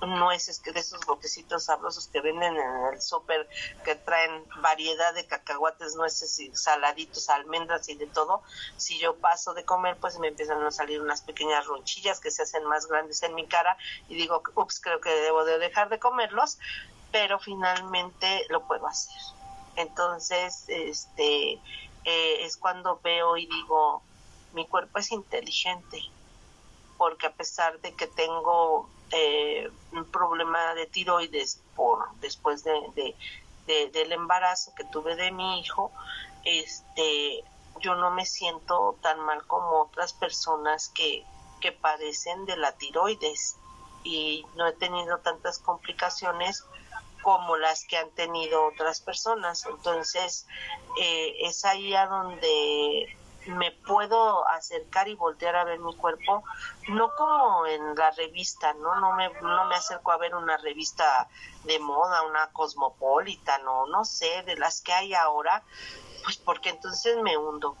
nueces, 0.00 0.58
que 0.58 0.72
de 0.72 0.80
esos 0.80 1.04
botecitos 1.04 1.66
sabrosos 1.66 2.08
que 2.08 2.22
venden 2.22 2.56
en 2.56 2.94
el 2.94 3.02
súper, 3.02 3.46
que 3.84 3.94
traen 3.94 4.42
variedad 4.62 5.12
de 5.12 5.26
cacahuates, 5.26 5.96
nueces 5.96 6.38
y 6.40 6.50
saladitos, 6.56 7.28
almendras 7.28 7.90
y 7.90 7.96
de 7.96 8.06
todo, 8.06 8.42
si 8.78 8.98
yo 8.98 9.16
paso 9.16 9.52
de 9.52 9.66
comer, 9.66 9.98
pues 10.00 10.18
me 10.18 10.28
empiezan 10.28 10.62
a 10.62 10.70
salir 10.70 11.02
unas 11.02 11.20
pequeñas 11.20 11.66
ronchillas 11.66 12.20
que 12.20 12.30
se 12.30 12.44
hacen 12.44 12.64
más 12.64 12.86
grandes 12.86 13.22
en 13.22 13.34
mi 13.34 13.46
cara 13.46 13.76
y 14.08 14.14
digo, 14.14 14.42
ups, 14.54 14.80
creo 14.80 14.98
que 14.98 15.10
debo 15.10 15.44
de 15.44 15.58
dejar 15.58 15.90
de 15.90 15.98
comerlos, 15.98 16.56
pero 17.12 17.38
finalmente 17.38 18.46
lo 18.48 18.66
puedo 18.66 18.86
hacer. 18.86 19.20
Entonces, 19.76 20.64
este, 20.68 21.60
eh, 22.04 22.44
es 22.46 22.56
cuando 22.56 22.98
veo 23.04 23.36
y 23.36 23.44
digo, 23.44 24.02
mi 24.54 24.66
cuerpo 24.66 25.00
es 25.00 25.12
inteligente, 25.12 26.00
porque 27.04 27.26
a 27.26 27.34
pesar 27.34 27.78
de 27.82 27.92
que 27.92 28.06
tengo 28.06 28.88
eh, 29.10 29.70
un 29.92 30.06
problema 30.06 30.72
de 30.72 30.86
tiroides 30.86 31.60
por 31.76 31.98
después 32.20 32.64
de, 32.64 33.14
del 33.66 34.12
embarazo 34.12 34.72
que 34.74 34.84
tuve 34.84 35.14
de 35.14 35.30
mi 35.30 35.60
hijo, 35.60 35.92
este, 36.44 37.44
yo 37.80 37.94
no 37.96 38.10
me 38.10 38.24
siento 38.24 38.96
tan 39.02 39.20
mal 39.20 39.46
como 39.46 39.82
otras 39.82 40.14
personas 40.14 40.88
que, 40.94 41.26
que 41.60 41.72
padecen 41.72 42.46
de 42.46 42.56
la 42.56 42.72
tiroides 42.72 43.56
y 44.02 44.46
no 44.54 44.66
he 44.66 44.72
tenido 44.72 45.18
tantas 45.18 45.58
complicaciones 45.58 46.64
como 47.20 47.58
las 47.58 47.84
que 47.84 47.98
han 47.98 48.10
tenido 48.12 48.68
otras 48.68 49.02
personas. 49.02 49.66
Entonces, 49.66 50.46
eh, 50.98 51.34
es 51.42 51.66
ahí 51.66 51.94
a 51.94 52.06
donde 52.06 53.14
me 53.46 53.72
puedo 53.72 54.46
acercar 54.48 55.08
y 55.08 55.14
voltear 55.14 55.56
a 55.56 55.64
ver 55.64 55.78
mi 55.78 55.94
cuerpo, 55.96 56.44
no 56.88 57.10
como 57.16 57.66
en 57.66 57.94
la 57.94 58.10
revista, 58.12 58.72
¿no? 58.74 59.00
No 59.00 59.12
me, 59.12 59.28
no 59.40 59.64
me 59.66 59.74
acerco 59.74 60.12
a 60.12 60.18
ver 60.18 60.34
una 60.34 60.56
revista 60.56 61.28
de 61.64 61.78
moda, 61.78 62.22
una 62.22 62.50
cosmopolita, 62.52 63.58
no, 63.58 63.86
no 63.86 64.04
sé, 64.04 64.42
de 64.44 64.56
las 64.56 64.80
que 64.80 64.92
hay 64.92 65.14
ahora, 65.14 65.62
pues 66.24 66.36
porque 66.38 66.70
entonces 66.70 67.16
me 67.18 67.36
hundo. 67.36 67.76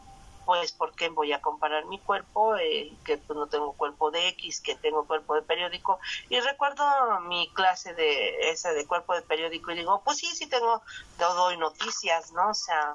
Pues 0.46 0.72
porque 0.72 1.08
voy 1.08 1.32
a 1.32 1.40
comparar 1.40 1.86
mi 1.86 1.98
cuerpo, 1.98 2.54
eh, 2.56 2.92
que 3.06 3.16
pues 3.16 3.34
no 3.34 3.46
tengo 3.46 3.72
cuerpo 3.72 4.10
de 4.10 4.28
X, 4.28 4.60
que 4.60 4.74
tengo 4.76 5.06
cuerpo 5.06 5.34
de 5.34 5.40
periódico. 5.40 5.98
Y 6.28 6.38
recuerdo 6.38 6.84
mi 7.22 7.50
clase 7.54 7.94
de 7.94 8.50
esa 8.50 8.74
de 8.74 8.86
cuerpo 8.86 9.14
de 9.14 9.22
periódico 9.22 9.70
y 9.70 9.76
digo, 9.76 10.02
pues 10.04 10.18
sí, 10.18 10.26
sí 10.26 10.46
tengo, 10.46 10.82
doy 11.18 11.56
noticias, 11.56 12.30
¿no? 12.32 12.50
O 12.50 12.54
sea, 12.54 12.94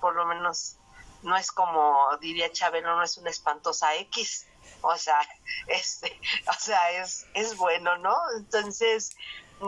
por 0.00 0.14
lo 0.14 0.24
menos 0.24 0.76
no 1.24 1.36
es 1.36 1.50
como 1.50 1.96
diría 2.20 2.52
Chabelo, 2.52 2.94
no 2.96 3.02
es 3.02 3.16
una 3.18 3.30
espantosa 3.30 3.94
X, 3.96 4.46
o 4.82 4.96
sea, 4.96 5.20
este, 5.66 6.20
o 6.48 6.60
sea, 6.60 6.90
es, 6.92 7.26
es 7.34 7.56
bueno, 7.56 7.96
¿no? 7.98 8.16
Entonces 8.36 9.16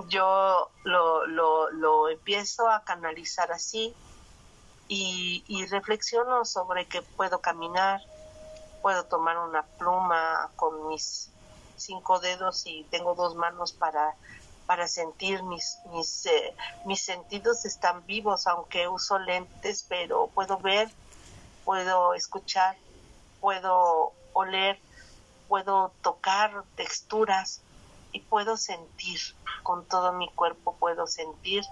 yo 0.08 0.70
lo, 0.84 1.26
lo, 1.26 1.70
lo 1.70 2.08
empiezo 2.08 2.68
a 2.68 2.84
canalizar 2.84 3.50
así 3.52 3.94
y, 4.88 5.66
reflexiono 5.66 6.44
sobre 6.44 6.86
que 6.86 7.02
puedo 7.02 7.40
caminar, 7.40 8.00
puedo 8.82 9.04
tomar 9.04 9.38
una 9.38 9.62
pluma 9.62 10.50
con 10.56 10.88
mis 10.88 11.30
cinco 11.76 12.20
dedos 12.20 12.62
y 12.66 12.84
tengo 12.84 13.14
dos 13.14 13.34
manos 13.34 13.72
para 13.72 14.14
para 14.66 14.88
sentir 14.88 15.42
mis 15.42 15.78
mis 15.92 16.26
eh, 16.26 16.56
mis 16.86 17.02
sentidos 17.02 17.64
están 17.66 18.04
vivos 18.06 18.46
aunque 18.46 18.88
uso 18.88 19.18
lentes 19.18 19.84
pero 19.86 20.28
puedo 20.28 20.58
ver 20.58 20.90
puedo 21.66 22.14
escuchar, 22.14 22.76
puedo 23.40 24.12
oler, 24.32 24.78
puedo 25.48 25.92
tocar 26.00 26.62
texturas 26.76 27.60
y 28.12 28.20
puedo 28.20 28.56
sentir 28.56 29.18
con 29.64 29.84
todo 29.84 30.12
mi 30.12 30.30
cuerpo, 30.30 30.76
puedo 30.76 31.08
sentir, 31.08 31.64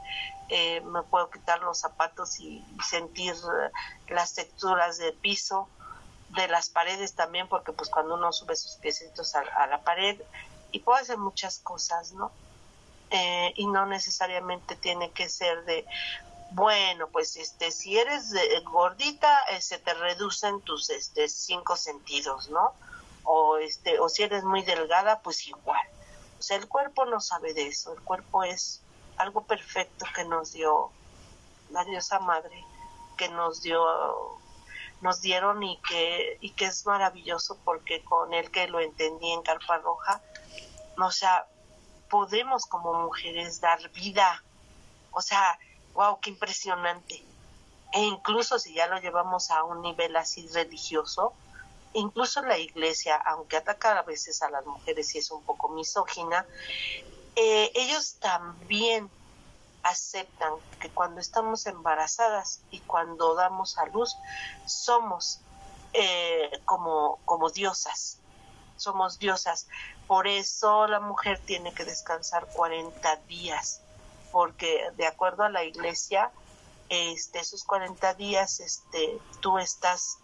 eh, 0.49 0.81
me 0.81 1.03
puedo 1.05 1.31
quitar 1.31 1.61
los 1.61 1.79
zapatos 1.79 2.41
y, 2.41 2.63
sentir 2.87 3.35
las 4.09 4.35
texturas 4.35 4.99
del 4.99 5.15
piso, 5.15 5.69
de 6.31 6.49
las 6.49 6.71
paredes 6.71 7.15
también, 7.15 7.47
porque 7.49 7.73
pues 7.73 7.89
cuando 7.89 8.15
uno 8.15 8.33
sube 8.33 8.57
sus 8.57 8.75
piecitos 8.75 9.37
a, 9.37 9.67
la 9.69 9.81
pared 9.83 10.21
y 10.73 10.81
puede 10.81 11.03
hacer 11.03 11.19
muchas 11.19 11.61
cosas, 11.61 12.13
¿no? 12.13 12.33
Eh, 13.11 13.53
y 13.55 13.69
no 13.69 13.87
necesariamente 13.87 14.75
tiene 14.75 15.13
que 15.13 15.29
ser 15.29 15.65
de, 15.67 15.87
bueno, 16.51 17.09
pues 17.09 17.37
este, 17.37 17.71
si 17.71 17.99
eres 17.99 18.33
gordita, 18.65 19.41
eh, 19.51 19.61
se 19.61 19.79
te 19.79 19.95
reducen 19.95 20.61
tus 20.61 20.91
este, 20.91 21.29
cinco 21.29 21.77
sentidos, 21.77 22.49
¿no? 22.51 22.73
O, 23.25 23.57
este, 23.57 23.99
o 23.99 24.09
si 24.09 24.23
eres 24.23 24.45
muy 24.45 24.63
delgada, 24.63 25.21
pues 25.21 25.47
igual. 25.49 25.87
O 26.39 26.43
sea, 26.43 26.57
el 26.57 26.69
cuerpo 26.69 27.07
no 27.07 27.21
sabe 27.21 27.55
de 27.55 27.67
eso, 27.67 27.93
el 27.93 28.01
cuerpo 28.03 28.45
es 28.45 28.83
algo 29.17 29.43
perfecto 29.43 30.07
que 30.15 30.25
nos 30.25 30.53
dio 30.53 30.91
la 31.71 31.85
diosa 31.85 32.19
madre, 32.19 32.65
que 33.17 33.29
nos 33.29 33.63
dio 33.63 34.41
nos 35.01 35.21
dieron 35.21 35.63
y 35.63 35.79
que 35.83 36.39
y 36.41 36.51
que 36.51 36.67
es 36.67 36.87
maravilloso 36.87 37.59
porque 37.65 38.03
con 38.05 38.33
el 38.33 38.51
que 38.51 38.69
lo 38.69 38.81
entendí 38.81 39.33
en 39.33 39.43
Carpa 39.43 39.79
Roja, 39.79 40.23
o 40.99 41.11
sea, 41.11 41.47
podemos 42.09 42.67
como 42.67 42.95
mujeres 42.95 43.61
dar 43.61 43.91
vida. 43.91 44.43
O 45.11 45.21
sea, 45.21 45.59
wow, 45.95 46.19
qué 46.21 46.31
impresionante. 46.31 47.25
E 47.93 48.03
incluso 48.03 48.59
si 48.59 48.75
ya 48.75 48.87
lo 48.89 49.01
llevamos 49.01 49.51
a 49.51 49.63
un 49.63 49.81
nivel 49.81 50.17
así 50.17 50.47
religioso, 50.49 51.33
incluso 51.93 52.43
la 52.43 52.59
iglesia, 52.59 53.17
aunque 53.17 53.57
ataca 53.57 53.99
a 53.99 54.03
veces 54.03 54.43
a 54.43 54.51
las 54.51 54.67
mujeres 54.67 55.15
y 55.15 55.19
es 55.19 55.31
un 55.31 55.43
poco 55.45 55.69
misógina, 55.69 56.45
eh, 57.37 57.71
ellos 57.75 58.17
también 58.19 59.09
aceptan 59.85 60.53
que 60.81 60.91
cuando 60.91 61.21
estamos 61.21 61.67
embarazadas 61.67 62.63
y 62.71 62.81
cuando 62.81 63.35
damos 63.35 63.79
a 63.79 63.87
luz, 63.87 64.17
somos 64.67 65.41
eh, 65.93 66.51
como, 66.65 67.21
como 67.25 67.51
diosas, 67.51 68.19
somos 68.77 69.19
diosas. 69.19 69.69
Por 70.09 70.27
eso 70.27 70.89
la 70.89 70.99
mujer 70.99 71.41
tiene 71.45 71.73
que 71.73 71.85
descansar 71.85 72.49
40 72.55 73.17
días 73.29 73.84
porque 74.35 74.91
de 74.97 75.07
acuerdo 75.07 75.45
a 75.45 75.49
la 75.49 75.63
iglesia, 75.63 76.33
este, 76.89 77.39
esos 77.39 77.63
40 77.63 78.15
días, 78.15 78.59
este, 78.59 79.21
tú 79.41 79.59
estás 79.59 80.19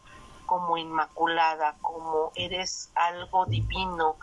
como 0.46 0.76
inmaculada, 0.76 1.76
como 1.80 2.32
eres 2.34 2.90
algo 2.96 3.46
divino 3.46 4.16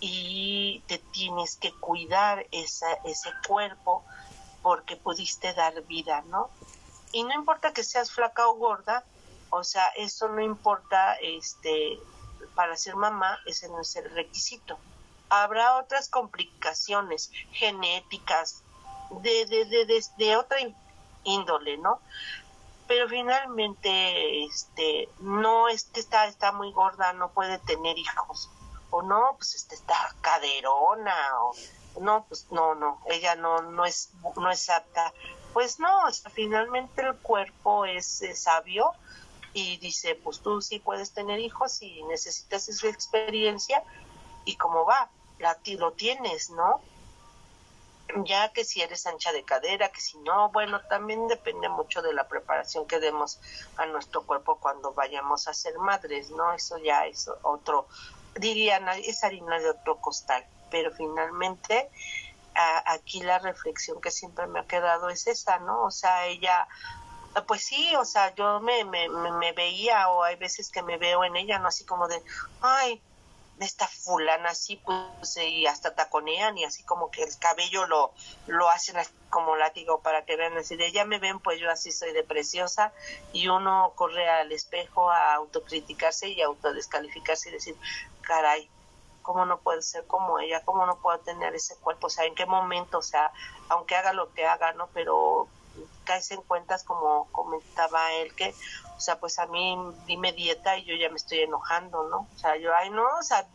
y 0.00 0.84
te 0.86 0.98
tienes 0.98 1.56
que 1.56 1.72
cuidar 1.72 2.46
esa, 2.50 2.92
ese 3.04 3.30
cuerpo 3.48 4.04
porque 4.60 4.96
pudiste 4.96 5.54
dar 5.54 5.80
vida, 5.84 6.22
¿no? 6.26 6.50
Y 7.12 7.24
no 7.24 7.32
importa 7.32 7.72
que 7.72 7.84
seas 7.84 8.12
flaca 8.12 8.46
o 8.48 8.56
gorda, 8.56 9.02
o 9.48 9.64
sea, 9.64 9.86
eso 9.96 10.28
no 10.28 10.42
importa, 10.42 11.14
este, 11.22 11.98
para 12.54 12.76
ser 12.76 12.96
mamá, 12.96 13.38
ese 13.46 13.66
no 13.70 13.80
es 13.80 13.96
el 13.96 14.10
requisito. 14.10 14.78
Habrá 15.30 15.78
otras 15.78 16.10
complicaciones 16.10 17.30
genéticas, 17.52 18.61
de, 19.20 19.46
de, 19.46 19.64
de, 19.64 20.04
de, 20.16 20.36
otra 20.36 20.58
índole, 21.24 21.76
¿no? 21.78 22.00
Pero 22.86 23.08
finalmente, 23.08 24.44
este, 24.44 25.08
no 25.20 25.68
es 25.68 25.84
que 25.84 26.00
está, 26.00 26.26
está 26.26 26.52
muy 26.52 26.72
gorda, 26.72 27.12
no 27.12 27.30
puede 27.30 27.58
tener 27.58 27.98
hijos, 27.98 28.50
o 28.90 29.02
no, 29.02 29.34
pues 29.36 29.54
este, 29.54 29.74
está 29.74 29.94
caderona, 30.20 31.14
o 31.40 31.54
no, 32.00 32.24
pues 32.28 32.46
no, 32.50 32.74
no, 32.74 33.00
ella 33.06 33.34
no, 33.34 33.62
no 33.62 33.84
es, 33.84 34.10
no 34.36 34.50
es 34.50 34.68
apta. 34.70 35.12
Pues 35.52 35.78
no, 35.78 35.90
finalmente 36.32 37.02
el 37.02 37.16
cuerpo 37.16 37.84
es, 37.84 38.22
sabio 38.34 38.92
y 39.52 39.76
dice, 39.78 40.14
pues 40.14 40.40
tú 40.40 40.62
sí 40.62 40.78
puedes 40.78 41.12
tener 41.12 41.38
hijos 41.40 41.82
y 41.82 42.02
necesitas 42.04 42.68
esa 42.68 42.88
experiencia 42.88 43.82
y 44.46 44.56
cómo 44.56 44.86
va, 44.86 45.10
la, 45.38 45.58
lo 45.78 45.92
tienes, 45.92 46.50
¿no? 46.50 46.80
Ya 48.24 48.52
que 48.52 48.64
si 48.64 48.82
eres 48.82 49.06
ancha 49.06 49.32
de 49.32 49.44
cadera, 49.44 49.90
que 49.90 50.00
si 50.00 50.18
no, 50.18 50.50
bueno, 50.50 50.80
también 50.88 51.26
depende 51.28 51.68
mucho 51.68 52.02
de 52.02 52.12
la 52.12 52.28
preparación 52.28 52.86
que 52.86 53.00
demos 53.00 53.40
a 53.76 53.86
nuestro 53.86 54.22
cuerpo 54.22 54.58
cuando 54.58 54.92
vayamos 54.92 55.48
a 55.48 55.54
ser 55.54 55.78
madres, 55.78 56.30
¿no? 56.30 56.52
Eso 56.52 56.78
ya 56.78 57.06
es 57.06 57.30
otro, 57.42 57.86
dirían, 58.36 58.88
es 58.88 59.24
harina 59.24 59.58
de 59.58 59.70
otro 59.70 59.96
costal, 59.98 60.44
pero 60.70 60.90
finalmente 60.92 61.90
aquí 62.54 63.22
la 63.22 63.38
reflexión 63.38 64.00
que 64.00 64.10
siempre 64.10 64.46
me 64.46 64.60
ha 64.60 64.64
quedado 64.64 65.08
es 65.08 65.26
esa, 65.26 65.58
¿no? 65.60 65.84
O 65.84 65.90
sea, 65.90 66.26
ella, 66.26 66.66
pues 67.46 67.64
sí, 67.64 67.94
o 67.96 68.04
sea, 68.04 68.34
yo 68.34 68.60
me, 68.60 68.84
me, 68.84 69.08
me 69.08 69.52
veía 69.52 70.08
o 70.10 70.22
hay 70.22 70.36
veces 70.36 70.70
que 70.70 70.82
me 70.82 70.98
veo 70.98 71.24
en 71.24 71.36
ella, 71.36 71.58
¿no? 71.58 71.68
Así 71.68 71.84
como 71.84 72.08
de, 72.08 72.22
ay, 72.60 73.02
esta 73.62 73.86
fulana 73.86 74.50
así, 74.50 74.76
pues, 74.76 75.36
y 75.36 75.66
hasta 75.66 75.94
taconean 75.94 76.58
y 76.58 76.64
así 76.64 76.82
como 76.82 77.10
que 77.10 77.22
el 77.22 77.38
cabello 77.38 77.86
lo, 77.86 78.12
lo 78.46 78.68
hacen 78.68 78.96
como 79.30 79.56
látigo 79.56 80.00
para 80.00 80.24
que 80.24 80.36
vean 80.36 80.56
así 80.58 80.76
de 80.76 80.92
ya 80.92 81.04
me 81.04 81.18
ven, 81.18 81.40
pues 81.40 81.58
yo 81.58 81.70
así 81.70 81.90
soy 81.90 82.12
de 82.12 82.22
preciosa 82.22 82.92
y 83.32 83.48
uno 83.48 83.92
corre 83.96 84.28
al 84.28 84.52
espejo 84.52 85.10
a 85.10 85.34
autocriticarse 85.34 86.28
y 86.28 86.42
autodescalificarse 86.42 87.48
y 87.48 87.52
decir, 87.52 87.76
caray, 88.22 88.68
¿cómo 89.22 89.46
no 89.46 89.58
puede 89.60 89.82
ser 89.82 90.06
como 90.06 90.38
ella? 90.38 90.64
¿Cómo 90.64 90.84
no 90.84 90.96
puedo 90.98 91.18
tener 91.20 91.54
ese 91.54 91.76
cuerpo? 91.76 92.08
O 92.08 92.10
sea, 92.10 92.26
¿en 92.26 92.34
qué 92.34 92.46
momento? 92.46 92.98
O 92.98 93.02
sea, 93.02 93.32
aunque 93.68 93.96
haga 93.96 94.12
lo 94.12 94.32
que 94.34 94.46
haga, 94.46 94.72
¿no? 94.72 94.88
Pero 94.92 95.48
caes 96.02 96.30
en 96.30 96.42
cuentas 96.42 96.84
como 96.84 97.28
comentaba 97.32 98.12
él 98.14 98.34
que 98.34 98.54
o 98.96 99.00
sea 99.00 99.18
pues 99.18 99.38
a 99.38 99.46
mí 99.46 99.76
dime 100.06 100.32
dieta 100.32 100.76
y 100.76 100.84
yo 100.84 100.94
ya 100.94 101.08
me 101.08 101.16
estoy 101.16 101.40
enojando 101.40 102.08
no 102.08 102.28
o 102.34 102.38
sea 102.38 102.56
yo 102.56 102.74
ay 102.74 102.90
no 102.90 103.04
o 103.18 103.22
sea 103.22 103.46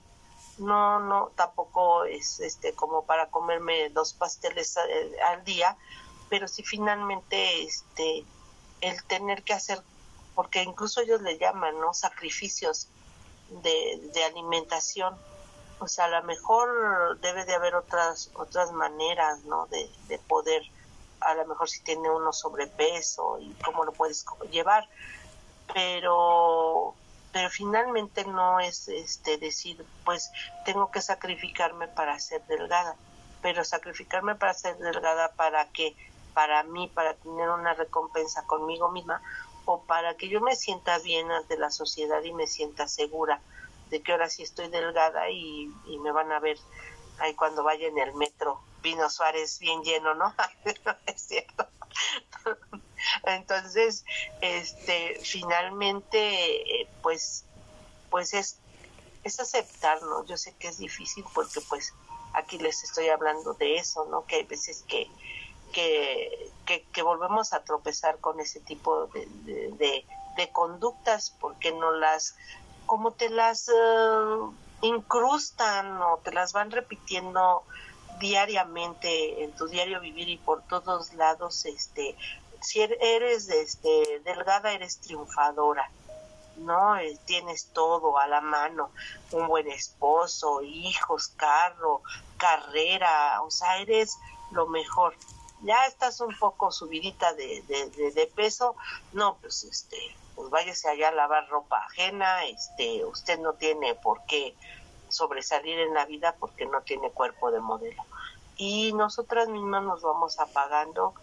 no 0.58 1.00
no 1.00 1.32
tampoco 1.36 2.06
es 2.06 2.40
este 2.40 2.74
como 2.74 3.06
para 3.06 3.30
comerme 3.30 3.90
dos 3.90 4.14
pasteles 4.14 4.78
eh, 4.78 5.12
al 5.30 5.44
día 5.44 5.78
pero 6.30 6.48
si 6.48 6.64
finalmente 6.64 7.64
este 7.64 8.26
el 8.82 9.04
tener 9.06 9.44
que 9.44 9.54
hacer 9.54 9.82
porque 10.38 10.62
incluso 10.62 11.02
ellos 11.02 11.22
le 11.24 11.40
llaman 11.40 11.80
no 11.80 11.96
sacrificios 11.96 12.90
de, 13.64 14.12
de 14.14 14.24
alimentación. 14.24 15.16
O 15.80 15.88
sea 15.88 16.06
a 16.06 16.10
lo 16.10 16.24
mejor 16.24 17.20
debe 17.22 17.44
de 17.46 17.56
haber 17.56 17.74
otras 17.74 18.30
otras 18.36 18.72
maneras 18.72 19.44
no 19.46 19.66
de, 19.68 19.90
de 20.08 20.20
poder 20.20 20.62
a 21.20 21.34
lo 21.36 21.46
mejor 21.46 21.70
si 21.70 21.82
tiene 21.82 22.10
uno 22.10 22.32
sobrepeso 22.34 23.40
y 23.40 23.54
cómo 23.64 23.84
lo 23.84 23.92
puedes 23.92 24.26
llevar, 24.52 24.88
pero 25.74 26.94
pero 27.34 27.50
finalmente 27.50 28.26
no 28.26 28.60
es 28.60 28.88
este 28.88 29.38
decir 29.38 29.86
pues 30.06 30.32
tengo 30.66 30.90
que 30.92 31.02
sacrificarme 31.02 31.88
para 31.88 32.20
ser 32.20 32.46
delgada, 32.48 32.96
pero 33.42 33.64
sacrificarme 33.64 34.36
para 34.36 34.54
ser 34.54 34.78
delgada 34.78 35.34
para 35.34 35.70
que 35.72 35.96
para 36.34 36.64
mí 36.64 36.88
para 36.88 37.14
tener 37.16 37.50
una 37.50 37.74
recompensa 37.74 38.46
conmigo 38.46 38.90
misma 38.92 39.22
o 39.66 39.82
para 39.82 40.16
que 40.16 40.30
yo 40.30 40.40
me 40.40 40.56
sienta 40.56 40.98
bien 41.00 41.32
ante 41.32 41.58
la 41.58 41.70
sociedad 41.70 42.24
y 42.24 42.34
me 42.34 42.48
sienta 42.48 42.88
segura 42.88 43.42
de 43.90 44.02
que 44.02 44.12
ahora 44.12 44.30
sí 44.30 44.44
estoy 44.44 44.70
delgada 44.70 45.30
y, 45.30 45.72
y 45.88 46.00
me 46.00 46.12
van 46.12 46.32
a 46.32 46.40
ver 46.40 46.58
ahí 47.20 47.34
cuando 47.36 47.64
vaya 47.64 47.88
en 47.88 47.98
el 47.98 48.14
metro 48.16 48.62
Pino 48.82 49.10
Suárez 49.10 49.60
bien 49.60 49.82
lleno, 49.84 50.14
¿no? 50.16 50.34
es 51.06 51.22
cierto. 51.22 51.68
Entonces, 53.24 54.06
este, 54.42 55.20
finalmente, 55.24 56.82
eh, 56.82 56.88
pues, 57.02 57.46
pues 58.10 58.34
es, 58.34 58.58
es 59.24 59.40
aceptarlo. 59.40 60.26
Yo 60.26 60.38
sé 60.38 60.54
que 60.56 60.68
es 60.68 60.78
difícil 60.78 61.26
porque, 61.34 61.62
pues, 61.62 61.94
aquí 62.34 62.58
les 62.58 62.84
estoy 62.84 63.10
hablando 63.10 63.54
de 63.54 63.78
eso, 63.78 64.06
¿no? 64.06 64.26
Que 64.26 64.38
hay 64.38 64.44
veces 64.44 64.84
que, 64.88 65.10
que, 65.74 66.52
que, 66.92 67.02
volvemos 67.02 67.54
a 67.54 67.64
tropezar 67.64 68.20
con 68.20 68.40
ese 68.40 68.60
tipo 68.62 69.08
de, 69.08 70.06
de, 70.36 70.52
conductas 70.52 71.36
porque 71.40 71.72
no 71.72 71.92
las, 71.92 72.36
como 72.86 73.12
te 73.12 73.30
las 73.30 73.70
uh, 73.70 74.54
incrustan 74.82 76.02
o 76.02 76.20
te 76.24 76.32
las 76.32 76.54
van 76.54 76.72
repitiendo 76.72 77.64
diariamente 78.20 79.44
en 79.44 79.52
tu 79.52 79.68
diario 79.68 80.00
vivir 80.00 80.30
y 80.30 80.38
por 80.38 80.62
todos 80.64 81.14
lados, 81.14 81.66
este, 81.66 82.16
si 82.62 82.82
er-, 82.82 82.98
eres 83.02 83.50
este, 83.50 84.22
delgada, 84.24 84.72
eres 84.72 85.00
triunfadora, 85.00 85.90
¿no? 86.58 86.98
Eh, 86.98 87.18
tienes 87.26 87.68
todo 87.74 88.18
a 88.18 88.28
la 88.28 88.42
mano, 88.42 88.92
un 89.32 89.48
buen 89.48 89.68
esposo, 89.68 90.62
hijos, 90.62 91.30
carro, 91.36 92.02
carrera, 92.38 93.42
o 93.42 93.52
sea, 93.52 93.78
eres 93.78 94.18
lo 94.52 94.68
mejor. 94.68 95.16
Ya 95.62 95.86
estás 95.86 96.22
un 96.22 96.38
poco 96.38 96.72
subidita 96.72 97.34
de, 97.34 97.64
de, 97.64 98.32
peso, 98.36 98.76
no, 99.14 99.38
pues 99.42 99.64
este, 99.64 99.98
pues 100.36 100.52
váyase 100.52 100.88
allá 100.88 101.10
a 101.10 101.14
lavar 101.14 101.48
ropa 101.50 101.84
ajena, 101.88 102.46
este, 102.46 103.04
usted 103.06 103.40
no 103.40 103.54
tiene 103.54 103.96
por 103.96 104.24
qué 104.26 104.56
sobresalir 105.10 105.80
en 105.80 105.94
la 105.94 106.06
vida 106.06 106.36
porque 106.40 106.66
no 106.66 106.82
tiene 106.82 107.12
cuerpo 107.12 107.52
de 107.52 107.60
modelo. 107.60 108.04
Y 108.58 108.94
nosotras 108.94 109.50
mismas 109.50 109.84
nos 109.84 110.02
vamos 110.02 110.40
apagando 110.40 111.14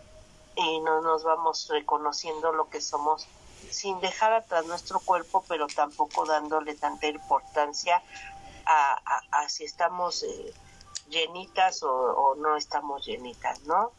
y 0.57 0.81
no 0.81 1.01
nos 1.01 1.25
vamos 1.25 1.69
reconociendo 1.69 2.53
lo 2.53 2.69
que 2.69 2.81
somos 2.81 3.27
sin 3.71 4.01
dejar 4.01 4.33
atrás 4.33 4.67
nuestro 4.67 5.01
cuerpo, 5.01 5.45
pero 5.49 5.67
tampoco 5.67 6.25
dándole 6.27 6.75
tanta 6.75 7.09
importancia 7.09 8.03
a, 8.67 9.49
si 9.49 9.65
estamos 9.65 10.23
eh, 10.23 10.55
llenitas 11.09 11.83
o, 11.83 12.35
no 12.37 12.57
estamos 12.57 13.05
llenitas, 13.05 13.63
¿no? 13.63 13.93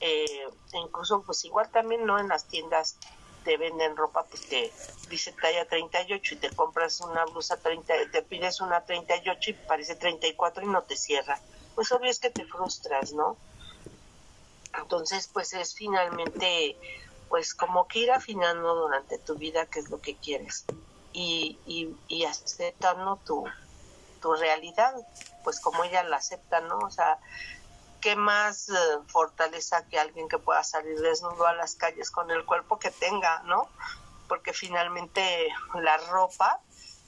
Eh, 0.00 0.48
incluso 0.72 1.22
pues 1.22 1.44
igual 1.44 1.68
también, 1.68 2.06
¿no? 2.06 2.18
En 2.18 2.28
las 2.28 2.46
tiendas 2.46 2.96
te 3.44 3.56
venden 3.56 3.96
ropa, 3.96 4.24
pues 4.24 4.48
te 4.48 4.72
dice 5.08 5.32
talla 5.32 5.66
38 5.66 6.34
y 6.34 6.38
te 6.38 6.50
compras 6.50 7.00
una 7.00 7.24
blusa 7.24 7.56
30, 7.56 8.10
te 8.12 8.22
pides 8.22 8.60
una 8.60 8.84
38 8.84 9.50
y 9.50 9.52
parece 9.54 9.96
34 9.96 10.64
y 10.64 10.66
no 10.66 10.82
te 10.82 10.96
cierra. 10.96 11.40
Pues 11.74 11.90
obvio 11.92 12.10
es 12.10 12.18
que 12.18 12.30
te 12.30 12.44
frustras, 12.44 13.12
¿no? 13.12 13.36
Entonces, 14.78 15.28
pues 15.32 15.52
es 15.52 15.74
finalmente, 15.74 16.76
pues 17.28 17.54
como 17.54 17.88
que 17.88 18.00
ir 18.00 18.12
afinando 18.12 18.74
durante 18.74 19.18
tu 19.18 19.34
vida 19.36 19.66
qué 19.66 19.80
es 19.80 19.90
lo 19.90 20.00
que 20.00 20.16
quieres 20.16 20.64
y, 21.12 21.58
y, 21.66 21.94
y 22.08 22.24
aceptando 22.24 23.18
tu, 23.24 23.44
tu 24.20 24.34
realidad, 24.34 24.94
pues 25.42 25.60
como 25.60 25.84
ella 25.84 26.02
la 26.04 26.16
acepta, 26.16 26.60
¿no? 26.60 26.78
O 26.78 26.90
sea, 26.90 27.18
¿qué 28.00 28.16
más 28.16 28.68
eh, 28.68 28.74
fortaleza 29.08 29.86
que 29.86 29.98
alguien 29.98 30.28
que 30.28 30.38
pueda 30.38 30.64
salir 30.64 30.98
desnudo 31.00 31.46
a 31.46 31.54
las 31.54 31.74
calles 31.74 32.10
con 32.10 32.30
el 32.30 32.44
cuerpo 32.44 32.78
que 32.78 32.90
tenga, 32.90 33.42
¿no? 33.44 33.68
Porque 34.28 34.52
finalmente 34.52 35.48
la 35.74 35.96
ropa, 35.96 36.60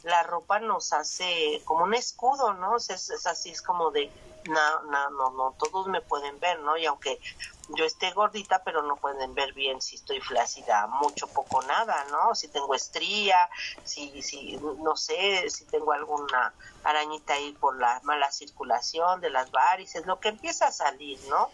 la 0.05 0.23
ropa 0.23 0.59
nos 0.59 0.93
hace 0.93 1.63
como 1.65 1.85
un 1.85 1.95
escudo, 1.95 2.55
¿no? 2.55 2.77
es, 2.77 2.91
es 2.91 3.27
así, 3.27 3.51
es 3.51 3.63
como 3.63 3.91
de, 3.91 4.11
no, 4.49 4.83
no, 4.83 5.11
no, 5.11 5.31
no, 5.31 5.55
todos 5.59 5.87
me 5.87 6.01
pueden 6.01 6.39
ver, 6.41 6.59
¿no? 6.61 6.77
Y 6.77 6.87
aunque 6.87 7.21
yo 7.69 7.85
esté 7.85 8.11
gordita, 8.13 8.63
pero 8.65 8.83
no 8.83 8.97
pueden 8.97 9.35
ver 9.35 9.53
bien 9.53 9.81
si 9.81 9.97
estoy 9.97 10.21
flácida, 10.21 10.87
mucho, 10.87 11.27
poco, 11.29 11.63
nada, 11.63 12.05
¿no? 12.11 12.35
Si 12.35 12.49
tengo 12.49 12.75
estría, 12.75 13.49
si, 13.85 14.23
si, 14.23 14.57
no 14.57 14.97
sé, 14.97 15.49
si 15.51 15.65
tengo 15.67 15.93
alguna 15.93 16.53
arañita 16.85 17.35
ahí 17.35 17.53
por 17.53 17.79
la 17.79 18.01
mala 18.03 18.31
circulación 18.33 19.21
de 19.21 19.31
las 19.31 19.51
varices, 19.51 20.07
lo 20.07 20.19
que 20.19 20.29
empieza 20.29 20.67
a 20.67 20.73
salir, 20.73 21.21
¿no? 21.29 21.51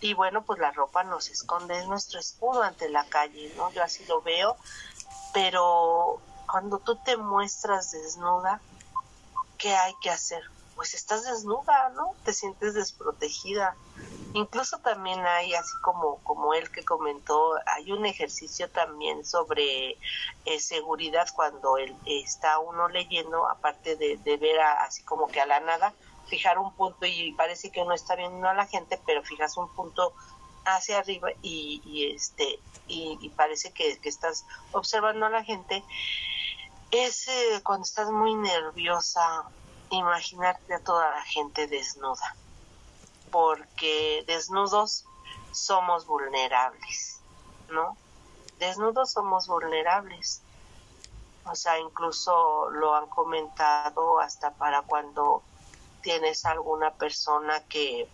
Y 0.00 0.14
bueno, 0.14 0.44
pues 0.44 0.58
la 0.58 0.70
ropa 0.70 1.04
nos 1.04 1.28
esconde, 1.28 1.78
es 1.78 1.86
nuestro 1.86 2.18
escudo 2.18 2.62
ante 2.62 2.88
la 2.88 3.04
calle, 3.04 3.52
¿no? 3.56 3.70
Yo 3.72 3.82
así 3.82 4.04
lo 4.06 4.22
veo, 4.22 4.56
pero 5.32 6.20
cuando 6.54 6.78
tú 6.78 6.94
te 6.94 7.16
muestras 7.16 7.90
desnuda, 7.90 8.60
¿qué 9.58 9.74
hay 9.74 9.92
que 10.00 10.08
hacer? 10.08 10.40
Pues 10.76 10.94
estás 10.94 11.24
desnuda, 11.24 11.88
¿no? 11.96 12.14
Te 12.24 12.32
sientes 12.32 12.74
desprotegida 12.74 13.74
Incluso 14.34 14.78
también 14.78 15.24
hay, 15.24 15.54
así 15.54 15.74
como, 15.80 16.18
como 16.24 16.54
él 16.54 16.68
que 16.70 16.84
comentó, 16.84 17.54
hay 17.66 17.90
un 17.90 18.04
ejercicio 18.06 18.68
también 18.68 19.24
sobre 19.24 19.96
eh, 20.44 20.58
seguridad 20.58 21.28
cuando 21.34 21.76
él, 21.76 21.94
está 22.04 22.58
uno 22.58 22.88
leyendo, 22.88 23.48
aparte 23.48 23.94
de, 23.94 24.36
ver 24.36 24.60
así 24.60 25.04
como 25.04 25.28
que 25.28 25.40
a 25.40 25.46
la 25.46 25.60
nada, 25.60 25.92
fijar 26.26 26.58
un 26.58 26.72
punto 26.74 27.06
y 27.06 27.32
parece 27.32 27.70
que 27.70 27.80
uno 27.80 27.94
está 27.94 28.16
viendo 28.16 28.48
a 28.48 28.54
la 28.54 28.66
gente, 28.66 29.00
pero 29.06 29.22
fijas 29.22 29.56
un 29.56 29.68
punto 29.68 30.12
hacia 30.64 30.98
arriba 30.98 31.30
y, 31.40 32.12
este 32.16 32.58
y, 32.88 33.28
parece 33.36 33.72
que, 33.72 34.00
estás 34.02 34.44
observando 34.72 35.26
a 35.26 35.30
la 35.30 35.44
gente 35.44 35.84
es 37.02 37.28
eh, 37.28 37.60
cuando 37.64 37.84
estás 37.84 38.10
muy 38.10 38.34
nerviosa 38.34 39.44
imaginarte 39.90 40.74
a 40.74 40.80
toda 40.80 41.10
la 41.10 41.22
gente 41.22 41.66
desnuda 41.66 42.36
porque 43.34 44.22
desnudos 44.28 45.04
somos 45.50 46.06
vulnerables, 46.06 47.20
¿no? 47.68 47.96
Desnudos 48.60 49.10
somos 49.10 49.48
vulnerables. 49.48 50.40
O 51.44 51.56
sea, 51.56 51.80
incluso 51.80 52.70
lo 52.70 52.94
han 52.94 53.08
comentado 53.08 54.20
hasta 54.20 54.52
para 54.52 54.82
cuando 54.82 55.42
tienes 56.00 56.44
alguna 56.44 56.92
persona 56.92 57.58
que, 57.64 58.08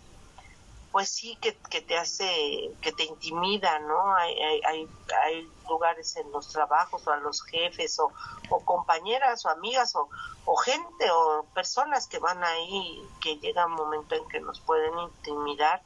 pues 0.91 1.09
sí, 1.09 1.37
que, 1.37 1.53
te 1.53 1.97
hace, 1.97 2.71
que 2.81 2.91
te 2.91 3.03
intimida, 3.05 3.79
¿no? 3.79 4.15
Hay, 4.15 4.37
hay, 4.65 4.89
hay, 5.23 5.51
lugares 5.69 6.17
en 6.17 6.29
los 6.31 6.49
trabajos 6.49 7.07
o 7.07 7.11
a 7.11 7.17
los 7.17 7.43
jefes 7.43 7.97
o, 7.99 8.11
o 8.49 8.65
compañeras 8.65 9.45
o 9.45 9.49
amigas 9.49 9.95
o, 9.95 10.09
o 10.45 10.55
gente 10.57 11.09
o 11.11 11.45
personas 11.53 12.07
que 12.07 12.19
van 12.19 12.43
ahí 12.43 13.01
que 13.21 13.37
llega 13.37 13.65
un 13.67 13.73
momento 13.73 14.15
en 14.15 14.27
que 14.27 14.41
nos 14.41 14.59
pueden 14.59 14.97
intimidar. 14.99 15.81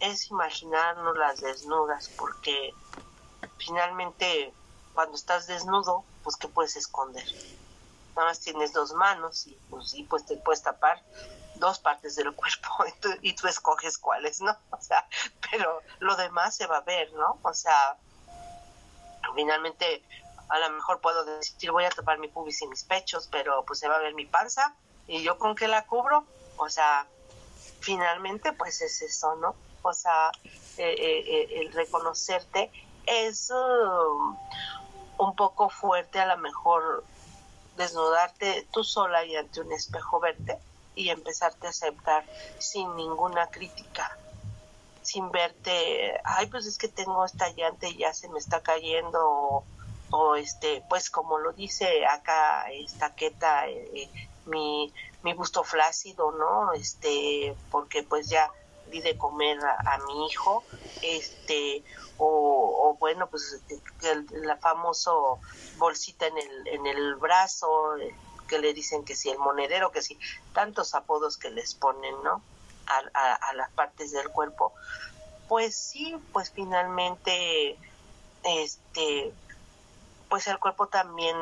Es 0.00 0.28
imaginarnos 0.30 1.16
las 1.16 1.40
desnudas 1.40 2.10
porque 2.18 2.74
finalmente 3.58 4.52
cuando 4.92 5.16
estás 5.16 5.46
desnudo 5.46 6.04
pues 6.24 6.36
que 6.36 6.48
puedes 6.48 6.76
esconder 6.76 7.24
nada 8.16 8.28
más 8.28 8.40
tienes 8.40 8.72
dos 8.72 8.94
manos 8.94 9.46
y 9.46 9.56
pues, 9.70 9.94
y 9.94 10.02
pues 10.04 10.24
te 10.24 10.36
puedes 10.38 10.62
tapar 10.62 11.02
dos 11.58 11.78
partes 11.78 12.16
del 12.16 12.34
cuerpo 12.34 12.68
y 13.22 13.32
tú, 13.34 13.48
escoges 13.48 13.98
cuáles 13.98 14.40
no 14.40 14.56
o 14.70 14.80
sea 14.80 15.06
pero 15.50 15.82
lo 15.98 16.16
demás 16.16 16.56
se 16.56 16.66
va 16.66 16.78
a 16.78 16.82
ver 16.82 17.12
no 17.14 17.38
o 17.42 17.54
sea 17.54 17.96
finalmente 19.34 20.02
a 20.48 20.58
lo 20.58 20.70
mejor 20.70 21.00
puedo 21.00 21.24
decir 21.24 21.70
voy 21.70 21.84
a 21.84 21.90
tapar 21.90 22.18
mi 22.18 22.28
pubis 22.28 22.62
y 22.62 22.66
mis 22.68 22.84
pechos, 22.84 23.28
pero 23.30 23.64
pues 23.64 23.78
se 23.78 23.88
va 23.88 23.96
a 23.96 24.00
ver 24.00 24.14
mi 24.14 24.26
panza 24.26 24.74
y 25.06 25.22
yo 25.22 25.38
con 25.38 25.54
qué 25.54 25.68
la 25.68 25.86
cubro, 25.86 26.24
o 26.56 26.68
sea, 26.68 27.06
finalmente 27.80 28.52
pues 28.52 28.80
es 28.80 29.02
eso, 29.02 29.36
¿no? 29.36 29.54
O 29.82 29.92
sea, 29.92 30.30
eh, 30.44 30.94
eh, 30.98 31.24
eh, 31.26 31.60
el 31.60 31.72
reconocerte 31.72 32.70
es 33.06 33.50
um, 33.50 34.36
un 35.18 35.36
poco 35.36 35.68
fuerte 35.68 36.20
a 36.20 36.26
lo 36.26 36.38
mejor 36.38 37.04
desnudarte 37.76 38.66
tú 38.72 38.82
sola 38.82 39.24
y 39.24 39.36
ante 39.36 39.60
un 39.60 39.72
espejo 39.72 40.18
verte 40.18 40.58
y 40.96 41.10
empezarte 41.10 41.68
a 41.68 41.70
aceptar 41.70 42.24
sin 42.58 42.96
ninguna 42.96 43.46
crítica 43.46 44.18
sin 45.02 45.30
verte, 45.30 46.20
ay, 46.24 46.46
pues 46.46 46.66
es 46.66 46.78
que 46.78 46.88
tengo 46.88 47.24
esta 47.24 47.48
llanta 47.50 47.86
y 47.86 47.98
ya 47.98 48.12
se 48.12 48.28
me 48.28 48.40
está 48.40 48.60
cayendo, 48.60 49.64
o, 50.10 50.36
este 50.36 50.84
pues 50.88 51.10
como 51.10 51.38
lo 51.38 51.52
dice 51.52 52.06
acá 52.06 52.66
esta 52.70 53.14
queta 53.14 53.68
eh, 53.68 54.08
mi, 54.46 54.92
mi 55.22 55.32
gusto 55.34 55.64
flácido 55.64 56.30
no 56.32 56.72
este 56.72 57.56
porque 57.70 58.02
pues 58.02 58.28
ya 58.28 58.50
di 58.90 59.00
de 59.00 59.18
comer 59.18 59.58
a, 59.64 59.98
mi 60.06 60.26
hijo 60.26 60.62
este 61.02 61.82
o, 62.18 62.96
bueno 63.00 63.26
pues 63.28 63.60
el, 64.02 64.26
la 64.46 64.56
famoso 64.56 65.40
bolsita 65.76 66.26
en 66.28 66.38
el 66.38 66.68
en 66.68 66.86
el 66.86 67.16
brazo 67.16 67.96
que 68.46 68.58
le 68.58 68.72
dicen 68.72 69.04
que 69.04 69.16
si 69.16 69.30
el 69.30 69.38
monedero 69.38 69.90
que 69.92 70.02
si 70.02 70.18
tantos 70.52 70.94
apodos 70.94 71.36
que 71.36 71.50
les 71.50 71.74
ponen 71.74 72.14
no 72.22 72.42
a, 72.86 73.34
a 73.34 73.52
las 73.54 73.70
partes 73.72 74.12
del 74.12 74.28
cuerpo 74.30 74.72
pues 75.48 75.76
sí 75.76 76.16
pues 76.32 76.50
finalmente 76.50 77.76
este 78.44 79.32
pues 80.28 80.46
el 80.46 80.58
cuerpo 80.58 80.88
también 80.88 81.36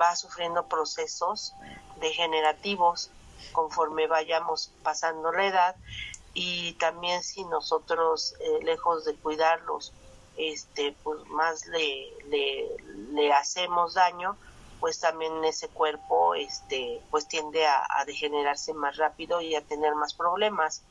va 0.00 0.16
sufriendo 0.16 0.66
procesos 0.66 1.52
degenerativos 2.00 3.10
conforme 3.52 4.06
vayamos 4.06 4.72
pasando 4.82 5.32
la 5.32 5.46
edad 5.46 5.76
y 6.34 6.72
también 6.74 7.22
si 7.22 7.44
nosotros 7.44 8.34
eh, 8.40 8.64
lejos 8.64 9.04
de 9.04 9.14
cuidarlos 9.16 9.92
este 10.36 10.96
pues 11.02 11.24
más 11.28 11.66
le, 11.66 12.10
le, 13.12 13.32
hacemos 13.32 13.94
daño 13.94 14.36
pues 14.82 14.98
también 14.98 15.44
ese 15.44 15.68
cuerpo 15.68 16.34
este 16.34 17.00
pues 17.12 17.28
tiende 17.28 17.64
a, 17.68 17.86
degenerarse 18.04 18.74
más 18.74 18.96
rápido 18.96 19.40
y 19.40 19.54
a 19.54 19.62
tener 19.62 19.94
más 19.94 20.12
problemas 20.12 20.82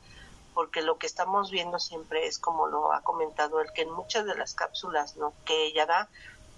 porque 0.54 0.80
lo 0.80 0.96
que 0.96 1.06
estamos 1.06 1.50
viendo 1.50 1.78
siempre 1.78 2.26
es 2.26 2.38
como 2.38 2.68
lo 2.68 2.94
ha 2.94 3.02
comentado 3.02 3.60
el 3.60 3.70
que 3.74 3.82
en 3.82 3.90
muchas 3.90 4.24
de 4.24 4.34
las 4.34 4.54
cápsulas 4.54 5.18
no 5.18 5.34
que 5.44 5.66
ella 5.66 5.84
da 5.84 6.08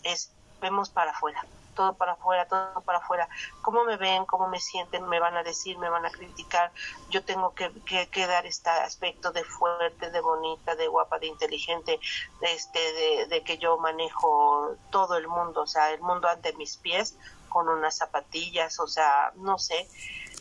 es 0.04 0.30
vemos 0.60 0.90
para 0.90 1.10
afuera, 1.10 1.44
todo 1.74 1.94
para 1.94 2.12
afuera, 2.12 2.46
todo 2.46 2.80
para 2.82 2.98
afuera. 2.98 3.28
¿Cómo 3.62 3.84
me 3.84 3.96
ven? 3.96 4.24
¿Cómo 4.24 4.48
me 4.48 4.60
sienten? 4.60 5.06
¿Me 5.08 5.20
van 5.20 5.36
a 5.36 5.42
decir? 5.42 5.78
¿Me 5.78 5.88
van 5.88 6.06
a 6.06 6.10
criticar? 6.10 6.72
Yo 7.10 7.24
tengo 7.24 7.54
que, 7.54 7.70
que, 7.84 8.26
dar 8.26 8.46
este 8.46 8.70
aspecto 8.70 9.32
de 9.32 9.44
fuerte, 9.44 10.10
de 10.10 10.20
bonita, 10.20 10.74
de 10.76 10.88
guapa, 10.88 11.18
de 11.18 11.26
inteligente, 11.26 12.00
de, 12.40 12.52
este, 12.52 13.26
de, 13.26 13.42
que 13.42 13.58
yo 13.58 13.76
manejo 13.78 14.76
todo 14.90 15.16
el 15.16 15.28
mundo, 15.28 15.62
o 15.62 15.66
sea, 15.66 15.90
el 15.92 16.00
mundo 16.00 16.28
ante 16.28 16.52
mis 16.54 16.76
pies 16.76 17.16
con 17.48 17.68
unas 17.68 17.96
zapatillas, 17.96 18.80
o 18.80 18.86
sea, 18.86 19.32
no 19.36 19.58
sé, 19.58 19.88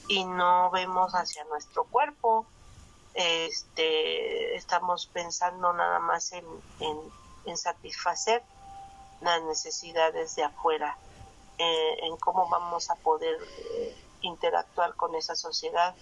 y 0.07 0.25
no 0.25 0.71
vemos 0.71 1.13
hacia 1.13 1.43
nuestro 1.45 1.83
cuerpo. 1.85 2.45
Este, 3.13 4.55
estamos 4.55 5.05
pensando 5.07 5.71
nada 5.73 5.99
más 5.99 6.31
en, 6.31 6.45
en 7.45 7.57
satisfacer 7.57 8.41
las 9.23 9.41
necesidades 9.43 10.35
de 10.35 10.43
afuera, 10.43 10.97
eh, 11.57 11.97
en 12.03 12.17
cómo 12.17 12.49
vamos 12.49 12.89
a 12.89 12.95
poder 12.95 13.37
eh, 13.59 13.95
interactuar 14.21 14.95
con 14.95 15.15
esa 15.15 15.35
sociedad 15.35 15.95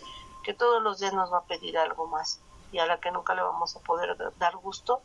que 0.44 0.54
todos 0.54 0.82
los 0.82 1.00
días 1.00 1.14
nos 1.14 1.32
va 1.32 1.40
a 1.40 1.46
pedir 1.46 1.78
algo 1.78 2.08
más 2.08 2.40
y 2.72 2.80
a 2.80 2.86
la 2.86 3.00
que 3.00 3.12
nunca 3.12 3.36
le 3.36 3.42
vamos 3.42 3.76
a 3.76 3.80
poder 3.80 4.18
dar 4.38 4.56
gusto 4.58 5.02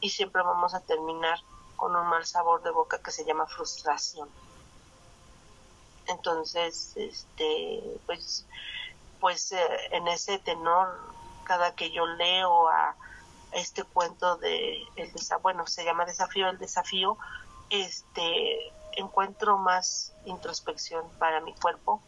y 0.00 0.10
siempre 0.10 0.42
vamos 0.42 0.74
a 0.74 0.80
terminar 0.80 1.38
con 1.76 1.94
un 1.94 2.06
mal 2.06 2.26
sabor 2.26 2.62
de 2.62 2.70
boca 2.70 2.98
que 3.02 3.10
se 3.10 3.24
llama 3.24 3.46
frustración. 3.46 4.28
Entonces, 6.06 6.92
este, 6.96 7.82
pues, 8.06 8.44
pues 9.20 9.52
eh, 9.52 9.58
en 9.92 10.06
ese 10.08 10.38
tenor, 10.38 10.98
cada 11.44 11.74
que 11.74 11.90
yo 11.90 12.06
leo 12.06 12.68
a 12.68 12.94
este 13.52 13.84
cuento 13.84 14.36
de 14.36 14.82
el 14.96 15.12
bueno, 15.42 15.66
se 15.66 15.84
llama 15.84 16.04
Desafío 16.04 16.48
el 16.48 16.58
desafío, 16.58 17.16
este, 17.70 18.72
encuentro 18.96 19.58
más 19.58 20.14
introspección 20.24 21.08
para 21.18 21.40
mi 21.40 21.54
cuerpo 21.54 22.02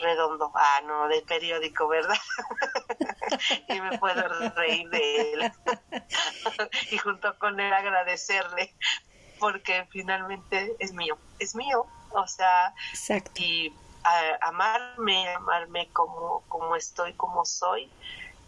redondo, 0.00 0.50
ah, 0.54 0.80
no, 0.86 1.08
de 1.08 1.22
periódico, 1.22 1.86
¿verdad? 1.88 2.16
y 3.68 3.80
me 3.80 3.98
puedo 3.98 4.26
reír 4.54 4.88
de 4.88 5.32
él. 5.32 5.52
y 6.90 6.98
junto 6.98 7.38
con 7.38 7.60
él 7.60 7.72
agradecerle, 7.72 8.74
porque 9.38 9.86
finalmente 9.90 10.74
es 10.78 10.92
mío, 10.92 11.18
es 11.38 11.54
mío, 11.54 11.86
o 12.12 12.26
sea, 12.26 12.74
y 13.36 13.72
amarme, 14.40 15.28
amarme 15.34 15.88
como, 15.92 16.42
como 16.48 16.76
estoy, 16.76 17.12
como 17.14 17.44
soy, 17.44 17.90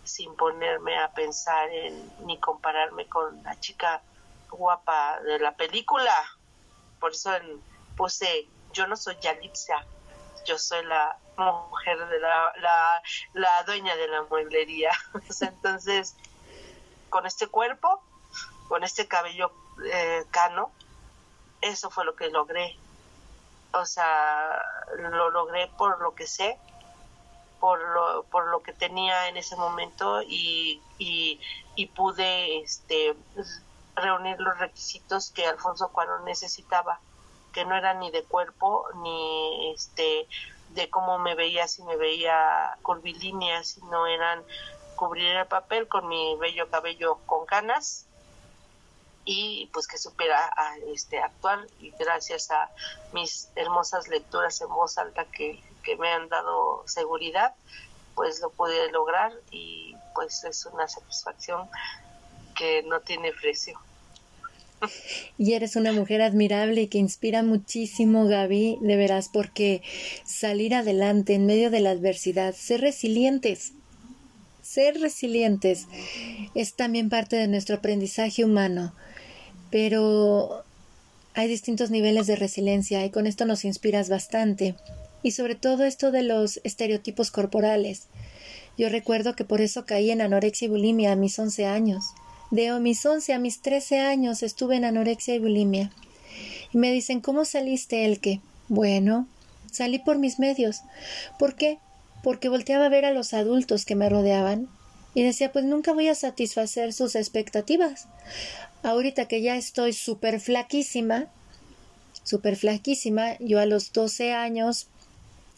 sin 0.04 0.34
ponerme 0.34 0.98
a 0.98 1.12
pensar 1.12 1.68
en 1.70 2.10
ni 2.26 2.38
compararme 2.38 3.06
con 3.08 3.42
la 3.42 3.58
chica 3.60 4.02
guapa 4.50 5.20
de 5.20 5.38
la 5.38 5.54
película. 5.54 6.14
Por 7.02 7.10
eso 7.10 7.32
puse, 7.96 8.46
yo 8.72 8.86
no 8.86 8.94
soy 8.94 9.16
Yalitza, 9.20 9.84
yo 10.46 10.56
soy 10.56 10.84
la 10.84 11.18
mujer 11.36 11.98
de 12.06 12.20
la, 12.20 12.52
la, 12.60 13.02
la 13.32 13.62
dueña 13.64 13.96
de 13.96 14.06
la 14.06 14.22
mueblería. 14.22 14.92
Entonces, 15.40 16.14
con 17.10 17.26
este 17.26 17.48
cuerpo, 17.48 18.00
con 18.68 18.84
este 18.84 19.08
cabello 19.08 19.50
eh, 19.92 20.24
cano, 20.30 20.70
eso 21.60 21.90
fue 21.90 22.04
lo 22.04 22.14
que 22.14 22.30
logré. 22.30 22.78
O 23.72 23.84
sea, 23.84 24.62
lo 24.96 25.30
logré 25.30 25.66
por 25.76 26.00
lo 26.00 26.14
que 26.14 26.28
sé, 26.28 26.56
por 27.58 27.80
lo, 27.80 28.22
por 28.30 28.46
lo 28.46 28.62
que 28.62 28.72
tenía 28.72 29.26
en 29.26 29.36
ese 29.36 29.56
momento 29.56 30.22
y, 30.22 30.80
y, 30.98 31.40
y 31.74 31.86
pude 31.86 32.60
este, 32.62 33.16
reunir 33.96 34.40
los 34.40 34.58
requisitos 34.58 35.30
que 35.30 35.46
Alfonso 35.46 35.88
Cuarón 35.90 36.24
necesitaba, 36.24 37.00
que 37.52 37.64
no 37.64 37.76
eran 37.76 38.00
ni 38.00 38.10
de 38.10 38.24
cuerpo 38.24 38.86
ni 39.02 39.72
este 39.74 40.26
de 40.70 40.88
cómo 40.88 41.18
me 41.18 41.34
veía, 41.34 41.68
si 41.68 41.82
me 41.82 41.96
veía 41.96 42.76
curvilínea, 42.82 43.62
si 43.62 43.82
no 43.82 44.06
eran 44.06 44.42
cubrir 44.96 45.36
el 45.36 45.46
papel 45.46 45.88
con 45.88 46.08
mi 46.08 46.36
bello 46.36 46.70
cabello 46.70 47.18
con 47.26 47.44
canas 47.44 48.06
y 49.24 49.68
pues 49.72 49.86
que 49.86 49.98
supiera 49.98 50.50
a, 50.56 50.76
este 50.94 51.20
actuar. 51.20 51.66
Y 51.78 51.90
gracias 51.98 52.50
a 52.50 52.70
mis 53.12 53.50
hermosas 53.56 54.08
lecturas 54.08 54.60
en 54.62 54.68
voz 54.68 54.96
alta 54.96 55.26
que, 55.26 55.62
que 55.82 55.96
me 55.96 56.10
han 56.10 56.28
dado 56.28 56.82
seguridad 56.86 57.54
pues 58.14 58.40
lo 58.40 58.50
pude 58.50 58.90
lograr 58.90 59.32
y 59.50 59.96
pues 60.14 60.44
es 60.44 60.66
una 60.66 60.88
satisfacción 60.88 61.68
no 62.88 63.00
tiene 63.00 63.32
precio. 63.32 63.78
Y 65.38 65.52
eres 65.52 65.76
una 65.76 65.92
mujer 65.92 66.22
admirable 66.22 66.82
y 66.82 66.86
que 66.88 66.98
inspira 66.98 67.42
muchísimo, 67.42 68.26
Gaby, 68.26 68.78
de 68.80 68.96
veras, 68.96 69.28
porque 69.32 69.82
salir 70.24 70.74
adelante 70.74 71.34
en 71.34 71.46
medio 71.46 71.70
de 71.70 71.80
la 71.80 71.90
adversidad, 71.90 72.54
ser 72.54 72.80
resilientes, 72.80 73.72
ser 74.62 75.00
resilientes 75.00 75.86
es 76.54 76.74
también 76.74 77.10
parte 77.10 77.36
de 77.36 77.46
nuestro 77.46 77.76
aprendizaje 77.76 78.44
humano. 78.44 78.94
Pero 79.70 80.64
hay 81.34 81.48
distintos 81.48 81.90
niveles 81.90 82.26
de 82.26 82.36
resiliencia 82.36 83.04
y 83.04 83.10
con 83.10 83.26
esto 83.26 83.44
nos 83.44 83.64
inspiras 83.64 84.08
bastante. 84.08 84.74
Y 85.22 85.32
sobre 85.32 85.54
todo 85.54 85.84
esto 85.84 86.10
de 86.10 86.22
los 86.22 86.60
estereotipos 86.64 87.30
corporales. 87.30 88.08
Yo 88.78 88.88
recuerdo 88.88 89.36
que 89.36 89.44
por 89.44 89.60
eso 89.60 89.84
caí 89.84 90.10
en 90.10 90.20
anorexia 90.20 90.66
y 90.66 90.70
bulimia 90.70 91.12
a 91.12 91.16
mis 91.16 91.38
once 91.38 91.66
años. 91.66 92.04
De 92.52 92.70
mis 92.80 93.06
11 93.06 93.32
a 93.32 93.38
mis 93.38 93.62
13 93.62 94.00
años 94.00 94.42
estuve 94.42 94.76
en 94.76 94.84
anorexia 94.84 95.34
y 95.34 95.38
bulimia. 95.38 95.90
Y 96.70 96.76
me 96.76 96.92
dicen, 96.92 97.22
¿cómo 97.22 97.46
saliste, 97.46 98.04
el 98.04 98.20
qué? 98.20 98.42
Bueno, 98.68 99.26
salí 99.70 99.98
por 99.98 100.18
mis 100.18 100.38
medios. 100.38 100.82
¿Por 101.38 101.56
qué? 101.56 101.78
Porque 102.22 102.50
volteaba 102.50 102.84
a 102.84 102.90
ver 102.90 103.06
a 103.06 103.10
los 103.10 103.32
adultos 103.32 103.86
que 103.86 103.94
me 103.94 104.10
rodeaban 104.10 104.68
y 105.14 105.22
decía, 105.22 105.50
pues 105.50 105.64
nunca 105.64 105.94
voy 105.94 106.08
a 106.08 106.14
satisfacer 106.14 106.92
sus 106.92 107.14
expectativas. 107.14 108.06
Ahorita 108.82 109.28
que 109.28 109.40
ya 109.40 109.56
estoy 109.56 109.94
súper 109.94 110.38
flaquísima, 110.38 111.28
súper 112.22 112.56
flaquísima, 112.56 113.38
yo 113.38 113.60
a 113.60 113.66
los 113.66 113.94
12 113.94 114.34
años 114.34 114.88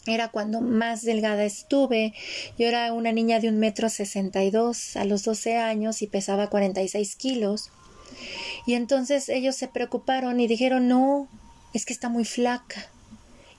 era 0.06 0.28
cuando 0.28 0.60
más 0.60 1.02
delgada 1.02 1.44
estuve. 1.44 2.14
Yo 2.58 2.66
era 2.66 2.92
una 2.92 3.12
niña 3.12 3.40
de 3.40 3.48
un 3.48 3.58
metro 3.58 3.88
sesenta 3.88 4.42
y 4.42 4.50
dos 4.50 4.96
a 4.96 5.04
los 5.04 5.24
doce 5.24 5.56
años 5.56 6.02
y 6.02 6.06
pesaba 6.06 6.50
cuarenta 6.50 6.82
y 6.82 6.88
seis 6.88 7.16
kilos. 7.16 7.70
Y 8.66 8.74
entonces 8.74 9.28
ellos 9.28 9.56
se 9.56 9.68
preocuparon 9.68 10.40
y 10.40 10.46
dijeron 10.46 10.88
no, 10.88 11.28
es 11.72 11.84
que 11.86 11.92
está 11.92 12.08
muy 12.08 12.24
flaca. 12.24 12.88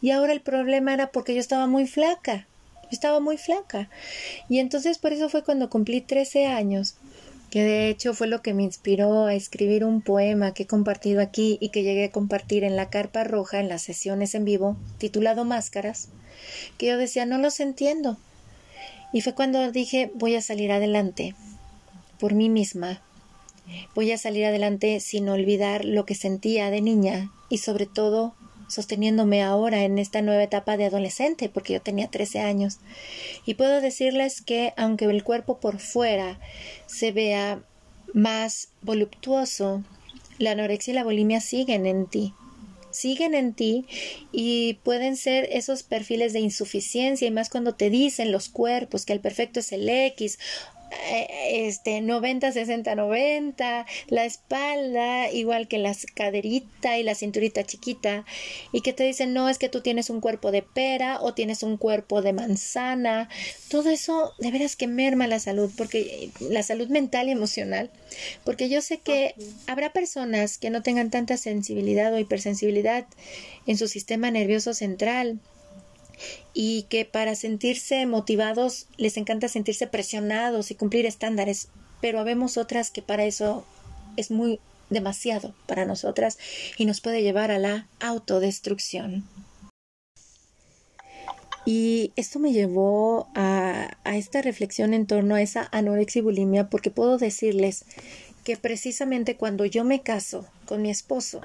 Y 0.02 0.12
ahora 0.12 0.34
el 0.34 0.42
problema 0.42 0.94
era 0.94 1.12
porque 1.12 1.34
yo 1.34 1.40
estaba 1.40 1.68
muy 1.68 1.88
flaca. 1.88 2.48
Yo 2.84 2.90
estaba 2.92 3.20
muy 3.20 3.38
flaca. 3.38 3.90
Y 4.50 4.60
entonces 4.60 5.00
por 5.00 5.14
eso 5.14 5.30
fue 5.30 5.44
cuando 5.44 5.70
cumplí 5.70 6.02
trece 6.02 6.46
años 6.46 6.96
que 7.56 7.64
de 7.64 7.88
hecho 7.88 8.14
fue 8.14 8.28
lo 8.28 8.42
que 8.42 8.54
me 8.54 8.64
inspiró 8.64 9.28
a 9.28 9.34
escribir 9.34 9.86
un 9.86 10.02
poema 10.02 10.54
que 10.54 10.64
he 10.64 10.68
compartido 10.68 11.22
aquí 11.22 11.58
y 11.62 11.70
que 11.70 11.84
llegué 11.84 12.04
a 12.04 12.12
compartir 12.12 12.66
en 12.66 12.76
la 12.76 12.90
carpa 12.90 13.24
roja 13.24 13.62
en 13.62 13.70
las 13.70 13.82
sesiones 13.82 14.36
en 14.36 14.44
vivo, 14.44 14.76
titulado 14.98 15.46
Máscaras, 15.46 16.10
que 16.78 16.88
yo 16.88 16.98
decía 16.98 17.26
no 17.26 17.38
los 17.38 17.62
entiendo. 17.62 18.18
Y 19.14 19.22
fue 19.22 19.36
cuando 19.36 19.72
dije 19.72 20.12
voy 20.16 20.36
a 20.36 20.42
salir 20.42 20.70
adelante 20.74 21.34
por 22.20 22.34
mí 22.34 22.50
misma. 22.50 23.02
Voy 23.96 24.12
a 24.12 24.18
salir 24.18 24.44
adelante 24.44 25.00
sin 25.00 25.30
olvidar 25.30 25.86
lo 25.86 26.06
que 26.06 26.16
sentía 26.16 26.70
de 26.70 26.82
niña 26.82 27.32
y 27.48 27.60
sobre 27.60 27.86
todo 27.86 28.36
sosteniéndome 28.68 29.44
ahora 29.44 29.84
en 29.84 30.00
esta 30.00 30.22
nueva 30.22 30.44
etapa 30.44 30.78
de 30.78 30.86
adolescente, 30.86 31.50
porque 31.50 31.74
yo 31.74 31.82
tenía 31.82 32.08
13 32.08 32.40
años. 32.40 32.80
Y 33.46 33.56
puedo 33.56 33.82
decirles 33.82 34.42
que 34.42 34.74
aunque 34.78 35.06
el 35.06 35.24
cuerpo 35.24 35.60
por 35.60 35.80
fuera 35.80 36.40
se 36.86 37.12
vea 37.12 37.62
más 38.14 38.70
voluptuoso, 38.82 39.84
la 40.38 40.52
anorexia 40.52 40.92
y 40.92 40.96
la 40.96 41.04
bulimia 41.04 41.42
siguen 41.42 41.86
en 41.86 42.08
ti 42.08 42.34
siguen 42.96 43.36
en 43.36 43.54
ti 43.54 43.86
y 44.32 44.76
pueden 44.84 45.18
ser 45.18 45.48
esos 45.52 45.84
perfiles 45.84 46.34
de 46.34 46.40
insuficiencia 46.40 47.28
y 47.28 47.32
más 47.32 47.50
cuando 47.50 47.76
te 47.76 47.90
dicen 47.90 48.32
los 48.32 48.48
cuerpos 48.50 49.06
que 49.06 49.14
el 49.14 49.20
perfecto 49.20 49.60
es 49.60 49.72
el 49.74 49.88
X 49.88 50.40
este 51.50 52.02
90 52.02 52.52
60 52.52 52.96
90 52.96 53.86
la 54.08 54.26
espalda 54.26 55.32
igual 55.32 55.68
que 55.68 55.78
la 55.78 55.96
caderita 56.14 56.98
y 56.98 57.04
la 57.04 57.16
cinturita 57.16 57.64
chiquita 57.64 58.26
y 58.72 58.82
que 58.82 58.94
te 58.94 59.04
dicen 59.04 59.34
no 59.34 59.50
es 59.50 59.58
que 59.58 59.70
tú 59.70 59.82
tienes 59.82 60.10
un 60.10 60.22
cuerpo 60.22 60.52
de 60.52 60.62
pera 60.62 61.22
o 61.22 61.34
tienes 61.34 61.64
un 61.64 61.78
cuerpo 61.78 62.22
de 62.22 62.34
manzana 62.34 63.30
todo 63.70 63.90
eso 63.90 64.34
de 64.40 64.52
veras 64.52 64.76
que 64.76 64.88
merma 64.88 65.28
la 65.28 65.40
salud 65.40 65.72
porque 65.78 66.30
la 66.40 66.64
salud 66.64 66.88
mental 66.90 67.28
y 67.28 67.32
emocional 67.32 67.92
porque 68.44 68.70
yo 68.70 68.82
sé 68.82 68.98
que 69.00 69.36
habrá 69.68 69.94
personas 69.94 70.58
que 70.58 70.70
no 70.70 70.82
tengan 70.82 71.10
tanta 71.10 71.38
sensibilidad 71.38 72.14
o 72.14 72.20
hipersensibilidad 72.20 73.06
en 73.68 73.78
su 73.78 73.88
sistema 73.88 74.32
nervioso 74.32 74.74
central 74.74 75.40
y 76.54 76.84
que 76.84 77.06
para 77.06 77.36
sentirse 77.36 78.06
motivados 78.06 78.88
les 78.98 79.18
encanta 79.18 79.48
sentirse 79.48 79.88
presionados 79.88 80.72
y 80.72 80.76
cumplir 80.76 81.06
estándares, 81.06 81.70
pero 82.02 82.20
habemos 82.20 82.58
otras 82.58 82.92
que 82.92 83.02
para 83.02 83.26
eso 83.26 83.66
es 84.18 84.32
muy 84.32 84.60
demasiado 84.90 85.54
para 85.66 85.86
nosotras 85.86 86.38
y 86.78 86.86
nos 86.86 87.02
puede 87.02 87.22
llevar 87.22 87.52
a 87.52 87.60
la 87.60 87.88
autodestrucción. 88.00 89.26
Y 91.66 92.14
esto 92.16 92.38
me 92.38 92.54
llevó 92.54 93.28
a, 93.34 93.98
a, 94.04 94.18
esta 94.18 94.44
reflexión 94.44 94.94
en 94.94 95.08
torno 95.08 95.34
a 95.34 95.42
esa 95.42 95.68
anorexia 95.72 96.20
y 96.20 96.24
bulimia 96.24 96.70
porque 96.70 96.92
puedo 96.92 97.18
decirles 97.18 97.86
que 98.44 98.56
precisamente 98.56 99.36
cuando 99.36 99.66
yo 99.66 99.84
me 99.84 100.04
caso 100.04 100.46
con 100.68 100.84
mi 100.84 100.92
esposo, 100.92 101.42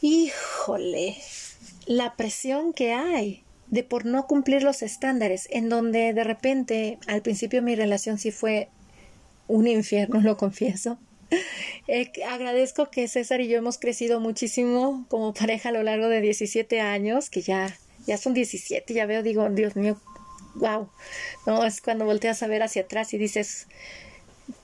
híjole, 0.00 1.18
la 1.96 2.16
presión 2.16 2.72
que 2.72 2.92
hay 2.92 3.44
de 3.68 3.84
por 3.84 4.06
no 4.06 4.26
cumplir 4.26 4.62
los 4.62 4.82
estándares, 4.82 5.46
en 5.50 5.68
donde 5.68 6.12
de 6.14 6.24
repente 6.24 6.98
al 7.06 7.22
principio 7.22 7.62
mi 7.62 7.74
relación 7.74 8.18
sí 8.18 8.30
fue 8.30 8.68
un 9.46 9.66
infierno, 9.66 10.20
lo 10.20 10.36
confieso. 10.36 10.98
Eh, 11.88 12.12
agradezco 12.28 12.90
que 12.90 13.08
César 13.08 13.40
y 13.40 13.48
yo 13.48 13.58
hemos 13.58 13.78
crecido 13.78 14.20
muchísimo 14.20 15.04
como 15.08 15.34
pareja 15.34 15.70
a 15.70 15.72
lo 15.72 15.82
largo 15.82 16.08
de 16.08 16.20
17 16.20 16.80
años, 16.80 17.28
que 17.28 17.40
ya, 17.40 17.76
ya 18.06 18.18
son 18.18 18.34
17, 18.34 18.94
ya 18.94 19.06
veo, 19.06 19.22
digo, 19.22 19.48
Dios 19.50 19.74
mío, 19.74 19.98
wow. 20.54 20.88
No, 21.46 21.64
es 21.64 21.80
cuando 21.80 22.04
volteas 22.04 22.42
a 22.42 22.46
ver 22.46 22.62
hacia 22.62 22.82
atrás 22.82 23.14
y 23.14 23.18
dices, 23.18 23.66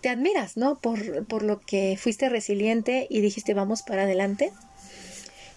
te 0.01 0.11
admiras, 0.11 0.57
¿no? 0.57 0.79
Por, 0.79 1.27
por 1.27 1.43
lo 1.43 1.59
que 1.59 1.99
fuiste 2.01 2.29
resiliente 2.29 3.07
y 3.11 3.21
dijiste 3.21 3.55
vamos 3.55 3.83
para 3.83 4.03
adelante. 4.03 4.53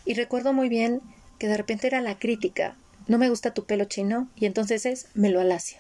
Y 0.06 0.16
recuerdo 0.16 0.54
muy 0.54 0.70
bien 0.70 1.02
que 1.42 1.48
de 1.48 1.58
repente 1.58 1.88
era 1.88 2.02
la 2.02 2.20
crítica, 2.20 2.76
no 3.08 3.18
me 3.18 3.28
gusta 3.28 3.52
tu 3.52 3.66
pelo 3.66 3.86
chino 3.86 4.30
y 4.36 4.46
entonces 4.46 4.86
es 4.86 5.08
me 5.16 5.32
lo 5.32 5.40
alacio. 5.40 5.80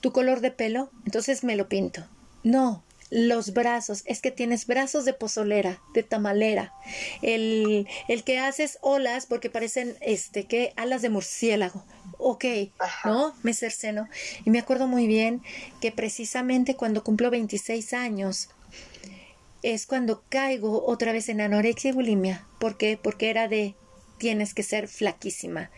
Tu 0.00 0.12
color 0.12 0.38
de 0.38 0.52
pelo, 0.52 0.92
entonces 1.04 1.42
me 1.42 1.56
lo 1.56 1.68
pinto. 1.68 2.06
No, 2.44 2.84
los 3.10 3.52
brazos, 3.52 4.04
es 4.06 4.20
que 4.20 4.30
tienes 4.30 4.68
brazos 4.68 5.04
de 5.04 5.12
pozolera, 5.12 5.80
de 5.92 6.04
tamalera, 6.04 6.72
el, 7.20 7.88
el 8.06 8.22
que 8.22 8.38
haces 8.38 8.78
olas 8.80 9.26
porque 9.26 9.50
parecen, 9.50 9.96
este, 10.00 10.44
que 10.44 10.72
alas 10.76 11.02
de 11.02 11.10
murciélago, 11.10 11.84
ok, 12.18 12.44
¿no? 13.04 13.34
Me 13.42 13.54
cerceno. 13.54 14.08
Y 14.44 14.50
me 14.50 14.60
acuerdo 14.60 14.86
muy 14.86 15.08
bien 15.08 15.42
que 15.80 15.90
precisamente 15.90 16.76
cuando 16.76 17.02
cumplo 17.02 17.28
26 17.28 17.92
años, 17.92 18.50
es 19.64 19.84
cuando 19.86 20.22
caigo 20.28 20.86
otra 20.86 21.10
vez 21.10 21.28
en 21.28 21.40
anorexia 21.40 21.90
y 21.90 21.92
bulimia. 21.92 22.46
¿Por 22.60 22.76
qué? 22.76 22.96
Porque 23.02 23.28
era 23.28 23.48
de 23.48 23.74
tienes 24.22 24.54
que 24.54 24.62
ser 24.62 24.86
flaquísima. 24.86 25.72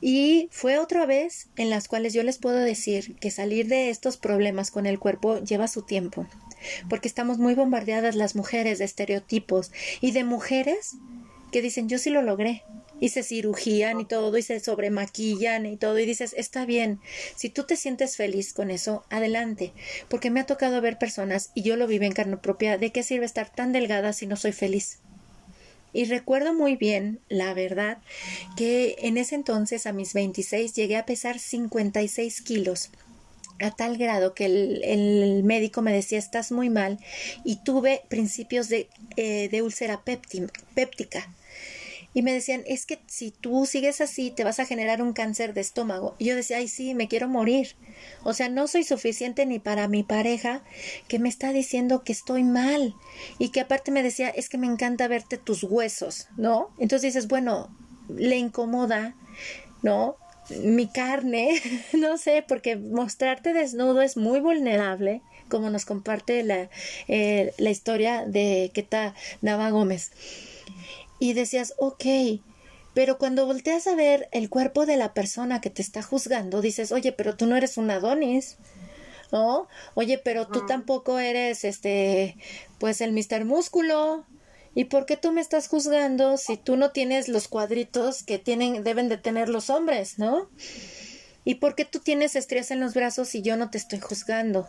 Y 0.00 0.48
fue 0.50 0.78
otra 0.78 1.04
vez 1.04 1.48
en 1.56 1.68
las 1.68 1.88
cuales 1.88 2.14
yo 2.14 2.22
les 2.22 2.38
puedo 2.38 2.56
decir 2.56 3.16
que 3.16 3.30
salir 3.30 3.68
de 3.68 3.90
estos 3.90 4.16
problemas 4.16 4.70
con 4.70 4.86
el 4.86 4.98
cuerpo 4.98 5.40
lleva 5.40 5.68
su 5.68 5.82
tiempo 5.82 6.26
porque 6.88 7.06
estamos 7.06 7.36
muy 7.36 7.54
bombardeadas 7.54 8.14
las 8.14 8.34
mujeres 8.34 8.78
de 8.78 8.86
estereotipos 8.86 9.72
y 10.00 10.12
de 10.12 10.24
mujeres 10.24 10.96
que 11.52 11.60
dicen 11.60 11.90
yo 11.90 11.98
sí 11.98 12.08
lo 12.08 12.22
logré 12.22 12.62
y 12.98 13.10
se 13.10 13.22
cirujían 13.22 14.00
y 14.00 14.06
todo 14.06 14.36
y 14.38 14.42
se 14.42 14.58
sobremaquillan 14.58 15.66
y 15.66 15.76
todo 15.76 15.98
y 15.98 16.06
dices 16.06 16.34
está 16.36 16.64
bien 16.64 16.98
si 17.34 17.50
tú 17.50 17.64
te 17.64 17.76
sientes 17.76 18.16
feliz 18.16 18.54
con 18.54 18.70
eso 18.70 19.04
adelante 19.10 19.74
porque 20.08 20.30
me 20.30 20.40
ha 20.40 20.46
tocado 20.46 20.80
ver 20.80 20.96
personas 20.98 21.50
y 21.54 21.62
yo 21.62 21.76
lo 21.76 21.86
vivo 21.86 22.04
en 22.04 22.12
carne 22.12 22.38
propia 22.38 22.78
de 22.78 22.90
qué 22.90 23.02
sirve 23.02 23.26
estar 23.26 23.50
tan 23.50 23.72
delgada 23.72 24.14
si 24.14 24.26
no 24.26 24.36
soy 24.36 24.52
feliz 24.52 25.00
y 25.96 26.04
recuerdo 26.04 26.52
muy 26.52 26.76
bien, 26.76 27.20
la 27.30 27.54
verdad, 27.54 27.98
que 28.54 28.96
en 28.98 29.16
ese 29.16 29.34
entonces, 29.34 29.86
a 29.86 29.92
mis 29.92 30.12
26, 30.12 30.74
llegué 30.74 30.98
a 30.98 31.06
pesar 31.06 31.38
56 31.38 32.42
kilos 32.42 32.90
a 33.60 33.70
tal 33.70 33.96
grado 33.96 34.34
que 34.34 34.44
el, 34.44 35.42
médico 35.44 35.80
me 35.80 35.94
decía 35.94 36.18
estás 36.18 36.52
muy 36.52 36.68
mal 36.68 36.98
y 37.44 37.56
tuve 37.64 38.02
principios 38.08 38.68
de, 38.68 38.90
eh, 39.16 39.48
de 39.48 39.62
úlcera 39.62 40.02
péptica. 40.04 41.32
Y 42.16 42.22
me 42.22 42.32
decían, 42.32 42.62
es 42.66 42.86
que 42.86 42.98
si 43.06 43.30
tú 43.30 43.66
sigues 43.66 44.00
así, 44.00 44.30
te 44.30 44.42
vas 44.42 44.58
a 44.58 44.64
generar 44.64 45.02
un 45.02 45.12
cáncer 45.12 45.52
de 45.52 45.60
estómago. 45.60 46.14
Y 46.16 46.24
yo 46.24 46.34
decía, 46.34 46.56
ay, 46.56 46.66
sí, 46.66 46.94
me 46.94 47.08
quiero 47.08 47.28
morir. 47.28 47.76
O 48.24 48.32
sea, 48.32 48.48
no 48.48 48.68
soy 48.68 48.84
suficiente 48.84 49.44
ni 49.44 49.58
para 49.58 49.86
mi 49.86 50.02
pareja 50.02 50.62
que 51.08 51.18
me 51.18 51.28
está 51.28 51.52
diciendo 51.52 52.04
que 52.04 52.12
estoy 52.12 52.42
mal. 52.42 52.94
Y 53.38 53.50
que 53.50 53.60
aparte 53.60 53.90
me 53.90 54.02
decía, 54.02 54.30
es 54.30 54.48
que 54.48 54.56
me 54.56 54.66
encanta 54.66 55.08
verte 55.08 55.36
tus 55.36 55.62
huesos, 55.62 56.28
¿no? 56.38 56.70
Entonces 56.78 57.12
dices, 57.12 57.28
bueno, 57.28 57.68
le 58.08 58.38
incomoda, 58.38 59.14
¿no? 59.82 60.16
mi 60.62 60.86
carne, 60.86 61.60
no 61.92 62.16
sé, 62.16 62.42
porque 62.48 62.76
mostrarte 62.76 63.52
desnudo 63.52 64.00
es 64.00 64.16
muy 64.16 64.40
vulnerable, 64.40 65.20
como 65.50 65.68
nos 65.68 65.84
comparte 65.84 66.42
la, 66.44 66.70
eh, 67.08 67.52
la 67.58 67.68
historia 67.68 68.24
de 68.24 68.70
Keta 68.72 69.14
Nava 69.42 69.68
Gómez. 69.68 70.12
Y 71.18 71.32
decías, 71.32 71.74
ok, 71.78 72.04
pero 72.94 73.18
cuando 73.18 73.46
volteas 73.46 73.86
a 73.86 73.94
ver 73.94 74.28
el 74.32 74.48
cuerpo 74.48 74.86
de 74.86 74.96
la 74.96 75.14
persona 75.14 75.60
que 75.60 75.70
te 75.70 75.82
está 75.82 76.02
juzgando, 76.02 76.60
dices, 76.60 76.92
oye, 76.92 77.12
pero 77.12 77.36
tú 77.36 77.46
no 77.46 77.56
eres 77.56 77.76
un 77.76 77.90
Adonis. 77.90 78.56
¿No? 79.32 79.66
Oye, 79.94 80.18
pero 80.18 80.46
tú 80.46 80.66
tampoco 80.66 81.18
eres 81.18 81.64
este, 81.64 82.36
pues 82.78 83.00
el 83.00 83.10
Mister 83.10 83.44
Músculo, 83.44 84.24
¿Y 84.76 84.84
por 84.84 85.06
qué 85.06 85.16
tú 85.16 85.32
me 85.32 85.40
estás 85.40 85.68
juzgando 85.68 86.36
si 86.36 86.58
tú 86.58 86.76
no 86.76 86.90
tienes 86.90 87.28
los 87.28 87.48
cuadritos 87.48 88.22
que 88.22 88.38
tienen, 88.38 88.84
deben 88.84 89.08
de 89.08 89.16
tener 89.16 89.48
los 89.48 89.70
hombres, 89.70 90.18
¿no? 90.18 90.50
¿Y 91.46 91.54
por 91.54 91.74
qué 91.74 91.86
tú 91.86 92.00
tienes 92.00 92.36
estrías 92.36 92.70
en 92.70 92.80
los 92.80 92.92
brazos 92.92 93.34
y 93.34 93.40
yo 93.40 93.56
no 93.56 93.70
te 93.70 93.78
estoy 93.78 94.00
juzgando? 94.00 94.68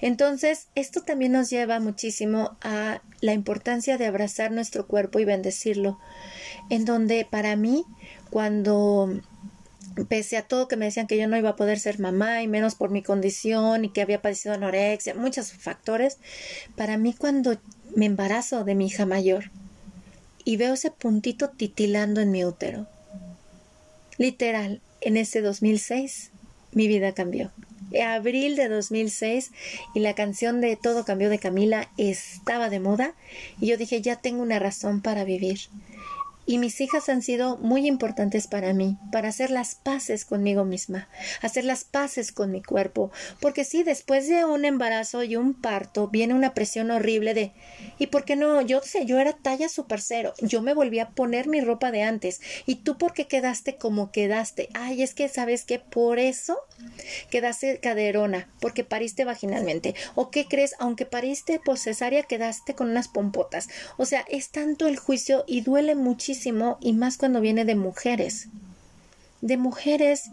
Entonces, 0.00 0.68
esto 0.74 1.02
también 1.02 1.32
nos 1.32 1.50
lleva 1.50 1.80
muchísimo 1.80 2.56
a 2.62 3.02
la 3.20 3.32
importancia 3.32 3.98
de 3.98 4.06
abrazar 4.06 4.52
nuestro 4.52 4.86
cuerpo 4.86 5.18
y 5.18 5.24
bendecirlo, 5.24 5.98
en 6.68 6.84
donde 6.84 7.26
para 7.28 7.56
mí, 7.56 7.84
cuando 8.30 9.20
pese 10.08 10.36
a 10.36 10.42
todo 10.42 10.68
que 10.68 10.76
me 10.76 10.86
decían 10.86 11.06
que 11.06 11.18
yo 11.18 11.26
no 11.28 11.36
iba 11.36 11.50
a 11.50 11.56
poder 11.56 11.78
ser 11.78 11.98
mamá 11.98 12.42
y 12.42 12.48
menos 12.48 12.74
por 12.74 12.90
mi 12.90 13.02
condición 13.02 13.84
y 13.84 13.90
que 13.90 14.02
había 14.02 14.22
padecido 14.22 14.54
anorexia, 14.54 15.14
muchos 15.14 15.52
factores, 15.52 16.18
para 16.76 16.96
mí 16.96 17.14
cuando 17.14 17.58
me 17.94 18.06
embarazo 18.06 18.64
de 18.64 18.74
mi 18.74 18.86
hija 18.86 19.06
mayor 19.06 19.50
y 20.44 20.56
veo 20.56 20.74
ese 20.74 20.90
puntito 20.90 21.50
titilando 21.50 22.20
en 22.20 22.30
mi 22.30 22.44
útero. 22.44 22.86
Literal, 24.16 24.80
en 25.00 25.16
ese 25.16 25.40
2006 25.40 26.30
mi 26.72 26.88
vida 26.88 27.12
cambió. 27.12 27.50
Abril 28.04 28.56
de 28.56 28.68
2006 28.68 29.52
y 29.94 30.00
la 30.00 30.14
canción 30.14 30.60
de 30.60 30.76
Todo 30.76 31.04
cambió 31.04 31.30
de 31.30 31.38
Camila 31.38 31.88
estaba 31.96 32.70
de 32.70 32.80
moda 32.80 33.14
y 33.60 33.66
yo 33.66 33.76
dije 33.76 34.00
ya 34.00 34.16
tengo 34.16 34.42
una 34.42 34.58
razón 34.58 35.00
para 35.00 35.24
vivir 35.24 35.60
y 36.50 36.58
mis 36.58 36.80
hijas 36.80 37.08
han 37.08 37.22
sido 37.22 37.58
muy 37.58 37.86
importantes 37.86 38.48
para 38.48 38.72
mí, 38.72 38.98
para 39.12 39.28
hacer 39.28 39.52
las 39.52 39.76
paces 39.76 40.24
conmigo 40.24 40.64
misma, 40.64 41.06
hacer 41.42 41.64
las 41.64 41.84
paces 41.84 42.32
con 42.32 42.50
mi 42.50 42.60
cuerpo, 42.60 43.12
porque 43.40 43.62
si 43.62 43.84
después 43.84 44.26
de 44.26 44.44
un 44.44 44.64
embarazo 44.64 45.22
y 45.22 45.36
un 45.36 45.54
parto 45.54 46.08
viene 46.08 46.34
una 46.34 46.52
presión 46.52 46.90
horrible 46.90 47.34
de 47.34 47.52
¿y 48.00 48.08
por 48.08 48.24
qué 48.24 48.34
no? 48.34 48.62
Yo 48.62 48.80
sé, 48.80 49.06
yo 49.06 49.20
era 49.20 49.32
talla 49.32 49.68
super 49.68 50.00
cero, 50.00 50.34
yo 50.40 50.60
me 50.60 50.74
volví 50.74 50.98
a 50.98 51.10
poner 51.10 51.46
mi 51.46 51.60
ropa 51.60 51.92
de 51.92 52.02
antes, 52.02 52.40
y 52.66 52.74
tú 52.74 52.98
por 52.98 53.12
qué 53.12 53.28
quedaste 53.28 53.76
como 53.76 54.10
quedaste, 54.10 54.70
ay, 54.74 55.04
es 55.04 55.14
que 55.14 55.28
sabes 55.28 55.64
que 55.64 55.78
por 55.78 56.18
eso 56.18 56.58
quedaste 57.30 57.78
caderona, 57.78 58.48
porque 58.60 58.82
pariste 58.82 59.24
vaginalmente, 59.24 59.94
o 60.16 60.32
qué 60.32 60.46
crees, 60.46 60.74
aunque 60.80 61.06
pariste 61.06 61.60
por 61.64 61.78
cesárea, 61.78 62.24
quedaste 62.24 62.74
con 62.74 62.90
unas 62.90 63.06
pompotas, 63.06 63.68
o 63.98 64.04
sea, 64.04 64.24
es 64.28 64.50
tanto 64.50 64.88
el 64.88 64.98
juicio 64.98 65.44
y 65.46 65.60
duele 65.60 65.94
muchísimo 65.94 66.39
y 66.46 66.92
más 66.92 67.16
cuando 67.16 67.40
viene 67.40 67.64
de 67.64 67.74
mujeres, 67.74 68.48
de 69.40 69.56
mujeres 69.56 70.30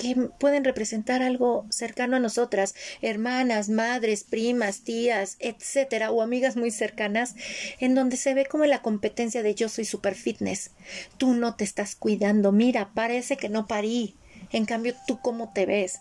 que 0.00 0.14
pueden 0.38 0.64
representar 0.64 1.22
algo 1.22 1.66
cercano 1.68 2.16
a 2.16 2.20
nosotras, 2.20 2.74
hermanas, 3.02 3.68
madres, 3.68 4.24
primas, 4.24 4.80
tías, 4.80 5.36
etcétera, 5.40 6.10
o 6.10 6.22
amigas 6.22 6.56
muy 6.56 6.70
cercanas, 6.70 7.34
en 7.80 7.94
donde 7.94 8.16
se 8.16 8.32
ve 8.32 8.46
como 8.46 8.64
la 8.64 8.80
competencia 8.80 9.42
de 9.42 9.54
yo 9.54 9.68
soy 9.68 9.84
super 9.84 10.14
fitness. 10.14 10.70
Tú 11.18 11.34
no 11.34 11.54
te 11.54 11.64
estás 11.64 11.96
cuidando, 11.96 12.50
mira, 12.50 12.92
parece 12.94 13.36
que 13.36 13.50
no 13.50 13.66
parí. 13.66 14.16
En 14.52 14.64
cambio, 14.64 14.94
tú 15.06 15.20
cómo 15.20 15.52
te 15.52 15.66
ves. 15.66 16.00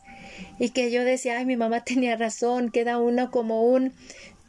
Y 0.60 0.70
que 0.70 0.92
yo 0.92 1.04
decía, 1.04 1.38
ay, 1.38 1.46
mi 1.46 1.58
mamá 1.58 1.84
tenía 1.84 2.16
razón, 2.16 2.72
queda 2.72 3.00
uno 3.00 3.32
como 3.32 3.64
un 3.64 3.94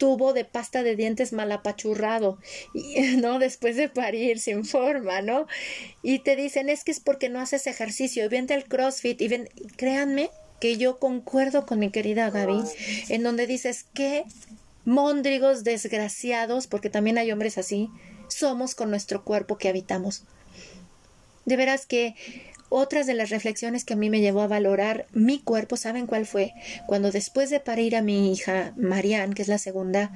tubo 0.01 0.33
de 0.33 0.45
pasta 0.45 0.81
de 0.81 0.95
dientes 0.95 1.31
malapachurrado, 1.31 2.39
¿no? 3.17 3.37
Después 3.37 3.75
de 3.75 3.87
parir, 3.87 4.39
sin 4.39 4.65
forma, 4.65 5.21
¿no? 5.21 5.45
Y 6.01 6.17
te 6.17 6.35
dicen, 6.35 6.69
es 6.69 6.83
que 6.83 6.89
es 6.89 6.99
porque 6.99 7.29
no 7.29 7.39
haces 7.39 7.67
ejercicio, 7.67 8.25
y 8.25 8.27
vente 8.27 8.55
al 8.55 8.63
CrossFit, 8.63 9.21
y 9.21 9.27
ven, 9.27 9.47
créanme 9.75 10.31
que 10.59 10.77
yo 10.77 10.97
concuerdo 10.97 11.67
con 11.67 11.77
mi 11.77 11.91
querida 11.91 12.31
Gaby, 12.31 12.63
en 13.09 13.21
donde 13.21 13.45
dices 13.45 13.85
que 13.93 14.23
móndrigos 14.85 15.63
desgraciados, 15.63 16.65
porque 16.65 16.89
también 16.89 17.19
hay 17.19 17.31
hombres 17.31 17.59
así, 17.59 17.87
somos 18.27 18.73
con 18.73 18.89
nuestro 18.89 19.23
cuerpo 19.23 19.59
que 19.59 19.69
habitamos. 19.69 20.23
De 21.45 21.57
veras 21.57 21.85
que 21.85 22.15
otras 22.73 23.05
de 23.05 23.13
las 23.13 23.29
reflexiones 23.29 23.83
que 23.83 23.93
a 23.93 23.97
mí 23.97 24.09
me 24.09 24.21
llevó 24.21 24.41
a 24.41 24.47
valorar 24.47 25.05
mi 25.11 25.39
cuerpo, 25.39 25.75
¿saben 25.75 26.07
cuál 26.07 26.25
fue? 26.25 26.53
Cuando 26.87 27.11
después 27.11 27.49
de 27.49 27.59
parir 27.59 27.97
a 27.97 28.01
mi 28.01 28.31
hija 28.31 28.73
Marianne, 28.77 29.35
que 29.35 29.41
es 29.41 29.49
la 29.49 29.57
segunda, 29.57 30.11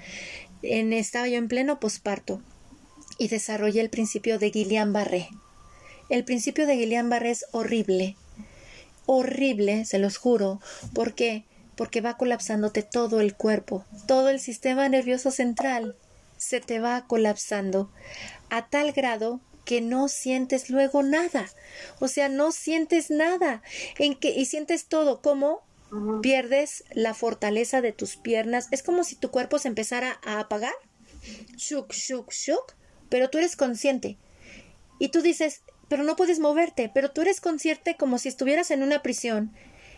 estaba 0.61 1.27
yo 1.27 1.37
en 1.37 1.49
pleno 1.49 1.81
posparto 1.81 2.41
y 3.17 3.27
desarrollé 3.27 3.81
el 3.81 3.89
principio 3.89 4.39
de 4.39 4.53
Guillain-Barré. 4.53 5.27
El 6.09 6.23
principio 6.23 6.65
de 6.65 6.77
Guillain-Barré 6.77 7.31
es 7.31 7.45
horrible, 7.51 8.15
horrible, 9.05 9.83
se 9.83 9.99
los 9.99 10.15
juro, 10.15 10.61
¿por 10.93 11.13
qué? 11.13 11.43
Porque 11.75 11.99
va 11.99 12.15
colapsándote 12.15 12.83
todo 12.83 13.19
el 13.19 13.35
cuerpo, 13.35 13.83
todo 14.07 14.29
el 14.29 14.39
sistema 14.39 14.87
nervioso 14.87 15.29
central 15.29 15.97
se 16.37 16.61
te 16.61 16.79
va 16.79 17.05
colapsando 17.05 17.91
a 18.49 18.69
tal 18.69 18.93
grado 18.93 19.41
que 19.65 19.81
no 19.81 20.07
sientes 20.07 20.69
luego 20.69 21.03
nada. 21.03 21.49
O 21.99 22.07
sea, 22.07 22.29
no 22.29 22.51
sientes 22.51 23.09
nada. 23.09 23.61
En 23.97 24.15
que, 24.15 24.29
y 24.29 24.45
sientes 24.45 24.85
todo. 24.85 25.21
como 25.21 25.65
Pierdes 26.21 26.83
la 26.93 27.13
fortaleza 27.13 27.81
de 27.81 27.93
tus 27.93 28.17
piernas. 28.17 28.67
Es 28.71 28.83
como 28.83 29.03
si 29.03 29.15
tu 29.15 29.31
cuerpo 29.31 29.59
se 29.59 29.67
empezara 29.67 30.19
a 30.25 30.39
apagar. 30.39 30.73
Shuk, 31.55 31.93
shuk, 31.93 32.31
shuk. 32.31 32.73
Pero 33.09 33.29
tú 33.29 33.37
eres 33.37 33.55
consciente. 33.55 34.17
Y 34.99 35.09
tú 35.09 35.21
dices, 35.21 35.61
pero 35.87 36.03
no 36.03 36.15
puedes 36.15 36.39
moverte. 36.39 36.91
Pero 36.93 37.11
tú 37.11 37.21
eres 37.21 37.39
consciente 37.39 37.95
como 37.97 38.17
si 38.17 38.29
estuvieras 38.29 38.71
en 38.71 38.83
una 38.83 39.01
prisión. 39.03 39.53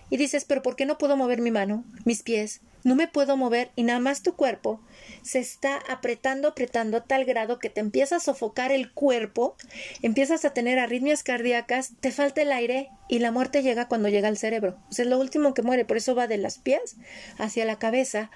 Y 0.10 0.18
dices, 0.18 0.46
pero 0.46 0.62
¿por 0.62 0.76
qué 0.76 0.86
no 0.86 0.98
puedo 0.98 1.18
mover 1.18 1.42
mi 1.42 1.52
mano, 1.52 1.84
mis 2.06 2.24
pies, 2.24 2.62
no 2.84 2.96
me 2.96 3.08
puedo 3.08 3.36
mover 3.36 3.72
y 3.76 3.84
nada 3.84 4.00
más 4.00 4.22
tu 4.22 4.36
cuerpo 4.36 4.80
se 5.22 5.40
está 5.40 5.78
apretando, 5.90 6.48
apretando 6.48 6.98
a 6.98 7.04
tal 7.04 7.26
grado 7.26 7.60
que 7.60 7.70
te 7.70 7.82
empieza 7.82 8.16
a 8.16 8.20
sofocar 8.22 8.72
el 8.72 8.92
cuerpo, 8.94 9.58
empiezas 10.02 10.46
a 10.46 10.54
tener 10.54 10.80
arritmias 10.80 11.24
cardíacas, 11.24 11.92
te 12.00 12.12
falta 12.12 12.42
el 12.42 12.52
aire 12.52 12.90
y 13.10 13.20
la 13.20 13.32
muerte 13.32 13.62
llega 13.62 13.90
cuando 13.90 14.08
llega 14.08 14.30
al 14.30 14.38
cerebro. 14.38 14.78
O 14.90 14.94
sea, 14.94 15.04
es 15.04 15.10
lo 15.10 15.20
último 15.20 15.54
que 15.54 15.64
muere, 15.64 15.84
por 15.84 15.98
eso 15.98 16.16
va 16.16 16.28
de 16.28 16.38
las 16.38 16.60
pies 16.60 16.96
hacia 17.38 17.66
la 17.66 17.78
cabeza. 17.78 18.32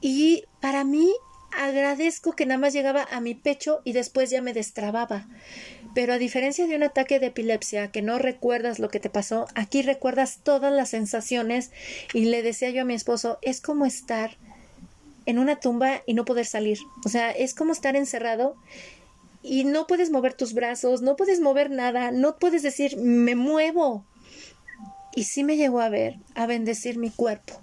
Y 0.00 0.44
para 0.60 0.82
mí 0.82 1.12
agradezco 1.56 2.32
que 2.32 2.46
nada 2.46 2.58
más 2.58 2.72
llegaba 2.72 3.06
a 3.10 3.20
mi 3.20 3.34
pecho 3.34 3.80
y 3.84 3.92
después 3.92 4.30
ya 4.30 4.42
me 4.42 4.54
destrababa. 4.54 5.28
Pero 5.94 6.14
a 6.14 6.18
diferencia 6.18 6.66
de 6.66 6.76
un 6.76 6.82
ataque 6.82 7.20
de 7.20 7.26
epilepsia, 7.26 7.88
que 7.88 8.02
no 8.02 8.18
recuerdas 8.18 8.78
lo 8.78 8.88
que 8.88 9.00
te 9.00 9.10
pasó, 9.10 9.46
aquí 9.54 9.82
recuerdas 9.82 10.40
todas 10.42 10.72
las 10.72 10.90
sensaciones 10.90 11.70
y 12.14 12.24
le 12.26 12.42
decía 12.42 12.70
yo 12.70 12.82
a 12.82 12.86
mi 12.86 12.94
esposo, 12.94 13.38
es 13.42 13.60
como 13.60 13.84
estar 13.84 14.36
en 15.26 15.38
una 15.38 15.60
tumba 15.60 16.02
y 16.06 16.14
no 16.14 16.24
poder 16.24 16.46
salir. 16.46 16.78
O 17.04 17.08
sea, 17.08 17.30
es 17.30 17.54
como 17.54 17.72
estar 17.72 17.96
encerrado 17.96 18.56
y 19.42 19.64
no 19.64 19.86
puedes 19.86 20.10
mover 20.10 20.34
tus 20.34 20.54
brazos, 20.54 21.02
no 21.02 21.16
puedes 21.16 21.40
mover 21.40 21.70
nada, 21.70 22.10
no 22.10 22.36
puedes 22.36 22.62
decir, 22.62 22.96
me 22.96 23.34
muevo. 23.34 24.04
Y 25.14 25.24
sí 25.24 25.44
me 25.44 25.56
llegó 25.56 25.80
a 25.80 25.90
ver, 25.90 26.16
a 26.34 26.46
bendecir 26.46 26.96
mi 26.96 27.10
cuerpo. 27.10 27.60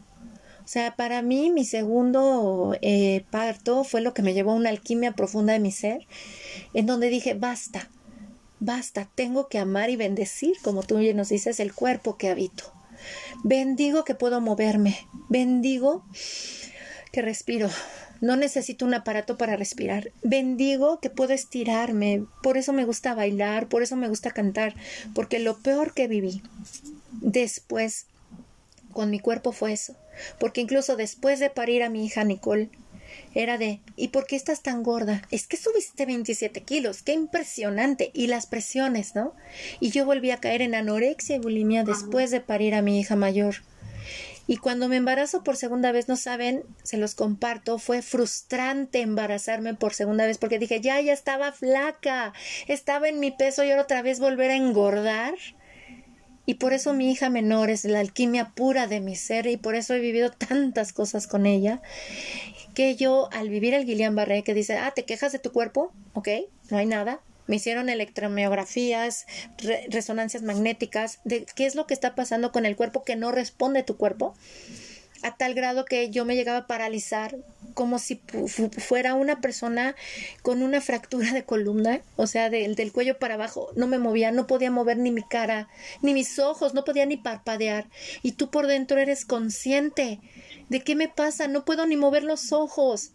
O 0.63 0.71
sea, 0.71 0.95
para 0.95 1.23
mí 1.23 1.49
mi 1.49 1.65
segundo 1.65 2.77
eh, 2.83 3.25
parto 3.31 3.83
fue 3.83 4.01
lo 4.01 4.13
que 4.13 4.21
me 4.21 4.35
llevó 4.35 4.51
a 4.51 4.55
una 4.55 4.69
alquimia 4.69 5.13
profunda 5.13 5.53
de 5.53 5.59
mi 5.59 5.71
ser, 5.71 6.05
en 6.75 6.85
donde 6.85 7.09
dije, 7.09 7.33
basta, 7.33 7.89
Basta, 8.59 9.07
tengo 9.15 9.47
que 9.47 9.57
amar 9.57 9.89
y 9.89 9.95
bendecir, 9.95 10.57
como 10.61 10.83
tú 10.83 10.99
nos 10.99 11.29
dices, 11.29 11.59
el 11.59 11.73
cuerpo 11.73 12.17
que 12.17 12.29
habito. 12.29 12.73
Bendigo 13.43 14.03
que 14.03 14.15
puedo 14.15 14.41
moverme. 14.41 14.97
Bendigo 15.29 16.03
que 17.11 17.21
respiro. 17.21 17.69
No 18.21 18.35
necesito 18.35 18.85
un 18.85 18.93
aparato 18.93 19.37
para 19.37 19.55
respirar. 19.55 20.11
Bendigo 20.23 20.99
que 20.99 21.09
puedo 21.09 21.33
estirarme. 21.33 22.25
Por 22.43 22.57
eso 22.57 22.73
me 22.73 22.83
gusta 22.83 23.15
bailar, 23.15 23.67
por 23.67 23.81
eso 23.81 23.95
me 23.95 24.09
gusta 24.09 24.31
cantar, 24.31 24.75
porque 25.15 25.39
lo 25.39 25.57
peor 25.57 25.93
que 25.93 26.07
viví 26.07 26.41
después 27.11 28.07
con 28.91 29.09
mi 29.09 29.19
cuerpo 29.19 29.53
fue 29.53 29.71
eso. 29.71 29.95
Porque 30.37 30.59
incluso 30.59 30.97
después 30.97 31.39
de 31.39 31.49
parir 31.49 31.81
a 31.81 31.89
mi 31.89 32.05
hija 32.05 32.25
Nicole, 32.25 32.69
era 33.33 33.57
de 33.57 33.79
¿y 33.95 34.09
por 34.09 34.25
qué 34.25 34.35
estás 34.35 34.61
tan 34.61 34.83
gorda? 34.83 35.21
Es 35.31 35.47
que 35.47 35.57
subiste 35.57 36.05
27 36.05 36.61
kilos, 36.61 37.03
qué 37.03 37.13
impresionante. 37.13 38.11
Y 38.13 38.27
las 38.27 38.45
presiones, 38.45 39.15
¿no? 39.15 39.33
Y 39.79 39.91
yo 39.91 40.05
volví 40.05 40.31
a 40.31 40.37
caer 40.37 40.61
en 40.61 40.75
anorexia 40.75 41.35
y 41.35 41.39
bulimia 41.39 41.83
después 41.83 42.31
de 42.31 42.41
parir 42.41 42.75
a 42.75 42.81
mi 42.81 42.99
hija 42.99 43.15
mayor. 43.15 43.55
Y 44.49 44.57
cuando 44.57 44.87
me 44.87 44.95
embarazo 44.95 45.43
por 45.43 45.57
segunda 45.57 45.91
vez, 45.91 46.07
no 46.07 46.15
saben, 46.15 46.63
se 46.81 46.97
los 46.97 47.13
comparto, 47.13 47.77
fue 47.77 48.01
frustrante 48.01 49.01
embarazarme 49.01 49.75
por 49.75 49.93
segunda 49.93 50.25
vez 50.25 50.39
porque 50.39 50.57
dije, 50.57 50.81
ya, 50.81 50.99
ya 51.01 51.13
estaba 51.13 51.51
flaca, 51.51 52.33
estaba 52.67 53.09
en 53.09 53.19
mi 53.19 53.29
peso 53.29 53.63
y 53.63 53.69
ahora 53.69 53.83
otra 53.83 54.01
vez 54.01 54.19
volver 54.19 54.49
a 54.49 54.55
engordar. 54.55 55.35
Y 56.47 56.55
por 56.55 56.73
eso 56.73 56.95
mi 56.95 57.11
hija 57.11 57.29
menor 57.29 57.69
es 57.69 57.85
la 57.85 57.99
alquimia 57.99 58.53
pura 58.55 58.87
de 58.87 59.01
mi 59.01 59.15
ser 59.15 59.45
y 59.45 59.57
por 59.57 59.75
eso 59.75 59.93
he 59.93 59.99
vivido 59.99 60.31
tantas 60.31 60.93
cosas 60.93 61.27
con 61.27 61.45
ella 61.45 61.83
que 62.79 62.95
yo 62.95 63.27
al 63.33 63.49
vivir 63.49 63.73
el 63.73 63.85
Guillain 63.85 64.15
Barré 64.15 64.41
que 64.41 64.53
dice, 64.53 64.77
ah, 64.77 64.91
te 64.95 65.03
quejas 65.03 65.33
de 65.33 65.39
tu 65.39 65.51
cuerpo, 65.51 65.91
ok, 66.13 66.29
no 66.69 66.77
hay 66.77 66.85
nada. 66.85 67.19
Me 67.45 67.57
hicieron 67.57 67.89
electromiografías, 67.89 69.27
resonancias 69.89 70.43
magnéticas, 70.43 71.19
de 71.25 71.45
qué 71.57 71.65
es 71.65 71.75
lo 71.75 71.87
que 71.87 71.93
está 71.93 72.15
pasando 72.15 72.53
con 72.53 72.65
el 72.65 72.77
cuerpo 72.77 73.03
que 73.03 73.17
no 73.17 73.33
responde 73.33 73.83
tu 73.83 73.97
cuerpo, 73.97 74.33
a 75.23 75.35
tal 75.35 75.53
grado 75.53 75.85
que 75.85 76.09
yo 76.09 76.25
me 76.25 76.35
llegaba 76.35 76.59
a 76.59 76.67
paralizar 76.67 77.35
como 77.73 77.99
si 77.99 78.21
fuera 78.77 79.13
una 79.13 79.41
persona 79.41 79.95
con 80.41 80.61
una 80.63 80.81
fractura 80.81 81.31
de 81.31 81.43
columna, 81.43 82.01
o 82.15 82.27
sea, 82.27 82.49
del 82.49 82.91
cuello 82.91 83.19
para 83.19 83.35
abajo, 83.35 83.69
no 83.75 83.87
me 83.87 83.99
movía, 83.99 84.31
no 84.31 84.47
podía 84.47 84.71
mover 84.71 84.97
ni 84.97 85.11
mi 85.11 85.23
cara, 85.23 85.69
ni 86.01 86.13
mis 86.13 86.39
ojos, 86.39 86.73
no 86.73 86.83
podía 86.83 87.05
ni 87.05 87.17
parpadear, 87.17 87.87
y 88.21 88.33
tú 88.33 88.49
por 88.49 88.67
dentro 88.67 88.97
eres 88.97 89.25
consciente 89.25 90.19
¿De 90.69 90.81
qué 90.81 90.95
me 90.95 91.09
pasa? 91.09 91.47
No 91.47 91.65
puedo 91.65 91.85
ni 91.87 91.97
mover 91.97 92.23
los 92.23 92.53
ojos. 92.53 93.11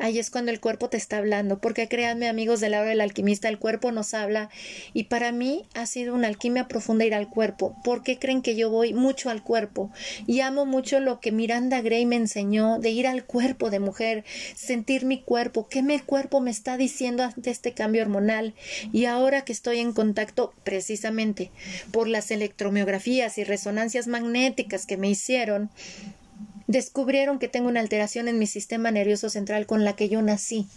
Ahí 0.00 0.18
es 0.18 0.30
cuando 0.30 0.50
el 0.50 0.60
cuerpo 0.60 0.88
te 0.88 0.96
está 0.96 1.18
hablando, 1.18 1.58
porque 1.58 1.86
créanme 1.86 2.26
amigos 2.26 2.60
de 2.60 2.70
la 2.70 2.80
hora 2.80 2.88
del 2.88 3.02
alquimista, 3.02 3.50
el 3.50 3.58
cuerpo 3.58 3.92
nos 3.92 4.14
habla 4.14 4.48
y 4.94 5.04
para 5.04 5.30
mí 5.30 5.66
ha 5.74 5.84
sido 5.84 6.14
una 6.14 6.26
alquimia 6.26 6.68
profunda 6.68 7.04
ir 7.04 7.14
al 7.14 7.28
cuerpo. 7.28 7.76
¿Por 7.84 8.02
qué 8.02 8.18
creen 8.18 8.40
que 8.40 8.56
yo 8.56 8.70
voy 8.70 8.94
mucho 8.94 9.28
al 9.28 9.42
cuerpo? 9.42 9.90
Y 10.26 10.40
amo 10.40 10.64
mucho 10.64 11.00
lo 11.00 11.20
que 11.20 11.32
Miranda 11.32 11.82
Gray 11.82 12.06
me 12.06 12.16
enseñó 12.16 12.78
de 12.78 12.88
ir 12.88 13.06
al 13.06 13.26
cuerpo 13.26 13.68
de 13.68 13.78
mujer, 13.78 14.24
sentir 14.56 15.04
mi 15.04 15.20
cuerpo, 15.20 15.68
qué 15.68 15.82
mi 15.82 15.98
cuerpo 15.98 16.40
me 16.40 16.50
está 16.50 16.78
diciendo 16.78 17.22
ante 17.22 17.50
este 17.50 17.74
cambio 17.74 18.00
hormonal. 18.00 18.54
Y 18.92 19.04
ahora 19.04 19.42
que 19.42 19.52
estoy 19.52 19.80
en 19.80 19.92
contacto 19.92 20.54
precisamente 20.64 21.50
por 21.92 22.08
las 22.08 22.30
electromiografías 22.30 23.36
y 23.36 23.44
resonancias 23.44 24.06
magnéticas 24.06 24.86
que 24.86 24.96
me 24.96 25.10
hicieron, 25.10 25.68
descubrieron 26.70 27.40
que 27.40 27.48
tengo 27.48 27.68
una 27.68 27.80
alteración 27.80 28.28
en 28.28 28.38
mi 28.38 28.46
sistema 28.46 28.92
nervioso 28.92 29.28
central 29.28 29.66
con 29.66 29.84
la 29.84 29.96
que 29.96 30.08
yo 30.08 30.22
nací, 30.22 30.68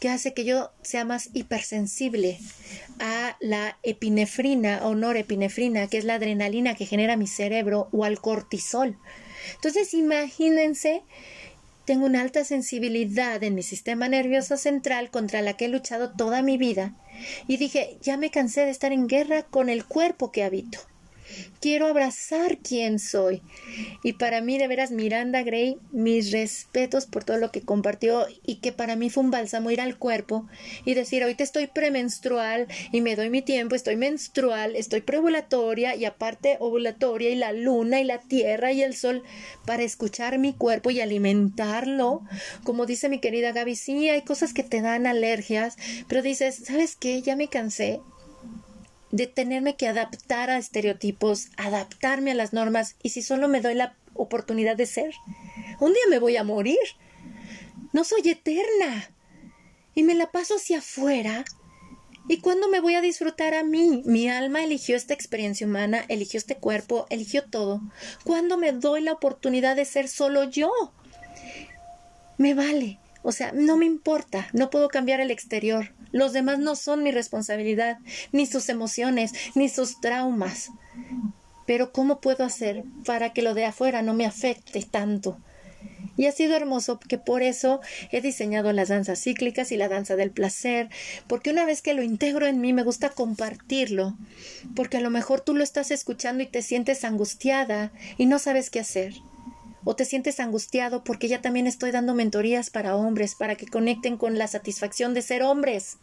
que 0.00 0.08
hace 0.08 0.34
que 0.34 0.44
yo 0.44 0.72
sea 0.82 1.04
más 1.04 1.30
hipersensible 1.34 2.38
a 2.98 3.36
la 3.40 3.78
epinefrina 3.84 4.80
o 4.82 4.96
norepinefrina, 4.96 5.86
que 5.86 5.98
es 5.98 6.04
la 6.04 6.14
adrenalina 6.14 6.74
que 6.74 6.84
genera 6.84 7.16
mi 7.16 7.28
cerebro, 7.28 7.88
o 7.92 8.04
al 8.04 8.20
cortisol. 8.20 8.98
Entonces, 9.54 9.94
imagínense, 9.94 11.02
tengo 11.84 12.06
una 12.06 12.20
alta 12.20 12.44
sensibilidad 12.44 13.42
en 13.44 13.54
mi 13.54 13.62
sistema 13.62 14.08
nervioso 14.08 14.56
central 14.56 15.10
contra 15.12 15.42
la 15.42 15.56
que 15.56 15.66
he 15.66 15.68
luchado 15.68 16.10
toda 16.10 16.42
mi 16.42 16.58
vida, 16.58 16.96
y 17.46 17.56
dije, 17.56 17.98
ya 18.02 18.16
me 18.16 18.32
cansé 18.32 18.62
de 18.62 18.70
estar 18.70 18.92
en 18.92 19.06
guerra 19.06 19.44
con 19.44 19.68
el 19.68 19.84
cuerpo 19.84 20.32
que 20.32 20.42
habito. 20.42 20.80
Quiero 21.60 21.86
abrazar 21.86 22.58
quién 22.58 22.98
soy. 22.98 23.42
Y 24.02 24.14
para 24.14 24.40
mí, 24.40 24.58
de 24.58 24.68
veras, 24.68 24.90
Miranda 24.90 25.42
Gray, 25.42 25.78
mis 25.90 26.30
respetos 26.32 27.06
por 27.06 27.24
todo 27.24 27.38
lo 27.38 27.50
que 27.50 27.62
compartió 27.62 28.26
y 28.44 28.56
que 28.56 28.72
para 28.72 28.96
mí 28.96 29.10
fue 29.10 29.24
un 29.24 29.30
bálsamo 29.30 29.70
ir 29.70 29.80
al 29.80 29.98
cuerpo 29.98 30.46
y 30.84 30.94
decir, 30.94 31.22
ahorita 31.22 31.42
estoy 31.42 31.66
premenstrual 31.66 32.66
y 32.92 33.00
me 33.00 33.16
doy 33.16 33.30
mi 33.30 33.42
tiempo, 33.42 33.74
estoy 33.74 33.96
menstrual, 33.96 34.76
estoy 34.76 35.00
preovulatoria 35.00 35.94
y 35.96 36.04
aparte 36.04 36.56
ovulatoria 36.60 37.30
y 37.30 37.36
la 37.36 37.52
luna 37.52 38.00
y 38.00 38.04
la 38.04 38.18
tierra 38.18 38.72
y 38.72 38.82
el 38.82 38.94
sol 38.94 39.22
para 39.64 39.82
escuchar 39.82 40.38
mi 40.38 40.52
cuerpo 40.52 40.90
y 40.90 41.00
alimentarlo. 41.00 42.22
Como 42.64 42.86
dice 42.86 43.08
mi 43.08 43.18
querida 43.18 43.52
Gaby, 43.52 43.76
sí, 43.76 44.08
hay 44.08 44.22
cosas 44.22 44.52
que 44.52 44.62
te 44.62 44.80
dan 44.80 45.06
alergias, 45.06 45.76
pero 46.08 46.22
dices, 46.22 46.62
¿sabes 46.64 46.96
qué? 46.96 47.22
Ya 47.22 47.36
me 47.36 47.48
cansé 47.48 48.00
de 49.10 49.26
tenerme 49.26 49.76
que 49.76 49.88
adaptar 49.88 50.50
a 50.50 50.58
estereotipos, 50.58 51.48
adaptarme 51.56 52.32
a 52.32 52.34
las 52.34 52.52
normas, 52.52 52.96
y 53.02 53.10
si 53.10 53.22
solo 53.22 53.48
me 53.48 53.60
doy 53.60 53.74
la 53.74 53.94
oportunidad 54.14 54.76
de 54.76 54.86
ser, 54.86 55.14
un 55.80 55.92
día 55.92 56.02
me 56.08 56.18
voy 56.18 56.36
a 56.36 56.44
morir. 56.44 56.78
No 57.92 58.04
soy 58.04 58.28
eterna. 58.28 59.10
Y 59.94 60.02
me 60.02 60.14
la 60.14 60.30
paso 60.30 60.56
hacia 60.56 60.78
afuera. 60.78 61.44
¿Y 62.28 62.40
cuándo 62.40 62.68
me 62.68 62.80
voy 62.80 62.94
a 62.94 63.00
disfrutar 63.00 63.54
a 63.54 63.62
mí? 63.62 64.02
Mi 64.04 64.28
alma 64.28 64.64
eligió 64.64 64.96
esta 64.96 65.14
experiencia 65.14 65.66
humana, 65.66 66.04
eligió 66.08 66.38
este 66.38 66.56
cuerpo, 66.56 67.06
eligió 67.08 67.44
todo. 67.44 67.80
¿Cuándo 68.24 68.58
me 68.58 68.72
doy 68.72 69.00
la 69.00 69.12
oportunidad 69.12 69.76
de 69.76 69.84
ser 69.84 70.08
solo 70.08 70.44
yo? 70.44 70.70
Me 72.36 72.52
vale. 72.54 72.98
O 73.22 73.32
sea, 73.32 73.52
no 73.52 73.76
me 73.76 73.86
importa, 73.86 74.48
no 74.52 74.70
puedo 74.70 74.88
cambiar 74.88 75.20
el 75.20 75.30
exterior. 75.30 75.92
Los 76.16 76.32
demás 76.32 76.58
no 76.58 76.76
son 76.76 77.02
mi 77.02 77.10
responsabilidad, 77.10 77.98
ni 78.32 78.46
sus 78.46 78.70
emociones, 78.70 79.32
ni 79.54 79.68
sus 79.68 80.00
traumas. 80.00 80.70
Pero 81.66 81.92
¿cómo 81.92 82.22
puedo 82.22 82.42
hacer 82.42 82.84
para 83.04 83.34
que 83.34 83.42
lo 83.42 83.52
de 83.52 83.66
afuera 83.66 84.00
no 84.00 84.14
me 84.14 84.24
afecte 84.24 84.82
tanto? 84.82 85.36
Y 86.16 86.24
ha 86.24 86.32
sido 86.32 86.56
hermoso 86.56 86.98
que 86.98 87.18
por 87.18 87.42
eso 87.42 87.82
he 88.10 88.22
diseñado 88.22 88.72
las 88.72 88.88
danzas 88.88 89.20
cíclicas 89.20 89.72
y 89.72 89.76
la 89.76 89.90
danza 89.90 90.16
del 90.16 90.30
placer, 90.30 90.88
porque 91.26 91.50
una 91.50 91.66
vez 91.66 91.82
que 91.82 91.92
lo 91.92 92.02
integro 92.02 92.46
en 92.46 92.62
mí 92.62 92.72
me 92.72 92.82
gusta 92.82 93.10
compartirlo, 93.10 94.16
porque 94.74 94.96
a 94.96 95.02
lo 95.02 95.10
mejor 95.10 95.42
tú 95.42 95.54
lo 95.54 95.62
estás 95.62 95.90
escuchando 95.90 96.42
y 96.42 96.46
te 96.46 96.62
sientes 96.62 97.04
angustiada 97.04 97.92
y 98.16 98.24
no 98.24 98.38
sabes 98.38 98.70
qué 98.70 98.80
hacer 98.80 99.12
o 99.88 99.94
te 99.94 100.04
sientes 100.04 100.40
angustiado 100.40 101.04
porque 101.04 101.28
ya 101.28 101.40
también 101.40 101.68
estoy 101.68 101.92
dando 101.92 102.12
mentorías 102.12 102.70
para 102.70 102.96
hombres, 102.96 103.36
para 103.36 103.54
que 103.54 103.68
conecten 103.68 104.16
con 104.16 104.36
la 104.36 104.48
satisfacción 104.48 105.14
de 105.14 105.22
ser 105.22 105.44
hombres, 105.44 105.98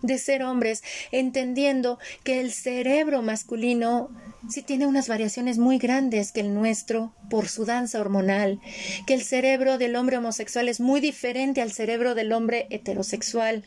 de 0.00 0.16
ser 0.16 0.42
hombres, 0.42 0.82
entendiendo 1.12 1.98
que 2.24 2.40
el 2.40 2.52
cerebro 2.52 3.20
masculino 3.20 4.08
sí 4.48 4.62
tiene 4.62 4.86
unas 4.86 5.08
variaciones 5.08 5.58
muy 5.58 5.76
grandes 5.76 6.32
que 6.32 6.40
el 6.40 6.54
nuestro 6.54 7.12
por 7.28 7.48
su 7.48 7.66
danza 7.66 8.00
hormonal, 8.00 8.60
que 9.06 9.12
el 9.12 9.22
cerebro 9.22 9.76
del 9.76 9.96
hombre 9.96 10.16
homosexual 10.16 10.66
es 10.66 10.80
muy 10.80 11.02
diferente 11.02 11.60
al 11.60 11.70
cerebro 11.70 12.14
del 12.14 12.32
hombre 12.32 12.66
heterosexual 12.70 13.62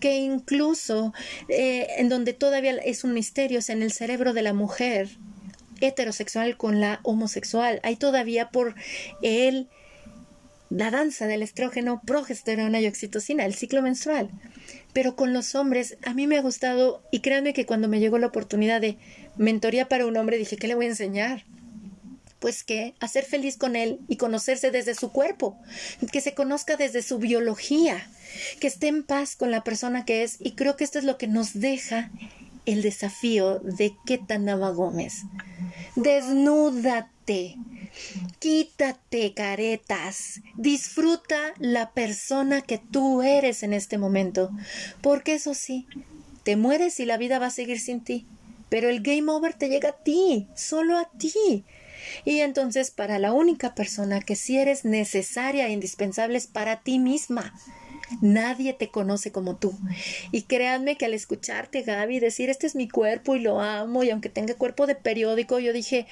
que 0.00 0.16
incluso 0.16 1.12
eh, 1.48 1.86
en 1.98 2.08
donde 2.08 2.32
todavía 2.32 2.72
es 2.84 3.04
un 3.04 3.14
misterio 3.14 3.60
es 3.60 3.70
en 3.70 3.82
el 3.82 3.92
cerebro 3.92 4.32
de 4.32 4.42
la 4.42 4.52
mujer 4.52 5.08
heterosexual 5.80 6.56
con 6.56 6.80
la 6.80 7.00
homosexual. 7.02 7.80
Hay 7.82 7.96
todavía 7.96 8.50
por 8.50 8.74
él 9.22 9.68
la 10.70 10.90
danza 10.90 11.26
del 11.26 11.42
estrógeno, 11.42 12.02
progesterona 12.04 12.80
y 12.80 12.86
oxitocina, 12.86 13.44
el 13.44 13.54
ciclo 13.54 13.82
menstrual. 13.82 14.30
Pero 14.92 15.16
con 15.16 15.32
los 15.32 15.54
hombres, 15.54 15.96
a 16.04 16.14
mí 16.14 16.26
me 16.26 16.36
ha 16.36 16.42
gustado, 16.42 17.02
y 17.10 17.20
créanme 17.20 17.54
que 17.54 17.66
cuando 17.66 17.88
me 17.88 18.00
llegó 18.00 18.18
la 18.18 18.26
oportunidad 18.26 18.80
de 18.80 18.98
mentoría 19.36 19.88
para 19.88 20.06
un 20.06 20.16
hombre, 20.16 20.38
dije, 20.38 20.56
¿qué 20.56 20.68
le 20.68 20.74
voy 20.74 20.86
a 20.86 20.90
enseñar? 20.90 21.44
Pues 22.38 22.64
que 22.64 22.94
hacer 23.00 23.24
feliz 23.24 23.56
con 23.56 23.76
él 23.76 23.98
y 24.08 24.16
conocerse 24.16 24.70
desde 24.70 24.94
su 24.94 25.10
cuerpo, 25.10 25.58
que 26.12 26.20
se 26.20 26.34
conozca 26.34 26.76
desde 26.76 27.02
su 27.02 27.18
biología, 27.18 28.06
que 28.60 28.66
esté 28.66 28.88
en 28.88 29.02
paz 29.02 29.36
con 29.36 29.50
la 29.50 29.64
persona 29.64 30.04
que 30.04 30.22
es, 30.22 30.36
y 30.38 30.52
creo 30.52 30.76
que 30.76 30.84
esto 30.84 30.98
es 30.98 31.04
lo 31.04 31.18
que 31.18 31.26
nos 31.26 31.58
deja 31.58 32.10
el 32.72 32.82
desafío 32.82 33.60
de 33.60 33.94
Ketanaba 34.04 34.70
Gómez. 34.70 35.22
Desnúdate, 35.96 37.56
quítate 38.38 39.32
caretas, 39.32 40.40
disfruta 40.56 41.54
la 41.58 41.90
persona 41.92 42.60
que 42.60 42.78
tú 42.78 43.22
eres 43.22 43.62
en 43.62 43.72
este 43.72 43.96
momento, 43.96 44.50
porque 45.00 45.34
eso 45.34 45.54
sí, 45.54 45.86
te 46.42 46.56
mueres 46.56 47.00
y 47.00 47.06
la 47.06 47.16
vida 47.16 47.38
va 47.38 47.46
a 47.46 47.50
seguir 47.50 47.80
sin 47.80 48.02
ti, 48.02 48.26
pero 48.68 48.88
el 48.88 49.00
game 49.00 49.30
over 49.32 49.54
te 49.54 49.68
llega 49.68 49.90
a 49.90 50.02
ti, 50.02 50.46
solo 50.54 50.98
a 50.98 51.08
ti. 51.18 51.64
Y 52.24 52.40
entonces 52.40 52.90
para 52.90 53.18
la 53.18 53.32
única 53.32 53.74
persona 53.74 54.20
que 54.20 54.36
sí 54.36 54.58
eres 54.58 54.84
necesaria 54.84 55.66
e 55.66 55.72
indispensable 55.72 56.38
es 56.38 56.46
para 56.46 56.80
ti 56.80 56.98
misma. 56.98 57.54
Nadie 58.20 58.72
te 58.72 58.88
conoce 58.88 59.32
como 59.32 59.56
tú. 59.56 59.74
Y 60.32 60.42
créanme 60.42 60.96
que 60.96 61.04
al 61.04 61.14
escucharte, 61.14 61.82
Gaby, 61.82 62.20
decir 62.20 62.50
este 62.50 62.66
es 62.66 62.74
mi 62.74 62.88
cuerpo 62.88 63.36
y 63.36 63.40
lo 63.40 63.60
amo, 63.60 64.02
y 64.02 64.10
aunque 64.10 64.28
tenga 64.28 64.54
cuerpo 64.54 64.86
de 64.86 64.94
periódico, 64.94 65.58
yo 65.58 65.72
dije, 65.72 66.06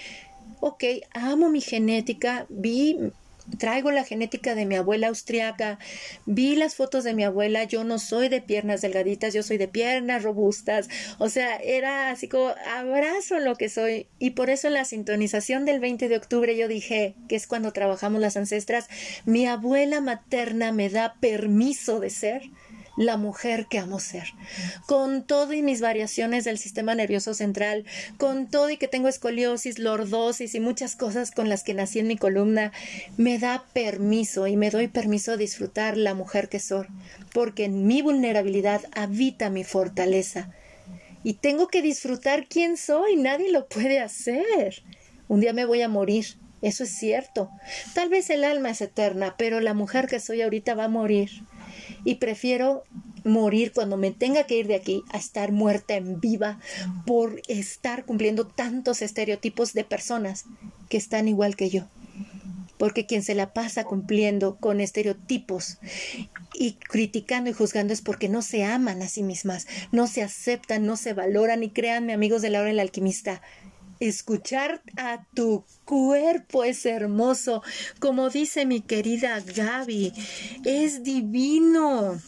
ok, 0.60 0.85
amo 1.12 1.48
mi 1.48 1.60
genética, 1.60 2.47
vi 2.48 2.98
traigo 3.59 3.90
la 3.90 4.05
genética 4.05 4.55
de 4.55 4.66
mi 4.66 4.77
abuela 4.77 5.09
austriaca, 5.09 5.78
vi 6.24 6.56
las 6.56 6.74
fotos 6.74 7.05
de 7.05 7.14
mi 7.14 7.24
abuela, 7.24 7.64
yo 7.64 7.85
no 7.85 7.98
soy 7.98 8.28
de 8.28 8.40
piernas 8.40 8.81
delgaditas, 8.81 9.35
yo 9.35 9.43
soy 9.43 9.59
de 9.59 9.68
piernas 9.68 10.23
robustas, 10.23 10.89
o 11.18 11.28
sea, 11.28 11.56
era 11.56 12.10
así 12.10 12.28
como 12.28 12.55
abrazo 12.74 13.39
lo 13.39 13.56
que 13.56 13.68
soy. 13.68 14.06
Y 14.18 14.31
por 14.31 14.51
eso 14.51 14.68
en 14.68 14.74
la 14.74 14.85
sintonización 14.85 15.64
del 15.64 15.81
20 15.81 16.09
de 16.09 16.16
octubre 16.16 16.56
yo 16.56 16.68
dije, 16.68 17.14
que 17.28 17.36
es 17.36 17.47
cuando 17.47 17.73
trabajamos 17.73 18.20
las 18.20 18.36
ancestras, 18.36 18.89
mi 19.24 19.47
abuela 19.47 20.01
materna 20.01 20.73
me 20.73 20.89
da 20.89 21.16
permiso 21.20 22.01
de 22.01 22.10
ser 22.10 22.43
la 22.97 23.16
mujer 23.16 23.66
que 23.66 23.78
amo 23.78 24.01
ser, 24.01 24.32
con 24.86 25.24
todo 25.24 25.52
y 25.52 25.62
mis 25.62 25.81
variaciones 25.81 26.44
del 26.44 26.59
sistema 26.59 26.94
nervioso 26.94 27.35
central, 27.35 27.85
con 28.16 28.48
todo 28.48 28.70
y 28.70 28.77
que 28.77 28.89
tengo 28.89 29.09
escoliosis, 29.09 29.78
lordosis 29.78 30.55
y 30.55 30.60
muchas 30.60 30.97
cosas 30.97 31.31
con 31.31 31.48
las 31.48 31.62
que 31.62 31.74
nací 31.74 31.98
en 31.98 32.09
mi 32.09 32.16
columna, 32.16 32.73
me 33.16 33.39
da 33.39 33.64
permiso 33.73 34.47
y 34.47 34.56
me 34.56 34.70
doy 34.70 34.89
permiso 34.89 35.32
a 35.32 35.36
disfrutar 35.36 35.97
la 35.97 36.14
mujer 36.14 36.48
que 36.48 36.60
soy, 36.60 36.86
porque 37.32 37.64
en 37.64 37.86
mi 37.86 38.02
vulnerabilidad 38.02 38.82
habita 38.94 39.51
mi 39.51 39.64
fortaleza. 39.64 40.51
Y 41.23 41.35
tengo 41.35 41.68
que 41.68 41.82
disfrutar 41.82 42.47
quién 42.47 42.77
soy, 42.77 43.16
nadie 43.16 43.51
lo 43.51 43.66
puede 43.66 43.98
hacer. 43.98 44.82
Un 45.28 45.40
día 45.40 45.52
me 45.52 45.64
voy 45.64 45.82
a 45.82 45.89
morir, 45.89 46.39
eso 46.62 46.85
es 46.85 46.90
cierto. 46.90 47.51
Tal 47.94 48.09
vez 48.09 48.31
el 48.31 48.44
alma 48.44 48.70
es 48.70 48.81
eterna, 48.81 49.35
pero 49.36 49.60
la 49.60 49.74
mujer 49.74 50.06
que 50.06 50.20
soy 50.20 50.43
ahorita 50.43 50.74
va 50.74 50.85
a 50.85 50.89
morir 50.89 51.31
y 52.04 52.16
prefiero 52.16 52.84
morir 53.24 53.72
cuando 53.72 53.96
me 53.96 54.12
tenga 54.12 54.44
que 54.44 54.56
ir 54.56 54.66
de 54.66 54.76
aquí 54.76 55.02
a 55.10 55.18
estar 55.18 55.52
muerta 55.52 55.94
en 55.94 56.20
viva 56.20 56.58
por 57.06 57.42
estar 57.48 58.04
cumpliendo 58.04 58.46
tantos 58.46 59.02
estereotipos 59.02 59.72
de 59.72 59.84
personas 59.84 60.44
que 60.88 60.96
están 60.96 61.28
igual 61.28 61.56
que 61.56 61.70
yo. 61.70 61.88
Porque 62.78 63.06
quien 63.06 63.22
se 63.22 63.34
la 63.34 63.54
pasa 63.54 63.84
cumpliendo 63.84 64.56
con 64.56 64.80
estereotipos 64.80 65.78
y 66.54 66.72
criticando 66.72 67.48
y 67.48 67.54
juzgando 67.54 67.92
es 67.92 68.02
porque 68.02 68.28
no 68.28 68.42
se 68.42 68.64
aman 68.64 69.00
a 69.02 69.08
sí 69.08 69.22
mismas, 69.22 69.66
no 69.92 70.06
se 70.06 70.22
aceptan, 70.22 70.84
no 70.84 70.96
se 70.96 71.14
valoran 71.14 71.62
y 71.62 71.70
créanme 71.70 72.12
amigos 72.12 72.42
de 72.42 72.50
la 72.50 72.60
hora 72.60 72.68
del 72.68 72.80
alquimista, 72.80 73.40
Escuchar 74.01 74.82
a 74.97 75.24
tu 75.35 75.64
cuerpo 75.85 76.64
es 76.64 76.85
hermoso, 76.85 77.62
como 77.98 78.28
dice 78.28 78.66
mi 78.66 78.81
querida 78.81 79.40
Gaby, 79.40 80.12
es 80.64 81.02
divino. 81.02 82.20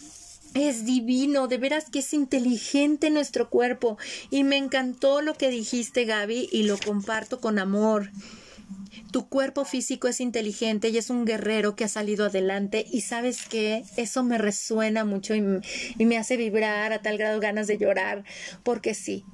Es 0.55 0.87
divino, 0.87 1.47
de 1.47 1.59
veras 1.59 1.91
que 1.91 1.99
es 1.99 2.15
inteligente 2.15 3.11
nuestro 3.11 3.51
cuerpo. 3.51 3.99
Y 4.31 4.45
me 4.45 4.57
encantó 4.57 5.21
lo 5.21 5.35
que 5.35 5.51
dijiste, 5.51 6.07
Gaby, 6.07 6.49
y 6.51 6.63
lo 6.63 6.79
comparto 6.79 7.39
con 7.39 7.59
amor. 7.59 8.11
Tu 9.13 9.29
cuerpo 9.29 9.65
físico 9.65 10.09
es 10.09 10.21
inteligente 10.21 10.89
y 10.89 10.99
es 10.99 11.11
un 11.11 11.25
guerrero 11.25 11.77
que 11.77 11.85
ha 11.85 11.89
salido 11.89 12.27
adelante 12.27 12.85
y 12.91 13.03
sabes 13.03 13.47
que 13.47 13.85
eso 13.97 14.23
me 14.23 14.39
resuena 14.39 15.05
mucho 15.05 15.35
y, 15.35 15.43
y, 15.99 16.05
me 16.05 16.19
hace 16.19 16.37
vibrar 16.37 16.93
a 16.93 17.01
tal 17.01 17.17
grado 17.17 17.41
ganas 17.41 17.67
de 17.67 17.79
llorar, 17.79 18.25
porque 18.65 18.95
sí, 18.95 19.25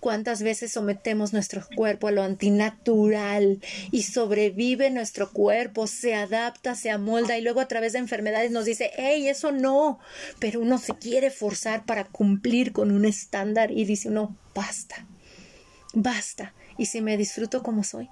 cuántas 0.00 0.42
veces 0.42 0.72
sometemos 0.72 1.32
nuestro 1.32 1.62
cuerpo 1.76 2.08
a 2.08 2.10
lo 2.10 2.22
antinatural 2.22 3.60
y 3.90 4.02
sobrevive 4.02 4.90
nuestro 4.90 5.30
cuerpo, 5.30 5.86
se 5.86 6.14
adapta, 6.14 6.74
se 6.74 6.90
amolda 6.90 7.38
y 7.38 7.42
luego 7.42 7.60
a 7.60 7.68
través 7.68 7.92
de 7.92 8.00
enfermedades 8.00 8.50
nos 8.50 8.64
dice, 8.64 8.90
hey, 8.96 9.28
eso 9.28 9.52
no, 9.52 10.00
pero 10.38 10.60
uno 10.60 10.78
se 10.78 10.94
quiere 10.94 11.30
forzar 11.30 11.84
para 11.84 12.04
cumplir 12.04 12.72
con 12.72 12.90
un 12.90 13.04
estándar 13.04 13.70
y 13.70 13.84
dice 13.84 14.08
uno, 14.08 14.36
basta, 14.54 15.06
basta, 15.92 16.54
y 16.78 16.86
si 16.86 17.00
me 17.00 17.16
disfruto 17.16 17.62
como 17.62 17.84
soy. 17.84 18.08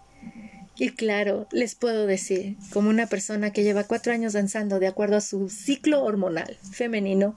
Y 0.81 0.91
claro, 0.91 1.49
les 1.51 1.75
puedo 1.75 2.07
decir, 2.07 2.57
como 2.73 2.89
una 2.89 3.07
persona 3.07 3.53
que 3.53 3.65
lleva 3.65 3.83
cuatro 3.83 4.13
años 4.13 4.35
danzando 4.35 4.79
de 4.79 4.87
acuerdo 4.87 5.17
a 5.17 5.21
su 5.21 5.49
ciclo 5.49 6.05
hormonal 6.05 6.57
femenino, 6.71 7.35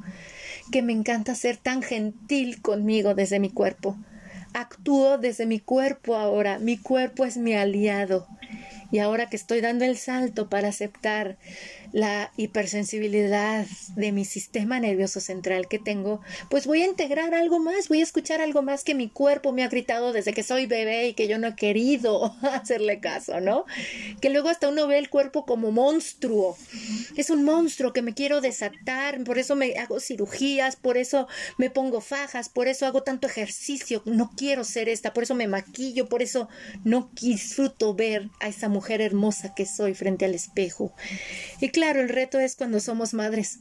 que 0.71 0.83
me 0.83 0.93
encanta 0.93 1.33
ser 1.33 1.57
tan 1.57 1.81
gentil 1.81 2.61
conmigo 2.61 3.15
desde 3.15 3.39
mi 3.39 3.49
cuerpo, 3.49 3.97
Actúo 4.53 5.17
desde 5.17 5.45
mi 5.45 5.59
cuerpo 5.59 6.15
ahora, 6.15 6.59
mi 6.59 6.77
cuerpo 6.77 7.25
es 7.25 7.37
mi 7.37 7.53
aliado. 7.53 8.27
Y 8.91 8.99
ahora 8.99 9.29
que 9.29 9.37
estoy 9.37 9.61
dando 9.61 9.85
el 9.85 9.97
salto 9.97 10.49
para 10.49 10.67
aceptar 10.67 11.37
la 11.93 12.31
hipersensibilidad 12.37 13.65
de 13.95 14.11
mi 14.11 14.25
sistema 14.25 14.79
nervioso 14.79 15.19
central 15.19 15.67
que 15.67 15.79
tengo, 15.79 16.21
pues 16.49 16.65
voy 16.65 16.81
a 16.81 16.85
integrar 16.85 17.33
algo 17.33 17.59
más, 17.59 17.89
voy 17.89 17.99
a 17.99 18.03
escuchar 18.03 18.41
algo 18.41 18.61
más 18.61 18.83
que 18.83 18.95
mi 18.95 19.09
cuerpo 19.09 19.51
me 19.51 19.63
ha 19.63 19.67
gritado 19.67 20.13
desde 20.13 20.33
que 20.33 20.43
soy 20.43 20.65
bebé 20.65 21.09
y 21.09 21.13
que 21.13 21.27
yo 21.27 21.37
no 21.37 21.47
he 21.47 21.55
querido 21.55 22.35
hacerle 22.41 22.99
caso, 22.99 23.39
¿no? 23.41 23.65
Que 24.21 24.29
luego 24.29 24.49
hasta 24.49 24.69
uno 24.69 24.87
ve 24.87 24.97
el 24.97 25.09
cuerpo 25.09 25.45
como 25.45 25.71
monstruo. 25.71 26.57
Es 27.17 27.29
un 27.29 27.43
monstruo 27.43 27.93
que 27.93 28.01
me 28.01 28.13
quiero 28.13 28.41
desatar, 28.41 29.23
por 29.23 29.37
eso 29.37 29.55
me 29.55 29.77
hago 29.77 29.99
cirugías, 29.99 30.75
por 30.75 30.97
eso 30.97 31.27
me 31.57 31.69
pongo 31.69 32.01
fajas, 32.01 32.49
por 32.49 32.67
eso 32.67 32.85
hago 32.85 33.03
tanto 33.03 33.27
ejercicio, 33.27 34.01
no 34.05 34.31
quiero 34.35 34.63
ser 34.63 34.89
esta, 34.89 35.13
por 35.13 35.23
eso 35.23 35.35
me 35.35 35.47
maquillo, 35.47 36.07
por 36.07 36.21
eso 36.21 36.49
no 36.83 37.09
disfruto 37.21 37.93
ver 37.93 38.29
a 38.39 38.47
esa 38.47 38.69
mujer 38.69 39.01
hermosa 39.01 39.53
que 39.53 39.65
soy 39.65 39.93
frente 39.93 40.25
al 40.25 40.33
espejo. 40.33 40.93
Y 41.59 41.69
claro, 41.81 42.01
el 42.01 42.09
reto 42.09 42.39
es 42.39 42.55
cuando 42.55 42.79
somos 42.79 43.15
madres. 43.15 43.57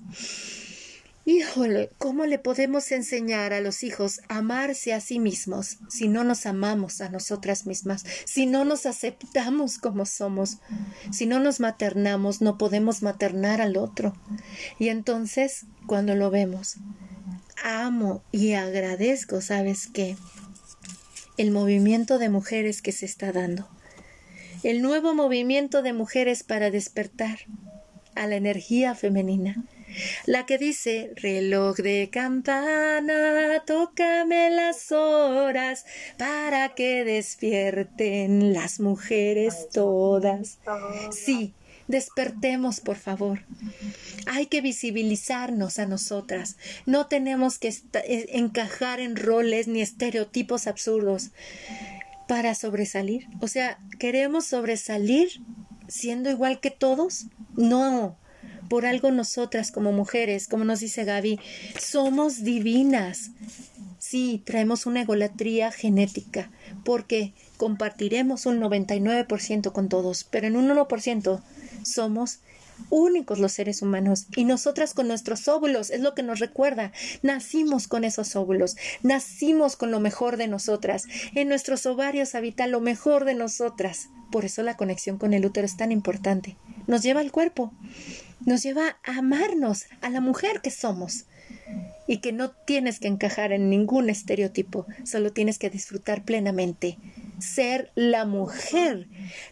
Híjole, 1.25 1.91
¿cómo 1.97 2.27
le 2.27 2.39
podemos 2.39 2.93
enseñar 2.93 3.55
a 3.55 3.63
los 3.63 3.83
hijos 3.83 4.21
a 4.29 4.39
amarse 4.39 4.93
a 4.93 5.01
sí 5.01 5.19
mismos 5.19 5.79
si 5.89 6.07
no 6.07 6.23
nos 6.23 6.45
amamos 6.45 7.01
a 7.01 7.09
nosotras 7.09 7.65
mismas, 7.65 8.05
si 8.27 8.45
no 8.45 8.67
nos 8.67 8.85
aceptamos 8.85 9.79
como 9.79 10.05
somos, 10.05 10.59
si 11.11 11.25
no 11.25 11.41
nos 11.41 11.61
maternamos, 11.61 12.43
no 12.43 12.59
podemos 12.59 13.01
maternar 13.01 13.63
al 13.63 13.79
otro? 13.79 14.15
Y 14.79 14.89
entonces, 14.89 15.65
cuando 15.87 16.15
lo 16.15 16.29
vemos, 16.29 16.77
amo 17.65 18.23
y 18.33 18.53
agradezco, 18.53 19.41
¿sabes 19.41 19.89
qué? 19.91 20.19
El 21.39 21.53
movimiento 21.53 22.19
de 22.19 22.29
mujeres 22.29 22.83
que 22.83 22.93
se 22.93 23.07
está 23.07 23.33
dando. 23.33 23.67
El 24.63 24.83
nuevo 24.83 25.15
movimiento 25.15 25.81
de 25.81 25.95
mujeres 25.95 26.43
para 26.43 26.71
despertar 26.71 27.39
a 28.15 28.27
la 28.27 28.37
energía 28.37 28.95
femenina. 28.95 29.65
La 30.27 30.47
que 30.47 30.59
dice 30.59 31.13
reloj 31.17 31.77
de 31.77 32.11
campana, 32.13 33.63
tócame 33.67 34.51
las 34.51 34.93
horas 34.93 35.85
para 36.17 36.75
que 36.75 37.05
despierten 37.05 38.53
las 38.53 38.81
mujeres 38.81 39.69
todas. 39.73 40.59
Sí, 41.11 41.55
despertemos, 41.89 42.81
por 42.81 42.97
favor. 42.97 43.41
Hay 44.27 44.47
que 44.47 44.61
visibilizarnos 44.61 45.79
a 45.79 45.87
nosotras. 45.87 46.57
No 46.87 47.07
tenemos 47.07 47.59
que 47.59 47.69
eh, 47.69 48.27
encajar 48.31 49.01
en 49.01 49.17
roles 49.17 49.67
ni 49.67 49.81
estereotipos 49.81 50.67
absurdos 50.67 51.31
para 52.29 52.55
sobresalir. 52.55 53.27
O 53.41 53.49
sea, 53.49 53.81
queremos 53.99 54.47
sobresalir 54.47 55.31
siendo 55.91 56.31
igual 56.31 56.61
que 56.61 56.71
todos. 56.71 57.27
No, 57.57 58.17
por 58.71 58.87
algo 58.87 59.11
nosotras 59.11 59.73
como 59.73 59.93
mujeres, 59.93 60.49
como 60.49 60.65
nos 60.65 60.81
dice 60.81 61.05
Gaby, 61.05 61.39
somos 61.79 62.43
divinas. 62.43 63.33
Sí, 63.99 64.43
traemos 64.47 64.87
una 64.87 65.03
egolatría 65.03 65.71
genética, 65.73 66.51
porque 66.85 67.35
compartiremos 67.59 68.47
un 68.47 68.61
99% 68.61 69.73
con 69.73 69.89
todos, 69.91 70.25
pero 70.25 70.47
en 70.47 70.57
un 70.57 70.71
1% 70.71 71.43
somos 71.83 72.39
únicos 72.89 73.39
los 73.39 73.53
seres 73.53 73.83
humanos 73.83 74.27
y 74.37 74.45
nosotras 74.45 74.95
con 74.95 75.09
nuestros 75.09 75.49
óvulos 75.49 75.91
es 75.91 76.01
lo 76.01 76.15
que 76.15 76.23
nos 76.23 76.39
recuerda. 76.39 76.93
Nacimos 77.23 77.89
con 77.89 78.05
esos 78.05 78.37
óvulos, 78.37 78.77
nacimos 79.03 79.77
con 79.77 79.91
lo 79.91 80.01
mejor 80.01 80.37
de 80.37 80.49
nosotras. 80.49 81.05
En 81.35 81.49
nuestros 81.49 81.87
ovarios 81.87 82.35
habita 82.35 82.67
lo 82.67 82.81
mejor 82.81 83.25
de 83.25 83.35
nosotras. 83.35 84.09
Por 84.31 84.45
eso 84.45 84.63
la 84.63 84.77
conexión 84.77 85.19
con 85.19 85.35
el 85.35 85.45
útero 85.45 85.67
es 85.67 85.77
tan 85.77 85.93
importante. 85.93 86.57
Nos 86.87 87.03
lleva 87.03 87.21
al 87.21 87.33
cuerpo, 87.33 87.73
nos 88.45 88.63
lleva 88.63 88.99
a 89.05 89.19
amarnos, 89.19 89.87
a 90.01 90.11
la 90.11 90.21
mujer 90.21 90.61
que 90.61 90.71
somos 90.71 91.27
y 92.07 92.19
que 92.19 92.33
no 92.33 92.51
tienes 92.51 92.99
que 92.99 93.09
encajar 93.09 93.53
en 93.53 93.71
ningún 93.71 94.11
estereotipo, 94.11 94.87
solo 95.05 95.33
tienes 95.33 95.59
que 95.59 95.71
disfrutar 95.71 96.25
plenamente, 96.25 96.99
ser 97.39 97.91
la 97.95 98.25
mujer 98.25 99.07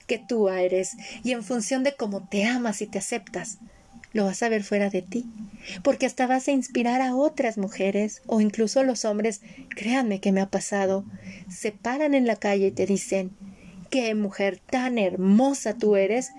que 0.06 0.18
tú 0.18 0.48
eres 0.48 0.96
y 1.22 1.32
en 1.32 1.44
función 1.44 1.84
de 1.84 1.94
cómo 1.94 2.26
te 2.28 2.44
amas 2.44 2.82
y 2.82 2.86
te 2.86 2.98
aceptas, 2.98 3.58
lo 4.12 4.24
vas 4.24 4.42
a 4.42 4.48
ver 4.48 4.64
fuera 4.64 4.90
de 4.90 5.02
ti, 5.02 5.26
porque 5.82 6.06
hasta 6.06 6.26
vas 6.26 6.48
a 6.48 6.52
inspirar 6.52 7.00
a 7.00 7.14
otras 7.14 7.58
mujeres 7.58 8.22
o 8.26 8.40
incluso 8.40 8.82
los 8.82 9.04
hombres, 9.04 9.42
créanme 9.70 10.20
que 10.20 10.32
me 10.32 10.40
ha 10.40 10.50
pasado, 10.50 11.04
se 11.48 11.72
paran 11.72 12.14
en 12.14 12.26
la 12.26 12.36
calle 12.36 12.68
y 12.68 12.72
te 12.72 12.86
dicen, 12.86 13.30
qué 13.90 14.14
mujer 14.14 14.58
tan 14.58 14.98
hermosa 14.98 15.74
tú 15.74 15.96
eres 15.96 16.30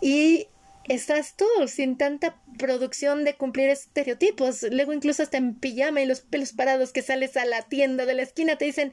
y 0.00 0.46
estás 0.88 1.34
tú 1.36 1.46
sin 1.66 1.96
tanta 1.96 2.36
producción 2.60 3.24
de 3.24 3.34
cumplir 3.34 3.70
estereotipos. 3.70 4.66
Luego 4.70 4.92
incluso 4.92 5.22
hasta 5.22 5.38
en 5.38 5.54
pijama 5.54 6.02
y 6.02 6.06
los 6.06 6.20
pelos 6.20 6.52
parados 6.52 6.92
que 6.92 7.02
sales 7.02 7.36
a 7.36 7.46
la 7.46 7.62
tienda 7.62 8.04
de 8.04 8.14
la 8.14 8.22
esquina 8.22 8.56
te 8.56 8.66
dicen 8.66 8.92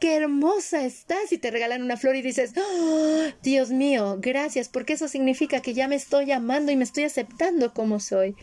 qué 0.00 0.14
hermosa 0.16 0.84
estás 0.84 1.32
y 1.32 1.38
te 1.38 1.50
regalan 1.50 1.82
una 1.82 1.96
flor 1.96 2.14
y 2.16 2.22
dices 2.22 2.52
¡Oh, 2.56 3.24
Dios 3.42 3.70
mío, 3.70 4.18
gracias, 4.20 4.68
porque 4.68 4.92
eso 4.94 5.08
significa 5.08 5.60
que 5.60 5.74
ya 5.74 5.88
me 5.88 5.96
estoy 5.96 6.30
amando 6.30 6.70
y 6.70 6.76
me 6.76 6.84
estoy 6.84 7.04
aceptando 7.04 7.74
como 7.74 7.98
soy. 7.98 8.36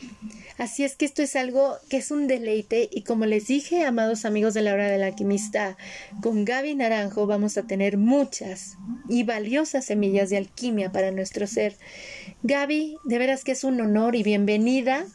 Así 0.57 0.83
es 0.83 0.95
que 0.95 1.05
esto 1.05 1.21
es 1.21 1.37
algo 1.37 1.77
que 1.89 1.97
es 1.97 2.11
un 2.11 2.27
deleite 2.27 2.89
y 2.91 3.03
como 3.03 3.25
les 3.25 3.47
dije, 3.47 3.83
amados 3.85 4.25
amigos 4.25 4.53
de 4.53 4.61
la 4.61 4.73
hora 4.73 4.89
del 4.89 5.03
alquimista, 5.03 5.77
con 6.21 6.43
Gaby 6.43 6.75
Naranjo 6.75 7.25
vamos 7.27 7.57
a 7.57 7.65
tener 7.65 7.97
muchas 7.97 8.75
y 9.07 9.23
valiosas 9.23 9.85
semillas 9.85 10.29
de 10.29 10.37
alquimia 10.37 10.91
para 10.91 11.11
nuestro 11.11 11.47
ser. 11.47 11.77
Gaby, 12.43 12.97
de 13.05 13.17
veras 13.17 13.43
que 13.43 13.53
es 13.53 13.63
un 13.63 13.79
honor 13.79 14.15
y 14.15 14.23
bienvenida 14.49 15.05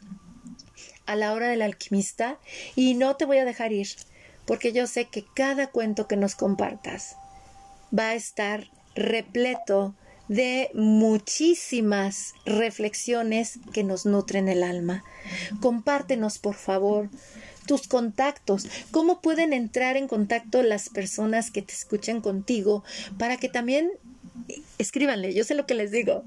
a 1.07 1.17
la 1.17 1.33
hora 1.33 1.49
del 1.49 1.63
alquimista 1.63 2.39
y 2.77 2.95
no 2.95 3.17
te 3.17 3.25
voy 3.25 3.39
a 3.39 3.45
dejar 3.45 3.73
ir 3.73 3.89
porque 4.47 4.73
yo 4.73 4.87
sé 4.87 5.07
que 5.07 5.25
cada 5.35 5.67
cuento 5.67 6.07
que 6.07 6.17
nos 6.17 6.37
compartas 6.37 7.17
va 7.93 8.11
a 8.11 8.15
estar 8.15 8.71
repleto 8.95 9.97
de 10.29 10.71
muchísimas 10.73 12.35
reflexiones 12.47 13.59
que 13.73 13.83
nos 13.83 14.07
nutren 14.07 14.49
el 14.49 14.63
alma. 14.63 15.03
Compártenos, 15.61 16.39
por 16.39 16.55
favor, 16.55 17.11
tus 17.67 17.89
contactos, 17.89 18.69
cómo 18.93 19.21
pueden 19.21 19.53
entrar 19.53 19.97
en 19.97 20.07
contacto 20.07 20.63
las 20.63 20.91
personas 20.91 21.51
que 21.51 21.61
te 21.61 21.73
escuchen 21.75 22.21
contigo 22.21 22.85
para 23.19 23.37
que 23.37 23.49
también 23.49 23.91
escríbanle, 24.79 25.35
yo 25.35 25.43
sé 25.43 25.57
lo 25.57 25.67
que 25.67 25.75
les 25.75 25.91
digo, 25.91 26.23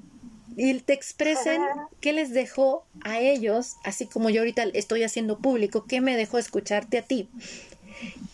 y 0.60 0.80
te 0.80 0.94
expresen 0.94 1.62
qué 2.02 2.14
les 2.14 2.34
dejó 2.34 2.84
a 3.06 3.20
ellos, 3.20 3.76
así 3.84 4.08
como 4.08 4.32
yo 4.32 4.42
ahorita 4.42 4.64
estoy 4.74 5.04
haciendo 5.04 5.38
público, 5.38 5.86
qué 5.88 6.02
me 6.02 6.18
dejó 6.18 6.40
escucharte 6.40 6.98
a 6.98 7.04
ti. 7.04 7.30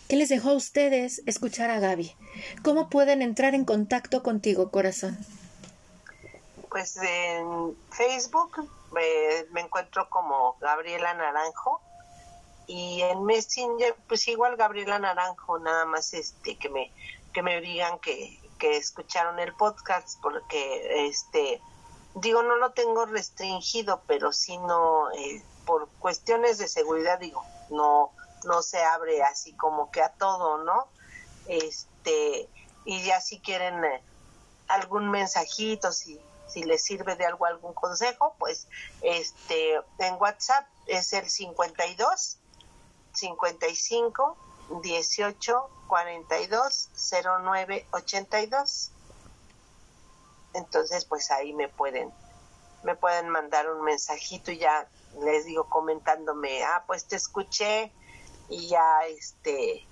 ¿Qué 0.08 0.16
les 0.16 0.30
dejó 0.30 0.52
a 0.52 0.54
ustedes 0.54 1.22
escuchar 1.26 1.70
a 1.70 1.80
Gaby? 1.80 2.16
¿Cómo 2.64 2.90
pueden 2.90 3.22
entrar 3.22 3.56
en 3.56 3.66
contacto 3.66 4.24
contigo, 4.24 4.72
corazón? 4.72 5.18
Pues 6.70 6.96
en 6.96 7.76
Facebook 7.92 8.70
me, 8.94 9.60
encuentro 9.60 10.10
como 10.10 10.56
Gabriela 10.62 11.14
Naranjo 11.14 11.82
y 12.68 13.02
en 13.02 13.26
Messenger 13.26 13.98
pues 14.08 14.26
igual 14.30 14.56
Gabriela 14.56 14.98
Naranjo, 14.98 15.60
nada 15.60 15.86
más 15.86 16.14
este 16.14 16.56
que 16.56 16.70
me 16.70 16.90
que 17.34 17.42
me 17.42 17.60
digan 17.60 18.00
que, 18.00 18.40
que 18.60 18.78
escucharon 18.78 19.40
el 19.40 19.54
podcast 19.54 20.22
porque 20.22 21.08
este 21.08 21.60
digo 22.16 22.44
no 22.44 22.58
lo 22.58 22.72
tengo 22.72 23.06
restringido 23.06 24.02
pero 24.08 24.32
si 24.32 24.58
no 24.58 25.12
eh, 25.12 25.44
por 25.66 25.90
cuestiones 26.00 26.58
de 26.58 26.68
seguridad 26.68 27.20
digo 27.20 27.44
no 27.70 28.12
no 28.46 28.62
se 28.62 28.84
abre 28.84 29.24
así 29.24 29.54
como 29.54 29.92
que 29.92 30.02
a 30.02 30.10
todo 30.10 30.64
no 30.64 30.88
este 31.48 32.50
y 32.86 33.04
ya 33.04 33.22
si 33.22 33.40
quieren 33.40 33.84
eh, 33.84 34.02
algún 34.68 35.10
mensajito 35.10 35.92
si 35.92 36.20
si 36.54 36.64
les 36.64 36.84
sirve 36.84 37.16
de 37.16 37.26
algo 37.26 37.46
algún 37.46 37.74
consejo, 37.74 38.36
pues 38.38 38.68
este 39.02 39.76
en 40.00 40.16
WhatsApp 40.20 40.68
es 40.86 41.14
el 41.14 41.30
52 41.30 42.38
55 43.14 44.38
18 44.82 45.70
42 45.88 46.90
09 47.44 47.88
82. 47.92 48.92
Entonces, 50.54 51.06
pues 51.06 51.32
ahí 51.32 51.54
me 51.54 51.70
pueden 51.70 52.12
me 52.84 52.96
pueden 52.96 53.30
mandar 53.30 53.70
un 53.70 53.84
mensajito 53.84 54.52
y 54.52 54.58
ya 54.58 54.88
les 55.22 55.46
digo 55.46 55.70
comentándome, 55.70 56.64
ah, 56.64 56.84
pues 56.86 57.06
te 57.06 57.16
escuché 57.16 57.92
y 58.50 58.68
ya 58.68 59.06
este 59.08 59.88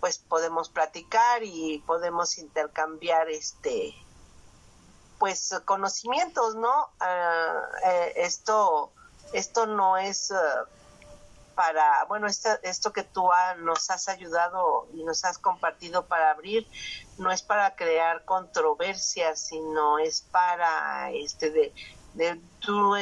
pues 0.00 0.18
podemos 0.18 0.68
platicar 0.68 1.42
y 1.42 1.82
podemos 1.86 2.38
intercambiar 2.38 3.28
este 3.28 3.94
pues 5.18 5.52
conocimientos, 5.64 6.54
¿no? 6.54 6.88
Ah, 7.00 7.62
eh, 7.84 8.12
esto, 8.16 8.92
esto 9.32 9.66
no 9.66 9.96
es 9.96 10.30
ah, 10.30 10.66
para, 11.58 12.04
bueno, 12.04 12.28
esto, 12.28 12.50
esto 12.62 12.92
que 12.92 13.02
tú 13.02 13.28
nos 13.58 13.90
has 13.90 14.08
ayudado 14.08 14.86
y 14.94 15.02
nos 15.02 15.24
has 15.24 15.38
compartido 15.38 16.06
para 16.06 16.30
abrir, 16.30 16.68
no 17.16 17.32
es 17.32 17.42
para 17.42 17.74
crear 17.74 18.24
controversias, 18.24 19.40
sino 19.40 19.98
es 19.98 20.20
para, 20.20 21.10
este, 21.10 21.50
de, 21.50 21.74
de 22.14 22.40
tú, 22.60 22.94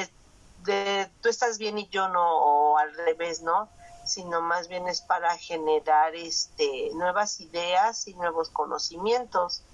de, 0.64 1.10
tú 1.20 1.28
estás 1.28 1.58
bien 1.58 1.76
y 1.76 1.86
yo 1.88 2.08
no, 2.08 2.24
o 2.24 2.78
al 2.78 2.94
revés, 2.96 3.42
¿no? 3.42 3.68
sino 4.06 4.40
más 4.40 4.68
bien 4.68 4.88
es 4.88 5.02
para 5.02 5.36
generar 5.36 6.14
este 6.14 6.90
nuevas 6.94 7.40
ideas 7.40 8.06
y 8.06 8.14
nuevos 8.14 8.50
conocimientos 8.50 9.64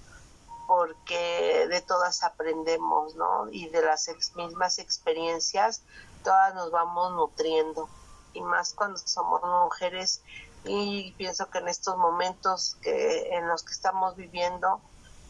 porque 0.67 1.67
de 1.69 1.81
todas 1.81 2.23
aprendemos, 2.23 3.15
¿no? 3.15 3.47
Y 3.51 3.69
de 3.69 3.83
las 3.83 4.09
mismas 4.35 4.79
experiencias, 4.79 5.83
todas 6.23 6.55
nos 6.55 6.71
vamos 6.71 7.13
nutriendo. 7.13 7.87
Y 8.33 8.41
más 8.41 8.73
cuando 8.73 8.97
somos 8.97 9.41
mujeres, 9.43 10.21
y 10.65 11.11
pienso 11.13 11.49
que 11.49 11.59
en 11.59 11.67
estos 11.67 11.97
momentos 11.97 12.77
que 12.81 13.35
en 13.35 13.47
los 13.47 13.63
que 13.63 13.73
estamos 13.73 14.15
viviendo, 14.15 14.81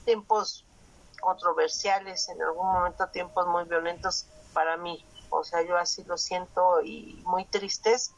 tiempos 0.05 0.65
controversiales, 1.19 2.29
en 2.29 2.41
algún 2.41 2.67
momento 2.67 3.07
tiempos 3.07 3.47
muy 3.47 3.63
violentos 3.65 4.27
para 4.53 4.77
mí, 4.77 5.05
o 5.29 5.43
sea, 5.43 5.61
yo 5.63 5.77
así 5.77 6.03
lo 6.03 6.17
siento 6.17 6.81
y 6.83 7.21
muy 7.25 7.45
tristes. 7.45 8.13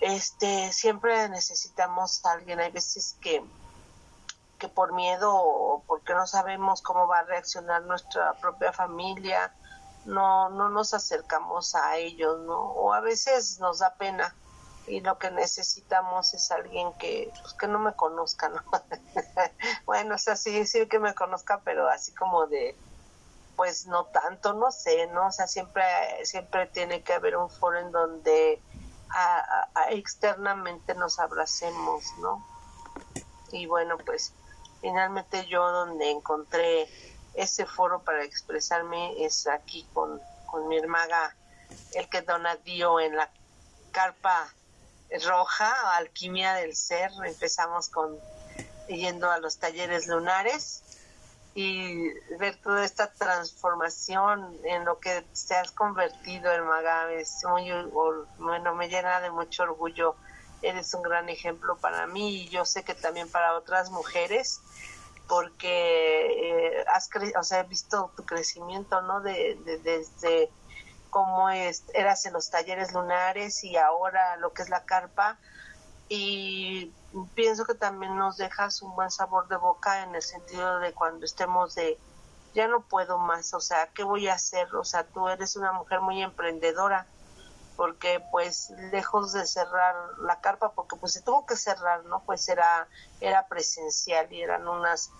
Este, 0.00 0.72
siempre 0.72 1.28
necesitamos 1.28 2.24
a 2.24 2.32
alguien, 2.32 2.60
hay 2.60 2.70
veces 2.70 3.16
que 3.20 3.44
que 4.60 4.68
por 4.68 4.92
miedo 4.92 5.34
o 5.34 5.82
porque 5.88 6.14
no 6.14 6.26
sabemos 6.28 6.82
cómo 6.82 7.08
va 7.08 7.20
a 7.20 7.24
reaccionar 7.24 7.82
nuestra 7.82 8.34
propia 8.34 8.72
familia, 8.72 9.52
no, 10.10 10.50
no 10.50 10.68
nos 10.68 10.92
acercamos 10.92 11.74
a 11.74 11.96
ellos, 11.96 12.40
¿no? 12.40 12.58
O 12.58 12.92
a 12.92 13.00
veces 13.00 13.58
nos 13.60 13.78
da 13.78 13.94
pena 13.94 14.34
y 14.86 15.00
lo 15.00 15.18
que 15.18 15.30
necesitamos 15.30 16.34
es 16.34 16.50
alguien 16.50 16.92
que, 16.94 17.32
pues, 17.40 17.54
que 17.54 17.68
no 17.68 17.78
me 17.78 17.94
conozca, 17.94 18.48
¿no? 18.48 18.62
bueno, 19.86 20.16
o 20.16 20.18
sea, 20.18 20.36
sí, 20.36 20.66
sí 20.66 20.86
que 20.86 20.98
me 20.98 21.14
conozca, 21.14 21.60
pero 21.64 21.88
así 21.88 22.12
como 22.14 22.46
de, 22.48 22.76
pues 23.56 23.86
no 23.86 24.06
tanto, 24.06 24.52
no 24.54 24.72
sé, 24.72 25.06
¿no? 25.08 25.28
O 25.28 25.32
sea, 25.32 25.46
siempre, 25.46 25.84
siempre 26.24 26.66
tiene 26.66 27.02
que 27.02 27.12
haber 27.12 27.36
un 27.36 27.48
foro 27.48 27.78
en 27.78 27.92
donde 27.92 28.60
externamente 29.90 30.94
nos 30.94 31.18
abracemos, 31.18 32.04
¿no? 32.20 32.44
Y 33.52 33.66
bueno, 33.66 33.96
pues 33.98 34.32
finalmente 34.80 35.46
yo 35.46 35.70
donde 35.70 36.10
encontré 36.10 36.88
ese 37.34 37.66
foro 37.66 38.02
para 38.02 38.24
expresarme 38.24 39.24
es 39.24 39.46
aquí 39.46 39.86
con, 39.92 40.20
con 40.46 40.68
mi 40.68 40.76
hermaga, 40.76 41.34
el 41.94 42.08
que 42.08 42.24
dio 42.64 43.00
en 43.00 43.16
la 43.16 43.30
carpa 43.92 44.52
roja, 45.26 45.96
alquimia 45.96 46.54
del 46.54 46.76
ser. 46.76 47.10
Empezamos 47.24 47.88
con 47.88 48.18
yendo 48.88 49.30
a 49.30 49.38
los 49.38 49.58
talleres 49.58 50.06
lunares 50.08 50.82
y 51.54 52.08
ver 52.38 52.56
toda 52.62 52.84
esta 52.84 53.12
transformación 53.12 54.56
en 54.64 54.84
lo 54.84 54.98
que 55.00 55.24
te 55.48 55.54
has 55.54 55.70
convertido, 55.72 56.50
hermaga, 56.50 57.12
es 57.12 57.44
muy, 57.48 57.70
bueno, 58.38 58.74
me 58.74 58.88
llena 58.88 59.20
de 59.20 59.30
mucho 59.30 59.64
orgullo. 59.64 60.14
Eres 60.62 60.92
un 60.94 61.02
gran 61.02 61.28
ejemplo 61.28 61.76
para 61.78 62.06
mí 62.06 62.42
y 62.42 62.48
yo 62.48 62.64
sé 62.64 62.84
que 62.84 62.94
también 62.94 63.28
para 63.30 63.56
otras 63.56 63.90
mujeres 63.90 64.60
porque 65.30 66.80
eh, 66.80 66.84
has 66.92 67.08
o 67.38 67.42
sea, 67.44 67.60
he 67.60 67.62
visto 67.62 68.10
tu 68.16 68.24
crecimiento, 68.24 69.00
¿no? 69.02 69.20
De, 69.20 69.56
desde 69.84 70.50
cómo 71.08 71.50
es, 71.50 71.84
eras 71.94 72.26
en 72.26 72.32
los 72.32 72.50
talleres 72.50 72.92
lunares 72.92 73.62
y 73.62 73.76
ahora 73.76 74.36
lo 74.38 74.52
que 74.52 74.62
es 74.62 74.70
la 74.70 74.84
carpa. 74.84 75.38
Y 76.08 76.92
pienso 77.36 77.64
que 77.64 77.74
también 77.74 78.16
nos 78.16 78.38
dejas 78.38 78.82
un 78.82 78.92
buen 78.96 79.12
sabor 79.12 79.46
de 79.46 79.54
boca 79.54 80.02
en 80.02 80.16
el 80.16 80.22
sentido 80.22 80.80
de 80.80 80.92
cuando 80.94 81.24
estemos 81.24 81.76
de 81.76 81.96
ya 82.52 82.66
no 82.66 82.80
puedo 82.80 83.20
más, 83.20 83.54
o 83.54 83.60
sea, 83.60 83.88
¿qué 83.94 84.02
voy 84.02 84.26
a 84.26 84.34
hacer? 84.34 84.74
O 84.74 84.82
sea, 84.82 85.04
tú 85.04 85.28
eres 85.28 85.54
una 85.54 85.70
mujer 85.70 86.00
muy 86.00 86.20
emprendedora, 86.20 87.06
porque 87.80 88.22
pues 88.30 88.68
lejos 88.92 89.32
de 89.32 89.46
cerrar 89.46 89.94
la 90.18 90.38
carpa, 90.42 90.72
porque 90.72 90.96
pues 90.96 91.14
se 91.14 91.22
tuvo 91.22 91.46
que 91.46 91.56
cerrar, 91.56 92.04
¿no? 92.04 92.22
Pues 92.26 92.46
era, 92.50 92.86
era 93.22 93.48
presencial 93.48 94.30
y 94.30 94.42
eran 94.42 94.68
unas 94.68 95.10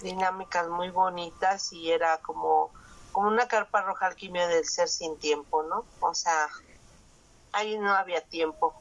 dinámicas 0.00 0.66
muy 0.66 0.88
bonitas 0.88 1.74
y 1.74 1.92
era 1.92 2.16
como, 2.22 2.70
como 3.12 3.28
una 3.28 3.48
carpa 3.48 3.82
roja 3.82 4.06
alquimia 4.06 4.48
del 4.48 4.64
ser 4.64 4.88
sin 4.88 5.18
tiempo, 5.18 5.62
¿no? 5.64 5.84
O 6.00 6.14
sea, 6.14 6.48
ahí 7.52 7.78
no 7.78 7.92
había 7.92 8.22
tiempo. 8.22 8.74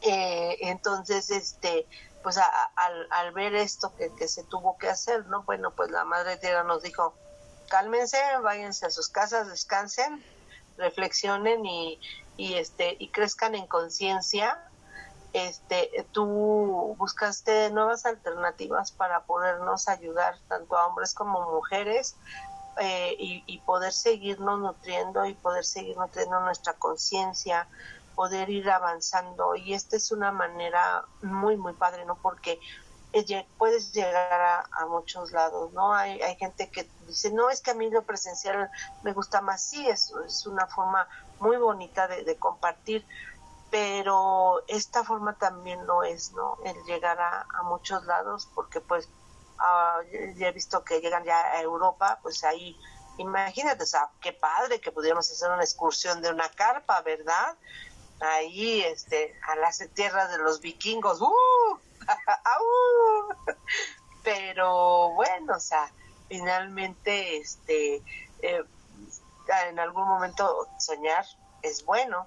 Eh, 0.00 0.56
entonces, 0.62 1.28
este, 1.28 1.86
pues 2.22 2.38
al, 2.38 3.06
al, 3.10 3.32
ver 3.32 3.54
esto 3.54 3.94
que, 3.96 4.10
que, 4.14 4.28
se 4.28 4.44
tuvo 4.44 4.78
que 4.78 4.88
hacer, 4.88 5.26
¿no? 5.26 5.42
Bueno, 5.42 5.72
pues 5.72 5.90
la 5.90 6.06
Madre 6.06 6.38
Tierra 6.38 6.64
nos 6.64 6.82
dijo, 6.82 7.12
cálmense, 7.68 8.16
váyanse 8.42 8.86
a 8.86 8.90
sus 8.90 9.10
casas, 9.10 9.48
descansen, 9.48 10.24
reflexionen 10.78 11.66
y, 11.66 12.00
y 12.36 12.54
este, 12.54 12.96
y 12.98 13.08
crezcan 13.08 13.54
en 13.54 13.66
conciencia. 13.66 14.58
Este, 15.34 16.06
tú 16.12 16.94
buscaste 16.98 17.70
nuevas 17.70 18.06
alternativas 18.06 18.92
para 18.92 19.24
podernos 19.24 19.88
ayudar 19.88 20.38
tanto 20.48 20.76
a 20.76 20.86
hombres 20.86 21.12
como 21.12 21.52
mujeres 21.52 22.16
eh, 22.80 23.14
y, 23.18 23.44
y 23.46 23.58
poder 23.58 23.92
seguirnos 23.92 24.58
nutriendo 24.60 25.26
y 25.26 25.34
poder 25.34 25.64
seguir 25.64 25.96
nutriendo 25.96 26.40
nuestra 26.40 26.72
conciencia, 26.74 27.68
poder 28.14 28.48
ir 28.48 28.70
avanzando 28.70 29.54
y 29.54 29.74
esta 29.74 29.96
es 29.96 30.10
una 30.10 30.32
manera 30.32 31.04
muy 31.22 31.56
muy 31.56 31.72
padre 31.74 32.04
no 32.04 32.16
porque 32.16 32.58
puedes 33.56 33.92
llegar 33.92 34.66
a, 34.70 34.86
muchos 34.86 35.32
lados 35.32 35.72
no 35.72 35.92
hay, 35.92 36.20
hay 36.22 36.36
gente 36.36 36.68
que 36.70 36.88
dice 37.06 37.30
no 37.32 37.50
es 37.50 37.60
que 37.60 37.72
a 37.72 37.74
mí 37.74 37.90
lo 37.90 38.02
presencial 38.02 38.70
me 39.02 39.12
gusta 39.12 39.40
más 39.40 39.62
sí 39.62 39.88
es, 39.88 40.12
es 40.26 40.46
una 40.46 40.66
forma 40.66 41.08
muy 41.40 41.56
bonita 41.56 42.08
de, 42.08 42.36
compartir 42.36 43.04
pero 43.70 44.62
esta 44.66 45.04
forma 45.04 45.34
también 45.34 45.86
lo 45.86 46.02
es 46.02 46.32
no 46.32 46.58
el 46.64 46.76
llegar 46.84 47.20
a, 47.20 47.46
muchos 47.64 48.04
lados 48.06 48.48
porque 48.54 48.80
pues 48.80 49.08
uh, 49.58 50.36
ya 50.36 50.48
he 50.48 50.52
visto 50.52 50.82
que 50.84 51.00
llegan 51.00 51.24
ya 51.24 51.38
a 51.38 51.60
Europa 51.60 52.18
pues 52.22 52.44
ahí 52.44 52.78
imagínate 53.18 53.84
o 53.84 54.10
qué 54.20 54.32
padre 54.32 54.80
que 54.80 54.92
pudiéramos 54.92 55.30
hacer 55.30 55.50
una 55.50 55.62
excursión 55.62 56.22
de 56.22 56.30
una 56.30 56.48
carpa 56.50 57.02
verdad 57.02 57.56
ahí 58.20 58.80
este 58.82 59.38
a 59.48 59.56
las 59.56 59.82
tierras 59.94 60.30
de 60.30 60.38
los 60.38 60.60
vikingos 60.60 61.20
¡uh! 61.20 61.78
pero 64.22 65.10
bueno 65.10 65.56
o 65.56 65.60
sea 65.60 65.90
finalmente 66.28 67.38
este 67.38 68.02
eh, 68.42 68.64
en 69.68 69.78
algún 69.78 70.06
momento 70.06 70.68
soñar 70.78 71.24
es 71.62 71.84
bueno 71.84 72.26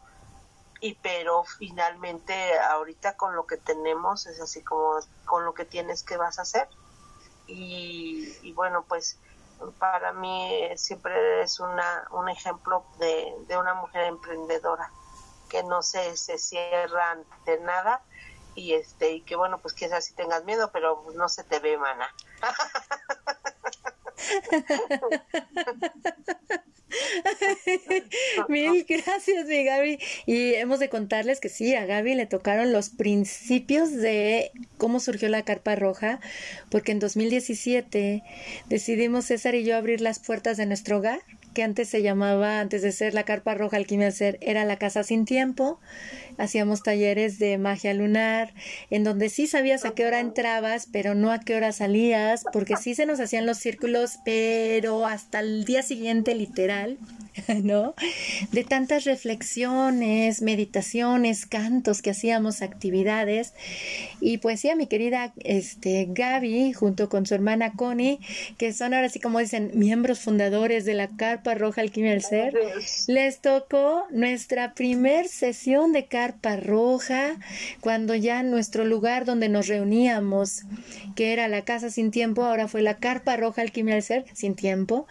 y 0.79 0.95
pero 0.95 1.43
finalmente 1.43 2.59
ahorita 2.59 3.15
con 3.15 3.35
lo 3.35 3.45
que 3.45 3.57
tenemos 3.57 4.25
es 4.25 4.39
así 4.41 4.63
como 4.63 4.99
con 5.25 5.45
lo 5.45 5.53
que 5.53 5.65
tienes 5.65 6.03
que 6.03 6.17
vas 6.17 6.39
a 6.39 6.41
hacer 6.41 6.67
y, 7.47 8.35
y 8.41 8.53
bueno 8.53 8.83
pues 8.87 9.17
para 9.77 10.11
mí 10.13 10.69
siempre 10.75 11.43
es 11.43 11.59
una 11.59 12.07
un 12.11 12.29
ejemplo 12.29 12.83
de, 12.97 13.33
de 13.47 13.57
una 13.57 13.75
mujer 13.75 14.05
emprendedora 14.05 14.89
que 15.49 15.63
no 15.63 15.83
se, 15.83 16.17
se 16.17 16.37
cierran 16.37 17.23
de 17.45 17.59
nada 17.59 18.01
y 18.55 18.73
este 18.73 19.13
y 19.13 19.21
que 19.21 19.35
bueno 19.35 19.59
pues 19.59 19.73
quizás 19.73 20.05
si 20.05 20.13
tengas 20.13 20.43
miedo 20.45 20.71
pero 20.71 21.03
no 21.15 21.29
se 21.29 21.43
te 21.43 21.59
ve 21.59 21.77
mana 21.77 22.13
Mil 28.47 28.85
gracias, 28.89 29.47
mi 29.47 29.63
Gaby. 29.63 29.99
Y 30.25 30.53
hemos 30.55 30.79
de 30.79 30.89
contarles 30.89 31.39
que 31.39 31.49
sí, 31.49 31.75
a 31.75 31.85
Gaby 31.85 32.15
le 32.15 32.25
tocaron 32.25 32.73
los 32.73 32.89
principios 32.89 33.91
de 33.91 34.51
cómo 34.77 34.99
surgió 34.99 35.29
la 35.29 35.43
carpa 35.43 35.75
roja, 35.75 36.19
porque 36.69 36.91
en 36.91 36.99
2017 36.99 38.23
decidimos 38.67 39.25
César 39.25 39.55
y 39.55 39.63
yo 39.63 39.75
abrir 39.75 40.01
las 40.01 40.19
puertas 40.19 40.57
de 40.57 40.65
nuestro 40.65 40.97
hogar 40.97 41.21
que 41.53 41.63
antes 41.63 41.89
se 41.89 42.01
llamaba, 42.01 42.59
antes 42.59 42.81
de 42.81 42.91
ser 42.91 43.13
la 43.13 43.23
Carpa 43.23 43.55
Roja 43.55 43.77
Alquimia 43.77 44.11
Ser, 44.11 44.37
era 44.41 44.63
la 44.63 44.77
Casa 44.77 45.03
Sin 45.03 45.25
Tiempo. 45.25 45.79
Hacíamos 46.41 46.81
talleres 46.81 47.37
de 47.37 47.57
magia 47.59 47.93
lunar, 47.93 48.53
en 48.89 49.03
donde 49.03 49.29
sí 49.29 49.45
sabías 49.45 49.85
a 49.85 49.91
qué 49.91 50.05
hora 50.05 50.19
entrabas, 50.19 50.87
pero 50.91 51.13
no 51.13 51.31
a 51.31 51.39
qué 51.39 51.55
hora 51.55 51.71
salías, 51.71 52.43
porque 52.51 52.77
sí 52.77 52.95
se 52.95 53.05
nos 53.05 53.19
hacían 53.19 53.45
los 53.45 53.59
círculos, 53.59 54.17
pero 54.25 55.05
hasta 55.05 55.41
el 55.41 55.65
día 55.65 55.83
siguiente, 55.83 56.33
literal, 56.33 56.97
¿no? 57.63 57.93
De 58.51 58.63
tantas 58.63 59.03
reflexiones, 59.03 60.41
meditaciones, 60.41 61.45
cantos 61.45 62.01
que 62.01 62.09
hacíamos, 62.09 62.61
actividades. 62.61 63.53
Y 64.19 64.39
pues 64.39 64.61
sí, 64.61 64.69
a 64.69 64.75
mi 64.75 64.87
querida 64.87 65.33
este, 65.43 66.07
Gaby, 66.09 66.73
junto 66.73 67.07
con 67.07 67.25
su 67.25 67.35
hermana 67.35 67.73
Connie, 67.73 68.19
que 68.57 68.73
son 68.73 68.93
ahora 68.93 69.09
sí 69.09 69.19
como 69.19 69.39
dicen, 69.39 69.71
miembros 69.75 70.19
fundadores 70.19 70.85
de 70.85 70.95
la 70.95 71.07
Carpa 71.07 71.53
Roja 71.53 71.81
Alquimia 71.81 72.11
del 72.11 72.23
Ser, 72.23 72.53
les 73.07 73.39
tocó 73.39 74.05
nuestra 74.11 74.73
primer 74.73 75.27
sesión 75.27 75.93
de 75.93 76.05
Carpa 76.05 76.30
Roja, 76.57 77.37
cuando 77.79 78.15
ya 78.15 78.43
nuestro 78.43 78.85
lugar 78.85 79.25
donde 79.25 79.49
nos 79.49 79.67
reuníamos, 79.67 80.63
que 81.15 81.33
era 81.33 81.47
la 81.47 81.63
Casa 81.63 81.89
Sin 81.89 82.11
Tiempo, 82.11 82.43
ahora 82.43 82.67
fue 82.67 82.81
la 82.81 82.97
Carpa 82.97 83.37
Roja 83.37 83.61
Alquimia 83.61 83.95
del 83.95 84.03
Ser, 84.03 84.25
sin 84.33 84.55
tiempo, 84.55 85.07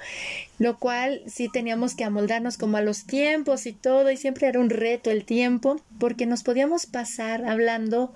lo 0.61 0.79
cual 0.79 1.23
sí 1.27 1.49
teníamos 1.49 1.95
que 1.95 2.05
amoldarnos 2.05 2.59
como 2.59 2.77
a 2.77 2.83
los 2.83 3.07
tiempos 3.07 3.65
y 3.65 3.73
todo, 3.73 4.11
y 4.11 4.19
siempre 4.19 4.47
era 4.47 4.61
un 4.61 4.69
reto 4.69 5.11
el 5.11 5.25
tiempo, 5.25 5.81
porque 5.99 6.27
nos 6.27 6.43
podíamos 6.43 6.85
pasar 6.85 7.47
hablando 7.47 8.13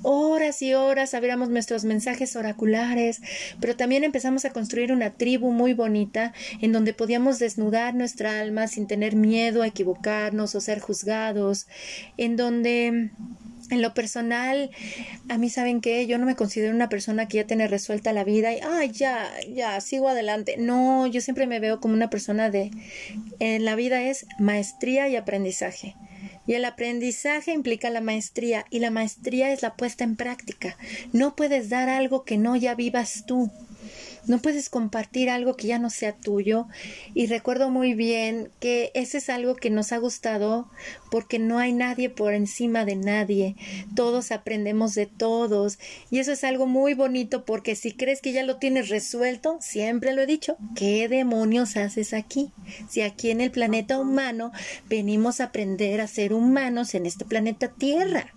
horas 0.00 0.62
y 0.62 0.72
horas, 0.72 1.12
abríamos 1.12 1.50
nuestros 1.50 1.84
mensajes 1.84 2.34
oraculares, 2.34 3.20
pero 3.60 3.76
también 3.76 4.04
empezamos 4.04 4.46
a 4.46 4.50
construir 4.54 4.90
una 4.90 5.10
tribu 5.10 5.52
muy 5.52 5.74
bonita 5.74 6.32
en 6.62 6.72
donde 6.72 6.94
podíamos 6.94 7.38
desnudar 7.38 7.94
nuestra 7.94 8.40
alma 8.40 8.68
sin 8.68 8.86
tener 8.86 9.14
miedo 9.14 9.60
a 9.60 9.66
equivocarnos 9.66 10.54
o 10.54 10.62
ser 10.62 10.80
juzgados, 10.80 11.66
en 12.16 12.38
donde 12.38 13.10
en 13.72 13.82
lo 13.82 13.94
personal, 13.94 14.70
a 15.28 15.38
mí 15.38 15.50
saben 15.50 15.80
que 15.80 16.06
yo 16.06 16.18
no 16.18 16.26
me 16.26 16.36
considero 16.36 16.74
una 16.74 16.88
persona 16.88 17.28
que 17.28 17.38
ya 17.38 17.46
tiene 17.46 17.66
resuelta 17.66 18.12
la 18.12 18.24
vida 18.24 18.52
y, 18.52 18.60
ay, 18.62 18.90
ya, 18.92 19.30
ya, 19.52 19.80
sigo 19.80 20.08
adelante. 20.08 20.56
No, 20.58 21.06
yo 21.06 21.20
siempre 21.20 21.46
me 21.46 21.60
veo 21.60 21.80
como 21.80 21.94
una 21.94 22.10
persona 22.10 22.50
de, 22.50 22.70
en 23.38 23.64
la 23.64 23.74
vida 23.74 24.02
es 24.02 24.26
maestría 24.38 25.08
y 25.08 25.16
aprendizaje. 25.16 25.96
Y 26.46 26.54
el 26.54 26.64
aprendizaje 26.64 27.52
implica 27.52 27.90
la 27.90 28.00
maestría 28.00 28.64
y 28.70 28.80
la 28.80 28.90
maestría 28.90 29.52
es 29.52 29.62
la 29.62 29.74
puesta 29.74 30.04
en 30.04 30.16
práctica. 30.16 30.76
No 31.12 31.36
puedes 31.36 31.68
dar 31.68 31.88
algo 31.88 32.24
que 32.24 32.36
no 32.36 32.56
ya 32.56 32.74
vivas 32.74 33.24
tú. 33.26 33.50
No 34.26 34.38
puedes 34.38 34.68
compartir 34.68 35.30
algo 35.30 35.56
que 35.56 35.66
ya 35.66 35.78
no 35.78 35.90
sea 35.90 36.12
tuyo. 36.12 36.68
Y 37.14 37.26
recuerdo 37.26 37.70
muy 37.70 37.94
bien 37.94 38.50
que 38.60 38.90
ese 38.94 39.18
es 39.18 39.28
algo 39.28 39.56
que 39.56 39.70
nos 39.70 39.92
ha 39.92 39.98
gustado 39.98 40.68
porque 41.10 41.38
no 41.38 41.58
hay 41.58 41.72
nadie 41.72 42.08
por 42.08 42.32
encima 42.32 42.84
de 42.84 42.96
nadie. 42.96 43.56
Todos 43.96 44.30
aprendemos 44.30 44.94
de 44.94 45.06
todos. 45.06 45.78
Y 46.10 46.18
eso 46.18 46.32
es 46.32 46.44
algo 46.44 46.66
muy 46.66 46.94
bonito 46.94 47.44
porque 47.44 47.74
si 47.74 47.92
crees 47.92 48.20
que 48.20 48.32
ya 48.32 48.44
lo 48.44 48.58
tienes 48.58 48.88
resuelto, 48.88 49.58
siempre 49.60 50.12
lo 50.12 50.22
he 50.22 50.26
dicho, 50.26 50.56
¿qué 50.76 51.08
demonios 51.08 51.76
haces 51.76 52.12
aquí? 52.12 52.52
Si 52.88 53.02
aquí 53.02 53.30
en 53.30 53.40
el 53.40 53.50
planeta 53.50 53.98
humano 53.98 54.52
venimos 54.88 55.40
a 55.40 55.44
aprender 55.44 56.00
a 56.00 56.06
ser 56.06 56.32
humanos 56.32 56.94
en 56.94 57.06
este 57.06 57.24
planeta 57.24 57.68
Tierra. 57.68 58.32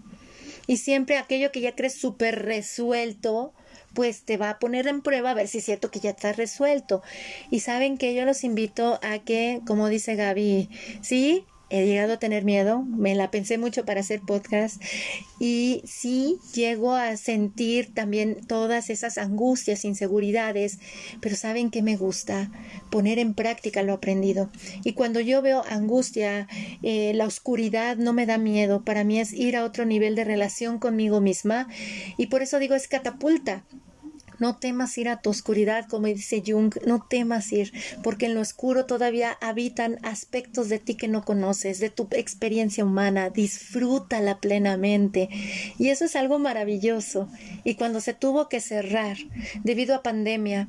Y 0.68 0.78
siempre 0.78 1.18
aquello 1.18 1.52
que 1.52 1.62
ya 1.62 1.76
crees 1.76 1.95
súper 1.95 2.44
resuelto, 2.44 3.53
pues 3.96 4.24
te 4.24 4.38
va 4.38 4.52
a 4.52 4.60
poner 4.60 4.88
en 4.88 5.02
prueba 5.02 5.32
a 5.32 5.34
ver 5.34 5.48
si 5.48 5.58
es 5.58 5.66
cierto 5.66 5.90
que 5.90 6.00
ya 6.00 6.12
está 6.12 6.34
resuelto. 6.34 7.02
Y 7.50 7.62
saben 7.62 7.98
que 7.98 8.14
yo 8.14 8.26
los 8.26 8.44
invito 8.44 9.00
a 9.02 9.18
que, 9.18 9.62
como 9.66 9.90
dice 9.90 10.16
Gaby, 10.16 10.70
sí, 11.02 11.46
he 11.70 11.86
llegado 11.86 12.14
a 12.14 12.20
tener 12.20 12.44
miedo, 12.44 12.84
me 12.84 13.16
la 13.16 13.32
pensé 13.32 13.58
mucho 13.58 13.86
para 13.86 14.02
hacer 14.02 14.22
podcast 14.22 14.82
y 15.40 15.82
sí 15.86 16.38
llego 16.54 16.94
a 16.94 17.18
sentir 17.18 17.94
también 17.94 18.46
todas 18.48 18.90
esas 18.90 19.18
angustias, 19.18 19.86
inseguridades, 19.86 20.80
pero 21.22 21.36
saben 21.36 21.72
que 21.72 21.82
me 21.82 21.98
gusta 21.98 22.52
poner 22.92 23.20
en 23.20 23.34
práctica 23.34 23.84
lo 23.84 23.94
aprendido. 23.94 24.50
Y 24.84 24.94
cuando 24.94 25.20
yo 25.20 25.42
veo 25.42 25.64
angustia, 25.70 26.48
eh, 26.84 27.14
la 27.16 27.26
oscuridad 27.26 27.98
no 27.98 28.14
me 28.14 28.26
da 28.26 28.38
miedo, 28.38 28.84
para 28.84 29.04
mí 29.04 29.20
es 29.20 29.34
ir 29.34 29.56
a 29.58 29.64
otro 29.64 29.86
nivel 29.86 30.16
de 30.16 30.24
relación 30.24 30.80
conmigo 30.80 31.22
misma 31.22 31.68
y 32.18 32.28
por 32.28 32.42
eso 32.42 32.60
digo 32.60 32.76
es 32.76 32.88
catapulta 32.88 33.64
No 34.40 34.57
temas 34.57 34.98
ir 34.98 35.10
a 35.10 35.22
tu 35.22 35.30
oscuridad, 35.30 35.88
como 35.88 36.07
dice 36.07 36.44
Jung, 36.45 36.74
no 36.86 37.06
temas 37.07 37.52
ir, 37.52 37.72
porque 38.03 38.28
en 38.28 38.36
lo 38.36 38.41
oscuro 38.41 38.86
todavía 38.86 39.38
habitan 39.41 39.99
aspectos 40.03 40.70
de 40.70 40.80
ti 40.80 40.95
que 40.95 41.07
no 41.07 41.24
conoces, 41.24 41.80
de 41.80 41.90
tu 41.90 42.07
experiencia 42.12 42.84
humana. 42.84 43.30
Disfrútala 43.30 44.40
plenamente. 44.40 45.30
Y 45.78 45.90
eso 45.90 46.06
es 46.06 46.16
algo 46.16 46.40
maravilloso. 46.40 47.28
Y 47.64 47.76
cuando 47.76 48.02
se 48.02 48.14
tuvo 48.14 48.49
que 48.49 48.62
cerrar 48.62 49.18
debido 49.64 49.95
a 49.95 50.03
pandemia, 50.03 50.68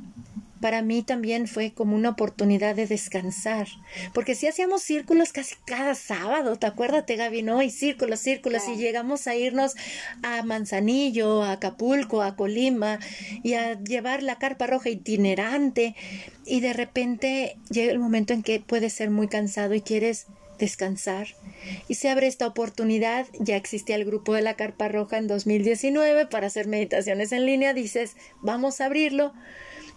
para 0.60 0.82
mí 0.82 1.02
también 1.02 1.48
fue 1.48 1.72
como 1.72 1.96
una 1.96 2.10
oportunidad 2.10 2.74
de 2.74 2.86
descansar, 2.86 3.68
porque 4.14 4.34
si 4.34 4.46
hacíamos 4.46 4.82
círculos 4.82 5.32
casi 5.32 5.54
cada 5.66 5.94
sábado, 5.94 6.56
¿te 6.56 6.66
acuerdas, 6.66 7.04
Gaby? 7.06 7.42
No, 7.42 7.62
y 7.62 7.70
círculos, 7.70 8.20
círculos, 8.20 8.62
y 8.68 8.76
llegamos 8.76 9.26
a 9.26 9.34
irnos 9.34 9.74
a 10.22 10.42
Manzanillo, 10.42 11.42
a 11.42 11.52
Acapulco, 11.52 12.22
a 12.22 12.36
Colima, 12.36 12.98
y 13.42 13.54
a 13.54 13.78
llevar 13.80 14.22
la 14.22 14.38
carpa 14.38 14.66
roja 14.66 14.88
itinerante, 14.88 15.94
y 16.44 16.60
de 16.60 16.72
repente 16.72 17.56
llega 17.70 17.92
el 17.92 17.98
momento 17.98 18.32
en 18.32 18.42
que 18.42 18.60
puedes 18.60 18.92
ser 18.92 19.10
muy 19.10 19.28
cansado 19.28 19.74
y 19.74 19.80
quieres 19.80 20.26
descansar. 20.58 21.28
Y 21.88 21.94
se 21.94 22.08
abre 22.08 22.26
esta 22.26 22.46
oportunidad, 22.46 23.26
ya 23.38 23.56
existía 23.56 23.96
el 23.96 24.04
grupo 24.04 24.34
de 24.34 24.42
la 24.42 24.54
Carpa 24.54 24.88
Roja 24.88 25.18
en 25.18 25.26
2019 25.26 26.26
para 26.26 26.46
hacer 26.46 26.66
meditaciones 26.66 27.32
en 27.32 27.46
línea, 27.46 27.74
dices, 27.74 28.16
vamos 28.40 28.80
a 28.80 28.86
abrirlo, 28.86 29.32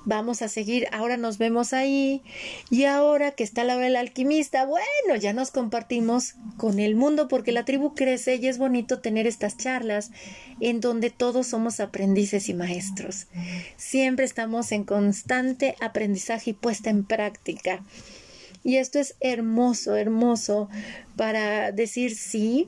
vamos 0.09 0.41
a 0.41 0.49
seguir, 0.49 0.87
ahora 0.91 1.17
nos 1.17 1.37
vemos 1.37 1.71
ahí 1.71 2.23
y 2.71 2.85
ahora 2.85 3.31
que 3.31 3.43
está 3.43 3.63
la 3.63 3.75
hora 3.75 3.85
del 3.85 3.95
alquimista, 3.95 4.65
bueno, 4.65 5.15
ya 5.19 5.33
nos 5.33 5.51
compartimos 5.51 6.33
con 6.57 6.79
el 6.79 6.95
mundo 6.95 7.27
porque 7.27 7.51
la 7.51 7.63
tribu 7.63 7.93
crece 7.93 8.35
y 8.35 8.47
es 8.47 8.57
bonito 8.57 8.99
tener 8.99 9.27
estas 9.27 9.55
charlas 9.55 10.11
en 10.59 10.81
donde 10.81 11.11
todos 11.11 11.47
somos 11.47 11.79
aprendices 11.79 12.49
y 12.49 12.55
maestros. 12.55 13.27
Siempre 13.77 14.25
estamos 14.25 14.71
en 14.71 14.83
constante 14.83 15.75
aprendizaje 15.79 16.49
y 16.49 16.53
puesta 16.53 16.89
en 16.89 17.05
práctica. 17.05 17.83
Y 18.63 18.77
esto 18.77 18.99
es 18.99 19.15
hermoso, 19.21 19.95
hermoso 19.95 20.69
para 21.15 21.71
decir 21.71 22.15
sí, 22.15 22.67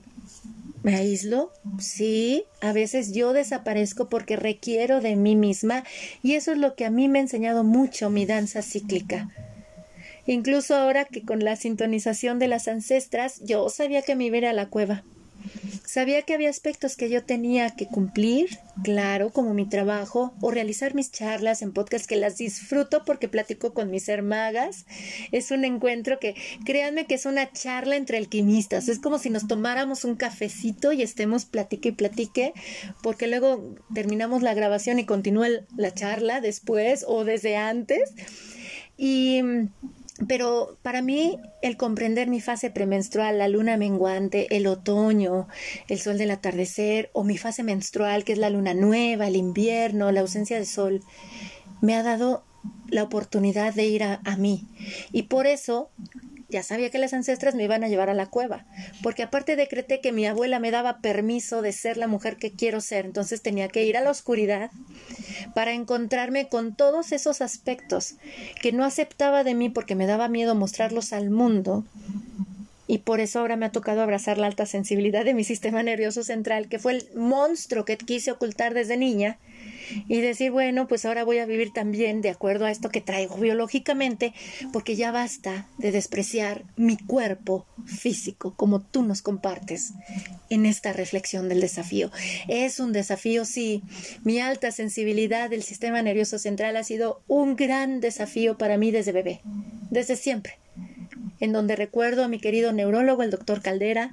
¿Me 0.84 0.95
aíslo? 0.95 1.52
Sí, 1.80 2.45
a 2.60 2.74
veces 2.74 3.14
yo 3.14 3.34
desaparezco 3.34 4.10
porque 4.10 4.36
requiero 4.36 4.99
de 4.99 5.16
mí 5.16 5.36
misma 5.36 5.84
y 6.24 6.34
eso 6.34 6.52
es 6.53 6.58
lo 6.58 6.76
que 6.76 6.86
a 6.86 6.90
mí 6.90 7.08
me 7.08 7.20
ha 7.20 7.22
enseñado 7.22 7.64
mucho 7.64 8.10
mi 8.10 8.26
danza 8.26 8.64
cíclica. 8.64 9.30
Incluso 10.26 10.76
ahora 10.76 11.06
que 11.06 11.22
con 11.24 11.44
la 11.44 11.56
sintonización 11.56 12.40
de 12.40 12.48
las 12.48 12.68
ancestras 12.68 13.41
yo 13.44 13.70
sabía 13.70 14.02
que 14.02 14.16
me 14.16 14.26
iba 14.26 14.49
a 14.49 14.53
la 14.53 14.70
cueva 14.70 15.03
Sabía 15.85 16.22
que 16.22 16.34
había 16.34 16.49
aspectos 16.49 16.95
que 16.95 17.09
yo 17.09 17.23
tenía 17.23 17.72
que 17.72 17.88
cumplir, 17.88 18.59
claro, 18.84 19.31
como 19.31 19.53
mi 19.53 19.68
trabajo, 19.68 20.34
o 20.39 20.51
realizar 20.51 20.95
mis 20.95 21.11
charlas 21.11 21.61
en 21.61 21.73
podcast 21.73 22.05
que 22.05 22.15
las 22.15 22.38
disfruto 22.38 23.03
porque 23.05 23.27
platico 23.27 23.73
con 23.73 23.91
mis 23.91 24.07
hermagas. 24.07 24.85
Es 25.31 25.51
un 25.51 25.65
encuentro 25.65 26.19
que, 26.19 26.35
créanme 26.65 27.07
que 27.07 27.15
es 27.15 27.26
una 27.26 27.51
charla 27.51 27.97
entre 27.97 28.18
alquimistas. 28.18 28.88
Es 28.88 28.99
como 28.99 29.18
si 29.18 29.30
nos 29.30 29.47
tomáramos 29.47 30.05
un 30.05 30.15
cafecito 30.15 30.91
y 30.93 31.01
estemos 31.01 31.45
platique 31.45 31.89
y 31.89 31.93
platique, 31.93 32.53
porque 33.03 33.27
luego 33.27 33.76
terminamos 33.93 34.41
la 34.43 34.53
grabación 34.53 34.99
y 34.99 35.05
continúa 35.05 35.47
la 35.76 35.93
charla 35.93 36.41
después 36.41 37.03
o 37.07 37.26
desde 37.26 37.57
antes. 37.57 38.13
Y 38.97 39.41
pero 40.27 40.77
para 40.81 41.02
mí 41.02 41.39
el 41.61 41.77
comprender 41.77 42.27
mi 42.27 42.41
fase 42.41 42.69
premenstrual, 42.69 43.38
la 43.38 43.48
luna 43.48 43.77
menguante, 43.77 44.56
el 44.56 44.68
otoño, 44.68 45.48
el 45.88 45.99
sol 45.99 46.18
del 46.18 46.31
atardecer 46.31 47.10
o 47.14 47.23
mi 47.23 47.38
fase 47.38 47.64
menstrual, 47.64 48.23
que 48.23 48.34
es 48.34 48.39
la 48.39 48.49
luna 48.49 48.73
nueva, 48.73 49.27
el 49.27 49.35
invierno, 49.35 50.11
la 50.11 50.22
ausencia 50.22 50.57
de 50.57 50.65
sol, 50.65 51.02
me 51.81 51.95
ha 51.95 52.03
dado 52.03 52.43
la 52.89 53.03
oportunidad 53.03 53.73
de 53.73 53.85
ir 53.85 54.03
a, 54.03 54.22
a 54.23 54.35
mí. 54.35 54.68
Y 55.11 55.23
por 55.23 55.48
eso 55.48 55.89
ya 56.52 56.61
sabía 56.61 56.91
que 56.91 56.99
las 56.99 57.14
ancestras 57.14 57.56
me 57.56 57.64
iban 57.64 57.84
a 57.84 57.88
llevar 57.88 58.10
a 58.10 58.14
la 58.14 58.28
cueva, 58.28 58.65
porque 59.02 59.23
aparte 59.23 59.56
decreté 59.56 60.02
que 60.02 60.11
mi 60.11 60.28
abuela 60.28 60.60
me 60.60 60.69
daba 60.69 60.99
permiso 60.99 61.61
de 61.61 61.72
ser 61.72 61.98
la 61.98 62.07
mujer 62.07 62.38
que 62.38 62.52
quiero 62.52 62.82
ser, 62.82 63.06
entonces 63.06 63.41
tenía 63.41 63.69
que 63.69 63.86
ir 63.86 63.98
a 63.98 64.02
la 64.02 64.11
oscuridad 64.11 64.69
para 65.56 65.73
encontrarme 65.73 66.48
con 66.49 66.76
todos 66.76 67.11
esos 67.11 67.41
aspectos 67.41 68.15
que 68.61 68.72
no 68.72 68.84
aceptaba 68.84 69.44
de 69.44 69.56
mí 69.56 69.69
porque 69.69 69.95
me 69.95 70.06
daba 70.06 70.28
miedo 70.28 70.53
mostrarlos 70.53 71.14
al 71.14 71.30
mundo. 71.30 71.86
Y 72.88 72.98
por 72.99 73.22
eso 73.22 73.40
ahora 73.40 73.56
me 73.56 73.65
ha 73.65 73.72
tocado 73.72 74.02
abrazar 74.02 74.38
la 74.38 74.48
alta 74.48 74.65
sensibilidad 74.65 75.23
de 75.23 75.34
mi 75.34 75.45
sistema 75.45 75.82
nervioso 75.82 76.23
central, 76.23 76.68
que 76.68 76.78
fue 76.78 76.91
el 76.94 77.07
monstruo 77.15 77.86
que 77.86 77.95
quise 77.95 78.32
ocultar 78.32 78.73
desde 78.73 78.98
niña 78.98 79.38
y 80.08 80.22
decir, 80.22 80.52
bueno, 80.52 80.88
pues 80.88 81.06
ahora 81.06 81.24
voy 81.24 81.40
a 81.40 81.45
vivir 81.45 81.72
también 81.74 82.22
de 82.22 82.30
acuerdo 82.30 82.66
a 82.66 82.72
esto 82.72 82.90
que 82.90 83.02
traigo 83.02 83.38
biológicamente, 83.38 84.34
porque 84.72 84.95
ya 84.95 85.12
basta 85.12 85.68
de 85.78 85.91
despreciar 85.91 86.64
mi 86.76 86.98
cuerpo 86.98 87.66
físico 87.86 88.53
como 88.56 88.82
tú 88.82 89.03
nos 89.03 89.22
compartes 89.22 89.94
en 90.49 90.66
esta 90.66 90.94
reflexión 90.94 91.49
del 91.49 91.62
desafío. 91.62 92.12
Es 92.48 92.80
un 92.80 92.94
desafío, 92.94 93.45
sí. 93.45 93.84
Mi 94.24 94.40
alta 94.40 94.72
sensibilidad 94.72 95.49
del 95.49 95.64
sistema 95.64 96.02
nervioso 96.02 96.38
central 96.40 96.78
ha 96.78 96.84
sido 96.84 97.22
un 97.28 97.56
gran 97.56 98.02
desafío 98.02 98.58
para 98.58 98.78
mí 98.78 98.91
desde 98.91 99.12
bebé, 99.12 99.41
desde 99.90 100.16
siempre 100.16 100.58
en 101.40 101.52
donde 101.52 101.76
recuerdo 101.76 102.24
a 102.24 102.28
mi 102.28 102.40
querido 102.40 102.72
neurólogo, 102.72 103.24
el 103.24 103.32
doctor 103.32 103.62
Caldera, 103.62 104.12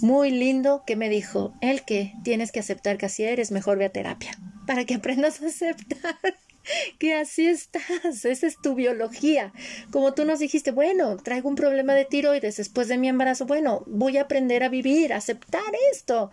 muy 0.00 0.30
lindo, 0.30 0.84
que 0.86 0.94
me 0.94 1.08
dijo, 1.08 1.54
el 1.60 1.82
que 1.82 2.12
tienes 2.22 2.52
que 2.52 2.60
aceptar 2.60 2.98
que 2.98 3.06
así 3.06 3.24
eres, 3.24 3.50
mejor 3.50 3.78
ve 3.78 3.86
a 3.86 3.90
terapia 3.90 4.38
para 4.66 4.84
que 4.84 4.94
aprendas 4.94 5.42
a 5.42 5.46
aceptar 5.46 6.16
que 6.98 7.14
así 7.14 7.46
estás, 7.46 8.24
esa 8.24 8.46
es 8.46 8.60
tu 8.60 8.74
biología. 8.74 9.52
Como 9.90 10.14
tú 10.14 10.24
nos 10.24 10.38
dijiste, 10.38 10.70
bueno, 10.70 11.16
traigo 11.16 11.48
un 11.48 11.54
problema 11.54 11.94
de 11.94 12.04
tiroides 12.04 12.56
después 12.56 12.88
de 12.88 12.98
mi 12.98 13.08
embarazo, 13.08 13.46
bueno, 13.46 13.82
voy 13.86 14.18
a 14.18 14.22
aprender 14.22 14.62
a 14.62 14.68
vivir, 14.68 15.12
a 15.12 15.16
aceptar 15.16 15.62
esto. 15.92 16.30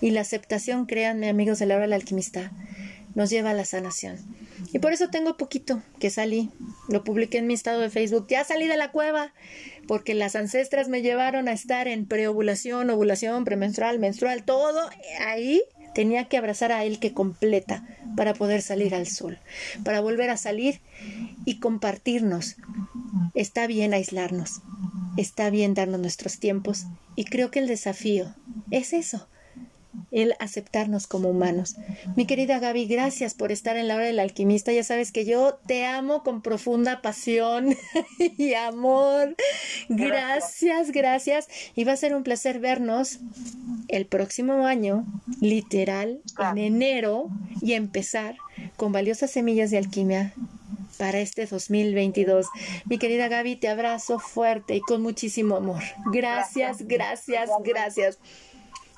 Y 0.00 0.10
la 0.10 0.20
aceptación, 0.20 0.86
créanme 0.86 1.28
amigos 1.28 1.58
de 1.58 1.66
la 1.66 1.76
alquimista, 1.76 2.52
nos 3.14 3.30
lleva 3.30 3.50
a 3.50 3.54
la 3.54 3.64
sanación. 3.64 4.16
Y 4.72 4.78
por 4.78 4.92
eso 4.92 5.08
tengo 5.08 5.36
poquito 5.36 5.82
que 5.98 6.10
salí, 6.10 6.50
lo 6.88 7.02
publiqué 7.02 7.38
en 7.38 7.46
mi 7.46 7.54
estado 7.54 7.80
de 7.80 7.90
Facebook, 7.90 8.26
ya 8.28 8.44
salí 8.44 8.66
de 8.66 8.76
la 8.76 8.92
cueva, 8.92 9.32
porque 9.88 10.14
las 10.14 10.36
ancestras 10.36 10.88
me 10.88 11.02
llevaron 11.02 11.48
a 11.48 11.52
estar 11.52 11.88
en 11.88 12.06
preovulación, 12.06 12.90
ovulación, 12.90 13.44
premenstrual, 13.44 13.98
menstrual, 13.98 14.44
todo 14.44 14.90
ahí 15.20 15.62
Tenía 15.94 16.24
que 16.26 16.36
abrazar 16.36 16.72
a 16.72 16.84
él 16.84 16.98
que 16.98 17.12
completa 17.12 17.86
para 18.16 18.34
poder 18.34 18.62
salir 18.62 18.94
al 18.94 19.06
sol, 19.06 19.38
para 19.84 20.00
volver 20.00 20.30
a 20.30 20.36
salir 20.36 20.80
y 21.44 21.58
compartirnos. 21.58 22.56
Está 23.34 23.66
bien 23.66 23.94
aislarnos, 23.94 24.60
está 25.16 25.50
bien 25.50 25.74
darnos 25.74 26.00
nuestros 26.00 26.38
tiempos 26.38 26.86
y 27.16 27.24
creo 27.24 27.50
que 27.50 27.58
el 27.58 27.66
desafío 27.66 28.34
es 28.70 28.92
eso, 28.92 29.26
el 30.10 30.34
aceptarnos 30.38 31.06
como 31.06 31.28
humanos. 31.28 31.76
Mi 32.16 32.26
querida 32.26 32.58
Gaby, 32.58 32.86
gracias 32.86 33.34
por 33.34 33.52
estar 33.52 33.76
en 33.76 33.88
la 33.88 33.96
hora 33.96 34.04
del 34.04 34.18
alquimista. 34.18 34.72
Ya 34.72 34.84
sabes 34.84 35.12
que 35.12 35.24
yo 35.24 35.58
te 35.66 35.84
amo 35.84 36.22
con 36.22 36.42
profunda 36.42 37.02
pasión 37.02 37.76
y 38.18 38.54
amor. 38.54 39.36
Gracias, 39.88 40.90
gracias. 40.92 41.48
Y 41.74 41.84
va 41.84 41.92
a 41.92 41.96
ser 41.96 42.14
un 42.14 42.22
placer 42.22 42.60
vernos 42.60 43.18
el 43.90 44.06
próximo 44.06 44.66
año, 44.66 45.04
literal, 45.40 46.20
en 46.38 46.58
enero, 46.58 47.28
y 47.60 47.74
empezar 47.74 48.36
con 48.76 48.92
valiosas 48.92 49.30
semillas 49.30 49.70
de 49.70 49.78
alquimia 49.78 50.32
para 50.98 51.18
este 51.20 51.46
2022. 51.46 52.46
Mi 52.86 52.98
querida 52.98 53.28
Gaby, 53.28 53.56
te 53.56 53.68
abrazo 53.68 54.18
fuerte 54.18 54.76
y 54.76 54.80
con 54.80 55.02
muchísimo 55.02 55.56
amor. 55.56 55.82
Gracias, 56.12 56.86
gracias, 56.86 57.50
gracias. 57.64 58.18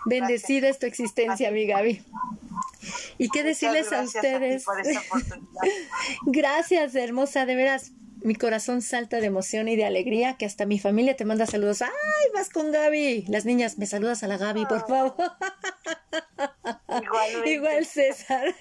Bendecida 0.05 0.69
es 0.69 0.78
tu 0.78 0.86
existencia, 0.86 1.51
mi 1.51 1.66
Gaby. 1.66 2.02
¿Y 3.19 3.28
qué 3.28 3.44
decirles 3.44 3.93
a 3.93 4.02
ustedes? 4.02 4.64
gracias, 6.27 6.94
hermosa, 6.94 7.47
de 7.47 7.55
veras 7.55 7.93
mi 8.24 8.35
corazón 8.35 8.82
salta 8.82 9.19
de 9.19 9.27
emoción 9.27 9.69
y 9.69 9.77
de 9.77 9.85
alegría 9.85 10.36
que 10.36 10.47
hasta 10.47 10.66
mi 10.66 10.78
familia 10.78 11.16
te 11.16 11.24
manda 11.24 11.47
saludos. 11.47 11.82
¡Ay, 11.82 11.90
vas 12.35 12.51
con 12.51 12.73
Gaby! 12.73 13.27
Las 13.28 13.44
niñas, 13.44 13.78
me 13.78 13.86
saludas 13.86 14.23
a 14.23 14.28
la 14.28 14.39
Gaby, 14.39 14.66
por 14.66 14.86
favor. 14.86 15.15
Igual 17.44 17.86
César. 17.86 18.55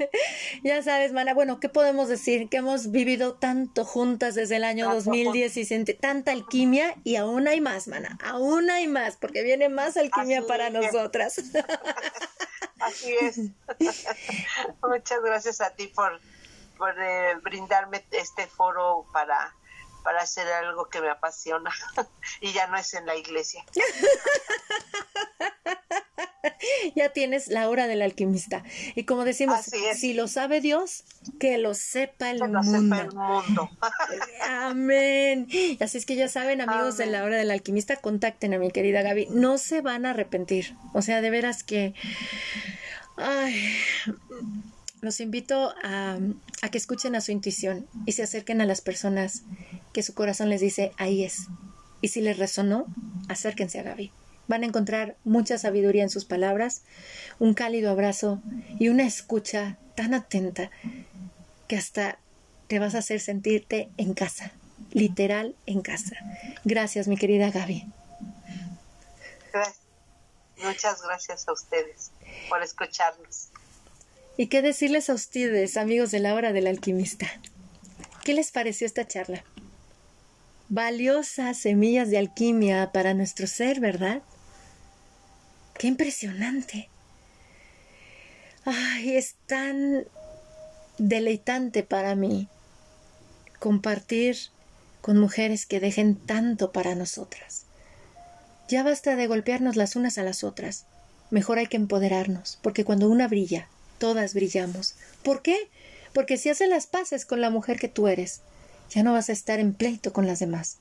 ya 0.64 0.82
sabes, 0.84 1.14
mana. 1.14 1.34
Bueno, 1.34 1.60
¿qué 1.60 1.70
podemos 1.70 2.08
decir? 2.08 2.50
Que 2.50 2.58
hemos 2.58 2.92
vivido 2.92 3.36
tanto 3.36 3.86
juntas 3.86 4.36
desde 4.36 4.58
el 4.58 4.64
año 4.64 4.92
2010 4.94 5.58
y 5.58 5.84
tanta 5.96 6.32
alquimia 6.32 6.96
y 7.04 7.16
aún 7.16 7.48
hay 7.48 7.62
más, 7.62 7.88
mana. 7.88 8.18
Aún 8.24 8.70
hay 8.70 8.88
más, 8.88 9.18
porque 9.18 9.44
viene 9.44 9.70
más 9.70 9.98
alquimia 9.98 10.44
para 10.48 10.70
nosotras. 10.70 11.38
Así 12.80 13.14
es. 13.22 13.40
Muchas 14.82 15.22
gracias 15.24 15.62
a 15.62 15.72
ti 15.72 15.88
por 15.88 16.20
por 16.82 17.00
eh, 17.00 17.36
brindarme 17.44 18.04
este 18.10 18.48
foro 18.48 19.06
para 19.14 19.56
para 20.04 20.24
hacer 20.24 20.48
algo 20.48 20.90
que 20.90 21.00
me 21.00 21.12
apasiona 21.12 21.72
y 22.42 22.52
ya 22.54 22.66
no 22.66 22.76
es 22.76 22.96
en 22.96 23.06
la 23.06 23.16
iglesia. 23.16 23.64
ya 26.96 27.14
tienes 27.14 27.50
la 27.50 27.70
hora 27.70 27.86
del 27.86 28.02
alquimista. 28.02 28.64
Y 28.96 29.04
como 29.04 29.26
decimos, 29.26 29.60
si 29.94 30.16
lo 30.16 30.28
sabe 30.28 30.60
Dios, 30.60 31.04
que 31.40 31.60
lo 31.60 31.76
sepa 31.76 32.32
el, 32.32 32.42
mundo. 32.50 33.70
Amén. 34.50 35.48
Así 35.80 36.00
es 36.00 36.08
que 36.08 36.16
ya 36.16 36.30
saben, 36.30 36.62
amigos 36.62 36.98
de 36.98 37.06
la 37.06 37.24
hora 37.24 37.38
del 37.38 37.52
alquimista, 37.52 37.98
contacten 37.98 38.56
a 38.56 38.58
mi 38.58 38.72
querida 38.72 39.04
Gaby. 39.04 39.28
No 39.30 39.60
se 39.60 39.82
van 39.82 40.08
a 40.08 40.12
arrepentir. 40.12 40.76
O 40.96 41.04
sea, 41.04 41.22
de 41.22 41.30
veras 41.30 41.62
que... 41.62 41.94
Ay, 43.18 43.72
los 45.02 45.20
invito 45.20 45.74
a, 45.84 46.18
a, 46.62 46.70
que 46.70 46.78
escuchen 46.78 47.16
a 47.16 47.22
su 47.22 47.32
intuición 47.32 47.88
y 48.06 48.14
se 48.14 48.24
acerquen 48.24 48.62
a 48.62 48.66
las 48.66 48.82
personas 48.82 49.44
que 49.94 50.04
su 50.04 50.14
corazón 50.14 50.50
les 50.50 50.62
dice, 50.62 50.92
ahí 50.98 51.24
es. 51.24 51.48
Y 52.02 52.10
si 52.10 52.22
les 52.22 52.38
resonó, 52.38 52.86
acérquense 53.28 53.80
a 53.80 53.84
Gaby. 53.84 54.12
Van 54.48 54.64
a 54.64 54.68
encontrar 54.68 55.16
mucha 55.24 55.58
sabiduría 55.58 56.04
en 56.04 56.10
sus 56.10 56.26
palabras, 56.26 56.84
un 57.40 57.54
cálido 57.54 57.92
abrazo 57.92 58.42
y 58.80 58.90
una 58.90 59.04
escucha 59.04 59.78
tan 59.96 60.14
atenta 60.14 60.72
que 61.68 61.78
hasta 61.78 62.20
te 62.68 62.80
vas 62.80 62.96
a 62.96 63.00
hacer 63.00 63.20
sentirte 63.20 63.90
en 63.98 64.14
casa, 64.14 64.52
literal 64.92 65.56
en 65.66 65.82
casa. 65.82 66.16
Gracias, 66.64 67.08
mi 67.08 67.18
querida 67.18 67.52
Gaby. 67.52 67.86
Muchas 70.64 71.02
gracias 71.02 71.48
a 71.48 71.54
ustedes 71.54 72.12
por 72.50 72.62
escucharnos. 72.62 73.50
¿Y 74.38 74.48
qué 74.48 74.62
decirles 74.62 75.10
a 75.10 75.14
ustedes, 75.14 75.78
amigos 75.78 76.12
de 76.12 76.20
la 76.20 76.34
hora 76.34 76.54
del 76.54 76.68
alquimista? 76.68 77.28
¿Qué 78.24 78.34
les 78.34 78.52
pareció 78.52 78.88
esta 78.88 79.06
charla? 79.06 79.44
Valiosas 80.70 81.58
semillas 81.58 82.10
de 82.10 82.18
alquimia 82.18 82.92
para 82.94 83.14
nuestro 83.14 83.46
ser, 83.46 83.80
¿verdad? 83.82 84.22
Qué 85.78 85.88
impresionante. 85.88 86.90
Ay, 88.64 89.18
es 89.18 89.36
tan 89.48 90.06
deleitante 90.98 91.84
para 91.84 92.16
mí 92.16 92.48
compartir 93.60 94.38
con 95.02 95.18
mujeres 95.18 95.66
que 95.66 95.80
dejen 95.80 96.16
tanto 96.16 96.72
para 96.72 96.96
nosotras. 96.96 97.66
Ya 98.70 98.84
basta 98.84 99.16
de 99.16 99.28
golpearnos 99.28 99.76
las 99.76 99.96
unas 99.96 100.18
a 100.18 100.24
las 100.24 100.44
otras. 100.44 100.86
Mejor 101.32 101.58
hay 101.58 101.68
que 101.68 101.78
empoderarnos, 101.78 102.60
porque 102.62 102.86
cuando 102.86 103.10
una 103.10 103.28
brilla, 103.28 103.68
todas 104.02 104.34
brillamos. 104.34 104.96
¿Por 105.22 105.44
qué? 105.44 105.70
Porque 106.12 106.38
si 106.38 106.50
haces 106.50 106.68
las 106.68 106.88
paces 106.88 107.24
con 107.24 107.40
la 107.40 107.52
mujer 107.52 107.78
que 107.78 107.88
tú 107.88 108.08
eres, 108.08 108.42
ya 108.90 109.04
no 109.04 109.14
vas 109.14 109.30
a 109.30 109.34
estar 109.34 109.60
en 109.60 109.76
pleito 109.76 110.12
con 110.12 110.26
las 110.26 110.40
demás. 110.40 110.80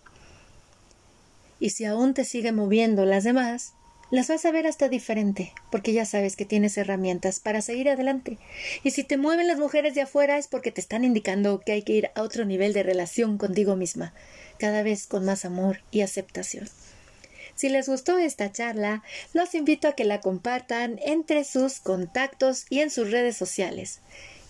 Y 1.60 1.70
si 1.70 1.84
aún 1.84 2.14
te 2.14 2.24
sigue 2.24 2.50
moviendo 2.50 3.04
las 3.04 3.22
demás, 3.22 3.74
las 4.10 4.28
vas 4.28 4.46
a 4.46 4.52
ver 4.52 4.66
hasta 4.66 4.88
diferente, 4.88 5.52
porque 5.70 5.92
ya 5.92 6.06
sabes 6.06 6.34
que 6.34 6.46
tienes 6.46 6.78
herramientas 6.78 7.40
para 7.40 7.60
seguir 7.60 7.90
adelante. 7.90 8.38
Y 8.82 8.92
si 8.92 9.04
te 9.04 9.18
mueven 9.18 9.46
las 9.46 9.58
mujeres 9.58 9.94
de 9.94 10.00
afuera 10.00 10.38
es 10.38 10.48
porque 10.48 10.72
te 10.72 10.80
están 10.80 11.04
indicando 11.04 11.60
que 11.60 11.72
hay 11.72 11.82
que 11.82 11.92
ir 11.92 12.10
a 12.14 12.22
otro 12.22 12.46
nivel 12.46 12.72
de 12.72 12.82
relación 12.82 13.36
contigo 13.36 13.76
misma, 13.76 14.14
cada 14.58 14.82
vez 14.82 15.06
con 15.06 15.26
más 15.26 15.44
amor 15.44 15.80
y 15.90 16.00
aceptación. 16.00 16.70
Si 17.60 17.68
les 17.68 17.90
gustó 17.90 18.16
esta 18.16 18.50
charla, 18.50 19.02
los 19.34 19.54
invito 19.54 19.86
a 19.86 19.92
que 19.92 20.06
la 20.06 20.22
compartan 20.22 20.98
entre 21.04 21.44
sus 21.44 21.78
contactos 21.78 22.64
y 22.70 22.80
en 22.80 22.88
sus 22.88 23.10
redes 23.10 23.36
sociales. 23.36 24.00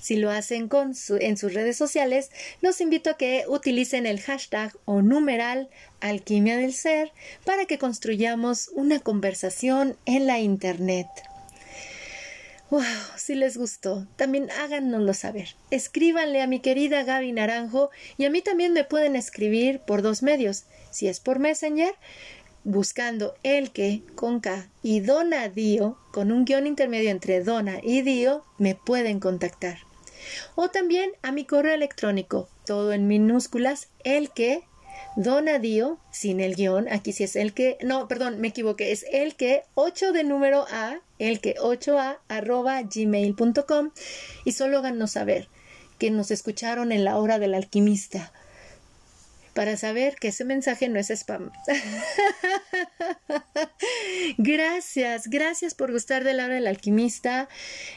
Si 0.01 0.15
lo 0.15 0.31
hacen 0.31 0.71
en 1.19 1.37
sus 1.37 1.53
redes 1.53 1.77
sociales, 1.77 2.31
los 2.61 2.81
invito 2.81 3.11
a 3.11 3.17
que 3.17 3.47
utilicen 3.49 4.07
el 4.07 4.21
hashtag 4.21 4.77
o 4.85 5.03
numeral 5.03 5.71
alquimia 5.99 6.57
del 6.57 6.73
ser 6.73 7.11
para 7.45 7.65
que 7.65 7.79
construyamos 7.79 8.69
una 8.75 9.01
conversación 9.01 9.97
en 10.07 10.29
la 10.29 10.39
Internet. 10.39 11.09
Wow, 12.71 12.85
si 13.17 13.35
les 13.35 13.57
gustó, 13.57 14.07
también 14.15 14.49
háganoslo 14.53 15.13
saber. 15.15 15.57
Escríbanle 15.73 16.41
a 16.41 16.47
mi 16.47 16.61
querida 16.61 17.03
Gaby 17.03 17.33
Naranjo 17.33 17.91
y 18.17 18.27
a 18.27 18.31
mí 18.31 18.43
también 18.43 18.73
me 18.73 18.85
pueden 18.85 19.17
escribir 19.17 19.81
por 19.81 20.03
dos 20.03 20.23
medios. 20.23 20.67
Si 20.93 21.09
es 21.09 21.19
por 21.19 21.41
Messenger, 21.41 21.97
buscando 22.65 23.35
el 23.43 23.71
que 23.71 24.03
con 24.15 24.41
K 24.41 24.69
y 24.83 25.01
Dona 25.01 25.49
Dio, 25.49 25.99
con 26.13 26.33
un 26.33 26.45
guion 26.45 26.67
intermedio 26.67 27.11
entre 27.11 27.43
Dona 27.43 27.81
y 27.83 28.03
Dio, 28.03 28.45
me 28.59 28.75
pueden 28.75 29.21
contactar. 29.21 29.79
O 30.55 30.69
también 30.69 31.13
a 31.23 31.33
mi 31.33 31.45
correo 31.45 31.75
electrónico, 31.75 32.49
todo 32.67 32.93
en 32.93 33.07
minúsculas, 33.07 33.89
el 34.05 34.31
que 34.31 34.63
Donadio, 35.17 35.99
sin 36.13 36.41
el 36.41 36.55
guion, 36.55 36.89
aquí 36.89 37.13
sí 37.13 37.25
es 37.25 37.35
el 37.35 37.53
que, 37.53 37.79
no, 37.83 38.07
perdón, 38.07 38.41
me 38.41 38.49
equivoqué, 38.49 38.93
es 38.93 39.05
el 39.11 39.35
que 39.35 39.65
8 39.75 40.13
de 40.13 40.23
número 40.23 40.67
A, 40.71 41.01
el 41.19 41.41
que 41.41 41.57
8A 41.57 42.19
arroba 42.29 42.81
gmail.com 42.83 43.91
y 44.45 44.53
solo 44.53 44.79
háganos 44.79 45.13
saber 45.13 45.49
que 45.99 46.11
nos 46.11 46.31
escucharon 46.31 46.93
en 46.93 47.05
la 47.05 47.19
hora 47.19 47.39
del 47.39 47.55
alquimista 47.55 48.33
para 49.55 49.77
saber 49.77 50.17
que 50.17 50.29
ese 50.29 50.45
mensaje 50.45 50.89
no 50.89 50.99
es 50.99 51.11
spam. 51.11 51.51
gracias, 54.39 55.29
gracias 55.29 55.75
por 55.75 55.93
gustar 55.93 56.25
de 56.25 56.35
la 56.35 56.45
hora 56.45 56.55
del 56.55 56.67
alquimista. 56.67 57.49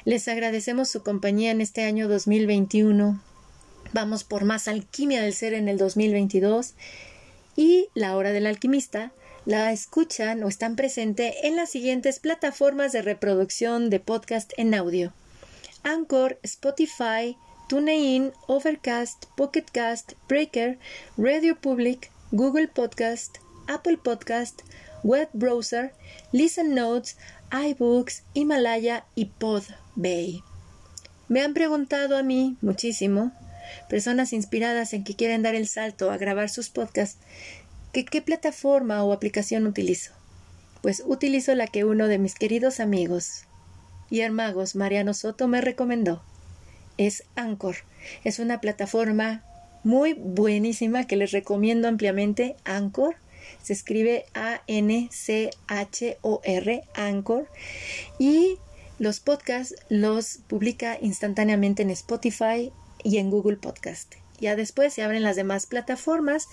Les 0.06 0.28
agradecemos 0.28 0.90
su 0.90 1.04
compañía 1.04 1.52
en 1.52 1.62
este 1.62 1.84
año 1.84 2.08
2021. 2.08 3.22
Vamos 3.94 4.24
por 4.24 4.46
más 4.46 4.68
alquimia 4.68 5.22
del 5.22 5.34
ser 5.34 5.54
en 5.54 5.70
el 5.70 5.78
2022. 5.78 6.74
Y 7.56 7.90
la 7.94 8.16
hora 8.16 8.32
del 8.32 8.48
alquimista 8.48 9.12
la 9.46 9.72
escuchan 9.72 10.44
o 10.44 10.48
están 10.48 10.76
presente 10.76 11.48
en 11.48 11.56
las 11.56 11.70
siguientes 11.70 12.20
plataformas 12.20 12.94
de 12.94 13.02
reproducción 13.02 13.90
de 13.90 14.00
podcast 14.00 14.54
en 14.58 14.74
audio. 14.74 15.14
Anchor, 15.84 16.40
Spotify, 16.44 17.38
TuneIn, 17.68 18.34
Overcast, 18.48 19.26
Pocketcast, 19.38 20.14
Breaker, 20.28 20.78
Radio 21.18 21.56
Public, 21.56 22.12
Google 22.32 22.68
Podcast, 22.68 23.38
Apple 23.68 23.98
Podcast, 23.98 24.62
Web 25.04 25.30
Browser, 25.34 25.94
Listen 26.32 26.76
Notes, 26.76 27.18
iBooks, 27.52 28.24
Himalaya 28.34 29.06
y 29.16 29.26
Podbay. 29.26 30.44
Me 31.30 31.42
han 31.42 31.54
preguntado 31.54 32.18
a 32.18 32.24
mí 32.24 32.58
muchísimo, 32.62 33.32
personas 33.90 34.34
inspiradas 34.34 34.94
en 34.94 35.06
que 35.06 35.16
quieren 35.16 35.42
dar 35.42 35.56
el 35.56 35.68
salto 35.68 36.12
a 36.12 36.18
grabar 36.18 36.50
sus 36.50 36.70
podcasts, 36.70 37.20
que 37.94 38.04
qué 38.04 38.22
plataforma 38.22 39.04
o 39.04 39.14
aplicación 39.14 39.68
utilizo. 39.68 40.12
Pues 40.82 41.02
utilizo 41.06 41.56
la 41.56 41.68
que 41.68 41.86
uno 41.86 42.08
de 42.08 42.18
mis 42.20 42.36
queridos 42.36 42.82
amigos 42.82 43.46
y 44.10 44.20
hermagos, 44.20 44.76
Mariano 44.76 45.14
Soto, 45.14 45.48
me 45.48 45.62
recomendó 45.62 46.22
es 46.98 47.24
Anchor. 47.36 47.76
Es 48.24 48.40
una 48.40 48.62
plataforma 48.62 49.44
muy 49.84 50.14
buenísima 50.14 51.06
que 51.06 51.16
les 51.16 51.32
recomiendo 51.32 51.88
ampliamente. 51.88 52.56
Anchor. 52.64 53.16
Se 53.62 53.74
escribe 53.74 54.26
A-N-C-H-O-R, 54.34 55.14
Anchor. 56.96 57.48
Y 58.20 58.58
los 59.00 59.20
podcasts 59.20 59.76
los 59.90 60.40
publica 60.48 60.98
instantáneamente 61.02 61.84
en 61.84 61.90
Spotify 61.90 62.72
y 63.04 63.18
en 63.18 63.30
Google 63.30 63.58
Podcast. 63.58 64.16
Ya 64.40 64.56
después 64.56 64.94
se 64.94 65.04
abren 65.04 65.24
las 65.24 65.36
demás 65.36 65.66
plataformas 65.66 66.48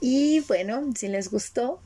y 0.00 0.40
bueno, 0.40 0.82
si 0.94 1.08
les 1.08 1.30
gustó 1.30 1.80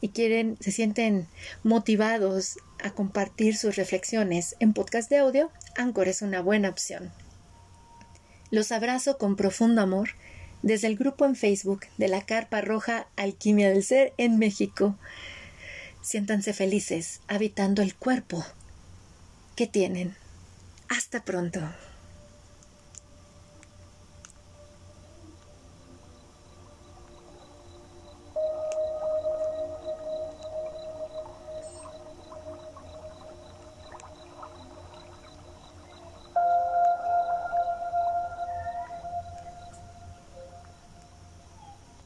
y 0.00 0.08
quieren, 0.10 0.56
se 0.60 0.72
sienten 0.72 1.26
motivados 1.62 2.58
a 2.82 2.90
compartir 2.90 3.56
sus 3.56 3.76
reflexiones 3.76 4.56
en 4.60 4.72
podcast 4.72 5.10
de 5.10 5.18
audio, 5.18 5.50
Anchor 5.76 6.08
es 6.08 6.22
una 6.22 6.40
buena 6.40 6.68
opción. 6.68 7.10
Los 8.50 8.72
abrazo 8.72 9.18
con 9.18 9.36
profundo 9.36 9.82
amor 9.82 10.10
desde 10.62 10.86
el 10.86 10.96
grupo 10.96 11.24
en 11.24 11.36
Facebook 11.36 11.86
de 11.96 12.08
la 12.08 12.24
Carpa 12.24 12.60
Roja 12.60 13.08
Alquimia 13.16 13.68
del 13.70 13.82
Ser 13.82 14.12
en 14.18 14.38
México. 14.38 14.96
Siéntanse 16.02 16.52
felices 16.52 17.20
habitando 17.26 17.82
el 17.82 17.94
cuerpo 17.94 18.44
que 19.56 19.66
tienen. 19.66 20.14
Hasta 20.88 21.24
pronto. 21.24 21.60